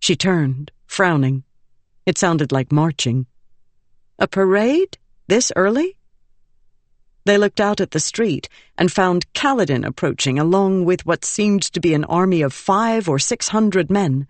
She 0.00 0.16
turned, 0.16 0.70
frowning. 0.86 1.44
It 2.06 2.18
sounded 2.18 2.52
like 2.52 2.70
marching. 2.70 3.26
A 4.18 4.28
parade? 4.28 4.98
This 5.26 5.50
early? 5.56 5.96
They 7.24 7.38
looked 7.38 7.60
out 7.60 7.80
at 7.80 7.92
the 7.92 8.00
street 8.00 8.48
and 8.76 8.92
found 8.92 9.32
Kaladin 9.32 9.86
approaching 9.86 10.38
along 10.38 10.84
with 10.84 11.06
what 11.06 11.24
seemed 11.24 11.62
to 11.72 11.80
be 11.80 11.94
an 11.94 12.04
army 12.04 12.42
of 12.42 12.52
five 12.52 13.08
or 13.08 13.18
six 13.18 13.48
hundred 13.48 13.90
men, 13.90 14.26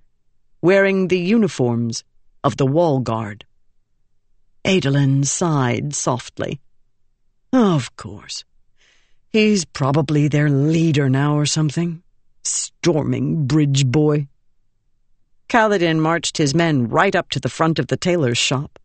wearing 0.62 1.09
the 1.09 1.18
uniforms 1.18 2.05
of 2.44 2.56
the 2.56 2.66
wall 2.66 3.01
guard. 3.01 3.44
Adolin 4.64 5.24
sighed 5.24 5.94
softly. 5.94 6.60
Of 7.52 7.96
course. 7.96 8.44
He's 9.30 9.64
probably 9.64 10.28
their 10.28 10.48
leader 10.48 11.10
now 11.10 11.36
or 11.36 11.46
something. 11.46 12.02
Storming 12.44 13.46
bridge 13.46 13.84
boy. 13.86 14.28
Kaladin 15.55 16.01
marched 16.01 16.36
his 16.36 16.52
men 16.52 16.89
right 16.89 17.14
up 17.14 17.31
to 17.31 17.39
the 17.39 17.48
front 17.48 17.78
of 17.78 17.86
the 17.86 17.97
tailor's 17.97 18.36
shop. 18.36 18.76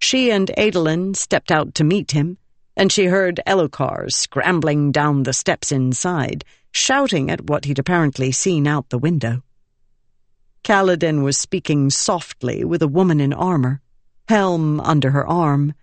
She 0.00 0.32
and 0.32 0.50
Adolin 0.56 1.14
stepped 1.14 1.52
out 1.52 1.72
to 1.76 1.84
meet 1.84 2.10
him, 2.10 2.38
and 2.76 2.90
she 2.90 3.04
heard 3.04 3.38
Elhokar 3.46 4.10
scrambling 4.10 4.90
down 4.90 5.22
the 5.22 5.32
steps 5.32 5.70
inside, 5.70 6.44
shouting 6.72 7.30
at 7.30 7.48
what 7.48 7.64
he'd 7.64 7.78
apparently 7.78 8.32
seen 8.32 8.66
out 8.66 8.88
the 8.88 8.98
window. 8.98 9.44
Kaladin 10.64 11.22
was 11.22 11.38
speaking 11.38 11.90
softly 11.90 12.64
with 12.64 12.82
a 12.82 12.88
woman 12.88 13.20
in 13.20 13.32
armor, 13.32 13.80
helm 14.28 14.80
under 14.80 15.12
her 15.12 15.28
arm, 15.28 15.74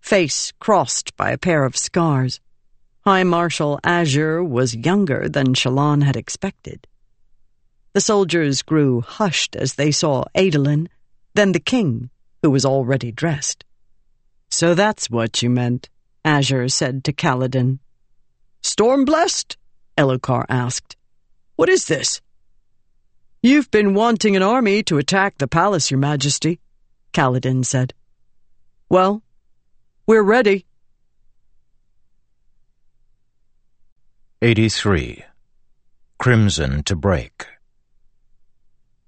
face 0.00 0.52
crossed 0.58 1.16
by 1.16 1.30
a 1.30 1.38
pair 1.38 1.64
of 1.64 1.76
scars. 1.76 2.40
High 3.02 3.22
Marshal 3.22 3.78
Azure 3.84 4.42
was 4.42 4.74
younger 4.74 5.28
than 5.28 5.54
Shallan 5.54 6.02
had 6.02 6.16
expected. 6.16 6.88
The 7.94 8.00
soldiers 8.00 8.62
grew 8.62 9.02
hushed 9.02 9.54
as 9.54 9.74
they 9.74 9.90
saw 9.90 10.24
Adolin, 10.34 10.88
then 11.34 11.52
the 11.52 11.60
king, 11.60 12.10
who 12.42 12.50
was 12.50 12.64
already 12.64 13.12
dressed. 13.12 13.64
So 14.50 14.74
that's 14.74 15.10
what 15.10 15.42
you 15.42 15.50
meant, 15.50 15.90
Azure 16.24 16.68
said 16.68 17.04
to 17.04 17.12
Kaladin. 17.12 17.78
Stormblessed? 18.62 19.56
Elhokar 19.98 20.46
asked. 20.48 20.96
What 21.56 21.68
is 21.68 21.86
this? 21.86 22.20
You've 23.42 23.70
been 23.70 23.92
wanting 23.94 24.36
an 24.36 24.42
army 24.42 24.82
to 24.84 24.98
attack 24.98 25.38
the 25.38 25.48
palace, 25.48 25.90
Your 25.90 25.98
Majesty, 25.98 26.60
Kaladin 27.12 27.64
said. 27.64 27.92
Well, 28.88 29.22
we're 30.06 30.22
ready. 30.22 30.64
83. 34.40 35.24
Crimson 36.18 36.82
to 36.84 36.96
Break. 36.96 37.46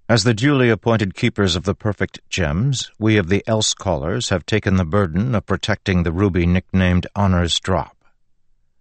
As 0.07 0.25
the 0.25 0.35
duly 0.35 0.69
appointed 0.69 1.15
keepers 1.15 1.57
of 1.57 1.63
the 1.65 1.75
perfect 1.75 2.21
gems, 2.29 2.91
we 2.99 3.17
of 3.17 3.31
the 3.31 3.43
Elsecallers 3.49 4.29
have 4.29 4.45
taken 4.45 4.77
the 4.77 4.85
burden 4.85 5.35
of 5.35 5.47
protecting 5.47 6.03
the 6.03 6.13
ruby 6.13 6.45
nicknamed 6.45 7.07
Honor's 7.17 7.59
Drop. 7.59 7.97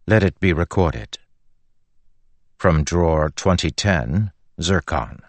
Let 0.06 0.22
it 0.22 0.38
be 0.42 0.52
recorded. 0.52 1.20
From 2.58 2.84
Drawer 2.84 3.30
2010, 3.30 4.34
Zircon. 4.62 5.22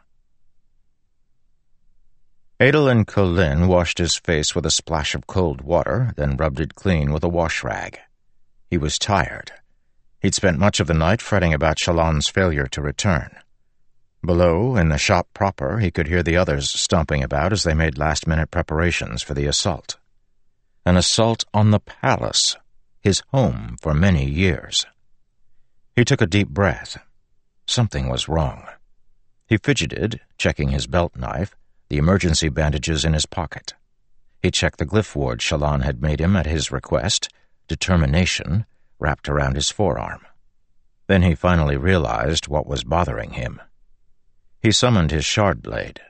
Adolin 2.59 3.05
Kholin 3.05 3.69
washed 3.69 3.99
his 3.99 4.16
face 4.16 4.53
with 4.53 4.66
a 4.66 4.73
splash 4.73 5.15
of 5.15 5.29
cold 5.29 5.61
water, 5.61 6.12
then 6.16 6.37
rubbed 6.37 6.59
it 6.59 6.75
clean 6.75 7.12
with 7.12 7.23
a 7.23 7.29
wash 7.29 7.62
rag. 7.62 8.01
He 8.69 8.79
was 8.79 8.99
tired. 8.99 9.53
He'd 10.21 10.35
spent 10.35 10.59
much 10.59 10.81
of 10.81 10.89
the 10.89 10.95
night 10.95 11.23
fretting 11.23 11.55
about 11.55 11.79
Shallan's 11.79 12.29
failure 12.29 12.66
to 12.66 12.83
return. 12.83 13.37
Below, 14.25 14.77
in 14.77 14.89
the 14.89 14.97
shop 14.97 15.29
proper, 15.35 15.81
he 15.81 15.91
could 15.91 16.09
hear 16.09 16.23
the 16.23 16.37
others 16.37 16.71
stomping 16.71 17.23
about 17.23 17.53
as 17.53 17.63
they 17.63 17.75
made 17.75 17.99
last-minute 17.99 18.51
preparations 18.51 19.23
for 19.23 19.35
the 19.35 19.45
assault. 19.45 19.99
An 20.87 20.97
assault 20.97 21.45
on 21.53 21.71
the 21.71 21.81
palace, 21.81 22.57
his 23.03 23.23
home 23.33 23.77
for 23.83 23.93
many 23.93 24.25
years. 24.25 24.87
He 25.95 26.07
took 26.07 26.23
a 26.23 26.27
deep 26.27 26.49
breath. 26.49 26.97
Something 27.67 28.09
was 28.09 28.29
wrong. 28.29 28.67
He 29.47 29.59
fidgeted, 29.59 30.21
checking 30.39 30.71
his 30.71 30.87
belt 30.87 31.15
knife, 31.17 31.55
the 31.91 31.99
emergency 31.99 32.49
bandages 32.49 33.05
in 33.05 33.13
his 33.13 33.27
pocket. 33.27 33.75
He 34.43 34.51
checked 34.51 34.79
the 34.79 34.87
glyph 34.87 35.15
ward 35.15 35.41
Shallan 35.41 35.83
had 35.83 36.01
made 36.01 36.21
him 36.21 36.35
at 36.35 36.47
his 36.47 36.73
request, 36.73 37.29
determination, 37.69 38.65
wrapped 38.99 39.29
around 39.29 39.55
his 39.55 39.71
forearm. 39.71 40.23
Then 41.09 41.23
he 41.23 41.35
finally 41.35 41.77
realized 41.77 42.49
what 42.49 42.67
was 42.67 42.85
bothering 42.85 43.33
him. 43.33 43.61
He 44.65 44.73
summoned 44.73 45.11
his 45.11 45.27
shard 45.27 45.61
blade. 45.61 46.01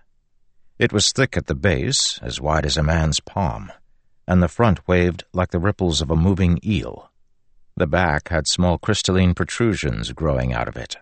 It 0.79 0.93
was 0.93 1.11
thick 1.11 1.37
at 1.37 1.47
the 1.47 1.57
base, 1.57 2.21
as 2.23 2.41
wide 2.41 2.65
as 2.65 2.77
a 2.77 2.85
man's 2.85 3.19
palm, 3.19 3.73
and 4.29 4.41
the 4.41 4.47
front 4.47 4.87
waved 4.87 5.25
like 5.33 5.51
the 5.51 5.59
ripples 5.59 6.01
of 6.01 6.09
a 6.09 6.15
moving 6.15 6.61
eel. 6.65 7.11
The 7.77 7.89
back 7.89 8.29
had 8.29 8.47
small 8.47 8.79
crystalline 8.79 9.35
protrusions 9.35 10.13
growing 10.13 10.53
out 10.53 10.69
of 10.69 10.77
it. 10.77 10.99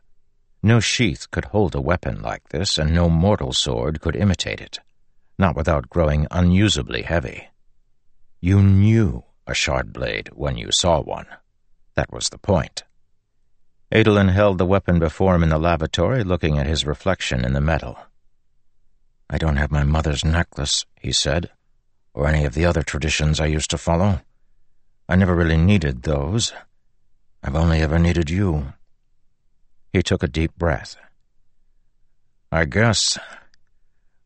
No 0.62 0.81
sheath 0.81 1.31
could 1.31 1.45
hold 1.45 1.74
a 1.74 1.81
weapon 1.83 2.23
like 2.23 2.49
this, 2.49 2.79
and 2.79 2.95
no 2.95 3.11
mortal 3.11 3.53
sword 3.53 4.01
could 4.01 4.16
imitate 4.16 4.62
it, 4.62 4.81
not 5.39 5.55
without 5.55 5.91
growing 5.91 6.27
unusably 6.31 7.03
heavy. 7.03 7.51
You 8.41 8.62
knew 8.62 9.24
a 9.47 9.53
shard 9.53 9.93
blade 9.93 10.31
when 10.33 10.57
you 10.57 10.70
saw 10.73 11.03
one. 11.03 11.27
That 11.97 12.11
was 12.11 12.31
the 12.31 12.39
point. 12.39 12.85
Adolin 13.93 14.31
held 14.31 14.56
the 14.56 14.64
weapon 14.64 14.98
before 14.98 15.35
him 15.35 15.43
in 15.43 15.51
the 15.51 15.59
lavatory, 15.59 16.24
looking 16.24 16.59
at 16.59 16.66
his 16.66 16.86
reflection 16.86 17.44
in 17.44 17.52
the 17.52 17.60
metal. 17.60 17.98
I 19.28 19.36
don't 19.36 19.59
have 19.59 19.70
my 19.70 19.85
mother's 19.85 20.24
necklace, 20.24 20.86
he 20.98 21.12
said, 21.12 21.51
or 22.14 22.27
any 22.27 22.47
of 22.47 22.55
the 22.55 22.64
other 22.64 22.82
traditions 22.82 23.39
I 23.39 23.47
used 23.47 23.69
to 23.70 23.77
follow. 23.77 24.23
I 25.10 25.16
never 25.16 25.35
really 25.35 25.59
needed 25.59 26.02
those. 26.02 26.55
I've 27.43 27.55
only 27.55 27.81
ever 27.81 27.98
needed 27.98 28.31
you. 28.31 28.73
He 29.93 30.02
took 30.02 30.23
a 30.23 30.28
deep 30.28 30.56
breath. 30.56 30.97
I 32.51 32.64
guess. 32.64 33.19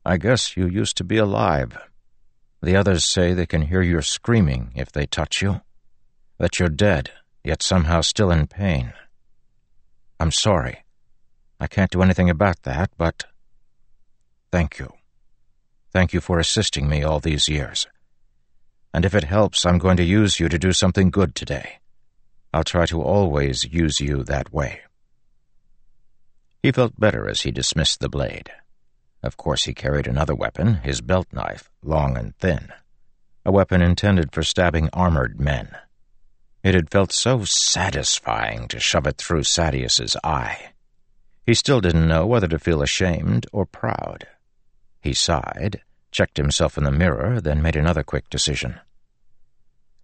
I 0.05 0.17
guess 0.17 0.57
you 0.57 0.69
used 0.69 0.97
to 0.99 1.05
be 1.05 1.17
alive. 1.17 1.77
The 2.63 2.77
others 2.77 3.05
say 3.05 3.35
they 3.35 3.47
can 3.47 3.63
hear 3.63 3.83
your 3.83 4.03
screaming 4.03 4.71
if 4.77 4.93
they 4.93 5.07
touch 5.07 5.43
you. 5.43 5.61
That 6.39 6.61
you're 6.61 6.69
dead, 6.69 7.11
yet 7.43 7.63
somehow 7.65 8.03
still 8.03 8.31
in 8.31 8.47
pain. 8.47 8.93
I'm 10.19 10.31
sorry. 10.31 10.85
I 11.61 11.67
can't 11.67 11.91
do 11.91 12.03
anything 12.03 12.31
about 12.31 12.63
that, 12.63 12.91
but 12.97 13.25
thank 14.51 14.79
you. 14.79 14.93
Thank 15.93 16.13
you 16.13 16.21
for 16.21 16.39
assisting 16.39 16.89
me 16.89 17.03
all 17.03 17.21
these 17.21 17.49
years. 17.49 17.87
And 18.93 19.05
if 19.05 19.15
it 19.15 19.25
helps, 19.25 19.67
I'm 19.67 19.79
going 19.79 19.97
to 19.99 20.05
use 20.05 20.41
you 20.41 20.49
to 20.49 20.59
do 20.59 20.73
something 20.73 21.11
good 21.11 21.35
today. 21.35 21.79
I'll 22.53 22.65
try 22.65 22.87
to 22.87 23.03
always 23.03 23.65
use 23.65 24.01
you 24.01 24.25
that 24.25 24.53
way. 24.53 24.81
He 26.63 26.73
felt 26.73 26.99
better 26.99 27.29
as 27.29 27.43
he 27.43 27.51
dismissed 27.51 28.01
the 28.01 28.09
blade. 28.09 28.51
Of 29.23 29.37
course, 29.37 29.65
he 29.65 29.75
carried 29.75 30.07
another 30.07 30.35
weapon, 30.35 30.75
his 30.77 31.01
belt 31.01 31.27
knife, 31.33 31.71
long 31.83 32.17
and 32.17 32.37
thin. 32.37 32.73
A 33.45 33.53
weapon 33.53 33.83
intended 33.83 34.33
for 34.33 34.43
stabbing 34.43 34.89
armored 34.93 35.41
men. 35.41 35.77
It 36.67 36.75
had 36.75 36.91
felt 36.91 37.13
so 37.13 37.45
satisfying 37.45 38.67
to 38.67 38.81
shove 38.81 39.07
it 39.07 39.19
through 39.19 39.45
Sadeas's 39.45 40.17
eye. 40.25 40.73
He 41.45 41.55
still 41.55 41.81
didn't 41.81 42.09
know 42.09 42.27
whether 42.27 42.49
to 42.49 42.59
feel 42.59 42.83
ashamed 42.83 43.47
or 43.53 43.67
proud. 43.67 44.27
He 45.01 45.15
sighed, 45.15 45.83
checked 46.11 46.39
himself 46.39 46.77
in 46.77 46.83
the 46.83 46.91
mirror, 46.91 47.41
then 47.41 47.63
made 47.63 47.77
another 47.77 48.03
quick 48.03 48.29
decision. 48.29 48.81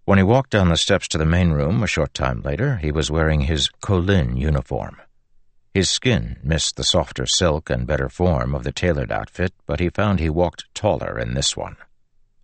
When 0.04 0.18
he 0.18 0.22
walked 0.22 0.50
down 0.50 0.68
the 0.68 0.76
steps 0.76 1.08
to 1.08 1.18
the 1.18 1.26
main 1.26 1.50
room 1.50 1.82
a 1.82 1.88
short 1.88 2.14
time 2.14 2.42
later, 2.42 2.76
he 2.76 2.92
was 2.92 3.10
wearing 3.10 3.40
his 3.40 3.68
Kholin 3.82 4.36
uniform. 4.36 5.02
His 5.74 5.90
skin 5.90 6.38
missed 6.44 6.76
the 6.76 6.84
softer 6.84 7.26
silk 7.26 7.70
and 7.70 7.88
better 7.88 8.08
form 8.08 8.54
of 8.54 8.62
the 8.62 8.70
tailored 8.70 9.10
outfit, 9.10 9.52
but 9.66 9.80
he 9.80 9.88
found 9.88 10.20
he 10.20 10.30
walked 10.30 10.72
taller 10.76 11.18
in 11.18 11.34
this 11.34 11.56
one, 11.56 11.76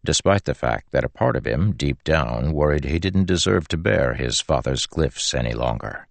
despite 0.04 0.44
the 0.44 0.54
fact 0.54 0.92
that 0.92 1.04
a 1.04 1.08
part 1.08 1.36
of 1.36 1.46
him, 1.46 1.72
deep 1.72 2.02
down, 2.04 2.52
worried 2.52 2.84
he 2.84 2.98
didn't 2.98 3.26
deserve 3.26 3.68
to 3.68 3.76
bear 3.76 4.14
his 4.14 4.40
father's 4.40 4.86
glyphs 4.86 5.34
any 5.34 5.52
longer. 5.52 6.06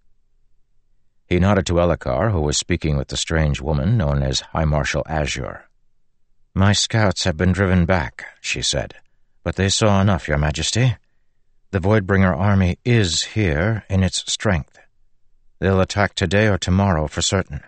He 1.26 1.38
nodded 1.38 1.66
to 1.66 1.74
Elhokar, 1.74 2.32
who 2.32 2.40
was 2.40 2.56
speaking 2.56 2.96
with 2.96 3.08
the 3.08 3.16
strange 3.16 3.60
woman 3.60 3.96
known 3.96 4.22
as 4.22 4.40
High 4.40 4.64
Marshal 4.64 5.04
Azure. 5.06 5.64
My 6.54 6.72
scouts 6.72 7.24
have 7.24 7.36
been 7.36 7.52
driven 7.52 7.84
back, 7.84 8.24
she 8.40 8.62
said, 8.62 8.94
but 9.44 9.56
they 9.56 9.68
saw 9.68 10.00
enough, 10.00 10.26
Your 10.26 10.38
Majesty. 10.38 10.96
The 11.70 11.80
Voidbringer 11.80 12.34
army 12.34 12.78
is 12.84 13.24
here 13.24 13.84
in 13.90 14.02
its 14.02 14.30
strength. 14.30 14.78
They'll 15.58 15.80
attack 15.80 16.14
today 16.14 16.48
or 16.48 16.56
tomorrow 16.56 17.08
for 17.08 17.20
certain. 17.20 17.60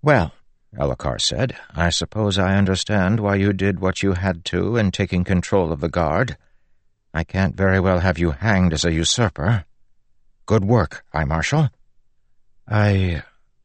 Well, 0.00 0.32
Elhokar 0.78 1.20
said, 1.20 1.56
I 1.74 1.90
suppose 1.90 2.38
I 2.38 2.56
understand 2.56 3.20
why 3.20 3.36
you 3.36 3.52
did 3.52 3.80
what 3.80 4.02
you 4.02 4.12
had 4.14 4.44
to 4.46 4.76
in 4.76 4.90
taking 4.90 5.22
control 5.22 5.72
of 5.72 5.80
the 5.80 5.88
guard. 5.88 6.36
I 7.12 7.22
can't 7.22 7.56
very 7.56 7.78
well 7.78 8.00
have 8.00 8.18
you 8.18 8.32
hanged 8.32 8.72
as 8.72 8.84
a 8.84 8.92
usurper. 8.92 9.64
Good 10.46 10.64
work, 10.64 11.04
High 11.12 11.24
Marshal. 11.24 11.70
I 12.68 13.22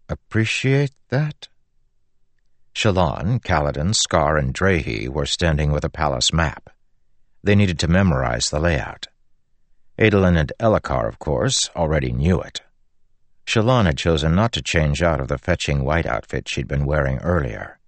appreciate 0.07 0.91
that. 1.10 1.48
Shallan, 2.76 3.41
Kaladin, 3.41 3.94
Skar, 3.94 4.38
and 4.38 4.53
Drehy 4.53 5.10
were 5.10 5.26
standing 5.26 5.72
with 5.72 5.84
a 5.84 5.90
palace 5.90 6.31
map. 6.31 6.69
They 7.44 7.56
needed 7.56 7.80
to 7.80 7.88
memorize 7.88 8.49
the 8.49 8.60
layout. 8.60 9.07
Adolin 9.98 10.38
and 10.38 10.52
Elhokar, 10.60 11.07
of 11.07 11.19
course, 11.19 11.69
already 11.76 12.11
knew 12.11 12.40
it. 12.40 12.61
Shallan 13.50 13.88
had 13.88 13.98
chosen 13.98 14.36
not 14.36 14.52
to 14.52 14.62
change 14.62 15.02
out 15.02 15.20
of 15.20 15.28
the 15.28 15.40
fetching 15.40 15.84
white 15.84 16.06
outfit 16.06 16.48
she'd 16.48 16.68
been 16.68 16.86
wearing 16.86 17.18
earlier. 17.18 17.80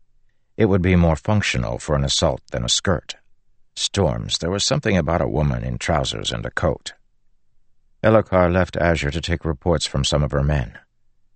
It 0.58 0.66
would 0.66 0.82
be 0.82 0.96
more 0.96 1.16
functional 1.16 1.78
for 1.78 1.96
an 1.96 2.04
assault 2.04 2.42
than 2.50 2.66
a 2.66 2.70
skirt. 2.70 3.18
Storms, 3.76 4.40
there 4.40 4.50
was 4.50 4.66
something 4.66 4.98
about 4.98 5.22
a 5.22 5.28
woman 5.28 5.64
in 5.64 5.78
trousers 5.78 6.32
and 6.32 6.44
a 6.48 6.50
coat. 6.50 6.94
Elhokar 8.04 8.52
left 8.52 8.76
Azure 8.76 9.12
to 9.12 9.22
take 9.22 9.46
reports 9.46 9.86
from 9.86 10.04
some 10.04 10.24
of 10.24 10.32
her 10.32 10.42
men. 10.42 10.80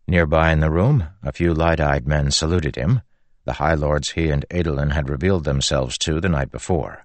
Nearby 0.08 0.52
in 0.52 0.60
the 0.60 0.72
room, 0.72 1.08
a 1.22 1.32
few 1.32 1.54
light-eyed 1.54 2.08
men 2.08 2.32
saluted 2.32 2.78
him, 2.78 3.04
the 3.44 3.54
High 3.54 3.76
Lords 3.76 4.14
he 4.14 4.32
and 4.32 4.44
Adolin 4.50 4.94
had 4.94 5.08
revealed 5.08 5.44
themselves 5.44 6.00
to 6.00 6.20
the 6.20 6.30
night 6.30 6.50
before. 6.50 7.05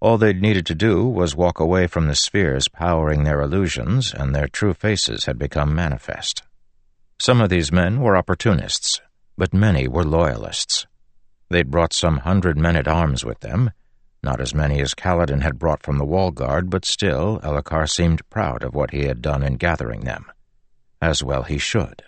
All 0.00 0.16
they'd 0.16 0.40
needed 0.40 0.64
to 0.66 0.74
do 0.74 1.06
was 1.06 1.34
walk 1.34 1.58
away 1.58 1.88
from 1.88 2.06
the 2.06 2.14
spheres 2.14 2.68
powering 2.68 3.24
their 3.24 3.40
illusions, 3.40 4.14
and 4.14 4.34
their 4.34 4.46
true 4.46 4.72
faces 4.72 5.24
had 5.24 5.38
become 5.38 5.74
manifest. 5.74 6.42
Some 7.20 7.40
of 7.40 7.50
these 7.50 7.72
men 7.72 8.00
were 8.00 8.16
opportunists, 8.16 9.00
but 9.36 9.52
many 9.52 9.88
were 9.88 10.04
loyalists. 10.04 10.86
They'd 11.50 11.70
brought 11.70 11.92
some 11.92 12.18
hundred 12.18 12.56
men-at-arms 12.56 13.24
with 13.24 13.40
them, 13.40 13.72
not 14.22 14.40
as 14.40 14.54
many 14.54 14.80
as 14.80 14.94
Kaladin 14.94 15.42
had 15.42 15.58
brought 15.58 15.82
from 15.82 15.98
the 15.98 16.04
wall 16.04 16.30
guard, 16.30 16.70
but 16.70 16.84
still 16.84 17.40
Elhokar 17.42 17.88
seemed 17.88 18.28
proud 18.30 18.62
of 18.62 18.74
what 18.74 18.92
he 18.92 19.04
had 19.04 19.20
done 19.20 19.42
in 19.42 19.56
gathering 19.56 20.00
them. 20.00 20.30
As 21.02 21.24
well 21.24 21.42
he 21.42 21.58
should. 21.58 22.02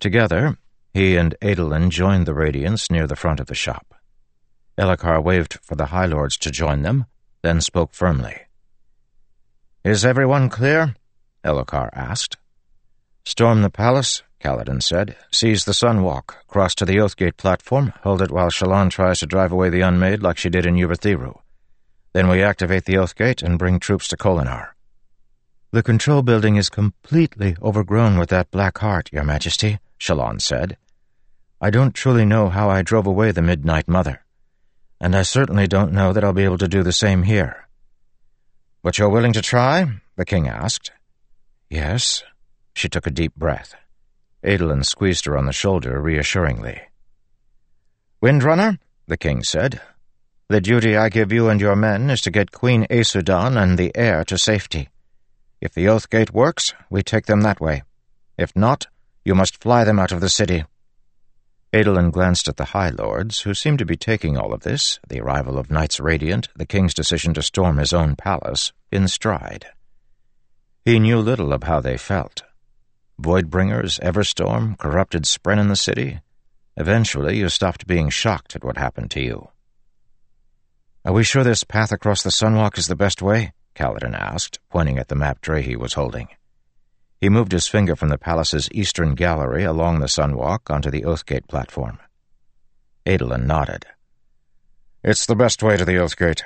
Together, 0.00 0.56
he 0.94 1.16
and 1.16 1.34
Adolin 1.42 1.90
joined 1.90 2.26
the 2.26 2.34
Radiants 2.34 2.90
near 2.90 3.06
the 3.06 3.16
front 3.16 3.40
of 3.40 3.46
the 3.46 3.54
shop. 3.54 3.93
Elhokar 4.76 5.22
waved 5.22 5.58
for 5.62 5.76
the 5.76 5.86
High 5.86 6.06
Lords 6.06 6.36
to 6.38 6.50
join 6.50 6.82
them, 6.82 7.06
then 7.42 7.60
spoke 7.60 7.94
firmly. 7.94 8.36
Is 9.84 10.04
everyone 10.04 10.48
clear? 10.48 10.96
Elhokar 11.44 11.90
asked. 11.92 12.36
Storm 13.24 13.62
the 13.62 13.70
palace, 13.70 14.22
Kaladin 14.40 14.82
said. 14.82 15.16
Seize 15.30 15.64
the 15.64 15.72
Sunwalk, 15.72 16.34
cross 16.48 16.74
to 16.74 16.84
the 16.84 16.96
Oathgate 16.96 17.36
platform, 17.36 17.92
hold 18.02 18.20
it 18.20 18.30
while 18.30 18.50
Shallan 18.50 18.90
tries 18.90 19.20
to 19.20 19.26
drive 19.26 19.52
away 19.52 19.70
the 19.70 19.82
Unmade 19.82 20.22
like 20.22 20.38
she 20.38 20.50
did 20.50 20.66
in 20.66 20.74
Urithiru. 20.74 21.38
Then 22.12 22.28
we 22.28 22.42
activate 22.42 22.84
the 22.84 22.94
Oathgate 22.94 23.42
and 23.42 23.58
bring 23.58 23.78
troops 23.78 24.08
to 24.08 24.16
Kholinar. 24.16 24.70
The 25.70 25.82
control 25.82 26.22
building 26.22 26.56
is 26.56 26.68
completely 26.68 27.56
overgrown 27.62 28.18
with 28.18 28.30
that 28.30 28.50
black 28.50 28.78
heart, 28.78 29.10
Your 29.12 29.24
Majesty, 29.24 29.78
Shallan 29.98 30.40
said. 30.40 30.76
I 31.60 31.70
don't 31.70 31.94
truly 31.94 32.24
know 32.24 32.48
how 32.48 32.68
I 32.68 32.82
drove 32.82 33.06
away 33.06 33.32
the 33.32 33.42
Midnight 33.42 33.88
Mother, 33.88 34.23
and 35.00 35.14
I 35.14 35.22
certainly 35.22 35.66
don't 35.66 35.92
know 35.92 36.12
that 36.12 36.24
I'll 36.24 36.32
be 36.32 36.44
able 36.44 36.58
to 36.58 36.68
do 36.68 36.82
the 36.82 36.92
same 36.92 37.24
here. 37.24 37.68
But 38.82 38.98
you're 38.98 39.08
willing 39.08 39.32
to 39.34 39.42
try? 39.42 39.86
the 40.16 40.24
king 40.24 40.48
asked. 40.48 40.92
Yes. 41.68 42.22
She 42.74 42.88
took 42.88 43.06
a 43.06 43.10
deep 43.10 43.34
breath. 43.34 43.74
Adolin 44.44 44.84
squeezed 44.84 45.24
her 45.24 45.36
on 45.36 45.46
the 45.46 45.52
shoulder 45.52 46.00
reassuringly. 46.00 46.80
Windrunner, 48.22 48.78
the 49.06 49.16
king 49.16 49.42
said, 49.42 49.80
the 50.48 50.60
duty 50.60 50.96
I 50.96 51.08
give 51.08 51.32
you 51.32 51.48
and 51.48 51.60
your 51.60 51.74
men 51.74 52.10
is 52.10 52.20
to 52.22 52.30
get 52.30 52.52
Queen 52.52 52.86
Aesudan 52.90 53.56
and 53.56 53.78
the 53.78 53.90
heir 53.94 54.24
to 54.24 54.36
safety. 54.36 54.90
If 55.60 55.72
the 55.72 55.86
Oathgate 55.86 56.32
works, 56.32 56.74
we 56.90 57.02
take 57.02 57.24
them 57.24 57.40
that 57.40 57.60
way. 57.60 57.82
If 58.36 58.54
not, 58.54 58.86
you 59.24 59.34
must 59.34 59.62
fly 59.62 59.84
them 59.84 59.98
out 59.98 60.12
of 60.12 60.20
the 60.20 60.28
city. 60.28 60.64
Adolin 61.74 62.12
glanced 62.12 62.46
at 62.46 62.56
the 62.56 62.66
High 62.66 62.90
Lords, 62.90 63.40
who 63.40 63.52
seemed 63.52 63.80
to 63.80 63.84
be 63.84 63.96
taking 63.96 64.38
all 64.38 64.54
of 64.54 64.60
this, 64.60 65.00
the 65.08 65.18
arrival 65.18 65.58
of 65.58 65.72
Knights 65.72 65.98
Radiant, 65.98 66.46
the 66.54 66.64
king's 66.64 66.94
decision 66.94 67.34
to 67.34 67.42
storm 67.42 67.78
his 67.78 67.92
own 67.92 68.14
palace, 68.14 68.72
in 68.92 69.08
stride. 69.08 69.66
He 70.84 71.00
knew 71.00 71.18
little 71.18 71.52
of 71.52 71.64
how 71.64 71.80
they 71.80 71.96
felt. 71.96 72.44
Voidbringers, 73.20 73.98
Everstorm, 73.98 74.78
corrupted 74.78 75.24
Spren 75.24 75.58
in 75.58 75.66
the 75.66 75.74
city. 75.74 76.20
Eventually, 76.76 77.38
you 77.38 77.48
stopped 77.48 77.88
being 77.88 78.08
shocked 78.08 78.54
at 78.54 78.62
what 78.62 78.76
happened 78.76 79.10
to 79.10 79.20
you. 79.20 79.48
Are 81.04 81.12
we 81.12 81.24
sure 81.24 81.42
this 81.42 81.64
path 81.64 81.90
across 81.90 82.22
the 82.22 82.30
Sunwalk 82.30 82.78
is 82.78 82.86
the 82.86 82.94
best 82.94 83.20
way? 83.20 83.52
Kaladin 83.74 84.14
asked, 84.14 84.60
pointing 84.70 84.96
at 84.96 85.08
the 85.08 85.16
map 85.16 85.40
Drehy 85.42 85.74
was 85.74 85.94
holding. 85.94 86.28
He 87.24 87.30
moved 87.30 87.52
his 87.52 87.66
finger 87.66 87.96
from 87.96 88.10
the 88.10 88.18
palace's 88.18 88.68
eastern 88.72 89.14
gallery 89.14 89.64
along 89.64 90.00
the 90.00 90.08
sunwalk 90.08 90.70
onto 90.70 90.90
the 90.90 91.04
Oathgate 91.04 91.48
platform. 91.48 91.98
Adolin 93.06 93.46
nodded. 93.46 93.86
It's 95.02 95.24
the 95.24 95.34
best 95.34 95.62
way 95.62 95.78
to 95.78 95.86
the 95.86 95.96
Oathgate. 95.96 96.42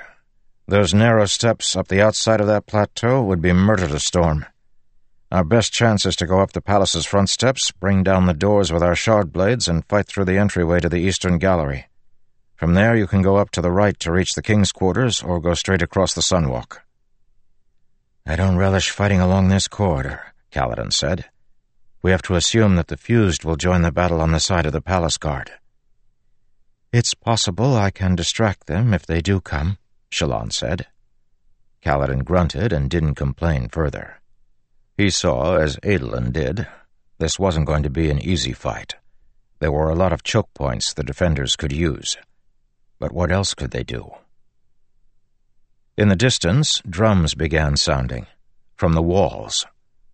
Those 0.69 0.93
narrow 0.93 1.25
steps 1.25 1.75
up 1.75 1.89
the 1.89 2.01
outside 2.01 2.39
of 2.39 2.47
that 2.47 2.65
plateau 2.65 3.21
would 3.21 3.41
be 3.41 3.51
murder 3.51 3.89
to 3.89 3.99
storm. 3.99 4.45
Our 5.33 5.43
best 5.43 5.73
chance 5.73 6.05
is 6.05 6.15
to 6.15 6.25
go 6.25 6.39
up 6.39 6.53
the 6.53 6.61
palace's 6.61 7.05
front 7.05 7.27
steps, 7.27 7.71
bring 7.71 8.01
down 8.01 8.27
the 8.27 8.33
doors 8.33 8.71
with 8.71 8.81
our 8.81 8.95
shard 8.95 9.33
blades, 9.33 9.67
and 9.67 9.83
fight 9.89 10.07
through 10.07 10.23
the 10.23 10.37
entryway 10.37 10.79
to 10.79 10.87
the 10.87 11.01
eastern 11.01 11.39
gallery. 11.39 11.89
From 12.55 12.73
there 12.73 12.95
you 12.95 13.05
can 13.05 13.21
go 13.21 13.35
up 13.35 13.51
to 13.51 13.61
the 13.61 13.69
right 13.69 13.99
to 13.99 14.13
reach 14.13 14.31
the 14.31 14.41
king's 14.41 14.71
quarters, 14.71 15.21
or 15.21 15.41
go 15.41 15.55
straight 15.55 15.81
across 15.81 16.13
the 16.13 16.21
sunwalk. 16.21 16.77
I 18.25 18.37
don't 18.37 18.55
relish 18.55 18.91
fighting 18.91 19.19
along 19.19 19.49
this 19.49 19.67
corridor, 19.67 20.28
Kaladin 20.51 20.91
said. 20.91 21.25
We 22.01 22.11
have 22.11 22.21
to 22.23 22.35
assume 22.35 22.75
that 22.75 22.87
the 22.87 22.97
fused 22.97 23.43
will 23.43 23.55
join 23.55 23.81
the 23.81 23.91
battle 23.91 24.21
on 24.21 24.31
the 24.31 24.39
side 24.39 24.65
of 24.65 24.71
the 24.71 24.81
palace 24.81 25.17
guard. 25.17 25.51
It's 26.91 27.13
possible 27.13 27.75
I 27.75 27.91
can 27.91 28.15
distract 28.15 28.67
them 28.67 28.93
if 28.93 29.05
they 29.05 29.21
do 29.21 29.41
come, 29.41 29.77
Shallan 30.09 30.51
said. 30.51 30.87
Kaladin 31.83 32.23
grunted 32.23 32.73
and 32.73 32.89
didn't 32.89 33.15
complain 33.15 33.69
further. 33.69 34.19
He 34.97 35.09
saw, 35.09 35.57
as 35.57 35.77
Adolin 35.77 36.31
did, 36.31 36.67
this 37.19 37.37
wasn't 37.37 37.67
going 37.67 37.83
to 37.83 37.89
be 37.89 38.09
an 38.09 38.19
easy 38.19 38.53
fight. 38.53 38.95
There 39.59 39.71
were 39.71 39.89
a 39.89 39.95
lot 39.95 40.13
of 40.13 40.23
choke 40.23 40.53
points 40.53 40.93
the 40.93 41.03
defenders 41.03 41.55
could 41.55 41.71
use. 41.71 42.17
But 42.97 43.11
what 43.11 43.31
else 43.31 43.53
could 43.53 43.71
they 43.71 43.83
do? 43.83 44.11
In 45.97 46.07
the 46.07 46.15
distance, 46.15 46.81
drums 46.89 47.35
began 47.35 47.75
sounding. 47.75 48.25
From 48.75 48.93
the 48.93 49.01
walls. 49.01 49.65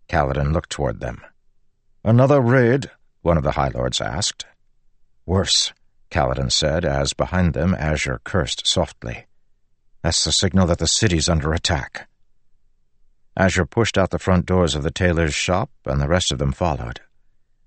Kaladin 0.08 0.52
looked 0.52 0.70
toward 0.70 1.00
them. 1.00 1.22
Another 2.04 2.40
raid? 2.40 2.90
one 3.22 3.36
of 3.36 3.42
the 3.42 3.52
High 3.52 3.68
Lords 3.68 4.00
asked. 4.00 4.46
Worse, 5.26 5.72
Kaladin 6.12 6.52
said, 6.52 6.84
as 6.84 7.12
behind 7.12 7.54
them 7.54 7.74
Azure 7.74 8.20
cursed 8.22 8.64
softly. 8.66 9.26
That's 10.02 10.22
the 10.22 10.30
signal 10.30 10.68
that 10.68 10.78
the 10.78 10.86
city's 10.86 11.28
under 11.28 11.52
attack. 11.52 12.08
Azure 13.36 13.66
pushed 13.66 13.98
out 13.98 14.10
the 14.10 14.20
front 14.20 14.46
doors 14.46 14.76
of 14.76 14.84
the 14.84 14.92
tailor's 14.92 15.34
shop, 15.34 15.70
and 15.84 16.00
the 16.00 16.06
rest 16.08 16.30
of 16.30 16.38
them 16.38 16.52
followed. 16.52 17.00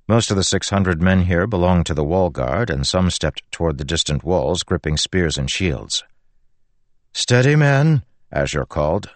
Most 0.07 0.31
of 0.31 0.37
the 0.37 0.43
six 0.43 0.69
hundred 0.69 1.01
men 1.01 1.23
here 1.23 1.45
belonged 1.45 1.85
to 1.87 1.93
the 1.93 2.03
wall 2.03 2.29
guard, 2.29 2.69
and 2.69 2.87
some 2.87 3.09
stepped 3.09 3.43
toward 3.51 3.77
the 3.77 3.85
distant 3.85 4.23
walls, 4.23 4.63
gripping 4.63 4.97
spears 4.97 5.37
and 5.37 5.51
shields. 5.51 6.03
Steady, 7.13 7.55
men, 7.55 8.03
Azure 8.31 8.65
called. 8.65 9.11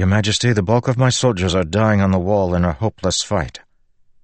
Your 0.00 0.06
Majesty, 0.06 0.54
the 0.54 0.62
bulk 0.62 0.88
of 0.88 0.96
my 0.96 1.10
soldiers 1.10 1.54
are 1.54 1.62
dying 1.62 2.00
on 2.00 2.10
the 2.10 2.18
wall 2.18 2.54
in 2.54 2.64
a 2.64 2.72
hopeless 2.72 3.20
fight. 3.20 3.60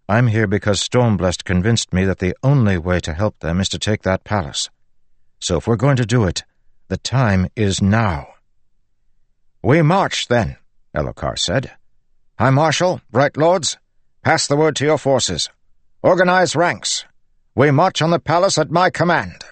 I'm 0.08 0.28
here 0.28 0.46
because 0.46 0.80
Stormblessed 0.80 1.44
convinced 1.44 1.92
me 1.92 2.06
that 2.06 2.18
the 2.18 2.34
only 2.42 2.78
way 2.78 2.98
to 3.00 3.12
help 3.12 3.40
them 3.40 3.60
is 3.60 3.68
to 3.68 3.78
take 3.78 4.00
that 4.00 4.24
palace. 4.24 4.70
So 5.38 5.58
if 5.58 5.66
we're 5.66 5.76
going 5.76 5.96
to 5.96 6.06
do 6.06 6.24
it, 6.24 6.44
the 6.88 6.96
time 6.96 7.48
is 7.54 7.82
now. 7.82 8.28
We 9.62 9.82
march, 9.82 10.28
then, 10.28 10.56
Elhokar 10.94 11.38
said. 11.38 11.72
High 12.38 12.48
Marshal, 12.48 13.02
Bright 13.10 13.36
Lords, 13.36 13.76
pass 14.22 14.46
the 14.46 14.56
word 14.56 14.76
to 14.76 14.86
your 14.86 14.96
forces. 14.96 15.50
Organize 16.02 16.56
ranks. 16.56 17.04
We 17.54 17.70
march 17.70 18.00
on 18.00 18.08
the 18.08 18.18
palace 18.18 18.56
at 18.56 18.70
my 18.70 18.88
command. 18.88 19.44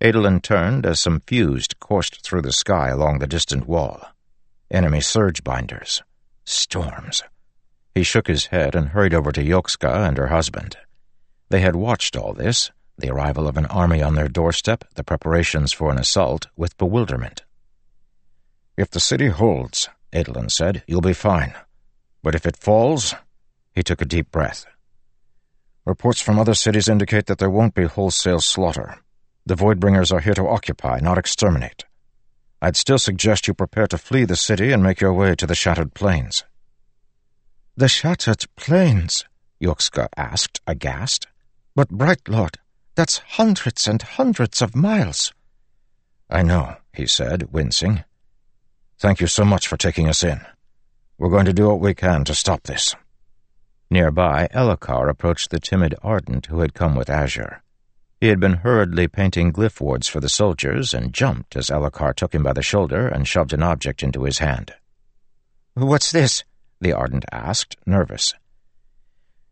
Adolin 0.00 0.40
turned 0.40 0.86
as 0.86 1.00
some 1.00 1.20
fused 1.26 1.80
coursed 1.80 2.22
through 2.22 2.42
the 2.42 2.52
sky 2.52 2.90
along 2.90 3.18
the 3.18 3.26
distant 3.26 3.66
wall. 3.66 4.06
Enemy 4.70 5.00
surge 5.00 5.42
binders. 5.42 6.02
Storms. 6.44 7.22
He 7.94 8.02
shook 8.02 8.26
his 8.26 8.46
head 8.46 8.74
and 8.74 8.88
hurried 8.88 9.14
over 9.14 9.32
to 9.32 9.42
Yokska 9.42 10.06
and 10.06 10.18
her 10.18 10.28
husband. 10.28 10.76
They 11.48 11.60
had 11.60 11.74
watched 11.74 12.16
all 12.16 12.34
this, 12.34 12.70
the 12.98 13.10
arrival 13.10 13.48
of 13.48 13.56
an 13.56 13.66
army 13.66 14.02
on 14.02 14.14
their 14.14 14.28
doorstep, 14.28 14.84
the 14.94 15.04
preparations 15.04 15.72
for 15.72 15.90
an 15.90 15.98
assault, 15.98 16.48
with 16.56 16.76
bewilderment. 16.76 17.44
If 18.76 18.90
the 18.90 19.00
city 19.00 19.28
holds, 19.28 19.88
Adolin 20.12 20.50
said, 20.50 20.82
you'll 20.86 21.00
be 21.00 21.12
fine. 21.12 21.54
But 22.22 22.34
if 22.34 22.46
it 22.46 22.56
falls... 22.56 23.14
He 23.74 23.82
took 23.82 24.02
a 24.02 24.04
deep 24.06 24.30
breath. 24.32 24.66
Reports 25.84 26.20
from 26.20 26.38
other 26.38 26.54
cities 26.54 26.88
indicate 26.88 27.26
that 27.26 27.38
there 27.38 27.48
won't 27.48 27.74
be 27.74 27.84
wholesale 27.84 28.40
slaughter. 28.40 28.96
The 29.46 29.54
Voidbringers 29.54 30.12
are 30.12 30.20
here 30.20 30.34
to 30.34 30.48
occupy, 30.48 30.98
not 31.00 31.16
exterminate. 31.16 31.84
I'd 32.60 32.76
still 32.76 32.98
suggest 32.98 33.46
you 33.46 33.54
prepare 33.54 33.86
to 33.86 33.98
flee 33.98 34.24
the 34.24 34.36
city 34.36 34.72
and 34.72 34.82
make 34.82 35.00
your 35.00 35.12
way 35.12 35.34
to 35.36 35.46
the 35.46 35.54
Shattered 35.54 35.94
Plains. 35.94 36.44
The 37.76 37.88
Shattered 37.88 38.44
Plains? 38.56 39.24
Yokska 39.62 40.08
asked, 40.16 40.60
aghast. 40.66 41.28
But, 41.76 41.90
Bright 41.90 42.28
Lord, 42.28 42.58
that's 42.96 43.18
hundreds 43.18 43.86
and 43.86 44.02
hundreds 44.02 44.60
of 44.60 44.74
miles. 44.74 45.32
I 46.28 46.42
know, 46.42 46.76
he 46.92 47.06
said, 47.06 47.52
wincing. 47.52 48.02
Thank 48.98 49.20
you 49.20 49.28
so 49.28 49.44
much 49.44 49.68
for 49.68 49.76
taking 49.76 50.08
us 50.08 50.24
in. 50.24 50.40
We're 51.16 51.30
going 51.30 51.46
to 51.46 51.52
do 51.52 51.68
what 51.68 51.80
we 51.80 51.94
can 51.94 52.24
to 52.24 52.34
stop 52.34 52.64
this. 52.64 52.96
Nearby, 53.90 54.48
Elhokar 54.52 55.08
approached 55.08 55.50
the 55.50 55.60
timid 55.60 55.94
Ardent 56.02 56.46
who 56.46 56.60
had 56.60 56.74
come 56.74 56.96
with 56.96 57.08
Azure. 57.08 57.62
He 58.20 58.28
had 58.28 58.40
been 58.40 58.54
hurriedly 58.54 59.06
painting 59.06 59.52
glyph 59.52 59.80
wards 59.80 60.08
for 60.08 60.18
the 60.18 60.28
soldiers 60.28 60.92
and 60.92 61.14
jumped 61.14 61.54
as 61.54 61.70
Elhokar 61.70 62.14
took 62.14 62.34
him 62.34 62.42
by 62.42 62.52
the 62.52 62.62
shoulder 62.62 63.06
and 63.06 63.28
shoved 63.28 63.52
an 63.52 63.62
object 63.62 64.02
into 64.02 64.24
his 64.24 64.38
hand. 64.38 64.74
What's 65.74 66.10
this? 66.10 66.42
the 66.80 66.92
Ardent 66.92 67.24
asked, 67.30 67.76
nervous. 67.86 68.34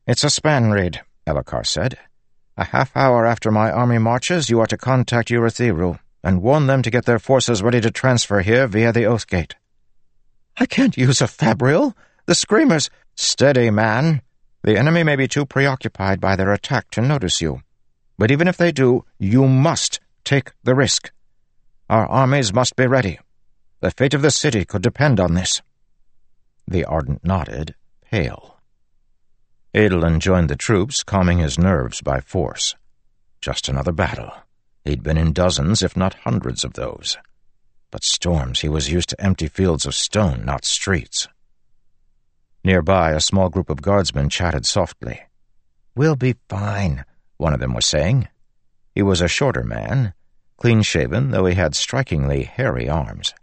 It's 0.06 0.24
a 0.24 0.30
span 0.30 0.70
reed, 0.70 1.00
Elhokar 1.26 1.64
said. 1.64 1.98
A 2.56 2.64
half 2.64 2.96
hour 2.96 3.24
after 3.24 3.52
my 3.52 3.70
army 3.70 3.98
marches, 3.98 4.50
you 4.50 4.58
are 4.60 4.66
to 4.66 4.76
contact 4.76 5.28
Urithiru 5.28 6.00
and 6.24 6.42
warn 6.42 6.66
them 6.66 6.82
to 6.82 6.90
get 6.90 7.04
their 7.04 7.20
forces 7.20 7.62
ready 7.62 7.80
to 7.80 7.90
transfer 7.90 8.40
here 8.40 8.66
via 8.66 8.92
the 8.92 9.02
Oathgate. 9.02 9.52
I 10.56 10.66
can't 10.66 10.96
use 10.96 11.20
a 11.20 11.28
fabrial. 11.28 11.94
The 12.24 12.34
screamers. 12.34 12.90
Steady, 13.14 13.70
man. 13.70 14.22
The 14.62 14.76
enemy 14.76 15.04
may 15.04 15.14
be 15.14 15.28
too 15.28 15.46
preoccupied 15.46 16.20
by 16.20 16.34
their 16.34 16.52
attack 16.52 16.90
to 16.92 17.00
notice 17.00 17.40
you. 17.40 17.60
But 18.18 18.30
even 18.30 18.48
if 18.48 18.56
they 18.56 18.72
do, 18.72 19.04
you 19.18 19.46
must 19.46 20.00
take 20.24 20.52
the 20.64 20.74
risk. 20.74 21.12
Our 21.88 22.06
armies 22.06 22.52
must 22.52 22.76
be 22.76 22.86
ready. 22.86 23.18
The 23.80 23.90
fate 23.90 24.14
of 24.14 24.22
the 24.22 24.30
city 24.30 24.64
could 24.64 24.82
depend 24.82 25.20
on 25.20 25.34
this. 25.34 25.62
The 26.66 26.84
Ardent 26.84 27.24
nodded, 27.24 27.74
pale. 28.10 28.58
Adolin 29.74 30.20
joined 30.20 30.48
the 30.48 30.56
troops, 30.56 31.02
calming 31.02 31.38
his 31.38 31.58
nerves 31.58 32.00
by 32.00 32.20
force. 32.20 32.74
Just 33.40 33.68
another 33.68 33.92
battle. 33.92 34.32
He'd 34.84 35.02
been 35.02 35.18
in 35.18 35.32
dozens, 35.32 35.82
if 35.82 35.96
not 35.96 36.14
hundreds 36.24 36.64
of 36.64 36.72
those. 36.72 37.18
But 37.90 38.02
storms, 38.02 38.60
he 38.60 38.68
was 38.68 38.90
used 38.90 39.10
to 39.10 39.20
empty 39.20 39.48
fields 39.48 39.84
of 39.84 39.94
stone, 39.94 40.44
not 40.44 40.64
streets. 40.64 41.28
Nearby, 42.64 43.12
a 43.12 43.20
small 43.20 43.48
group 43.48 43.70
of 43.70 43.82
guardsmen 43.82 44.28
chatted 44.28 44.66
softly. 44.66 45.20
We'll 45.94 46.16
be 46.16 46.36
fine, 46.48 47.04
one 47.36 47.52
of 47.52 47.60
them 47.60 47.74
was 47.74 47.86
saying. 47.86 48.28
He 48.94 49.02
was 49.02 49.20
a 49.20 49.28
shorter 49.28 49.62
man, 49.62 50.14
clean-shaven, 50.56 51.30
though 51.30 51.46
he 51.46 51.54
had 51.54 51.74
strikingly 51.74 52.44
hairy 52.44 52.88
arms. 52.88 53.34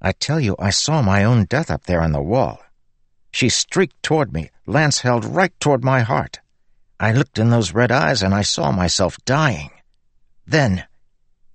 I 0.00 0.12
tell 0.12 0.38
you, 0.38 0.54
I 0.58 0.70
saw 0.70 1.02
my 1.02 1.24
own 1.24 1.44
death 1.44 1.70
up 1.70 1.84
there 1.84 2.02
on 2.02 2.12
the 2.12 2.22
wall. 2.22 2.60
She 3.30 3.48
streaked 3.48 4.02
toward 4.02 4.32
me, 4.32 4.50
lance 4.66 5.00
held 5.00 5.24
right 5.24 5.52
toward 5.60 5.82
my 5.82 6.00
heart. 6.00 6.40
I 7.00 7.12
looked 7.12 7.38
in 7.38 7.50
those 7.50 7.74
red 7.74 7.92
eyes 7.92 8.22
and 8.22 8.34
I 8.34 8.42
saw 8.42 8.72
myself 8.72 9.16
dying. 9.24 9.70
Then, 10.46 10.84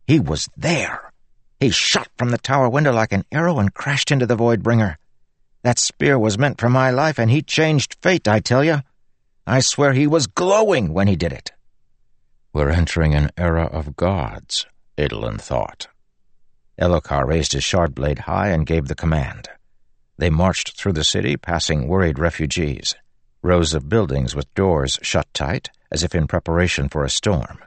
he 0.07 0.19
was 0.19 0.49
there. 0.55 1.11
He 1.59 1.69
shot 1.69 2.09
from 2.17 2.29
the 2.29 2.37
tower 2.37 2.69
window 2.69 2.91
like 2.91 3.13
an 3.13 3.25
arrow 3.31 3.59
and 3.59 3.73
crashed 3.73 4.11
into 4.11 4.25
the 4.25 4.35
Voidbringer. 4.35 4.97
That 5.63 5.79
spear 5.79 6.19
was 6.19 6.37
meant 6.37 6.59
for 6.59 6.69
my 6.69 6.91
life, 6.91 7.17
and 7.17 7.31
he 7.31 7.41
changed 7.41 7.95
fate, 8.01 8.27
I 8.27 8.41
tell 8.41 8.63
you. 8.63 8.81
I 9.45 9.59
swear 9.59 9.93
he 9.93 10.07
was 10.07 10.27
glowing 10.27 10.93
when 10.93 11.07
he 11.07 11.15
did 11.15 11.33
it. 11.33 11.51
We're 12.53 12.69
entering 12.69 13.13
an 13.13 13.31
era 13.37 13.65
of 13.65 13.95
gods, 13.95 14.65
Adolin 14.97 15.37
thought. 15.37 15.87
Elhokar 16.79 17.27
raised 17.27 17.53
his 17.53 17.63
shard 17.63 17.93
blade 17.93 18.19
high 18.19 18.49
and 18.49 18.65
gave 18.65 18.87
the 18.87 18.95
command. 18.95 19.49
They 20.17 20.29
marched 20.29 20.77
through 20.77 20.93
the 20.93 21.03
city, 21.03 21.35
passing 21.35 21.87
worried 21.87 22.19
refugees, 22.19 22.95
rows 23.41 23.73
of 23.73 23.89
buildings 23.89 24.33
with 24.35 24.53
doors 24.53 24.97
shut 25.01 25.27
tight, 25.33 25.69
as 25.91 26.03
if 26.03 26.15
in 26.15 26.25
preparation 26.25 26.87
for 26.87 27.03
a 27.03 27.09
storm. 27.09 27.59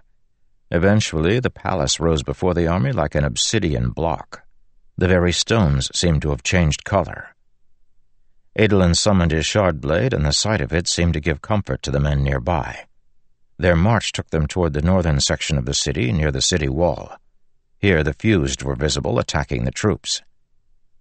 Eventually, 0.71 1.39
the 1.41 1.51
palace 1.51 2.01
rose 2.01 2.23
before 2.23 2.55
the 2.55 2.67
army 2.67 2.93
like 2.93 3.15
an 3.15 3.25
obsidian 3.25 3.91
block. 3.91 4.43
The 4.97 5.09
very 5.09 5.33
stones 5.33 5.91
seemed 5.95 6.23
to 6.23 6.31
have 6.31 6.43
changed 6.43 6.85
color. 6.85 7.36
Adolin 8.59 8.95
summoned 8.95 9.33
his 9.33 9.45
shard 9.45 9.81
blade, 9.83 10.15
and 10.15 10.25
the 10.25 10.33
sight 10.33 10.63
of 10.63 10.73
it 10.73 10.89
seemed 10.89 11.13
to 11.13 11.21
give 11.21 11.43
comfort 11.43 11.83
to 11.83 11.91
the 11.91 12.01
men 12.01 12.23
nearby. 12.23 12.87
Their 13.59 13.77
march 13.77 14.13
took 14.13 14.31
them 14.31 14.47
toward 14.47 14.73
the 14.73 14.81
northern 14.81 15.21
section 15.21 15.59
of 15.59 15.67
the 15.67 15.75
city, 15.75 16.11
near 16.11 16.33
the 16.33 16.41
city 16.41 16.69
wall. 16.69 17.17
Here 17.79 18.03
the 18.03 18.15
fused 18.15 18.63
were 18.63 18.75
visible, 18.75 19.19
attacking 19.19 19.65
the 19.65 19.71
troops. 19.71 20.23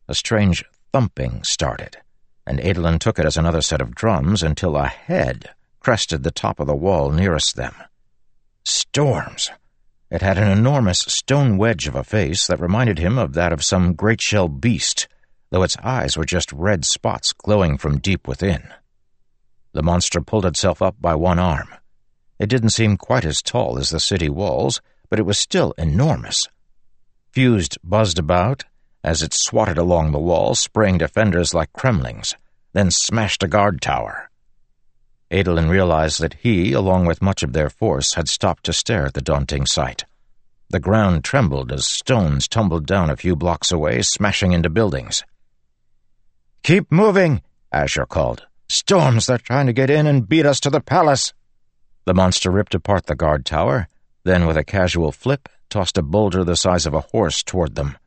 A 0.09 0.15
strange 0.15 0.65
thumping 0.91 1.43
started, 1.43 1.97
and 2.45 2.59
Adolin 2.59 2.99
took 2.99 3.19
it 3.19 3.25
as 3.25 3.37
another 3.37 3.61
set 3.61 3.81
of 3.81 3.95
drums 3.95 4.43
until 4.43 4.75
a 4.75 4.87
head 4.87 5.51
crested 5.79 6.23
the 6.23 6.31
top 6.31 6.59
of 6.59 6.67
the 6.67 6.75
wall 6.75 7.11
nearest 7.11 7.55
them. 7.55 7.73
Storms! 8.65 9.49
It 10.11 10.21
had 10.21 10.37
an 10.37 10.49
enormous 10.49 10.99
stone 10.99 11.57
wedge 11.57 11.87
of 11.87 11.95
a 11.95 12.03
face 12.03 12.47
that 12.47 12.59
reminded 12.59 12.99
him 12.99 13.17
of 13.17 13.33
that 13.33 13.53
of 13.53 13.63
some 13.63 13.93
great 13.93 14.21
shell 14.21 14.49
beast, 14.49 15.07
though 15.55 15.63
its 15.63 15.77
eyes 15.81 16.17
were 16.17 16.25
just 16.25 16.51
red 16.51 16.83
spots 16.83 17.31
glowing 17.31 17.77
from 17.77 17.97
deep 17.97 18.27
within. 18.27 18.67
The 19.71 19.81
monster 19.81 20.19
pulled 20.19 20.45
itself 20.45 20.81
up 20.81 20.97
by 20.99 21.15
one 21.15 21.39
arm. 21.39 21.69
It 22.37 22.49
didn't 22.49 22.71
seem 22.71 22.97
quite 22.97 23.23
as 23.23 23.41
tall 23.41 23.79
as 23.79 23.89
the 23.89 24.01
city 24.01 24.27
walls, 24.27 24.81
but 25.09 25.17
it 25.17 25.25
was 25.25 25.39
still 25.39 25.73
enormous. 25.77 26.43
Fused 27.31 27.77
buzzed 27.85 28.19
about 28.19 28.65
as 29.01 29.23
it 29.23 29.33
swatted 29.33 29.77
along 29.77 30.11
the 30.11 30.19
wall, 30.19 30.55
spraying 30.55 30.97
defenders 30.97 31.53
like 31.53 31.71
cremlings, 31.71 32.35
then 32.73 32.91
smashed 32.91 33.41
a 33.41 33.47
guard 33.47 33.81
tower. 33.81 34.29
Adolin 35.31 35.69
realized 35.69 36.19
that 36.19 36.33
he, 36.41 36.73
along 36.73 37.05
with 37.05 37.21
much 37.21 37.43
of 37.43 37.53
their 37.53 37.69
force, 37.69 38.15
had 38.15 38.27
stopped 38.27 38.65
to 38.65 38.73
stare 38.73 39.05
at 39.05 39.13
the 39.13 39.21
daunting 39.21 39.65
sight. 39.65 40.03
The 40.69 40.81
ground 40.81 41.23
trembled 41.23 41.71
as 41.71 41.85
stones 41.85 42.49
tumbled 42.49 42.85
down 42.85 43.09
a 43.09 43.15
few 43.15 43.37
blocks 43.37 43.71
away, 43.71 44.01
smashing 44.01 44.51
into 44.51 44.69
buildings. 44.69 45.23
Keep 46.65 46.91
moving, 46.91 47.43
Azure 47.71 48.07
called. 48.07 48.47
Storms, 48.69 49.27
they're 49.27 49.37
trying 49.37 49.67
to 49.67 49.71
get 49.71 49.91
in 49.91 50.07
and 50.07 50.27
beat 50.27 50.47
us 50.47 50.59
to 50.61 50.71
the 50.71 50.81
palace. 50.81 51.31
The 52.05 52.13
monster 52.15 52.49
ripped 52.49 52.73
apart 52.73 53.05
the 53.05 53.13
guard 53.13 53.45
tower, 53.45 53.87
then 54.23 54.47
with 54.47 54.57
a 54.57 54.63
casual 54.63 55.11
flip, 55.11 55.47
tossed 55.69 55.95
a 55.95 56.01
boulder 56.01 56.43
the 56.43 56.55
size 56.55 56.87
of 56.87 56.95
a 56.95 57.01
horse 57.11 57.43
toward 57.43 57.75
them. 57.75 57.99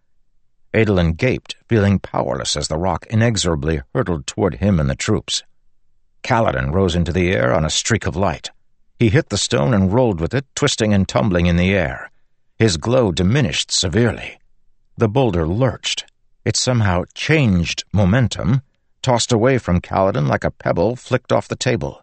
Adolin 0.74 1.12
gaped, 1.16 1.54
feeling 1.68 2.00
powerless 2.00 2.56
as 2.56 2.66
the 2.66 2.76
rock 2.76 3.06
inexorably 3.10 3.80
hurtled 3.94 4.26
toward 4.26 4.56
him 4.56 4.80
and 4.80 4.90
the 4.90 4.96
troops. 4.96 5.44
Kaladin 6.24 6.72
rose 6.72 6.96
into 6.96 7.12
the 7.12 7.30
air 7.30 7.54
on 7.54 7.64
a 7.64 7.70
streak 7.70 8.06
of 8.06 8.16
light. 8.16 8.50
He 8.98 9.10
hit 9.10 9.28
the 9.28 9.38
stone 9.38 9.72
and 9.72 9.92
rolled 9.92 10.20
with 10.20 10.34
it, 10.34 10.46
twisting 10.56 10.92
and 10.92 11.06
tumbling 11.06 11.46
in 11.46 11.58
the 11.58 11.76
air. 11.76 12.10
His 12.56 12.76
glow 12.76 13.12
diminished 13.12 13.70
severely. 13.70 14.40
The 14.96 15.08
boulder 15.08 15.46
lurched. 15.46 16.07
It 16.48 16.56
somehow 16.56 17.04
changed 17.12 17.84
momentum, 17.92 18.62
tossed 19.02 19.32
away 19.32 19.58
from 19.58 19.82
Kaladin 19.82 20.28
like 20.28 20.44
a 20.44 20.50
pebble 20.50 20.96
flicked 20.96 21.30
off 21.30 21.46
the 21.46 21.54
table. 21.54 22.02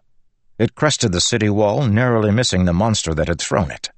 It 0.56 0.76
crested 0.76 1.10
the 1.10 1.20
city 1.20 1.48
wall, 1.48 1.84
narrowly 1.84 2.30
missing 2.30 2.64
the 2.64 2.72
monster 2.72 3.12
that 3.12 3.26
had 3.26 3.40
thrown 3.40 3.72
it. 3.72 3.90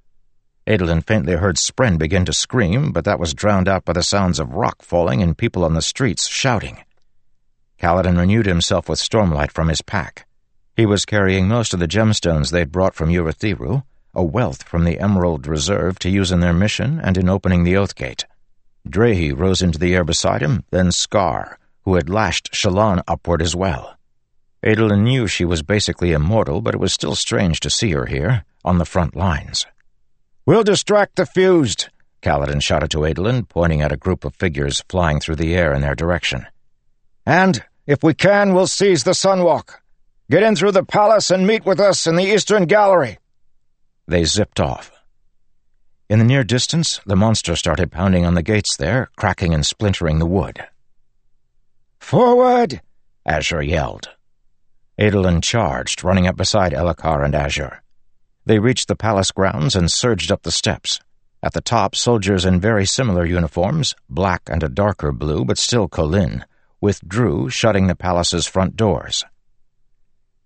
Adolin 0.67 1.03
faintly 1.03 1.35
heard 1.35 1.57
Spren 1.57 1.99
begin 1.99 2.25
to 2.25 2.33
scream, 2.33 2.93
but 2.93 3.05
that 3.05 3.21
was 3.21 3.35
drowned 3.35 3.69
out 3.69 3.85
by 3.85 3.93
the 3.93 4.03
sounds 4.03 4.41
of 4.41 4.55
rock 4.55 4.81
falling 4.81 5.23
and 5.23 5.37
people 5.37 5.67
on 5.67 5.75
the 5.75 5.83
streets 5.83 6.27
shouting. 6.27 6.79
Kaladin 7.79 8.17
renewed 8.17 8.47
himself 8.47 8.89
with 8.89 8.99
stormlight 8.99 9.53
from 9.53 9.69
his 9.69 9.83
pack. 9.83 10.27
He 10.75 10.87
was 10.87 11.05
carrying 11.05 11.47
most 11.47 11.75
of 11.75 11.81
the 11.81 11.87
gemstones 11.87 12.53
they'd 12.53 12.73
brought 12.73 12.95
from 12.95 13.11
Urithiru, 13.11 13.83
a 14.15 14.25
wealth 14.25 14.63
from 14.63 14.85
the 14.85 14.99
Emerald 14.99 15.47
Reserve 15.47 15.99
to 15.99 16.09
use 16.09 16.33
in 16.33 16.41
their 16.41 16.55
mission 16.55 16.99
and 16.99 17.19
in 17.19 17.29
opening 17.29 17.65
the 17.65 17.75
Oathgate. 17.75 18.25
Drehy 18.89 19.37
rose 19.37 19.63
into 19.63 19.79
the 19.79 19.95
air 19.95 20.05
beside 20.05 20.43
him, 20.43 20.65
then 20.71 20.89
Skar, 20.89 21.57
who 21.85 21.95
had 21.95 22.09
lashed 22.09 22.53
Shallan 22.53 23.03
upward 23.07 23.43
as 23.43 23.55
well. 23.55 23.97
Adolin 24.65 25.05
knew 25.05 25.27
she 25.27 25.45
was 25.45 25.63
basically 25.63 26.13
immortal, 26.13 26.61
but 26.61 26.75
it 26.75 26.81
was 26.81 26.93
still 26.93 27.15
strange 27.15 27.61
to 27.61 27.71
see 27.71 27.93
her 27.93 28.07
here, 28.07 28.45
on 28.65 28.79
the 28.79 28.85
front 28.85 29.15
lines. 29.15 29.67
We'll 30.47 30.65
distract 30.65 31.17
the 31.17 31.27
fused, 31.27 31.91
Kaladin 32.23 32.63
shouted 32.63 32.91
to 32.91 33.05
Adolin, 33.05 33.45
pointing 33.45 33.83
at 33.83 33.93
a 33.93 33.97
group 33.97 34.25
of 34.25 34.35
figures 34.35 34.83
flying 34.89 35.21
through 35.21 35.37
the 35.37 35.55
air 35.55 35.73
in 35.73 35.83
their 35.83 35.95
direction. 35.95 36.47
And, 37.25 37.63
if 37.87 38.03
we 38.03 38.15
can, 38.15 38.55
we'll 38.55 38.67
seize 38.67 39.05
the 39.05 39.13
Sunwalk. 39.13 39.75
Get 40.31 40.43
in 40.43 40.57
through 40.57 40.73
the 40.73 40.85
palace 40.85 41.31
and 41.31 41.47
meet 41.47 41.65
with 41.65 41.81
us 41.81 42.07
in 42.07 42.17
the 42.17 42.25
Eastern 42.25 42.67
Gallery. 42.67 43.19
They 44.07 44.25
zipped 44.25 44.61
off. 44.61 44.91
In 46.09 46.19
the 46.19 46.25
near 46.25 46.43
distance, 46.43 47.01
the 47.05 47.17
monster 47.17 47.55
started 47.55 47.93
pounding 47.93 48.25
on 48.25 48.33
the 48.33 48.43
gates 48.43 48.77
there, 48.77 49.11
cracking 49.17 49.53
and 49.53 49.65
splintering 49.65 50.19
the 50.19 50.27
wood. 50.27 50.65
Forward! 52.01 52.81
Azure 53.27 53.61
yelled. 53.61 54.09
Adolin 54.99 55.43
charged, 55.43 56.03
running 56.03 56.27
up 56.27 56.35
beside 56.35 56.73
Elhokar 56.73 57.23
and 57.23 57.35
Azure. 57.35 57.83
They 58.47 58.59
reached 58.59 58.89
the 58.89 58.97
palace 58.97 59.31
grounds 59.31 59.77
and 59.77 59.93
surged 59.93 60.33
up 60.33 60.45
the 60.45 60.51
steps. 60.51 61.01
At 61.43 61.53
the 61.53 61.61
top, 61.61 61.95
soldiers 61.95 62.47
in 62.47 62.59
very 62.59 62.87
similar 62.87 63.27
uniforms, 63.27 63.95
black 64.09 64.43
and 64.47 64.63
a 64.63 64.69
darker 64.71 65.13
blue, 65.13 65.45
but 65.45 65.59
still 65.59 65.89
Kholin, 65.89 66.43
withdrew, 66.81 67.51
shutting 67.51 67.87
the 67.87 67.95
palace's 67.95 68.47
front 68.47 68.77
doors. 68.77 69.25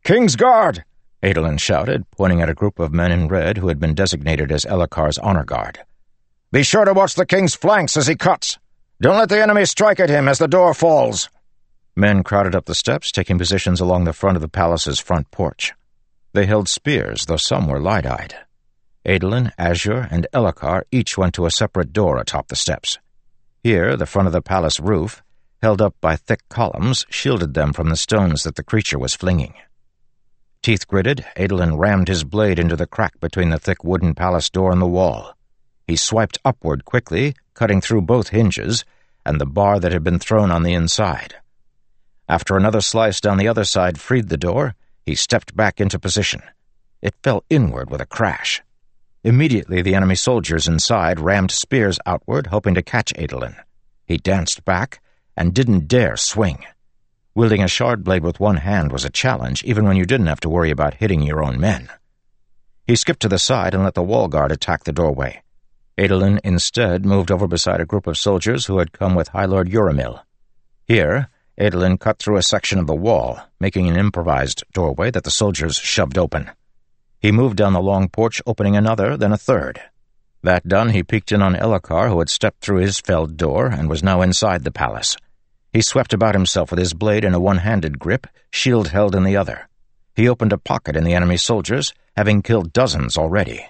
King's 0.02 0.34
Guard! 0.34 0.84
Adolin 1.22 1.58
shouted, 1.58 2.04
pointing 2.10 2.42
at 2.42 2.48
a 2.48 2.54
group 2.54 2.78
of 2.78 2.92
men 2.92 3.12
in 3.12 3.28
red 3.28 3.58
who 3.58 3.68
had 3.68 3.78
been 3.78 3.94
designated 3.94 4.50
as 4.50 4.64
Elhokar's 4.64 5.18
honor 5.18 5.44
guard. 5.44 5.80
Be 6.50 6.62
sure 6.62 6.84
to 6.84 6.92
watch 6.92 7.14
the 7.14 7.26
king's 7.26 7.54
flanks 7.54 7.96
as 7.96 8.06
he 8.06 8.16
cuts. 8.16 8.58
Don't 9.00 9.16
let 9.16 9.28
the 9.28 9.40
enemy 9.40 9.64
strike 9.64 10.00
at 10.00 10.10
him 10.10 10.28
as 10.28 10.38
the 10.38 10.48
door 10.48 10.74
falls. 10.74 11.28
Men 11.94 12.22
crowded 12.22 12.54
up 12.54 12.66
the 12.66 12.74
steps, 12.74 13.12
taking 13.12 13.38
positions 13.38 13.80
along 13.80 14.04
the 14.04 14.12
front 14.12 14.36
of 14.36 14.42
the 14.42 14.48
palace's 14.48 14.98
front 14.98 15.30
porch. 15.30 15.72
They 16.32 16.46
held 16.46 16.68
spears, 16.68 17.26
though 17.26 17.36
some 17.36 17.68
were 17.68 17.80
light-eyed. 17.80 18.34
Adolin, 19.04 19.52
Azure, 19.58 20.08
and 20.10 20.26
Elhokar 20.32 20.82
each 20.90 21.18
went 21.18 21.34
to 21.34 21.46
a 21.46 21.50
separate 21.50 21.92
door 21.92 22.18
atop 22.18 22.48
the 22.48 22.56
steps. 22.56 22.98
Here, 23.62 23.96
the 23.96 24.06
front 24.06 24.26
of 24.26 24.32
the 24.32 24.42
palace 24.42 24.80
roof, 24.80 25.22
held 25.60 25.80
up 25.80 25.94
by 26.00 26.16
thick 26.16 26.48
columns, 26.48 27.06
shielded 27.10 27.54
them 27.54 27.72
from 27.72 27.90
the 27.90 27.96
stones 27.96 28.42
that 28.42 28.56
the 28.56 28.64
creature 28.64 28.98
was 28.98 29.14
flinging. 29.14 29.54
Teeth 30.62 30.86
gritted, 30.86 31.24
Adolin 31.36 31.76
rammed 31.76 32.06
his 32.06 32.22
blade 32.22 32.60
into 32.60 32.76
the 32.76 32.86
crack 32.86 33.18
between 33.18 33.50
the 33.50 33.58
thick 33.58 33.82
wooden 33.82 34.14
palace 34.14 34.48
door 34.48 34.70
and 34.70 34.80
the 34.80 34.86
wall. 34.86 35.36
He 35.88 35.96
swiped 35.96 36.38
upward 36.44 36.84
quickly, 36.84 37.34
cutting 37.54 37.80
through 37.80 38.02
both 38.02 38.28
hinges, 38.28 38.84
and 39.26 39.40
the 39.40 39.46
bar 39.46 39.80
that 39.80 39.90
had 39.90 40.04
been 40.04 40.20
thrown 40.20 40.52
on 40.52 40.62
the 40.62 40.72
inside. 40.72 41.34
After 42.28 42.56
another 42.56 42.80
slice 42.80 43.20
down 43.20 43.38
the 43.38 43.48
other 43.48 43.64
side 43.64 43.98
freed 43.98 44.28
the 44.28 44.36
door, 44.36 44.76
he 45.04 45.16
stepped 45.16 45.56
back 45.56 45.80
into 45.80 45.98
position. 45.98 46.42
It 47.00 47.16
fell 47.24 47.42
inward 47.50 47.90
with 47.90 48.00
a 48.00 48.06
crash. 48.06 48.62
Immediately, 49.24 49.82
the 49.82 49.96
enemy 49.96 50.14
soldiers 50.14 50.68
inside 50.68 51.18
rammed 51.18 51.50
spears 51.50 51.98
outward, 52.06 52.46
hoping 52.46 52.74
to 52.74 52.82
catch 52.82 53.12
Adolin. 53.18 53.56
He 54.04 54.16
danced 54.16 54.64
back 54.64 55.00
and 55.36 55.52
didn't 55.52 55.88
dare 55.88 56.16
swing. 56.16 56.64
Wielding 57.34 57.62
a 57.62 57.68
shard 57.68 58.04
blade 58.04 58.22
with 58.22 58.40
one 58.40 58.58
hand 58.58 58.92
was 58.92 59.06
a 59.06 59.10
challenge, 59.10 59.64
even 59.64 59.86
when 59.86 59.96
you 59.96 60.04
didn't 60.04 60.26
have 60.26 60.40
to 60.40 60.50
worry 60.50 60.70
about 60.70 60.94
hitting 60.94 61.22
your 61.22 61.42
own 61.42 61.58
men. 61.58 61.88
He 62.86 62.94
skipped 62.94 63.20
to 63.20 63.28
the 63.28 63.38
side 63.38 63.72
and 63.72 63.82
let 63.84 63.94
the 63.94 64.02
wall 64.02 64.28
guard 64.28 64.52
attack 64.52 64.84
the 64.84 64.92
doorway. 64.92 65.42
Adolin 65.96 66.40
instead 66.44 67.06
moved 67.06 67.30
over 67.30 67.46
beside 67.46 67.80
a 67.80 67.86
group 67.86 68.06
of 68.06 68.18
soldiers 68.18 68.66
who 68.66 68.78
had 68.78 68.92
come 68.92 69.14
with 69.14 69.28
High 69.28 69.46
Lord 69.46 69.70
Uramil. 69.70 70.20
Here, 70.84 71.28
Adolin 71.58 71.98
cut 71.98 72.18
through 72.18 72.36
a 72.36 72.42
section 72.42 72.78
of 72.78 72.86
the 72.86 72.94
wall, 72.94 73.40
making 73.58 73.88
an 73.88 73.96
improvised 73.96 74.64
doorway 74.74 75.10
that 75.10 75.24
the 75.24 75.30
soldiers 75.30 75.76
shoved 75.76 76.18
open. 76.18 76.50
He 77.18 77.32
moved 77.32 77.56
down 77.56 77.72
the 77.72 77.80
long 77.80 78.08
porch, 78.10 78.42
opening 78.46 78.76
another, 78.76 79.16
then 79.16 79.32
a 79.32 79.38
third. 79.38 79.80
That 80.42 80.68
done, 80.68 80.90
he 80.90 81.02
peeked 81.02 81.32
in 81.32 81.40
on 81.40 81.54
Elhokar, 81.54 82.08
who 82.08 82.18
had 82.18 82.28
stepped 82.28 82.60
through 82.60 82.78
his 82.78 83.00
felled 83.00 83.38
door 83.38 83.68
and 83.68 83.88
was 83.88 84.02
now 84.02 84.20
inside 84.20 84.64
the 84.64 84.70
palace. 84.70 85.16
He 85.72 85.80
swept 85.80 86.12
about 86.12 86.34
himself 86.34 86.70
with 86.70 86.78
his 86.78 86.92
blade 86.92 87.24
in 87.24 87.32
a 87.32 87.40
one-handed 87.40 87.98
grip, 87.98 88.26
shield 88.50 88.88
held 88.88 89.14
in 89.14 89.24
the 89.24 89.36
other. 89.36 89.68
He 90.14 90.28
opened 90.28 90.52
a 90.52 90.58
pocket 90.58 90.96
in 90.96 91.04
the 91.04 91.14
enemy 91.14 91.38
soldiers, 91.38 91.94
having 92.14 92.42
killed 92.42 92.74
dozens 92.74 93.16
already. 93.16 93.66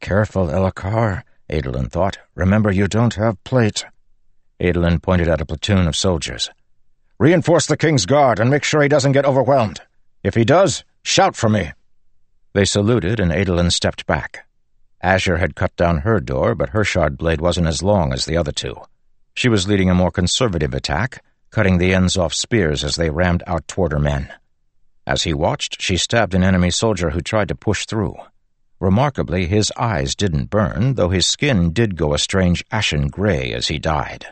Careful, 0.00 0.48
Elhokar, 0.48 1.22
Adolin 1.48 1.90
thought. 1.90 2.18
Remember 2.34 2.72
you 2.72 2.88
don't 2.88 3.14
have 3.14 3.42
plate. 3.44 3.84
Adolin 4.60 5.00
pointed 5.00 5.28
at 5.28 5.40
a 5.40 5.46
platoon 5.46 5.86
of 5.86 5.94
soldiers. 5.94 6.50
Reinforce 7.18 7.66
the 7.66 7.76
king's 7.76 8.06
guard 8.06 8.40
and 8.40 8.50
make 8.50 8.64
sure 8.64 8.82
he 8.82 8.88
doesn't 8.88 9.12
get 9.12 9.24
overwhelmed. 9.24 9.80
If 10.24 10.34
he 10.34 10.44
does, 10.44 10.84
shout 11.04 11.36
for 11.36 11.48
me. 11.48 11.72
They 12.52 12.64
saluted, 12.64 13.20
and 13.20 13.30
Adolin 13.30 13.70
stepped 13.70 14.06
back. 14.06 14.44
Azure 15.00 15.36
had 15.36 15.54
cut 15.54 15.76
down 15.76 15.98
her 15.98 16.18
door, 16.18 16.56
but 16.56 16.70
her 16.70 16.82
shard 16.82 17.16
blade 17.16 17.40
wasn't 17.40 17.68
as 17.68 17.82
long 17.82 18.12
as 18.12 18.24
the 18.24 18.36
other 18.36 18.50
two. 18.50 18.74
She 19.34 19.48
was 19.48 19.68
leading 19.68 19.88
a 19.88 19.94
more 19.94 20.10
conservative 20.10 20.74
attack, 20.74 21.22
cutting 21.50 21.78
the 21.78 21.94
ends 21.94 22.16
off 22.16 22.34
spears 22.34 22.84
as 22.84 22.96
they 22.96 23.10
rammed 23.10 23.42
out 23.46 23.66
toward 23.68 23.92
her 23.92 23.98
men. 23.98 24.32
As 25.06 25.22
he 25.22 25.32
watched, 25.32 25.80
she 25.80 25.96
stabbed 25.96 26.34
an 26.34 26.44
enemy 26.44 26.70
soldier 26.70 27.10
who 27.10 27.20
tried 27.20 27.48
to 27.48 27.54
push 27.54 27.86
through. 27.86 28.14
Remarkably, 28.80 29.46
his 29.46 29.72
eyes 29.76 30.14
didn't 30.14 30.50
burn, 30.50 30.94
though 30.94 31.08
his 31.08 31.26
skin 31.26 31.72
did 31.72 31.96
go 31.96 32.14
a 32.14 32.18
strange 32.18 32.64
ashen 32.70 33.08
gray 33.08 33.52
as 33.52 33.68
he 33.68 33.78
died. 33.78 34.26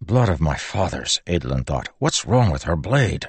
Blood 0.00 0.28
of 0.28 0.40
my 0.40 0.54
fathers, 0.54 1.20
Adolin 1.26 1.64
thought. 1.64 1.88
What's 1.98 2.24
wrong 2.24 2.50
with 2.50 2.62
her 2.62 2.76
blade? 2.76 3.28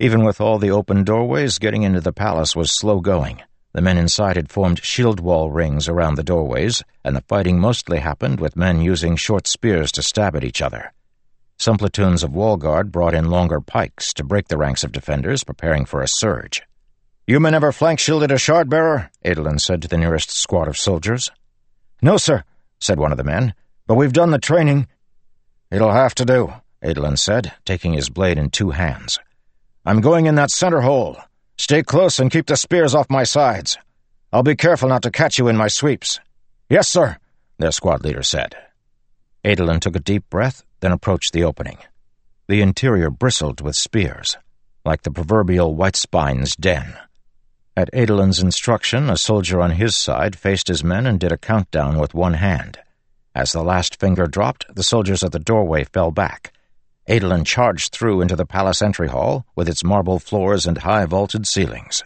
Even 0.00 0.24
with 0.24 0.40
all 0.40 0.58
the 0.58 0.70
open 0.70 1.04
doorways, 1.04 1.58
getting 1.58 1.82
into 1.82 2.00
the 2.00 2.12
palace 2.12 2.56
was 2.56 2.72
slow 2.72 3.00
going. 3.00 3.42
The 3.74 3.80
men 3.80 3.98
inside 3.98 4.36
had 4.36 4.50
formed 4.50 4.84
shield 4.84 5.20
wall 5.20 5.50
rings 5.50 5.88
around 5.88 6.14
the 6.14 6.22
doorways, 6.22 6.82
and 7.04 7.14
the 7.14 7.22
fighting 7.22 7.60
mostly 7.60 7.98
happened 7.98 8.40
with 8.40 8.56
men 8.56 8.80
using 8.80 9.16
short 9.16 9.46
spears 9.46 9.92
to 9.92 10.02
stab 10.02 10.34
at 10.34 10.44
each 10.44 10.62
other. 10.62 10.92
Some 11.56 11.78
platoons 11.78 12.22
of 12.22 12.34
wall 12.34 12.56
guard 12.56 12.90
brought 12.90 13.14
in 13.14 13.30
longer 13.30 13.60
pikes 13.60 14.12
to 14.14 14.24
break 14.24 14.48
the 14.48 14.58
ranks 14.58 14.84
of 14.84 14.92
defenders, 14.92 15.44
preparing 15.44 15.84
for 15.84 16.02
a 16.02 16.08
surge. 16.08 16.62
You 17.26 17.40
men 17.40 17.54
ever 17.54 17.72
flank 17.72 18.00
shielded 18.00 18.30
a 18.30 18.38
shard 18.38 18.68
bearer? 18.68 19.10
Adolin 19.24 19.58
said 19.58 19.80
to 19.82 19.88
the 19.88 19.96
nearest 19.96 20.30
squad 20.30 20.68
of 20.68 20.76
soldiers. 20.76 21.30
No, 22.02 22.16
sir, 22.18 22.44
said 22.80 22.98
one 22.98 23.12
of 23.12 23.18
the 23.18 23.24
men, 23.24 23.54
but 23.86 23.94
we've 23.94 24.12
done 24.12 24.30
the 24.30 24.38
training. 24.38 24.88
It'll 25.70 25.92
have 25.92 26.14
to 26.16 26.24
do, 26.24 26.52
Adolin 26.82 27.16
said, 27.18 27.52
taking 27.64 27.94
his 27.94 28.10
blade 28.10 28.36
in 28.36 28.50
two 28.50 28.70
hands. 28.70 29.18
I'm 29.86 30.00
going 30.00 30.26
in 30.26 30.34
that 30.34 30.50
center 30.50 30.82
hole. 30.82 31.16
Stay 31.56 31.82
close 31.82 32.18
and 32.18 32.30
keep 32.30 32.46
the 32.46 32.56
spears 32.56 32.94
off 32.94 33.08
my 33.08 33.24
sides. 33.24 33.78
I'll 34.32 34.42
be 34.42 34.56
careful 34.56 34.88
not 34.88 35.02
to 35.02 35.10
catch 35.10 35.38
you 35.38 35.48
in 35.48 35.56
my 35.56 35.68
sweeps. 35.68 36.20
Yes, 36.68 36.88
sir, 36.88 37.16
their 37.58 37.70
squad 37.70 38.04
leader 38.04 38.22
said. 38.22 38.56
Adolin 39.44 39.80
took 39.80 39.94
a 39.96 40.00
deep 40.00 40.28
breath, 40.28 40.64
then 40.84 40.92
approached 40.92 41.32
the 41.32 41.44
opening. 41.44 41.78
The 42.46 42.60
interior 42.60 43.08
bristled 43.08 43.62
with 43.62 43.74
spears, 43.74 44.36
like 44.84 45.00
the 45.00 45.10
proverbial 45.10 45.74
white 45.74 45.96
spine's 45.96 46.54
den. 46.54 46.98
At 47.74 47.88
Adolin's 47.94 48.42
instruction, 48.42 49.08
a 49.08 49.16
soldier 49.16 49.62
on 49.62 49.70
his 49.70 49.96
side 49.96 50.36
faced 50.36 50.68
his 50.68 50.84
men 50.84 51.06
and 51.06 51.18
did 51.18 51.32
a 51.32 51.38
countdown 51.38 51.98
with 51.98 52.12
one 52.12 52.34
hand. 52.34 52.80
As 53.34 53.52
the 53.52 53.62
last 53.62 53.98
finger 53.98 54.26
dropped, 54.26 54.66
the 54.74 54.82
soldiers 54.82 55.24
at 55.24 55.32
the 55.32 55.38
doorway 55.38 55.84
fell 55.84 56.10
back. 56.10 56.52
Adolin 57.08 57.46
charged 57.46 57.94
through 57.94 58.20
into 58.20 58.36
the 58.36 58.44
palace 58.44 58.82
entry 58.82 59.08
hall, 59.08 59.46
with 59.56 59.70
its 59.70 59.82
marble 59.82 60.18
floors 60.18 60.66
and 60.66 60.76
high 60.76 61.06
vaulted 61.06 61.46
ceilings. 61.48 62.02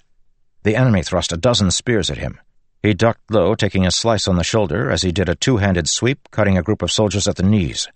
The 0.62 0.76
enemy 0.76 1.02
thrust 1.02 1.32
a 1.32 1.36
dozen 1.36 1.72
spears 1.72 2.10
at 2.10 2.18
him. 2.18 2.40
He 2.80 2.94
ducked 2.94 3.28
low, 3.28 3.56
taking 3.56 3.84
a 3.84 3.90
slice 3.90 4.28
on 4.28 4.36
the 4.36 4.44
shoulder 4.44 4.88
as 4.88 5.02
he 5.02 5.10
did 5.10 5.28
a 5.28 5.34
two-handed 5.34 5.88
sweep, 5.88 6.28
cutting 6.30 6.56
a 6.56 6.62
group 6.62 6.80
of 6.80 6.92
soldiers 6.92 7.26
at 7.26 7.34
the 7.34 7.42
knees. 7.42 7.88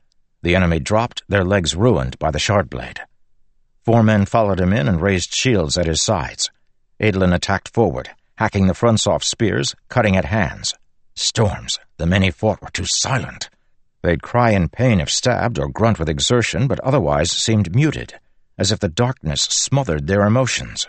The 0.43 0.57
enemy 0.57 0.81
dropped, 0.81 1.23
their 1.29 1.45
legs 1.45 1.77
ruined 1.77 2.19
by 2.19 2.33
the 2.33 2.41
shard 2.41 2.69
blade. 2.69 3.01
Four 3.85 4.03
men 4.03 4.27
followed 4.27 4.59
him 4.59 4.73
in 4.73 4.89
and 4.89 5.01
raised 5.01 5.33
shields 5.33 5.79
at 5.79 5.87
his 5.87 6.03
sides. 6.03 6.51
Adolin 7.01 7.33
attacked 7.33 7.69
forward, 7.69 8.11
hacking 8.37 8.67
the 8.67 8.75
fronts 8.75 9.07
off 9.07 9.23
spears, 9.23 9.77
cutting 9.89 10.17
at 10.17 10.25
hands. 10.25 10.75
Storms. 11.15 11.79
The 11.97 12.07
men 12.07 12.23
he 12.23 12.33
fought 12.33 12.61
were 12.61 12.71
too 12.71 12.87
silent. 12.87 13.51
They'd 14.03 14.23
cry 14.23 14.51
in 14.51 14.69
pain 14.69 15.01
if 15.01 15.11
stabbed 15.11 15.61
or 15.61 15.69
grunt 15.69 16.01
with 16.01 16.09
exertion, 16.09 16.67
but 16.67 16.81
otherwise 16.81 17.31
seemed 17.31 17.75
muted, 17.75 18.19
as 18.59 18.73
if 18.73 18.81
the 18.81 18.89
darkness 18.89 19.43
smothered 19.43 20.09
their 20.09 20.23
emotions. 20.23 20.89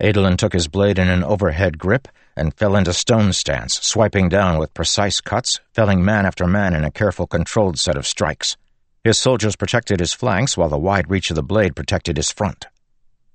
Adolin 0.00 0.36
took 0.36 0.52
his 0.52 0.68
blade 0.68 1.00
in 1.00 1.08
an 1.08 1.24
overhead 1.24 1.78
grip 1.78 2.06
and 2.36 2.54
fell 2.54 2.76
into 2.76 2.92
stone 2.92 3.32
stance, 3.32 3.82
swiping 3.82 4.28
down 4.28 4.56
with 4.56 4.72
precise 4.72 5.20
cuts, 5.20 5.58
felling 5.72 6.04
man 6.04 6.24
after 6.24 6.46
man 6.46 6.74
in 6.74 6.84
a 6.84 6.92
careful, 6.92 7.26
controlled 7.26 7.76
set 7.76 7.96
of 7.96 8.06
strikes. 8.06 8.56
His 9.04 9.18
soldiers 9.18 9.56
protected 9.56 10.00
his 10.00 10.12
flanks 10.12 10.56
while 10.56 10.68
the 10.68 10.78
wide 10.78 11.10
reach 11.10 11.30
of 11.30 11.36
the 11.36 11.42
blade 11.42 11.76
protected 11.76 12.16
his 12.16 12.30
front. 12.30 12.66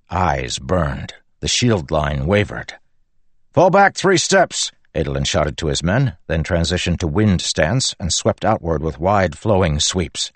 Eyes 0.10 0.60
burned. 0.60 1.14
The 1.40 1.48
shield 1.48 1.92
line 1.92 2.26
wavered. 2.26 2.74
Fall 3.52 3.70
back 3.70 3.96
three 3.96 4.18
steps, 4.18 4.72
Adolin 4.96 5.26
shouted 5.26 5.58
to 5.58 5.68
his 5.68 5.84
men, 5.84 6.18
then 6.28 6.44
transitioned 6.44 7.00
to 7.00 7.08
wind 7.08 7.42
stance 7.42 7.96
and 8.00 8.14
swept 8.14 8.46
outward 8.46 8.84
with 8.84 9.00
wide, 9.00 9.38
flowing 9.38 9.80
sweeps. 9.80 10.32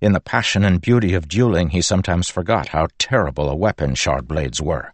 In 0.00 0.12
the 0.12 0.20
passion 0.20 0.64
and 0.64 0.80
beauty 0.80 1.14
of 1.14 1.28
dueling, 1.28 1.70
he 1.70 1.80
sometimes 1.80 2.28
forgot 2.28 2.68
how 2.68 2.88
terrible 2.98 3.48
a 3.48 3.56
weapon 3.56 3.94
shard 3.94 4.28
blades 4.28 4.60
were. 4.60 4.92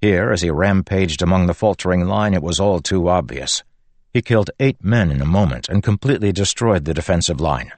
Here, 0.00 0.30
as 0.32 0.42
he 0.42 0.50
rampaged 0.50 1.22
among 1.22 1.46
the 1.46 1.54
faltering 1.54 2.06
line, 2.06 2.34
it 2.34 2.42
was 2.42 2.58
all 2.58 2.80
too 2.80 3.08
obvious. 3.08 3.62
He 4.12 4.22
killed 4.22 4.50
eight 4.58 4.82
men 4.82 5.10
in 5.10 5.20
a 5.20 5.26
moment 5.26 5.68
and 5.68 5.82
completely 5.82 6.32
destroyed 6.32 6.84
the 6.84 6.94
defensive 6.94 7.40
line. 7.40 7.72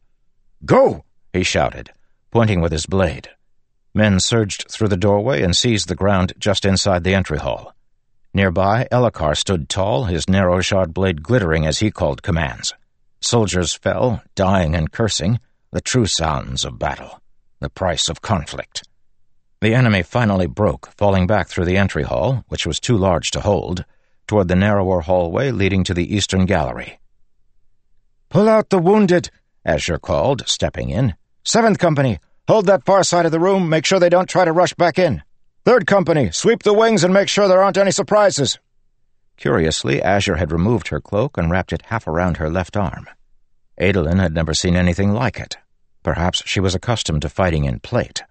Go! 0.64 1.04
he 1.32 1.42
shouted, 1.42 1.90
pointing 2.30 2.60
with 2.60 2.72
his 2.72 2.86
blade. 2.86 3.30
Men 3.94 4.20
surged 4.20 4.66
through 4.70 4.88
the 4.88 4.96
doorway 4.96 5.42
and 5.42 5.56
seized 5.56 5.88
the 5.88 5.94
ground 5.94 6.32
just 6.38 6.64
inside 6.64 7.02
the 7.02 7.14
entry 7.14 7.38
hall. 7.38 7.74
Nearby, 8.32 8.86
Elhokar 8.92 9.36
stood 9.36 9.68
tall, 9.68 10.04
his 10.04 10.28
narrow 10.28 10.60
shard 10.60 10.94
blade 10.94 11.22
glittering 11.22 11.66
as 11.66 11.80
he 11.80 11.90
called 11.90 12.22
commands. 12.22 12.74
Soldiers 13.20 13.74
fell, 13.74 14.22
dying 14.34 14.74
and 14.74 14.92
cursing, 14.92 15.40
the 15.72 15.80
true 15.80 16.06
sounds 16.06 16.64
of 16.64 16.78
battle, 16.78 17.20
the 17.58 17.70
price 17.70 18.08
of 18.08 18.22
conflict. 18.22 18.86
The 19.60 19.74
enemy 19.74 20.02
finally 20.02 20.46
broke, 20.46 20.90
falling 20.96 21.26
back 21.26 21.48
through 21.48 21.66
the 21.66 21.76
entry 21.76 22.04
hall, 22.04 22.44
which 22.48 22.66
was 22.66 22.80
too 22.80 22.96
large 22.96 23.30
to 23.32 23.40
hold, 23.40 23.84
toward 24.26 24.48
the 24.48 24.56
narrower 24.56 25.00
hallway 25.00 25.50
leading 25.50 25.84
to 25.84 25.94
the 25.94 26.14
eastern 26.14 26.46
gallery. 26.46 27.00
Pull 28.28 28.48
out 28.48 28.70
the 28.70 28.78
wounded, 28.78 29.30
Azure 29.64 29.98
called, 29.98 30.48
stepping 30.48 30.90
in. 30.90 31.14
Seventh 31.44 31.78
Company, 31.78 32.18
hold 32.48 32.66
that 32.66 32.84
far 32.84 33.02
side 33.02 33.26
of 33.26 33.32
the 33.32 33.40
room, 33.40 33.68
make 33.68 33.84
sure 33.84 33.98
they 33.98 34.08
don't 34.08 34.28
try 34.28 34.44
to 34.44 34.52
rush 34.52 34.74
back 34.74 34.98
in. 34.98 35.22
Third 35.64 35.86
Company, 35.86 36.30
sweep 36.32 36.62
the 36.62 36.72
wings 36.72 37.04
and 37.04 37.12
make 37.12 37.28
sure 37.28 37.46
there 37.46 37.62
aren't 37.62 37.76
any 37.76 37.90
surprises. 37.90 38.58
Curiously, 39.36 40.02
Azure 40.02 40.36
had 40.36 40.52
removed 40.52 40.88
her 40.88 41.00
cloak 41.00 41.36
and 41.36 41.50
wrapped 41.50 41.72
it 41.72 41.82
half 41.86 42.06
around 42.06 42.38
her 42.38 42.50
left 42.50 42.76
arm. 42.76 43.08
Adolin 43.78 44.18
had 44.18 44.34
never 44.34 44.52
seen 44.52 44.76
anything 44.76 45.12
like 45.12 45.38
it. 45.38 45.56
Perhaps 46.02 46.42
she 46.46 46.60
was 46.60 46.74
accustomed 46.74 47.22
to 47.22 47.28
fighting 47.28 47.64
in 47.64 47.80
plate. 47.80 48.22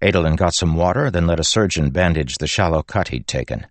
Adolin 0.00 0.36
got 0.36 0.54
some 0.54 0.76
water, 0.76 1.10
then 1.10 1.26
let 1.26 1.40
a 1.40 1.44
surgeon 1.44 1.90
bandage 1.90 2.38
the 2.38 2.46
shallow 2.46 2.82
cut 2.82 3.08
he'd 3.08 3.26
taken. 3.26 3.66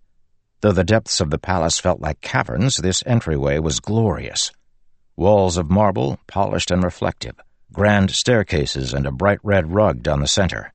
Though 0.61 0.71
the 0.71 0.83
depths 0.83 1.21
of 1.21 1.29
the 1.29 1.37
palace 1.37 1.79
felt 1.79 2.01
like 2.01 2.21
caverns, 2.21 2.77
this 2.77 3.03
entryway 3.05 3.59
was 3.59 3.79
glorious. 3.79 4.51
Walls 5.17 5.57
of 5.57 5.71
marble, 5.71 6.19
polished 6.27 6.69
and 6.69 6.83
reflective, 6.83 7.35
grand 7.73 8.11
staircases, 8.11 8.93
and 8.93 9.07
a 9.07 9.11
bright 9.11 9.39
red 9.41 9.73
rug 9.73 10.03
down 10.03 10.19
the 10.19 10.27
center. 10.27 10.71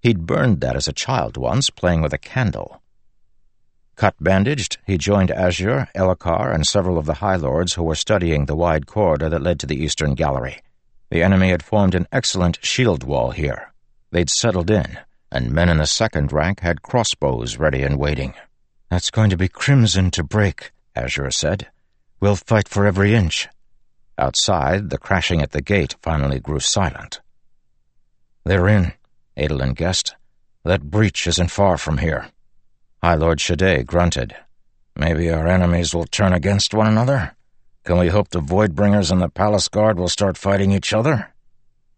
He'd 0.00 0.26
burned 0.26 0.60
that 0.60 0.76
as 0.76 0.86
a 0.86 0.92
child 0.92 1.36
once, 1.36 1.70
playing 1.70 2.00
with 2.00 2.12
a 2.12 2.18
candle. 2.18 2.80
Cut 3.96 4.14
bandaged, 4.20 4.78
he 4.86 4.96
joined 4.96 5.32
Azure, 5.32 5.88
Elhokar, 5.96 6.54
and 6.54 6.64
several 6.64 6.98
of 6.98 7.06
the 7.06 7.14
High 7.14 7.34
Lords 7.34 7.74
who 7.74 7.82
were 7.82 7.96
studying 7.96 8.46
the 8.46 8.54
wide 8.54 8.86
corridor 8.86 9.28
that 9.28 9.42
led 9.42 9.58
to 9.58 9.66
the 9.66 9.82
eastern 9.82 10.14
gallery. 10.14 10.62
The 11.10 11.24
enemy 11.24 11.50
had 11.50 11.64
formed 11.64 11.96
an 11.96 12.06
excellent 12.12 12.64
shield 12.64 13.02
wall 13.02 13.32
here. 13.32 13.72
They'd 14.12 14.30
settled 14.30 14.70
in, 14.70 14.98
and 15.32 15.50
men 15.50 15.68
in 15.68 15.78
the 15.78 15.86
second 15.86 16.32
rank 16.32 16.60
had 16.60 16.82
crossbows 16.82 17.56
ready 17.56 17.82
and 17.82 17.98
waiting. 17.98 18.34
That's 18.88 19.10
going 19.10 19.30
to 19.30 19.36
be 19.36 19.48
crimson 19.48 20.12
to 20.12 20.22
break, 20.22 20.70
Azure 20.94 21.32
said. 21.32 21.66
We'll 22.20 22.36
fight 22.36 22.68
for 22.68 22.86
every 22.86 23.16
inch. 23.16 23.48
Outside, 24.20 24.90
the 24.90 24.98
crashing 24.98 25.40
at 25.40 25.52
the 25.52 25.62
gate 25.62 25.96
finally 26.02 26.40
grew 26.40 26.60
silent. 26.60 27.20
They're 28.44 28.68
in, 28.68 28.92
Adolin 29.34 29.74
guessed. 29.74 30.14
That 30.62 30.90
breach 30.90 31.26
isn't 31.26 31.50
far 31.50 31.78
from 31.78 31.98
here. 31.98 32.28
High 33.02 33.14
Lord 33.14 33.38
Shaday 33.38 33.86
grunted. 33.86 34.36
Maybe 34.94 35.30
our 35.30 35.46
enemies 35.46 35.94
will 35.94 36.04
turn 36.04 36.34
against 36.34 36.74
one 36.74 36.86
another? 36.86 37.34
Can 37.84 37.98
we 37.98 38.08
hope 38.08 38.28
the 38.28 38.42
Voidbringers 38.42 39.10
and 39.10 39.22
the 39.22 39.30
Palace 39.30 39.68
Guard 39.68 39.98
will 39.98 40.08
start 40.08 40.36
fighting 40.36 40.70
each 40.70 40.92
other? 40.92 41.32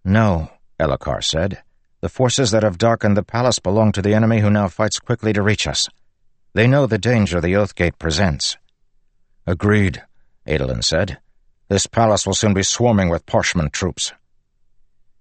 No, 0.05 0.49
Elhokar 0.79 1.25
said. 1.25 1.61
The 2.03 2.09
forces 2.09 2.53
that 2.53 2.63
have 2.63 2.79
darkened 2.79 3.17
the 3.17 3.25
palace 3.25 3.59
belong 3.59 3.91
to 3.93 4.03
the 4.03 4.15
enemy 4.15 4.39
who 4.41 4.51
now 4.51 4.69
fights 4.69 5.01
quickly 5.01 5.33
to 5.33 5.43
reach 5.43 5.67
us. 5.67 5.89
They 6.55 6.69
know 6.69 6.87
the 6.87 6.99
danger 6.99 7.41
the 7.41 7.55
Oathgate 7.55 7.99
presents. 7.99 8.57
Agreed, 9.45 10.05
Adolin 10.47 10.85
said. 10.85 11.19
This 11.73 11.87
palace 11.87 12.27
will 12.27 12.35
soon 12.35 12.53
be 12.53 12.63
swarming 12.63 13.09
with 13.09 13.25
Parshman 13.25 13.73
troops. 13.73 14.13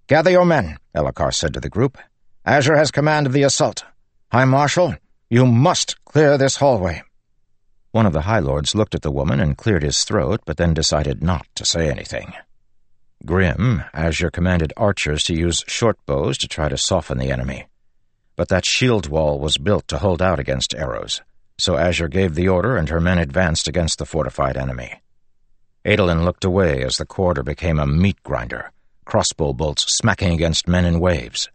Gather 0.07 0.30
your 0.32 0.44
men, 0.44 0.80
Elhokar 0.94 1.34
said 1.34 1.53
to 1.53 1.61
the 1.61 1.69
group. 1.69 1.98
Azure 2.45 2.76
has 2.76 2.91
command 2.91 3.26
of 3.26 3.32
the 3.32 3.44
assault. 3.44 3.86
High 4.34 4.44
Marshal, 4.44 4.98
you 5.30 5.45
must 5.45 6.03
clear 6.03 6.38
this 6.38 6.57
hallway. 6.57 7.03
One 7.91 8.06
of 8.06 8.11
the 8.11 8.23
High 8.23 8.40
Lords 8.40 8.76
looked 8.76 8.95
at 8.95 9.02
the 9.02 9.11
woman 9.11 9.40
and 9.40 9.56
cleared 9.56 9.82
his 9.82 10.03
throat, 10.03 10.41
but 10.45 10.57
then 10.57 10.73
decided 10.73 11.23
not 11.23 11.48
to 11.56 11.64
say 11.64 11.90
anything. 11.90 12.34
Grim, 13.26 13.84
Azure 13.94 14.30
commanded 14.30 14.73
archers 14.76 15.23
to 15.23 15.34
use 15.34 15.64
short 15.68 16.06
bows 16.06 16.38
to 16.40 16.49
try 16.49 16.68
to 16.68 16.78
soften 16.78 17.18
the 17.18 17.32
enemy 17.32 17.68
but 18.36 18.48
that 18.48 18.65
shield 18.65 19.07
wall 19.07 19.40
was 19.40 19.57
built 19.57 19.88
to 19.88 19.99
hold 19.99 20.22
out 20.22 20.40
against 20.40 20.73
arrows, 20.73 21.22
so 21.60 21.78
Azure 21.78 22.07
gave 22.07 22.34
the 22.34 22.48
order 22.48 22.76
and 22.76 22.90
her 22.90 22.99
men 22.99 23.19
advanced 23.19 23.68
against 23.68 23.99
the 23.99 24.06
fortified 24.06 24.57
enemy. 24.57 25.02
Adolin 25.83 26.23
looked 26.23 26.45
away 26.45 26.83
as 26.83 26.97
the 26.97 27.05
corridor 27.05 27.41
became 27.41 27.79
a 27.79 27.87
meat 27.87 28.21
grinder, 28.23 28.71
crossbow 29.05 29.51
bolts 29.51 29.91
smacking 29.91 30.31
against 30.31 30.67
men 30.67 30.85
in 30.85 30.99
waves. 30.99 31.49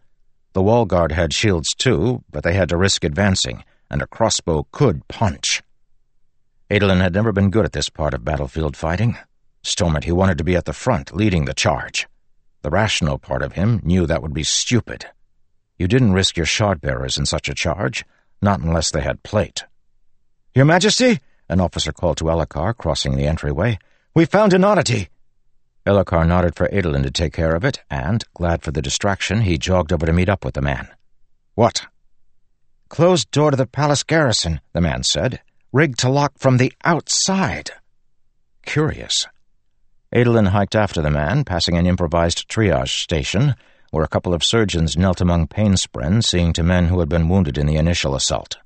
The 0.51 0.61
wall 0.61 0.85
guard 0.85 1.13
had 1.13 1.33
shields 1.33 1.73
too, 1.73 2.23
but 2.29 2.43
they 2.43 2.53
had 2.53 2.69
to 2.69 2.77
risk 2.77 3.03
advancing, 3.03 3.63
and 3.89 4.01
a 4.01 4.07
crossbow 4.07 4.67
could 4.71 5.07
punch. 5.07 5.61
Adolin 6.69 6.99
had 6.99 7.13
never 7.13 7.31
been 7.31 7.51
good 7.51 7.63
at 7.63 7.71
this 7.71 7.87
part 7.89 8.13
of 8.13 8.25
battlefield 8.25 8.75
fighting. 8.75 9.17
Stormont 9.63 10.03
he 10.03 10.11
wanted 10.11 10.37
to 10.37 10.43
be 10.43 10.57
at 10.57 10.65
the 10.65 10.73
front, 10.73 11.15
leading 11.15 11.45
the 11.45 11.53
charge. 11.53 12.07
The 12.63 12.69
rational 12.69 13.17
part 13.17 13.41
of 13.41 13.53
him 13.53 13.79
knew 13.83 14.05
that 14.05 14.21
would 14.21 14.33
be 14.33 14.43
stupid. 14.43 15.05
You 15.77 15.87
didn't 15.87 16.13
risk 16.13 16.35
your 16.35 16.45
shard-bearers 16.45 17.17
in 17.17 17.25
such 17.25 17.47
a 17.47 17.53
charge, 17.53 18.03
not 18.41 18.59
unless 18.59 18.91
they 18.91 19.01
had 19.01 19.23
plate. 19.23 19.63
Your 20.53 20.65
Majesty, 20.65 21.21
an 21.47 21.61
officer 21.61 21.93
called 21.93 22.17
to 22.17 22.25
Elhokar, 22.25 22.75
crossing 22.75 23.15
the 23.15 23.27
entryway, 23.27 23.77
we 24.17 24.25
found 24.25 24.51
an 24.51 24.63
oddity. 24.63 25.09
Elhokar 25.85 26.27
nodded 26.27 26.55
for 26.55 26.67
Adolin 26.73 27.03
to 27.03 27.11
take 27.11 27.33
care 27.33 27.53
of 27.53 27.63
it, 27.63 27.83
and, 27.87 28.25
glad 28.33 28.63
for 28.63 28.71
the 28.71 28.81
distraction, 28.81 29.41
he 29.41 29.59
jogged 29.59 29.93
over 29.93 30.07
to 30.07 30.11
meet 30.11 30.27
up 30.27 30.43
with 30.43 30.55
the 30.55 30.61
man. 30.61 30.87
What? 31.53 31.85
Closed 32.89 33.29
door 33.29 33.51
to 33.51 33.57
the 33.57 33.67
palace 33.67 34.01
garrison, 34.01 34.59
the 34.73 34.81
man 34.81 35.03
said, 35.03 35.39
rigged 35.71 35.99
to 35.99 36.09
lock 36.09 36.39
from 36.39 36.57
the 36.57 36.73
outside. 36.83 37.69
Curious. 38.65 39.27
Adolin 40.11 40.47
hiked 40.47 40.75
after 40.75 41.03
the 41.03 41.11
man, 41.11 41.43
passing 41.43 41.77
an 41.77 41.85
improvised 41.85 42.49
triage 42.49 43.03
station, 43.03 43.53
where 43.91 44.03
a 44.03 44.07
couple 44.07 44.33
of 44.33 44.43
surgeons 44.43 44.97
knelt 44.97 45.21
among 45.21 45.45
pain 45.45 45.73
spren, 45.73 46.23
seeing 46.23 46.53
to 46.53 46.63
men 46.63 46.87
who 46.87 47.01
had 47.01 47.07
been 47.07 47.29
wounded 47.29 47.55
in 47.55 47.67
the 47.67 47.75
initial 47.75 48.15
assault. 48.15 48.57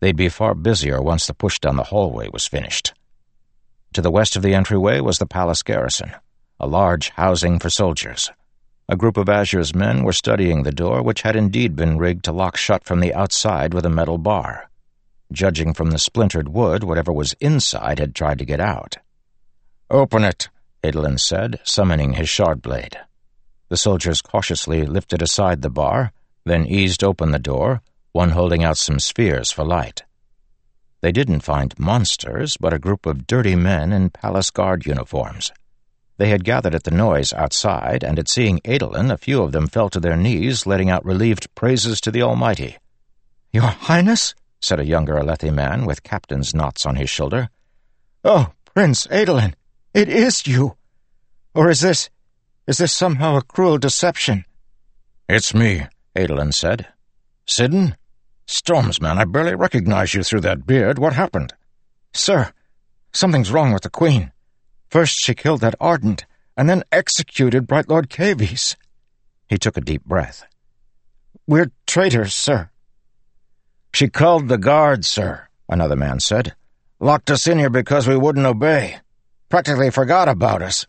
They'd 0.00 0.16
be 0.16 0.28
far 0.28 0.52
busier 0.52 1.00
once 1.00 1.28
the 1.28 1.32
push 1.32 1.60
down 1.60 1.76
the 1.76 1.84
hallway 1.84 2.28
was 2.32 2.48
finished. 2.48 2.92
To 3.94 4.02
the 4.02 4.10
west 4.10 4.34
of 4.34 4.42
the 4.42 4.54
entryway 4.54 4.98
was 4.98 5.18
the 5.18 5.26
palace 5.26 5.62
garrison, 5.62 6.10
a 6.58 6.66
large 6.66 7.10
housing 7.10 7.60
for 7.60 7.70
soldiers. 7.70 8.28
A 8.88 8.96
group 8.96 9.16
of 9.16 9.28
Azure's 9.28 9.72
men 9.72 10.02
were 10.02 10.12
studying 10.12 10.64
the 10.64 10.72
door, 10.72 11.00
which 11.00 11.22
had 11.22 11.36
indeed 11.36 11.76
been 11.76 11.96
rigged 11.96 12.24
to 12.24 12.32
lock 12.32 12.56
shut 12.56 12.82
from 12.82 12.98
the 12.98 13.14
outside 13.14 13.72
with 13.72 13.86
a 13.86 13.90
metal 13.90 14.18
bar. 14.18 14.68
Judging 15.30 15.72
from 15.72 15.92
the 15.92 16.00
splintered 16.00 16.48
wood, 16.48 16.82
whatever 16.82 17.12
was 17.12 17.34
inside 17.34 18.00
had 18.00 18.16
tried 18.16 18.40
to 18.40 18.44
get 18.44 18.58
out. 18.58 18.96
Open 19.88 20.24
it, 20.24 20.48
Adolin 20.82 21.16
said, 21.16 21.60
summoning 21.62 22.14
his 22.14 22.28
shard 22.28 22.60
blade. 22.62 22.98
The 23.68 23.76
soldiers 23.76 24.22
cautiously 24.22 24.84
lifted 24.86 25.22
aside 25.22 25.62
the 25.62 25.70
bar, 25.70 26.10
then 26.44 26.66
eased 26.66 27.04
open 27.04 27.30
the 27.30 27.38
door, 27.38 27.80
one 28.10 28.30
holding 28.30 28.64
out 28.64 28.76
some 28.76 28.98
spheres 28.98 29.52
for 29.52 29.64
light. 29.64 30.02
They 31.04 31.12
didn't 31.12 31.40
find 31.40 31.78
monsters, 31.78 32.56
but 32.58 32.72
a 32.72 32.78
group 32.78 33.04
of 33.04 33.26
dirty 33.26 33.56
men 33.56 33.92
in 33.92 34.08
palace 34.08 34.50
guard 34.50 34.86
uniforms. 34.86 35.52
They 36.16 36.30
had 36.30 36.44
gathered 36.44 36.74
at 36.74 36.84
the 36.84 36.90
noise 36.90 37.30
outside, 37.34 38.02
and 38.02 38.18
at 38.18 38.30
seeing 38.30 38.60
Adolin, 38.64 39.10
a 39.12 39.18
few 39.18 39.42
of 39.42 39.52
them 39.52 39.66
fell 39.66 39.90
to 39.90 40.00
their 40.00 40.16
knees, 40.16 40.64
letting 40.64 40.88
out 40.88 41.04
relieved 41.04 41.54
praises 41.54 42.00
to 42.00 42.10
the 42.10 42.22
Almighty. 42.22 42.78
Your 43.52 43.64
Highness, 43.64 44.34
said 44.62 44.80
a 44.80 44.86
younger 44.86 45.16
Alethi 45.16 45.52
man 45.52 45.84
with 45.84 46.04
captain's 46.04 46.54
knots 46.54 46.86
on 46.86 46.96
his 46.96 47.10
shoulder. 47.10 47.50
Oh, 48.24 48.54
Prince 48.64 49.06
Adolin, 49.08 49.52
it 49.92 50.08
is 50.08 50.46
you! 50.46 50.78
Or 51.54 51.68
is 51.68 51.82
this 51.82 52.08
is 52.66 52.78
this 52.78 52.94
somehow 52.94 53.36
a 53.36 53.42
cruel 53.42 53.76
deception? 53.76 54.46
It's 55.28 55.52
me, 55.52 55.82
Adolin 56.16 56.54
said. 56.54 56.86
Sidon? 57.44 57.94
Stormsman, 58.46 59.16
I 59.16 59.24
barely 59.24 59.54
recognize 59.54 60.14
you 60.14 60.22
through 60.22 60.40
that 60.42 60.66
beard. 60.66 60.98
What 60.98 61.14
happened? 61.14 61.54
Sir, 62.12 62.52
something's 63.12 63.50
wrong 63.50 63.72
with 63.72 63.82
the 63.82 63.90
Queen. 63.90 64.32
First 64.88 65.16
she 65.18 65.34
killed 65.34 65.60
that 65.60 65.74
Ardent, 65.80 66.26
and 66.56 66.68
then 66.68 66.84
executed 66.92 67.66
Bright 67.66 67.88
Lord 67.88 68.08
Kaevis. 68.08 68.76
He 69.48 69.58
took 69.58 69.76
a 69.76 69.80
deep 69.80 70.04
breath. 70.04 70.44
We're 71.46 71.72
traitors, 71.86 72.34
sir. 72.34 72.70
She 73.92 74.08
called 74.08 74.48
the 74.48 74.58
guard, 74.58 75.04
sir, 75.04 75.48
another 75.68 75.96
man 75.96 76.20
said. 76.20 76.54
Locked 77.00 77.30
us 77.30 77.46
in 77.46 77.58
here 77.58 77.70
because 77.70 78.08
we 78.08 78.16
wouldn't 78.16 78.46
obey. 78.46 78.98
Practically 79.48 79.90
forgot 79.90 80.28
about 80.28 80.62
us. 80.62 80.86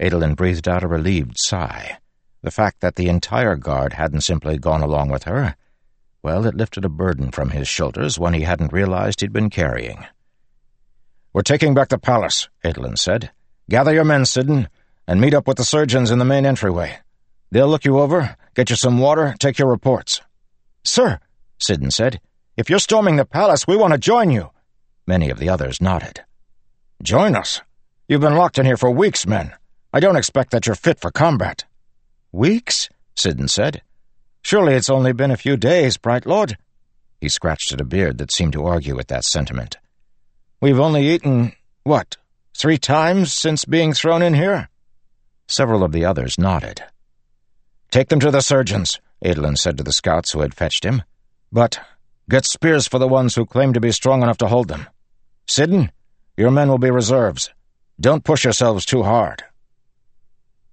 Adolin 0.00 0.34
breathed 0.34 0.68
out 0.68 0.82
a 0.82 0.88
relieved 0.88 1.38
sigh. 1.38 1.98
The 2.42 2.50
fact 2.50 2.80
that 2.80 2.96
the 2.96 3.08
entire 3.08 3.56
guard 3.56 3.94
hadn't 3.94 4.20
simply 4.20 4.58
gone 4.58 4.82
along 4.82 5.08
with 5.08 5.22
her, 5.24 5.56
well, 6.24 6.46
it 6.46 6.56
lifted 6.56 6.86
a 6.86 6.88
burden 6.88 7.30
from 7.30 7.50
his 7.50 7.68
shoulders, 7.68 8.18
one 8.18 8.32
he 8.32 8.40
hadn't 8.40 8.72
realized 8.72 9.20
he'd 9.20 9.32
been 9.32 9.50
carrying. 9.50 10.06
We're 11.34 11.42
taking 11.42 11.74
back 11.74 11.90
the 11.90 11.98
palace, 11.98 12.48
Adolin 12.64 12.96
said. 12.96 13.30
Gather 13.68 13.92
your 13.92 14.04
men, 14.04 14.24
Sidon, 14.24 14.68
and 15.06 15.20
meet 15.20 15.34
up 15.34 15.46
with 15.46 15.58
the 15.58 15.64
surgeons 15.64 16.10
in 16.10 16.18
the 16.18 16.24
main 16.24 16.46
entryway. 16.46 16.96
They'll 17.50 17.68
look 17.68 17.84
you 17.84 18.00
over, 18.00 18.36
get 18.54 18.70
you 18.70 18.76
some 18.76 18.98
water, 18.98 19.34
take 19.38 19.58
your 19.58 19.68
reports. 19.68 20.22
Sir, 20.82 21.20
Sidon 21.58 21.90
said, 21.90 22.20
if 22.56 22.70
you're 22.70 22.78
storming 22.78 23.16
the 23.16 23.26
palace, 23.26 23.66
we 23.66 23.76
want 23.76 23.92
to 23.92 23.98
join 23.98 24.30
you. 24.30 24.50
Many 25.06 25.28
of 25.28 25.38
the 25.38 25.50
others 25.50 25.82
nodded. 25.82 26.24
Join 27.02 27.36
us? 27.36 27.60
You've 28.08 28.22
been 28.22 28.36
locked 28.36 28.58
in 28.58 28.64
here 28.64 28.78
for 28.78 28.90
weeks, 28.90 29.26
men. 29.26 29.52
I 29.92 30.00
don't 30.00 30.16
expect 30.16 30.52
that 30.52 30.66
you're 30.66 30.74
fit 30.74 31.00
for 31.00 31.10
combat. 31.10 31.66
Weeks? 32.32 32.88
Sidon 33.14 33.48
said. 33.48 33.82
Surely 34.44 34.74
it's 34.74 34.90
only 34.90 35.14
been 35.14 35.30
a 35.30 35.38
few 35.38 35.56
days, 35.56 35.96
Bright 35.96 36.26
Lord. 36.26 36.58
He 37.18 37.30
scratched 37.30 37.72
at 37.72 37.80
a 37.80 37.84
beard 37.84 38.18
that 38.18 38.30
seemed 38.30 38.52
to 38.52 38.66
argue 38.66 38.94
with 38.94 39.08
that 39.08 39.24
sentiment. 39.24 39.78
We've 40.60 40.78
only 40.78 41.08
eaten, 41.08 41.52
what, 41.82 42.18
three 42.54 42.76
times 42.76 43.32
since 43.32 43.64
being 43.64 43.94
thrown 43.94 44.20
in 44.20 44.34
here? 44.34 44.68
Several 45.48 45.82
of 45.82 45.92
the 45.92 46.04
others 46.04 46.38
nodded. 46.38 46.82
Take 47.90 48.10
them 48.10 48.20
to 48.20 48.30
the 48.30 48.42
surgeons, 48.42 49.00
Adolin 49.24 49.56
said 49.56 49.78
to 49.78 49.82
the 49.82 49.92
scouts 49.94 50.32
who 50.32 50.40
had 50.40 50.52
fetched 50.52 50.84
him. 50.84 51.02
But 51.50 51.80
get 52.28 52.44
spears 52.44 52.86
for 52.86 52.98
the 52.98 53.08
ones 53.08 53.34
who 53.34 53.46
claim 53.46 53.72
to 53.72 53.80
be 53.80 53.92
strong 53.92 54.22
enough 54.22 54.38
to 54.38 54.48
hold 54.48 54.68
them. 54.68 54.86
Sidon, 55.46 55.90
your 56.36 56.50
men 56.50 56.68
will 56.68 56.78
be 56.78 56.90
reserves. 56.90 57.50
Don't 57.98 58.24
push 58.24 58.44
yourselves 58.44 58.84
too 58.84 59.04
hard. 59.04 59.42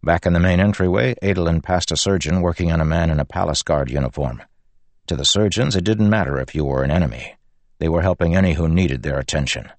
Back 0.04 0.26
in 0.26 0.34
the 0.34 0.40
main 0.40 0.60
entryway, 0.60 1.14
Adolin 1.22 1.62
passed 1.62 1.92
a 1.92 1.98
surgeon 1.98 2.42
working 2.42 2.72
on 2.72 2.82
a 2.82 2.86
man 2.86 3.12
in 3.12 3.20
a 3.20 3.26
palace 3.26 3.62
guard 3.62 3.92
uniform. 3.92 4.42
To 5.08 5.16
the 5.16 5.26
surgeons, 5.26 5.76
it 5.76 5.84
didn't 5.84 6.10
matter 6.10 6.40
if 6.40 6.56
you 6.56 6.66
were 6.66 6.84
an 6.84 6.90
enemy. 6.90 7.36
They 7.78 7.88
were 7.88 8.02
helping 8.02 8.36
any 8.36 8.54
who 8.54 8.68
needed 8.68 9.04
their 9.04 9.20
attention. 9.20 9.72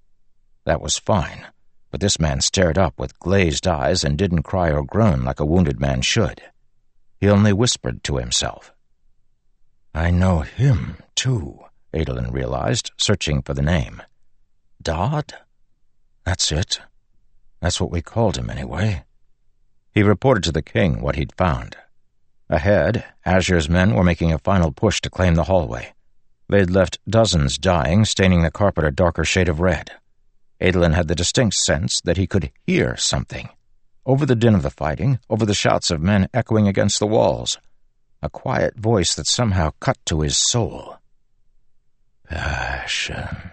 That 0.65 0.81
was 0.81 0.99
fine, 0.99 1.47
but 1.90 2.01
this 2.01 2.20
man 2.20 2.40
stared 2.40 2.78
up 2.78 2.99
with 2.99 3.19
glazed 3.19 3.66
eyes 3.66 4.05
and 4.05 4.16
didn't 4.16 4.44
cry 4.44 4.70
or 4.70 4.85
groan 4.85 5.24
like 5.24 5.40
a 5.40 5.47
wounded 5.47 5.81
man 5.81 6.03
should. 6.03 6.40
He 7.20 7.28
only 7.28 7.53
whispered 7.53 8.05
to 8.05 8.19
himself. 8.19 8.73
I 9.93 10.11
know 10.11 10.40
him, 10.40 10.99
too, 11.16 11.59
Adolin 11.93 12.32
realized, 12.32 12.93
searching 12.97 13.43
for 13.43 13.55
the 13.55 13.62
name. 13.62 14.03
Dodd? 14.81 15.35
That's 16.24 16.53
it. 16.53 16.81
That's 17.61 17.81
what 17.81 17.90
we 17.90 18.03
called 18.03 18.36
him, 18.36 18.51
anyway. 18.51 19.05
He 19.93 20.02
reported 20.02 20.43
to 20.44 20.52
the 20.52 20.62
king 20.62 21.01
what 21.02 21.16
he'd 21.16 21.36
found. 21.36 21.77
Ahead, 22.48 23.05
Azure's 23.27 23.69
men 23.69 23.94
were 23.94 24.05
making 24.05 24.32
a 24.32 24.39
final 24.39 24.73
push 24.73 25.01
to 25.02 25.10
claim 25.10 25.35
the 25.35 25.44
hallway. 25.44 25.93
They'd 26.48 26.70
left 26.70 26.98
dozens 27.09 27.59
dying, 27.59 28.05
staining 28.05 28.43
the 28.43 28.51
carpet 28.51 28.85
a 28.85 28.90
darker 28.90 29.24
shade 29.24 29.48
of 29.48 29.60
red. 29.60 29.93
Adolin 30.60 30.93
had 30.93 31.09
the 31.09 31.14
distinct 31.14 31.56
sense 31.56 32.01
that 32.05 32.16
he 32.16 32.27
could 32.27 32.52
hear 32.66 32.97
something. 32.97 33.48
Over 34.05 34.27
the 34.27 34.35
din 34.35 34.55
of 34.55 34.62
the 34.62 34.70
fighting, 34.70 35.19
over 35.28 35.47
the 35.47 35.55
shouts 35.55 35.90
of 35.90 36.01
men 36.01 36.28
echoing 36.32 36.69
against 36.69 36.98
the 36.98 37.06
walls, 37.06 37.59
a 38.23 38.31
quiet 38.31 38.77
voice 38.77 39.14
that 39.14 39.27
somehow 39.27 39.73
cut 39.81 39.98
to 40.06 40.20
his 40.20 40.36
soul. 40.36 40.97
Passion, 42.28 43.51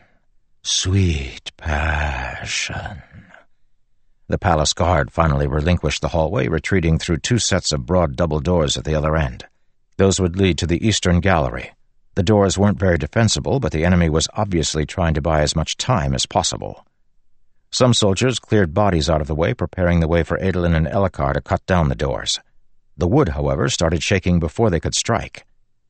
sweet 0.61 1.52
passion. 1.57 3.02
The 4.30 4.38
palace 4.38 4.73
guard 4.73 5.11
finally 5.11 5.47
relinquished 5.47 6.03
the 6.03 6.10
hallway, 6.10 6.47
retreating 6.47 6.99
through 6.99 7.18
two 7.18 7.39
sets 7.39 7.72
of 7.72 7.88
broad 7.88 8.15
double 8.15 8.39
doors 8.39 8.77
at 8.77 8.84
the 8.84 8.93
other 8.93 9.18
end. 9.18 9.47
Those 9.97 10.19
would 10.19 10.38
lead 10.38 10.60
to 10.60 10.68
the 10.68 10.88
eastern 10.88 11.19
gallery. 11.19 11.72
The 12.14 12.22
doors 12.22 12.56
weren't 12.56 12.77
very 12.77 12.99
defensible, 12.99 13.60
but 13.60 13.72
the 13.72 13.84
enemy 13.84 14.07
was 14.07 14.27
obviously 14.35 14.85
trying 14.85 15.15
to 15.15 15.22
buy 15.22 15.41
as 15.41 15.56
much 15.56 15.77
time 15.77 16.14
as 16.14 16.27
possible. 16.27 16.85
Some 17.72 17.91
soldiers 17.95 18.38
cleared 18.38 18.72
bodies 18.72 19.10
out 19.10 19.19
of 19.19 19.26
the 19.26 19.34
way, 19.34 19.56
preparing 19.56 19.99
the 19.99 20.07
way 20.07 20.22
for 20.22 20.38
Adolin 20.38 20.76
and 20.76 20.85
Elhokar 20.85 21.34
to 21.34 21.41
cut 21.41 21.65
down 21.65 21.89
the 21.89 21.95
doors. 21.95 22.39
The 22.97 23.07
wood, 23.07 23.30
however, 23.30 23.68
started 23.68 24.03
shaking 24.03 24.39
before 24.39 24.69
they 24.69 24.80
could 24.80 24.93
strike. 24.93 25.43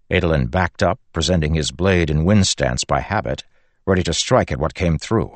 Adolin 0.10 0.49
backed 0.49 0.82
up, 0.82 0.98
presenting 1.11 1.56
his 1.56 1.72
blade 1.72 2.10
in 2.10 2.24
wind 2.24 2.48
stance 2.48 2.86
by 2.86 3.02
habit, 3.02 3.44
ready 3.86 4.03
to 4.03 4.14
strike 4.14 4.49
at 4.49 4.60
what 4.60 4.74
came 4.74 4.98
through. 4.98 5.36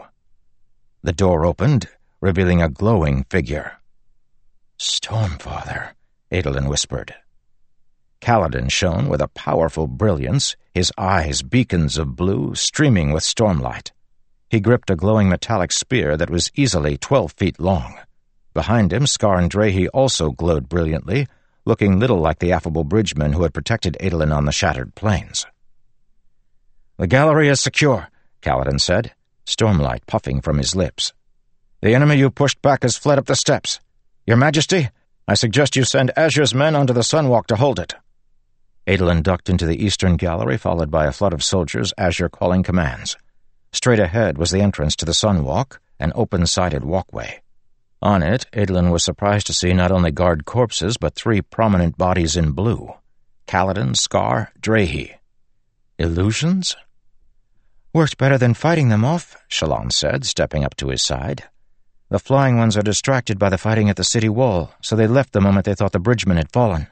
The 1.02 1.12
door 1.12 1.46
opened, 1.46 1.90
revealing 2.24 2.62
a 2.62 2.70
glowing 2.70 3.26
figure. 3.30 3.74
Stormfather, 4.80 5.90
Adolin 6.32 6.70
whispered. 6.70 7.14
Kaladin 8.22 8.72
shone 8.72 9.10
with 9.10 9.20
a 9.20 9.28
powerful 9.28 9.88
brilliance, 9.88 10.56
his 10.74 10.90
eyes 10.98 11.42
beacons 11.42 11.98
of 11.98 12.16
blue 12.16 12.56
streaming 12.56 13.12
with 13.12 13.24
stormlight. 13.24 13.92
He 14.50 14.62
gripped 14.62 14.90
a 14.90 14.96
glowing 14.96 15.28
metallic 15.28 15.74
spear 15.74 16.16
that 16.16 16.30
was 16.30 16.50
easily 16.56 16.98
twelve 16.98 17.34
feet 17.34 17.60
long. 17.60 18.00
Behind 18.54 18.94
him, 18.94 19.04
Skarn 19.04 19.50
Drehy 19.50 19.90
also 19.94 20.32
glowed 20.32 20.70
brilliantly, 20.70 21.28
looking 21.66 22.00
little 22.00 22.22
like 22.22 22.40
the 22.40 22.54
affable 22.54 22.86
bridgeman 22.86 23.34
who 23.34 23.44
had 23.44 23.54
protected 23.54 23.98
Adolin 24.00 24.34
on 24.34 24.46
the 24.46 24.54
shattered 24.54 24.96
plains. 24.96 25.46
The 26.96 27.08
gallery 27.08 27.50
is 27.50 27.60
secure, 27.60 28.08
Kaladin 28.42 28.80
said, 28.80 29.12
stormlight 29.46 30.08
puffing 30.08 30.40
from 30.40 30.58
his 30.58 30.74
lips. 30.74 31.12
The 31.84 31.96
enemy 31.96 32.16
you 32.16 32.30
pushed 32.30 32.62
back 32.62 32.84
has 32.84 32.96
fled 32.96 33.20
up 33.20 33.26
the 33.26 33.36
steps. 33.36 33.82
Your 34.26 34.38
Majesty, 34.38 34.88
I 35.28 35.34
suggest 35.34 35.76
you 35.76 35.84
send 35.84 36.14
Azure's 36.16 36.56
men 36.56 36.78
onto 36.78 36.94
the 36.94 37.02
Sunwalk 37.02 37.46
to 37.48 37.58
hold 37.58 37.78
it. 37.78 37.94
Adolin 38.88 39.22
ducked 39.22 39.50
into 39.50 39.66
the 39.66 39.84
eastern 39.84 40.16
gallery, 40.16 40.58
followed 40.58 40.90
by 40.90 41.08
a 41.08 41.12
flood 41.12 41.34
of 41.34 41.44
soldiers, 41.44 41.92
Azure 41.98 42.30
calling 42.30 42.64
commands. 42.64 43.18
Straight 43.74 44.00
ahead 44.00 44.38
was 44.38 44.50
the 44.52 44.62
entrance 44.62 44.96
to 44.96 45.04
the 45.04 45.12
Sunwalk, 45.12 45.80
an 46.00 46.14
open-sided 46.16 46.86
walkway. 46.86 47.42
On 48.02 48.24
it, 48.24 48.46
Adolin 48.54 48.90
was 48.90 49.04
surprised 49.04 49.48
to 49.48 49.54
see 49.54 49.74
not 49.74 49.92
only 49.92 50.12
guard 50.12 50.46
corpses, 50.46 50.96
but 50.96 51.16
three 51.16 51.42
prominent 51.42 51.98
bodies 51.98 52.38
in 52.38 52.52
blue. 52.52 52.94
Kaladin, 53.46 53.94
Skar, 53.98 54.48
Drehy. 54.62 55.16
Illusions? 56.00 56.78
Worked 57.92 58.18
better 58.18 58.38
than 58.38 58.54
fighting 58.54 58.88
them 58.88 59.04
off, 59.04 59.36
Shallan 59.50 59.92
said, 59.92 60.24
stepping 60.24 60.64
up 60.64 60.78
to 60.78 60.88
his 60.88 61.04
side. 61.04 61.44
The 62.10 62.20
flying 62.20 62.58
ones 62.58 62.78
are 62.78 62.84
distracted 62.84 63.40
by 63.40 63.50
the 63.50 63.58
fighting 63.58 63.90
at 63.90 63.96
the 63.96 64.04
city 64.04 64.30
wall, 64.30 64.72
so 64.82 64.96
they 64.96 65.08
left 65.08 65.34
the 65.34 65.42
moment 65.42 65.66
they 65.66 65.76
thought 65.76 65.94
the 65.94 66.00
bridgeman 66.00 66.38
had 66.38 66.52
fallen. 66.52 66.88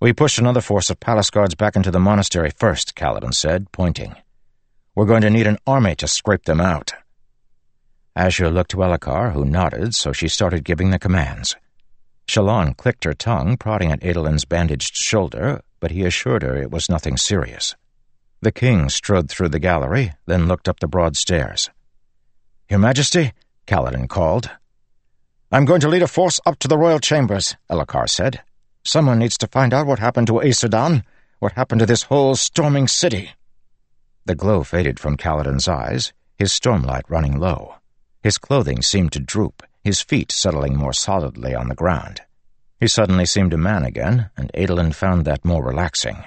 We 0.00 0.12
pushed 0.12 0.38
another 0.38 0.60
force 0.60 0.90
of 0.90 1.00
palace 1.00 1.30
guards 1.30 1.54
back 1.54 1.76
into 1.76 1.90
the 1.90 2.00
monastery 2.00 2.50
first, 2.50 2.94
Kaladin 2.94 3.32
said, 3.32 3.70
pointing. 3.72 4.16
We're 4.94 5.06
going 5.06 5.22
to 5.22 5.30
need 5.30 5.46
an 5.46 5.58
army 5.66 5.94
to 5.96 6.08
scrape 6.08 6.44
them 6.44 6.60
out. 6.60 6.94
Azure 8.16 8.50
looked 8.50 8.70
to 8.72 8.76
Elhokar, 8.78 9.32
who 9.32 9.44
nodded, 9.44 9.94
so 9.94 10.12
she 10.12 10.28
started 10.28 10.64
giving 10.64 10.90
the 10.90 10.98
commands. 10.98 11.56
Shallan 12.26 12.76
clicked 12.76 13.04
her 13.04 13.12
tongue, 13.12 13.56
prodding 13.56 13.92
at 13.92 14.02
Adolin's 14.02 14.44
bandaged 14.44 14.94
shoulder, 14.94 15.62
but 15.80 15.90
he 15.90 16.04
assured 16.04 16.42
her 16.42 16.56
it 16.56 16.70
was 16.70 16.88
nothing 16.88 17.16
serious. 17.16 17.74
The 18.40 18.52
king 18.52 18.88
strode 18.88 19.28
through 19.28 19.48
the 19.48 19.58
gallery, 19.58 20.12
then 20.26 20.46
looked 20.46 20.68
up 20.68 20.80
the 20.80 20.86
broad 20.86 21.16
stairs. 21.16 21.70
Your 22.70 22.78
Majesty, 22.78 23.32
Kaladin 23.66 24.08
called. 24.08 24.50
I'm 25.50 25.64
going 25.64 25.80
to 25.80 25.88
lead 25.88 26.02
a 26.02 26.08
force 26.08 26.40
up 26.44 26.58
to 26.58 26.68
the 26.68 26.76
royal 26.76 26.98
chambers, 26.98 27.56
Elhokar 27.70 28.08
said. 28.08 28.42
Someone 28.84 29.18
needs 29.18 29.38
to 29.38 29.46
find 29.46 29.72
out 29.72 29.86
what 29.86 29.98
happened 29.98 30.26
to 30.26 30.40
Aesudan, 30.40 31.04
what 31.38 31.52
happened 31.52 31.78
to 31.78 31.86
this 31.86 32.04
whole 32.04 32.34
storming 32.36 32.88
city. 32.88 33.30
The 34.26 34.34
glow 34.34 34.64
faded 34.64 34.98
from 34.98 35.16
Kaladin's 35.16 35.68
eyes, 35.68 36.12
his 36.36 36.52
stormlight 36.52 37.02
running 37.08 37.38
low. 37.38 37.76
His 38.22 38.38
clothing 38.38 38.82
seemed 38.82 39.12
to 39.12 39.20
droop, 39.20 39.62
his 39.82 40.00
feet 40.00 40.32
settling 40.32 40.76
more 40.76 40.92
solidly 40.92 41.54
on 41.54 41.68
the 41.68 41.74
ground. 41.74 42.22
He 42.80 42.88
suddenly 42.88 43.26
seemed 43.26 43.52
a 43.54 43.58
man 43.58 43.84
again, 43.84 44.30
and 44.36 44.50
Adolin 44.54 44.92
found 44.92 45.24
that 45.24 45.44
more 45.44 45.64
relaxing. 45.64 46.24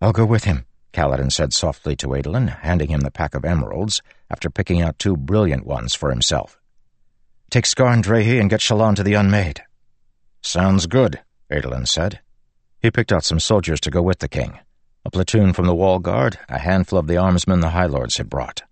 I'll 0.00 0.12
go 0.12 0.24
with 0.24 0.44
him, 0.44 0.64
Kaladin 0.92 1.30
said 1.30 1.52
softly 1.52 1.94
to 1.96 2.14
Adolin, 2.14 2.48
handing 2.48 2.88
him 2.88 3.00
the 3.00 3.10
pack 3.10 3.34
of 3.34 3.44
emeralds 3.44 4.00
after 4.30 4.50
picking 4.50 4.82
out 4.82 4.98
two 4.98 5.16
brilliant 5.16 5.66
ones 5.66 5.94
for 5.94 6.10
himself. 6.10 6.58
Take 7.50 7.64
Drehy 7.64 8.40
and 8.40 8.50
get 8.50 8.60
Shallan 8.60 8.94
to 8.96 9.02
the 9.02 9.14
Unmade. 9.14 9.62
Sounds 10.42 10.86
good, 10.86 11.20
Adolin 11.50 11.86
said. 11.86 12.20
He 12.80 12.90
picked 12.90 13.12
out 13.12 13.24
some 13.24 13.40
soldiers 13.40 13.80
to 13.80 13.90
go 13.90 14.02
with 14.02 14.18
the 14.18 14.28
king. 14.28 14.60
A 15.04 15.10
platoon 15.10 15.52
from 15.52 15.66
the 15.66 15.74
wall 15.74 15.98
guard, 15.98 16.38
a 16.48 16.58
handful 16.58 16.98
of 16.98 17.06
the 17.06 17.16
armsmen 17.16 17.60
the 17.60 17.70
High 17.70 17.86
Lords 17.86 18.18
had 18.18 18.28
brought. 18.28 18.62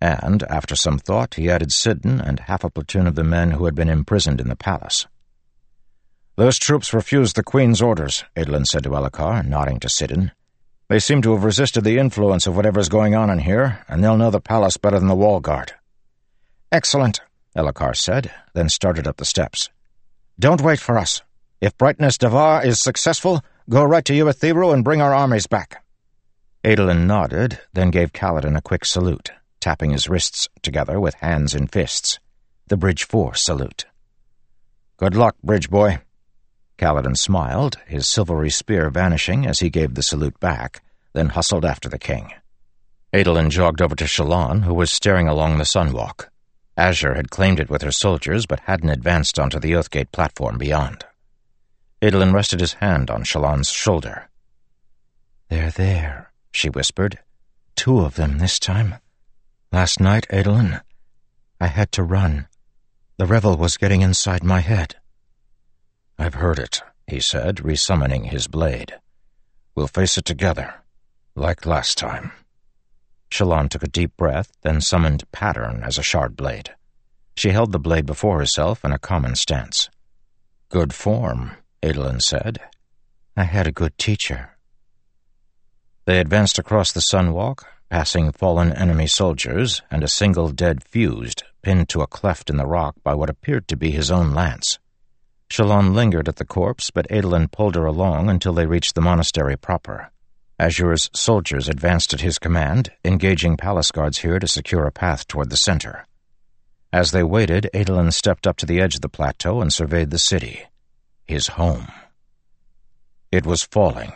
And, 0.00 0.42
after 0.44 0.74
some 0.74 0.98
thought, 0.98 1.34
he 1.34 1.48
added 1.48 1.72
Sidon 1.72 2.20
and 2.20 2.40
half 2.40 2.64
a 2.64 2.70
platoon 2.70 3.06
of 3.06 3.14
the 3.14 3.24
men 3.24 3.52
who 3.52 3.64
had 3.64 3.74
been 3.74 3.88
imprisoned 3.88 4.40
in 4.40 4.48
the 4.48 4.56
palace. 4.56 5.06
Those 6.36 6.58
troops 6.58 6.92
refused 6.92 7.36
the 7.36 7.44
Queen's 7.44 7.80
orders, 7.80 8.24
Adolin 8.36 8.66
said 8.66 8.82
to 8.82 8.90
Elhokar, 8.90 9.46
nodding 9.46 9.78
to 9.80 9.88
Sidon. 9.88 10.32
They 10.88 10.98
seem 10.98 11.22
to 11.22 11.32
have 11.32 11.44
resisted 11.44 11.82
the 11.84 11.98
influence 11.98 12.46
of 12.46 12.56
whatever's 12.56 12.88
going 12.88 13.14
on 13.14 13.30
in 13.30 13.38
here, 13.38 13.84
and 13.88 14.04
they'll 14.04 14.18
know 14.18 14.30
the 14.30 14.40
palace 14.40 14.76
better 14.76 14.98
than 14.98 15.08
the 15.08 15.14
wall 15.14 15.40
guard. 15.40 15.72
Excellent, 16.70 17.20
Elhokar 17.56 17.96
said, 17.96 18.30
then 18.52 18.68
started 18.68 19.06
up 19.06 19.16
the 19.16 19.24
steps. 19.24 19.70
Don't 20.38 20.60
wait 20.60 20.80
for 20.80 20.98
us. 20.98 21.22
If 21.60 21.78
Brightness 21.78 22.18
Devar 22.18 22.64
is 22.66 22.80
successful, 22.80 23.42
go 23.70 23.82
right 23.82 24.04
to 24.04 24.12
Urithiru 24.12 24.74
and 24.74 24.84
bring 24.84 25.00
our 25.00 25.14
armies 25.14 25.46
back. 25.46 25.82
Adolin 26.64 27.06
nodded, 27.06 27.60
then 27.72 27.90
gave 27.90 28.12
Kaladin 28.12 28.56
a 28.56 28.62
quick 28.62 28.84
salute, 28.84 29.30
tapping 29.60 29.90
his 29.90 30.08
wrists 30.08 30.48
together 30.62 31.00
with 31.00 31.14
hands 31.14 31.54
and 31.54 31.70
fists. 31.70 32.18
The 32.66 32.76
Bridge 32.76 33.04
Four 33.04 33.34
salute. 33.34 33.86
Good 34.96 35.14
luck, 35.14 35.36
Bridge 35.42 35.70
Boy. 35.70 35.98
Kaladin 36.78 37.16
smiled, 37.16 37.78
his 37.86 38.06
silvery 38.06 38.50
spear 38.50 38.90
vanishing 38.90 39.46
as 39.46 39.60
he 39.60 39.70
gave 39.70 39.94
the 39.94 40.02
salute 40.02 40.38
back, 40.40 40.82
then 41.12 41.30
hustled 41.30 41.64
after 41.64 41.88
the 41.88 41.98
king. 41.98 42.32
Adolin 43.12 43.50
jogged 43.50 43.80
over 43.80 43.94
to 43.94 44.04
Shallan, 44.04 44.64
who 44.64 44.74
was 44.74 44.90
staring 44.90 45.28
along 45.28 45.58
the 45.58 45.64
sunwalk. 45.64 46.28
Azure 46.76 47.14
had 47.14 47.30
claimed 47.30 47.60
it 47.60 47.70
with 47.70 47.82
her 47.82 47.92
soldiers, 47.92 48.46
but 48.46 48.60
hadn't 48.60 48.90
advanced 48.90 49.38
onto 49.38 49.60
the 49.60 49.72
Oathgate 49.72 50.10
platform 50.10 50.58
beyond. 50.58 51.04
Adolin 52.02 52.34
rested 52.34 52.58
his 52.58 52.74
hand 52.74 53.10
on 53.10 53.22
Shallan's 53.22 53.70
shoulder. 53.70 54.28
They're 55.48 55.70
there, 55.70 56.32
she 56.50 56.68
whispered. 56.68 57.20
Two 57.76 58.00
of 58.00 58.16
them 58.16 58.38
this 58.38 58.58
time. 58.58 58.96
Last 59.70 60.00
night, 60.00 60.26
Adolin, 60.30 60.80
I 61.60 61.68
had 61.68 61.92
to 61.92 62.02
run. 62.02 62.48
The 63.16 63.26
revel 63.26 63.56
was 63.56 63.76
getting 63.76 64.02
inside 64.02 64.42
my 64.42 64.60
head. 64.60 64.96
I've 66.18 66.34
heard 66.34 66.58
it, 66.58 66.82
he 67.06 67.20
said, 67.20 67.56
resummoning 67.56 68.26
his 68.26 68.46
blade. 68.46 68.94
We'll 69.74 69.88
face 69.88 70.16
it 70.16 70.24
together, 70.24 70.74
like 71.34 71.66
last 71.66 71.98
time. 71.98 72.32
Shallan 73.30 73.68
took 73.68 73.82
a 73.82 73.88
deep 73.88 74.16
breath, 74.16 74.52
then 74.62 74.80
summoned 74.80 75.30
Pattern 75.32 75.82
as 75.82 75.98
a 75.98 76.02
shard 76.02 76.36
blade. 76.36 76.70
She 77.36 77.50
held 77.50 77.72
the 77.72 77.80
blade 77.80 78.06
before 78.06 78.38
herself 78.38 78.84
in 78.84 78.92
a 78.92 78.98
common 78.98 79.34
stance. 79.34 79.90
Good 80.68 80.94
form, 80.94 81.52
Adolin 81.82 82.20
said. 82.20 82.60
I 83.36 83.44
had 83.44 83.66
a 83.66 83.72
good 83.72 83.98
teacher. 83.98 84.56
They 86.04 86.20
advanced 86.20 86.58
across 86.58 86.92
the 86.92 87.00
sunwalk, 87.00 87.64
passing 87.90 88.30
fallen 88.30 88.72
enemy 88.72 89.06
soldiers 89.06 89.82
and 89.90 90.04
a 90.04 90.08
single 90.08 90.50
dead 90.50 90.84
fused 90.84 91.42
pinned 91.62 91.88
to 91.88 92.02
a 92.02 92.06
cleft 92.06 92.50
in 92.50 92.56
the 92.56 92.66
rock 92.66 92.94
by 93.02 93.14
what 93.14 93.30
appeared 93.30 93.66
to 93.68 93.76
be 93.76 93.90
his 93.90 94.10
own 94.10 94.34
lance. 94.34 94.78
Shallan 95.50 95.94
lingered 95.94 96.28
at 96.28 96.36
the 96.36 96.44
corpse, 96.44 96.90
but 96.90 97.06
Adolin 97.10 97.48
pulled 97.48 97.74
her 97.74 97.86
along 97.86 98.28
until 98.28 98.52
they 98.52 98.66
reached 98.66 98.94
the 98.94 99.00
monastery 99.00 99.56
proper. 99.56 100.10
Azure's 100.58 101.10
soldiers 101.12 101.68
advanced 101.68 102.14
at 102.14 102.20
his 102.20 102.38
command, 102.38 102.92
engaging 103.04 103.56
palace 103.56 103.90
guards 103.90 104.18
here 104.18 104.38
to 104.38 104.46
secure 104.46 104.86
a 104.86 104.92
path 104.92 105.26
toward 105.26 105.50
the 105.50 105.56
center. 105.56 106.06
As 106.92 107.10
they 107.10 107.24
waited, 107.24 107.68
Adolin 107.74 108.12
stepped 108.12 108.46
up 108.46 108.56
to 108.58 108.66
the 108.66 108.80
edge 108.80 108.94
of 108.94 109.00
the 109.00 109.08
plateau 109.08 109.60
and 109.60 109.72
surveyed 109.72 110.10
the 110.10 110.18
city. 110.18 110.66
His 111.26 111.48
home. 111.48 111.88
It 113.32 113.44
was 113.44 113.64
falling. 113.64 114.12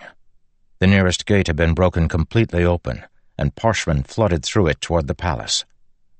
The 0.78 0.86
nearest 0.86 1.26
gate 1.26 1.48
had 1.48 1.56
been 1.56 1.74
broken 1.74 2.06
completely 2.06 2.64
open, 2.64 3.04
and 3.36 3.56
Parshmen 3.56 4.04
flooded 4.04 4.44
through 4.44 4.68
it 4.68 4.80
toward 4.80 5.08
the 5.08 5.14
palace. 5.14 5.64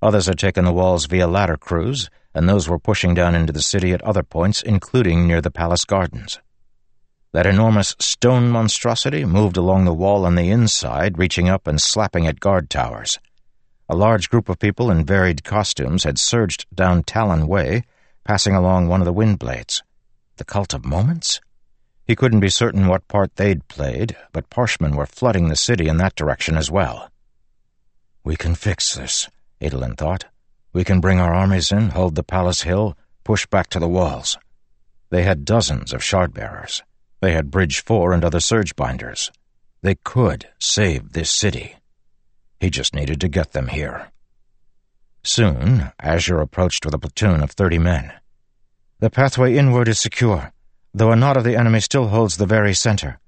Others 0.03 0.27
had 0.27 0.39
taken 0.39 0.65
the 0.65 0.73
walls 0.73 1.07
via 1.07 1.29
ladder 1.29 1.57
crews, 1.57 2.11
and 2.35 2.49
those 2.49 2.69
were 2.69 2.79
pushing 2.79 3.15
down 3.15 3.35
into 3.35 3.53
the 3.53 3.63
city 3.63 3.93
at 3.93 4.03
other 4.03 4.23
points, 4.23 4.63
including 4.63 5.27
near 5.27 5.41
the 5.41 5.51
palace 5.51 5.85
gardens. 5.85 6.41
That 7.33 7.47
enormous 7.47 7.95
stone 7.99 8.49
monstrosity 8.49 9.25
moved 9.25 9.57
along 9.57 9.85
the 9.85 9.93
wall 9.93 10.25
on 10.25 10.35
the 10.35 10.51
inside, 10.51 11.19
reaching 11.19 11.49
up 11.49 11.67
and 11.67 11.81
slapping 11.81 12.27
at 12.27 12.41
guard 12.41 12.71
towers. 12.71 13.19
A 13.89 13.97
large 13.97 14.31
group 14.31 14.49
of 14.49 14.59
people 14.59 14.91
in 14.91 15.05
varied 15.05 15.45
costumes 15.45 16.05
had 16.05 16.19
surged 16.19 16.67
down 16.75 17.03
Talon 17.03 17.47
Way, 17.47 17.85
passing 18.25 18.55
along 18.55 18.89
one 18.89 19.01
of 19.01 19.07
the 19.07 19.13
wind 19.13 19.39
blades. 19.39 19.83
The 20.37 20.45
cult 20.45 20.75
of 20.75 20.85
moments? 20.85 21.41
He 22.05 22.17
couldn't 22.17 22.41
be 22.41 22.49
certain 22.49 22.87
what 22.87 23.09
part 23.09 23.37
they'd 23.37 23.69
played, 23.69 24.17
but 24.33 24.49
Parshmen 24.49 24.97
were 24.97 25.07
flooding 25.07 25.49
the 25.49 25.57
city 25.57 25.89
in 25.89 25.99
that 25.99 26.15
direction 26.15 26.57
as 26.57 26.71
well. 26.71 27.11
We 28.25 28.37
can 28.37 28.55
fix 28.55 28.95
this, 28.95 29.29
Adolin 29.61 29.97
thought. 29.97 30.25
We 30.79 30.85
can 30.85 31.01
bring 31.01 31.19
our 31.19 31.35
armies 31.35 31.73
in, 31.73 31.89
hold 31.89 32.15
the 32.15 32.23
palace 32.23 32.63
hill, 32.63 32.97
push 33.25 33.47
back 33.47 33.67
to 33.71 33.81
the 33.81 33.89
walls. 33.89 34.39
They 35.11 35.25
had 35.25 35.45
dozens 35.45 35.93
of 35.93 36.05
shard-bearers. 36.05 36.85
They 37.21 37.33
had 37.33 37.51
Bridge 37.51 37.83
4 37.83 38.13
and 38.13 38.25
other 38.25 38.39
surge 38.39 38.77
binders. 38.77 39.33
They 39.83 39.97
could 39.97 40.47
save 40.61 41.15
this 41.15 41.33
city. 41.33 41.75
He 42.61 42.71
just 42.71 42.95
needed 42.95 43.21
to 43.23 43.29
get 43.29 43.55
them 43.55 43.67
here. 43.67 44.13
Soon, 45.25 45.91
Azure 45.99 46.41
approached 46.41 46.85
with 46.85 46.95
a 46.95 46.99
platoon 47.01 47.43
of 47.43 47.51
thirty 47.51 47.79
men. 47.79 48.13
The 49.01 49.11
pathway 49.11 49.57
inward 49.57 49.89
is 49.89 49.99
secure, 49.99 50.53
though 50.95 51.11
a 51.11 51.17
knot 51.17 51.37
of 51.37 51.43
the 51.43 51.57
enemy 51.57 51.81
still 51.81 52.07
holds 52.07 52.37
the 52.37 52.47
very 52.47 52.73
center. 52.73 53.19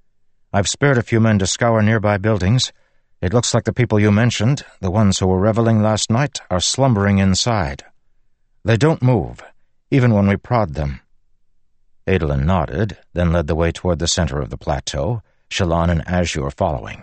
I've 0.53 0.69
spared 0.69 0.99
a 0.99 1.03
few 1.03 1.19
men 1.19 1.41
to 1.41 1.49
scour 1.49 1.83
nearby 1.83 2.17
buildings. 2.19 2.73
It 3.21 3.35
looks 3.35 3.53
like 3.53 3.65
the 3.65 3.73
people 3.75 4.01
you 4.01 4.11
mentioned, 4.11 4.65
the 4.81 4.91
ones 4.91 5.19
who 5.19 5.27
were 5.27 5.39
reveling 5.39 5.83
last 5.83 6.11
night, 6.11 6.41
are 6.51 6.59
slumbering 6.59 7.19
inside. 7.19 7.85
They 8.65 8.79
don't 8.79 9.03
move, 9.03 9.43
even 9.91 10.15
when 10.15 10.27
we 10.27 10.37
prod 10.37 10.73
them. 10.73 11.01
Adolin 12.07 12.47
nodded, 12.47 12.97
then 13.13 13.31
led 13.31 13.47
the 13.47 13.55
way 13.55 13.73
toward 13.73 13.99
the 13.99 14.09
center 14.09 14.41
of 14.41 14.49
the 14.49 14.57
plateau, 14.57 15.23
Shallan 15.51 15.91
and 15.91 16.09
Azure 16.09 16.51
following. 16.51 17.03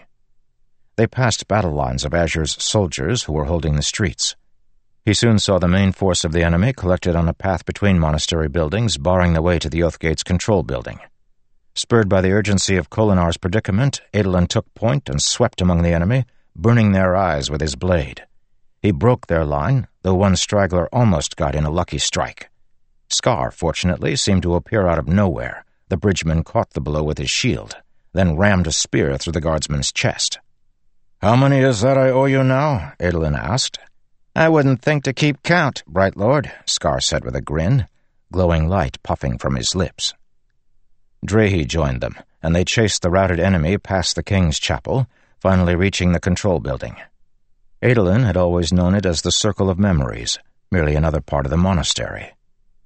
They 0.95 1.05
passed 1.05 1.47
battle 1.47 1.73
lines 1.73 2.03
of 2.03 2.15
Azure's 2.15 2.61
soldiers 2.63 3.23
who 3.23 3.33
were 3.33 3.45
holding 3.45 3.75
the 3.75 3.83
streets. 3.83 4.35
He 5.05 5.13
soon 5.13 5.37
saw 5.37 5.59
the 5.59 5.67
main 5.67 5.91
force 5.91 6.25
of 6.25 6.31
the 6.31 6.43
enemy 6.43 6.73
collected 6.73 7.15
on 7.15 7.29
a 7.29 7.33
path 7.33 7.63
between 7.63 7.99
monastery 7.99 8.49
buildings, 8.49 8.97
barring 8.97 9.33
the 9.33 9.43
way 9.43 9.59
to 9.59 9.69
the 9.69 9.83
Oathgate's 9.83 10.23
control 10.23 10.63
building. 10.63 10.99
Spurred 11.77 12.09
by 12.09 12.21
the 12.21 12.31
urgency 12.31 12.75
of 12.75 12.89
Kholinar's 12.89 13.37
predicament, 13.37 14.01
Adolin 14.11 14.47
took 14.47 14.73
point 14.73 15.07
and 15.07 15.21
swept 15.21 15.61
among 15.61 15.83
the 15.83 15.93
enemy, 15.93 16.25
burning 16.55 16.91
their 16.91 17.15
eyes 17.15 17.51
with 17.51 17.61
his 17.61 17.75
blade. 17.75 18.25
He 18.81 18.89
broke 18.89 19.27
their 19.27 19.45
line, 19.45 19.87
though 20.01 20.15
one 20.15 20.37
straggler 20.37 20.89
almost 20.91 21.35
got 21.35 21.53
in 21.53 21.65
a 21.65 21.69
lucky 21.69 21.99
strike. 21.99 22.49
Skar, 23.09 23.53
fortunately, 23.53 24.15
seemed 24.15 24.41
to 24.41 24.55
appear 24.55 24.87
out 24.87 24.97
of 24.97 25.07
nowhere. 25.07 25.65
The 25.89 25.97
bridgeman 25.97 26.43
caught 26.43 26.71
the 26.71 26.81
blow 26.81 27.03
with 27.03 27.19
his 27.19 27.29
shield, 27.29 27.75
then 28.11 28.37
rammed 28.37 28.65
a 28.65 28.71
spear 28.71 29.15
through 29.15 29.33
the 29.33 29.39
guardsman's 29.39 29.91
chest. 29.91 30.39
How 31.21 31.35
many 31.35 31.59
is 31.59 31.81
that 31.81 31.95
I 31.95 32.09
owe 32.09 32.25
you 32.25 32.43
now? 32.43 32.93
Adolin 32.99 33.35
asked. 33.35 33.77
I 34.35 34.49
wouldn't 34.49 34.81
think 34.81 35.03
to 35.03 35.13
keep 35.13 35.43
count, 35.43 35.83
Bright 35.85 36.17
Lord, 36.17 36.51
Skar 36.65 37.03
said 37.03 37.23
with 37.23 37.35
a 37.35 37.41
grin, 37.41 37.85
glowing 38.31 38.67
light 38.67 38.97
puffing 39.03 39.37
from 39.37 39.55
his 39.55 39.75
lips. 39.75 40.15
Drehy 41.25 41.65
joined 41.65 42.01
them, 42.01 42.15
and 42.41 42.55
they 42.55 42.63
chased 42.63 43.01
the 43.01 43.09
routed 43.09 43.39
enemy 43.39 43.77
past 43.77 44.15
the 44.15 44.23
king's 44.23 44.59
chapel, 44.59 45.07
finally 45.39 45.75
reaching 45.75 46.11
the 46.11 46.19
control 46.19 46.59
building. 46.59 46.95
Adolin 47.81 48.23
had 48.23 48.37
always 48.37 48.73
known 48.73 48.95
it 48.95 49.05
as 49.05 49.21
the 49.21 49.31
Circle 49.31 49.69
of 49.69 49.77
Memories, 49.77 50.39
merely 50.71 50.95
another 50.95 51.21
part 51.21 51.45
of 51.45 51.49
the 51.49 51.57
monastery. 51.57 52.33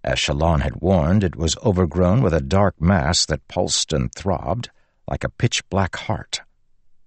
As 0.04 0.18
Shallan 0.18 0.62
had 0.62 0.82
warned, 0.82 1.24
it 1.24 1.36
was 1.36 1.58
overgrown 1.64 2.22
with 2.22 2.34
a 2.34 2.42
dark 2.42 2.82
mass 2.82 3.26
that 3.28 3.48
pulsed 3.48 3.94
and 3.94 4.14
throbbed 4.14 4.70
like 5.08 5.24
a 5.24 5.30
pitch-black 5.30 5.96
heart. 5.96 6.42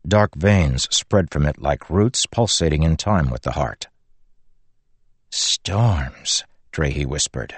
Dark 0.06 0.34
veins 0.34 0.86
spread 0.94 1.30
from 1.30 1.46
it 1.46 1.60
like 1.60 1.90
roots 1.90 2.26
pulsating 2.26 2.82
in 2.82 2.96
time 2.96 3.30
with 3.30 3.42
the 3.42 3.52
heart. 3.52 3.88
Storms, 5.30 6.44
Drehy 6.72 7.06
whispered. 7.06 7.55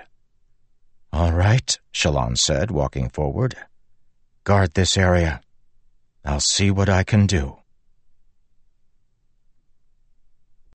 All 1.12 1.32
right, 1.32 1.78
Shallan 1.92 2.36
said, 2.36 2.70
walking 2.70 3.08
forward. 3.08 3.56
Guard 4.44 4.74
this 4.74 4.96
area. 4.96 5.40
I'll 6.24 6.40
see 6.40 6.70
what 6.70 6.88
I 6.88 7.04
can 7.04 7.26
do. 7.26 7.58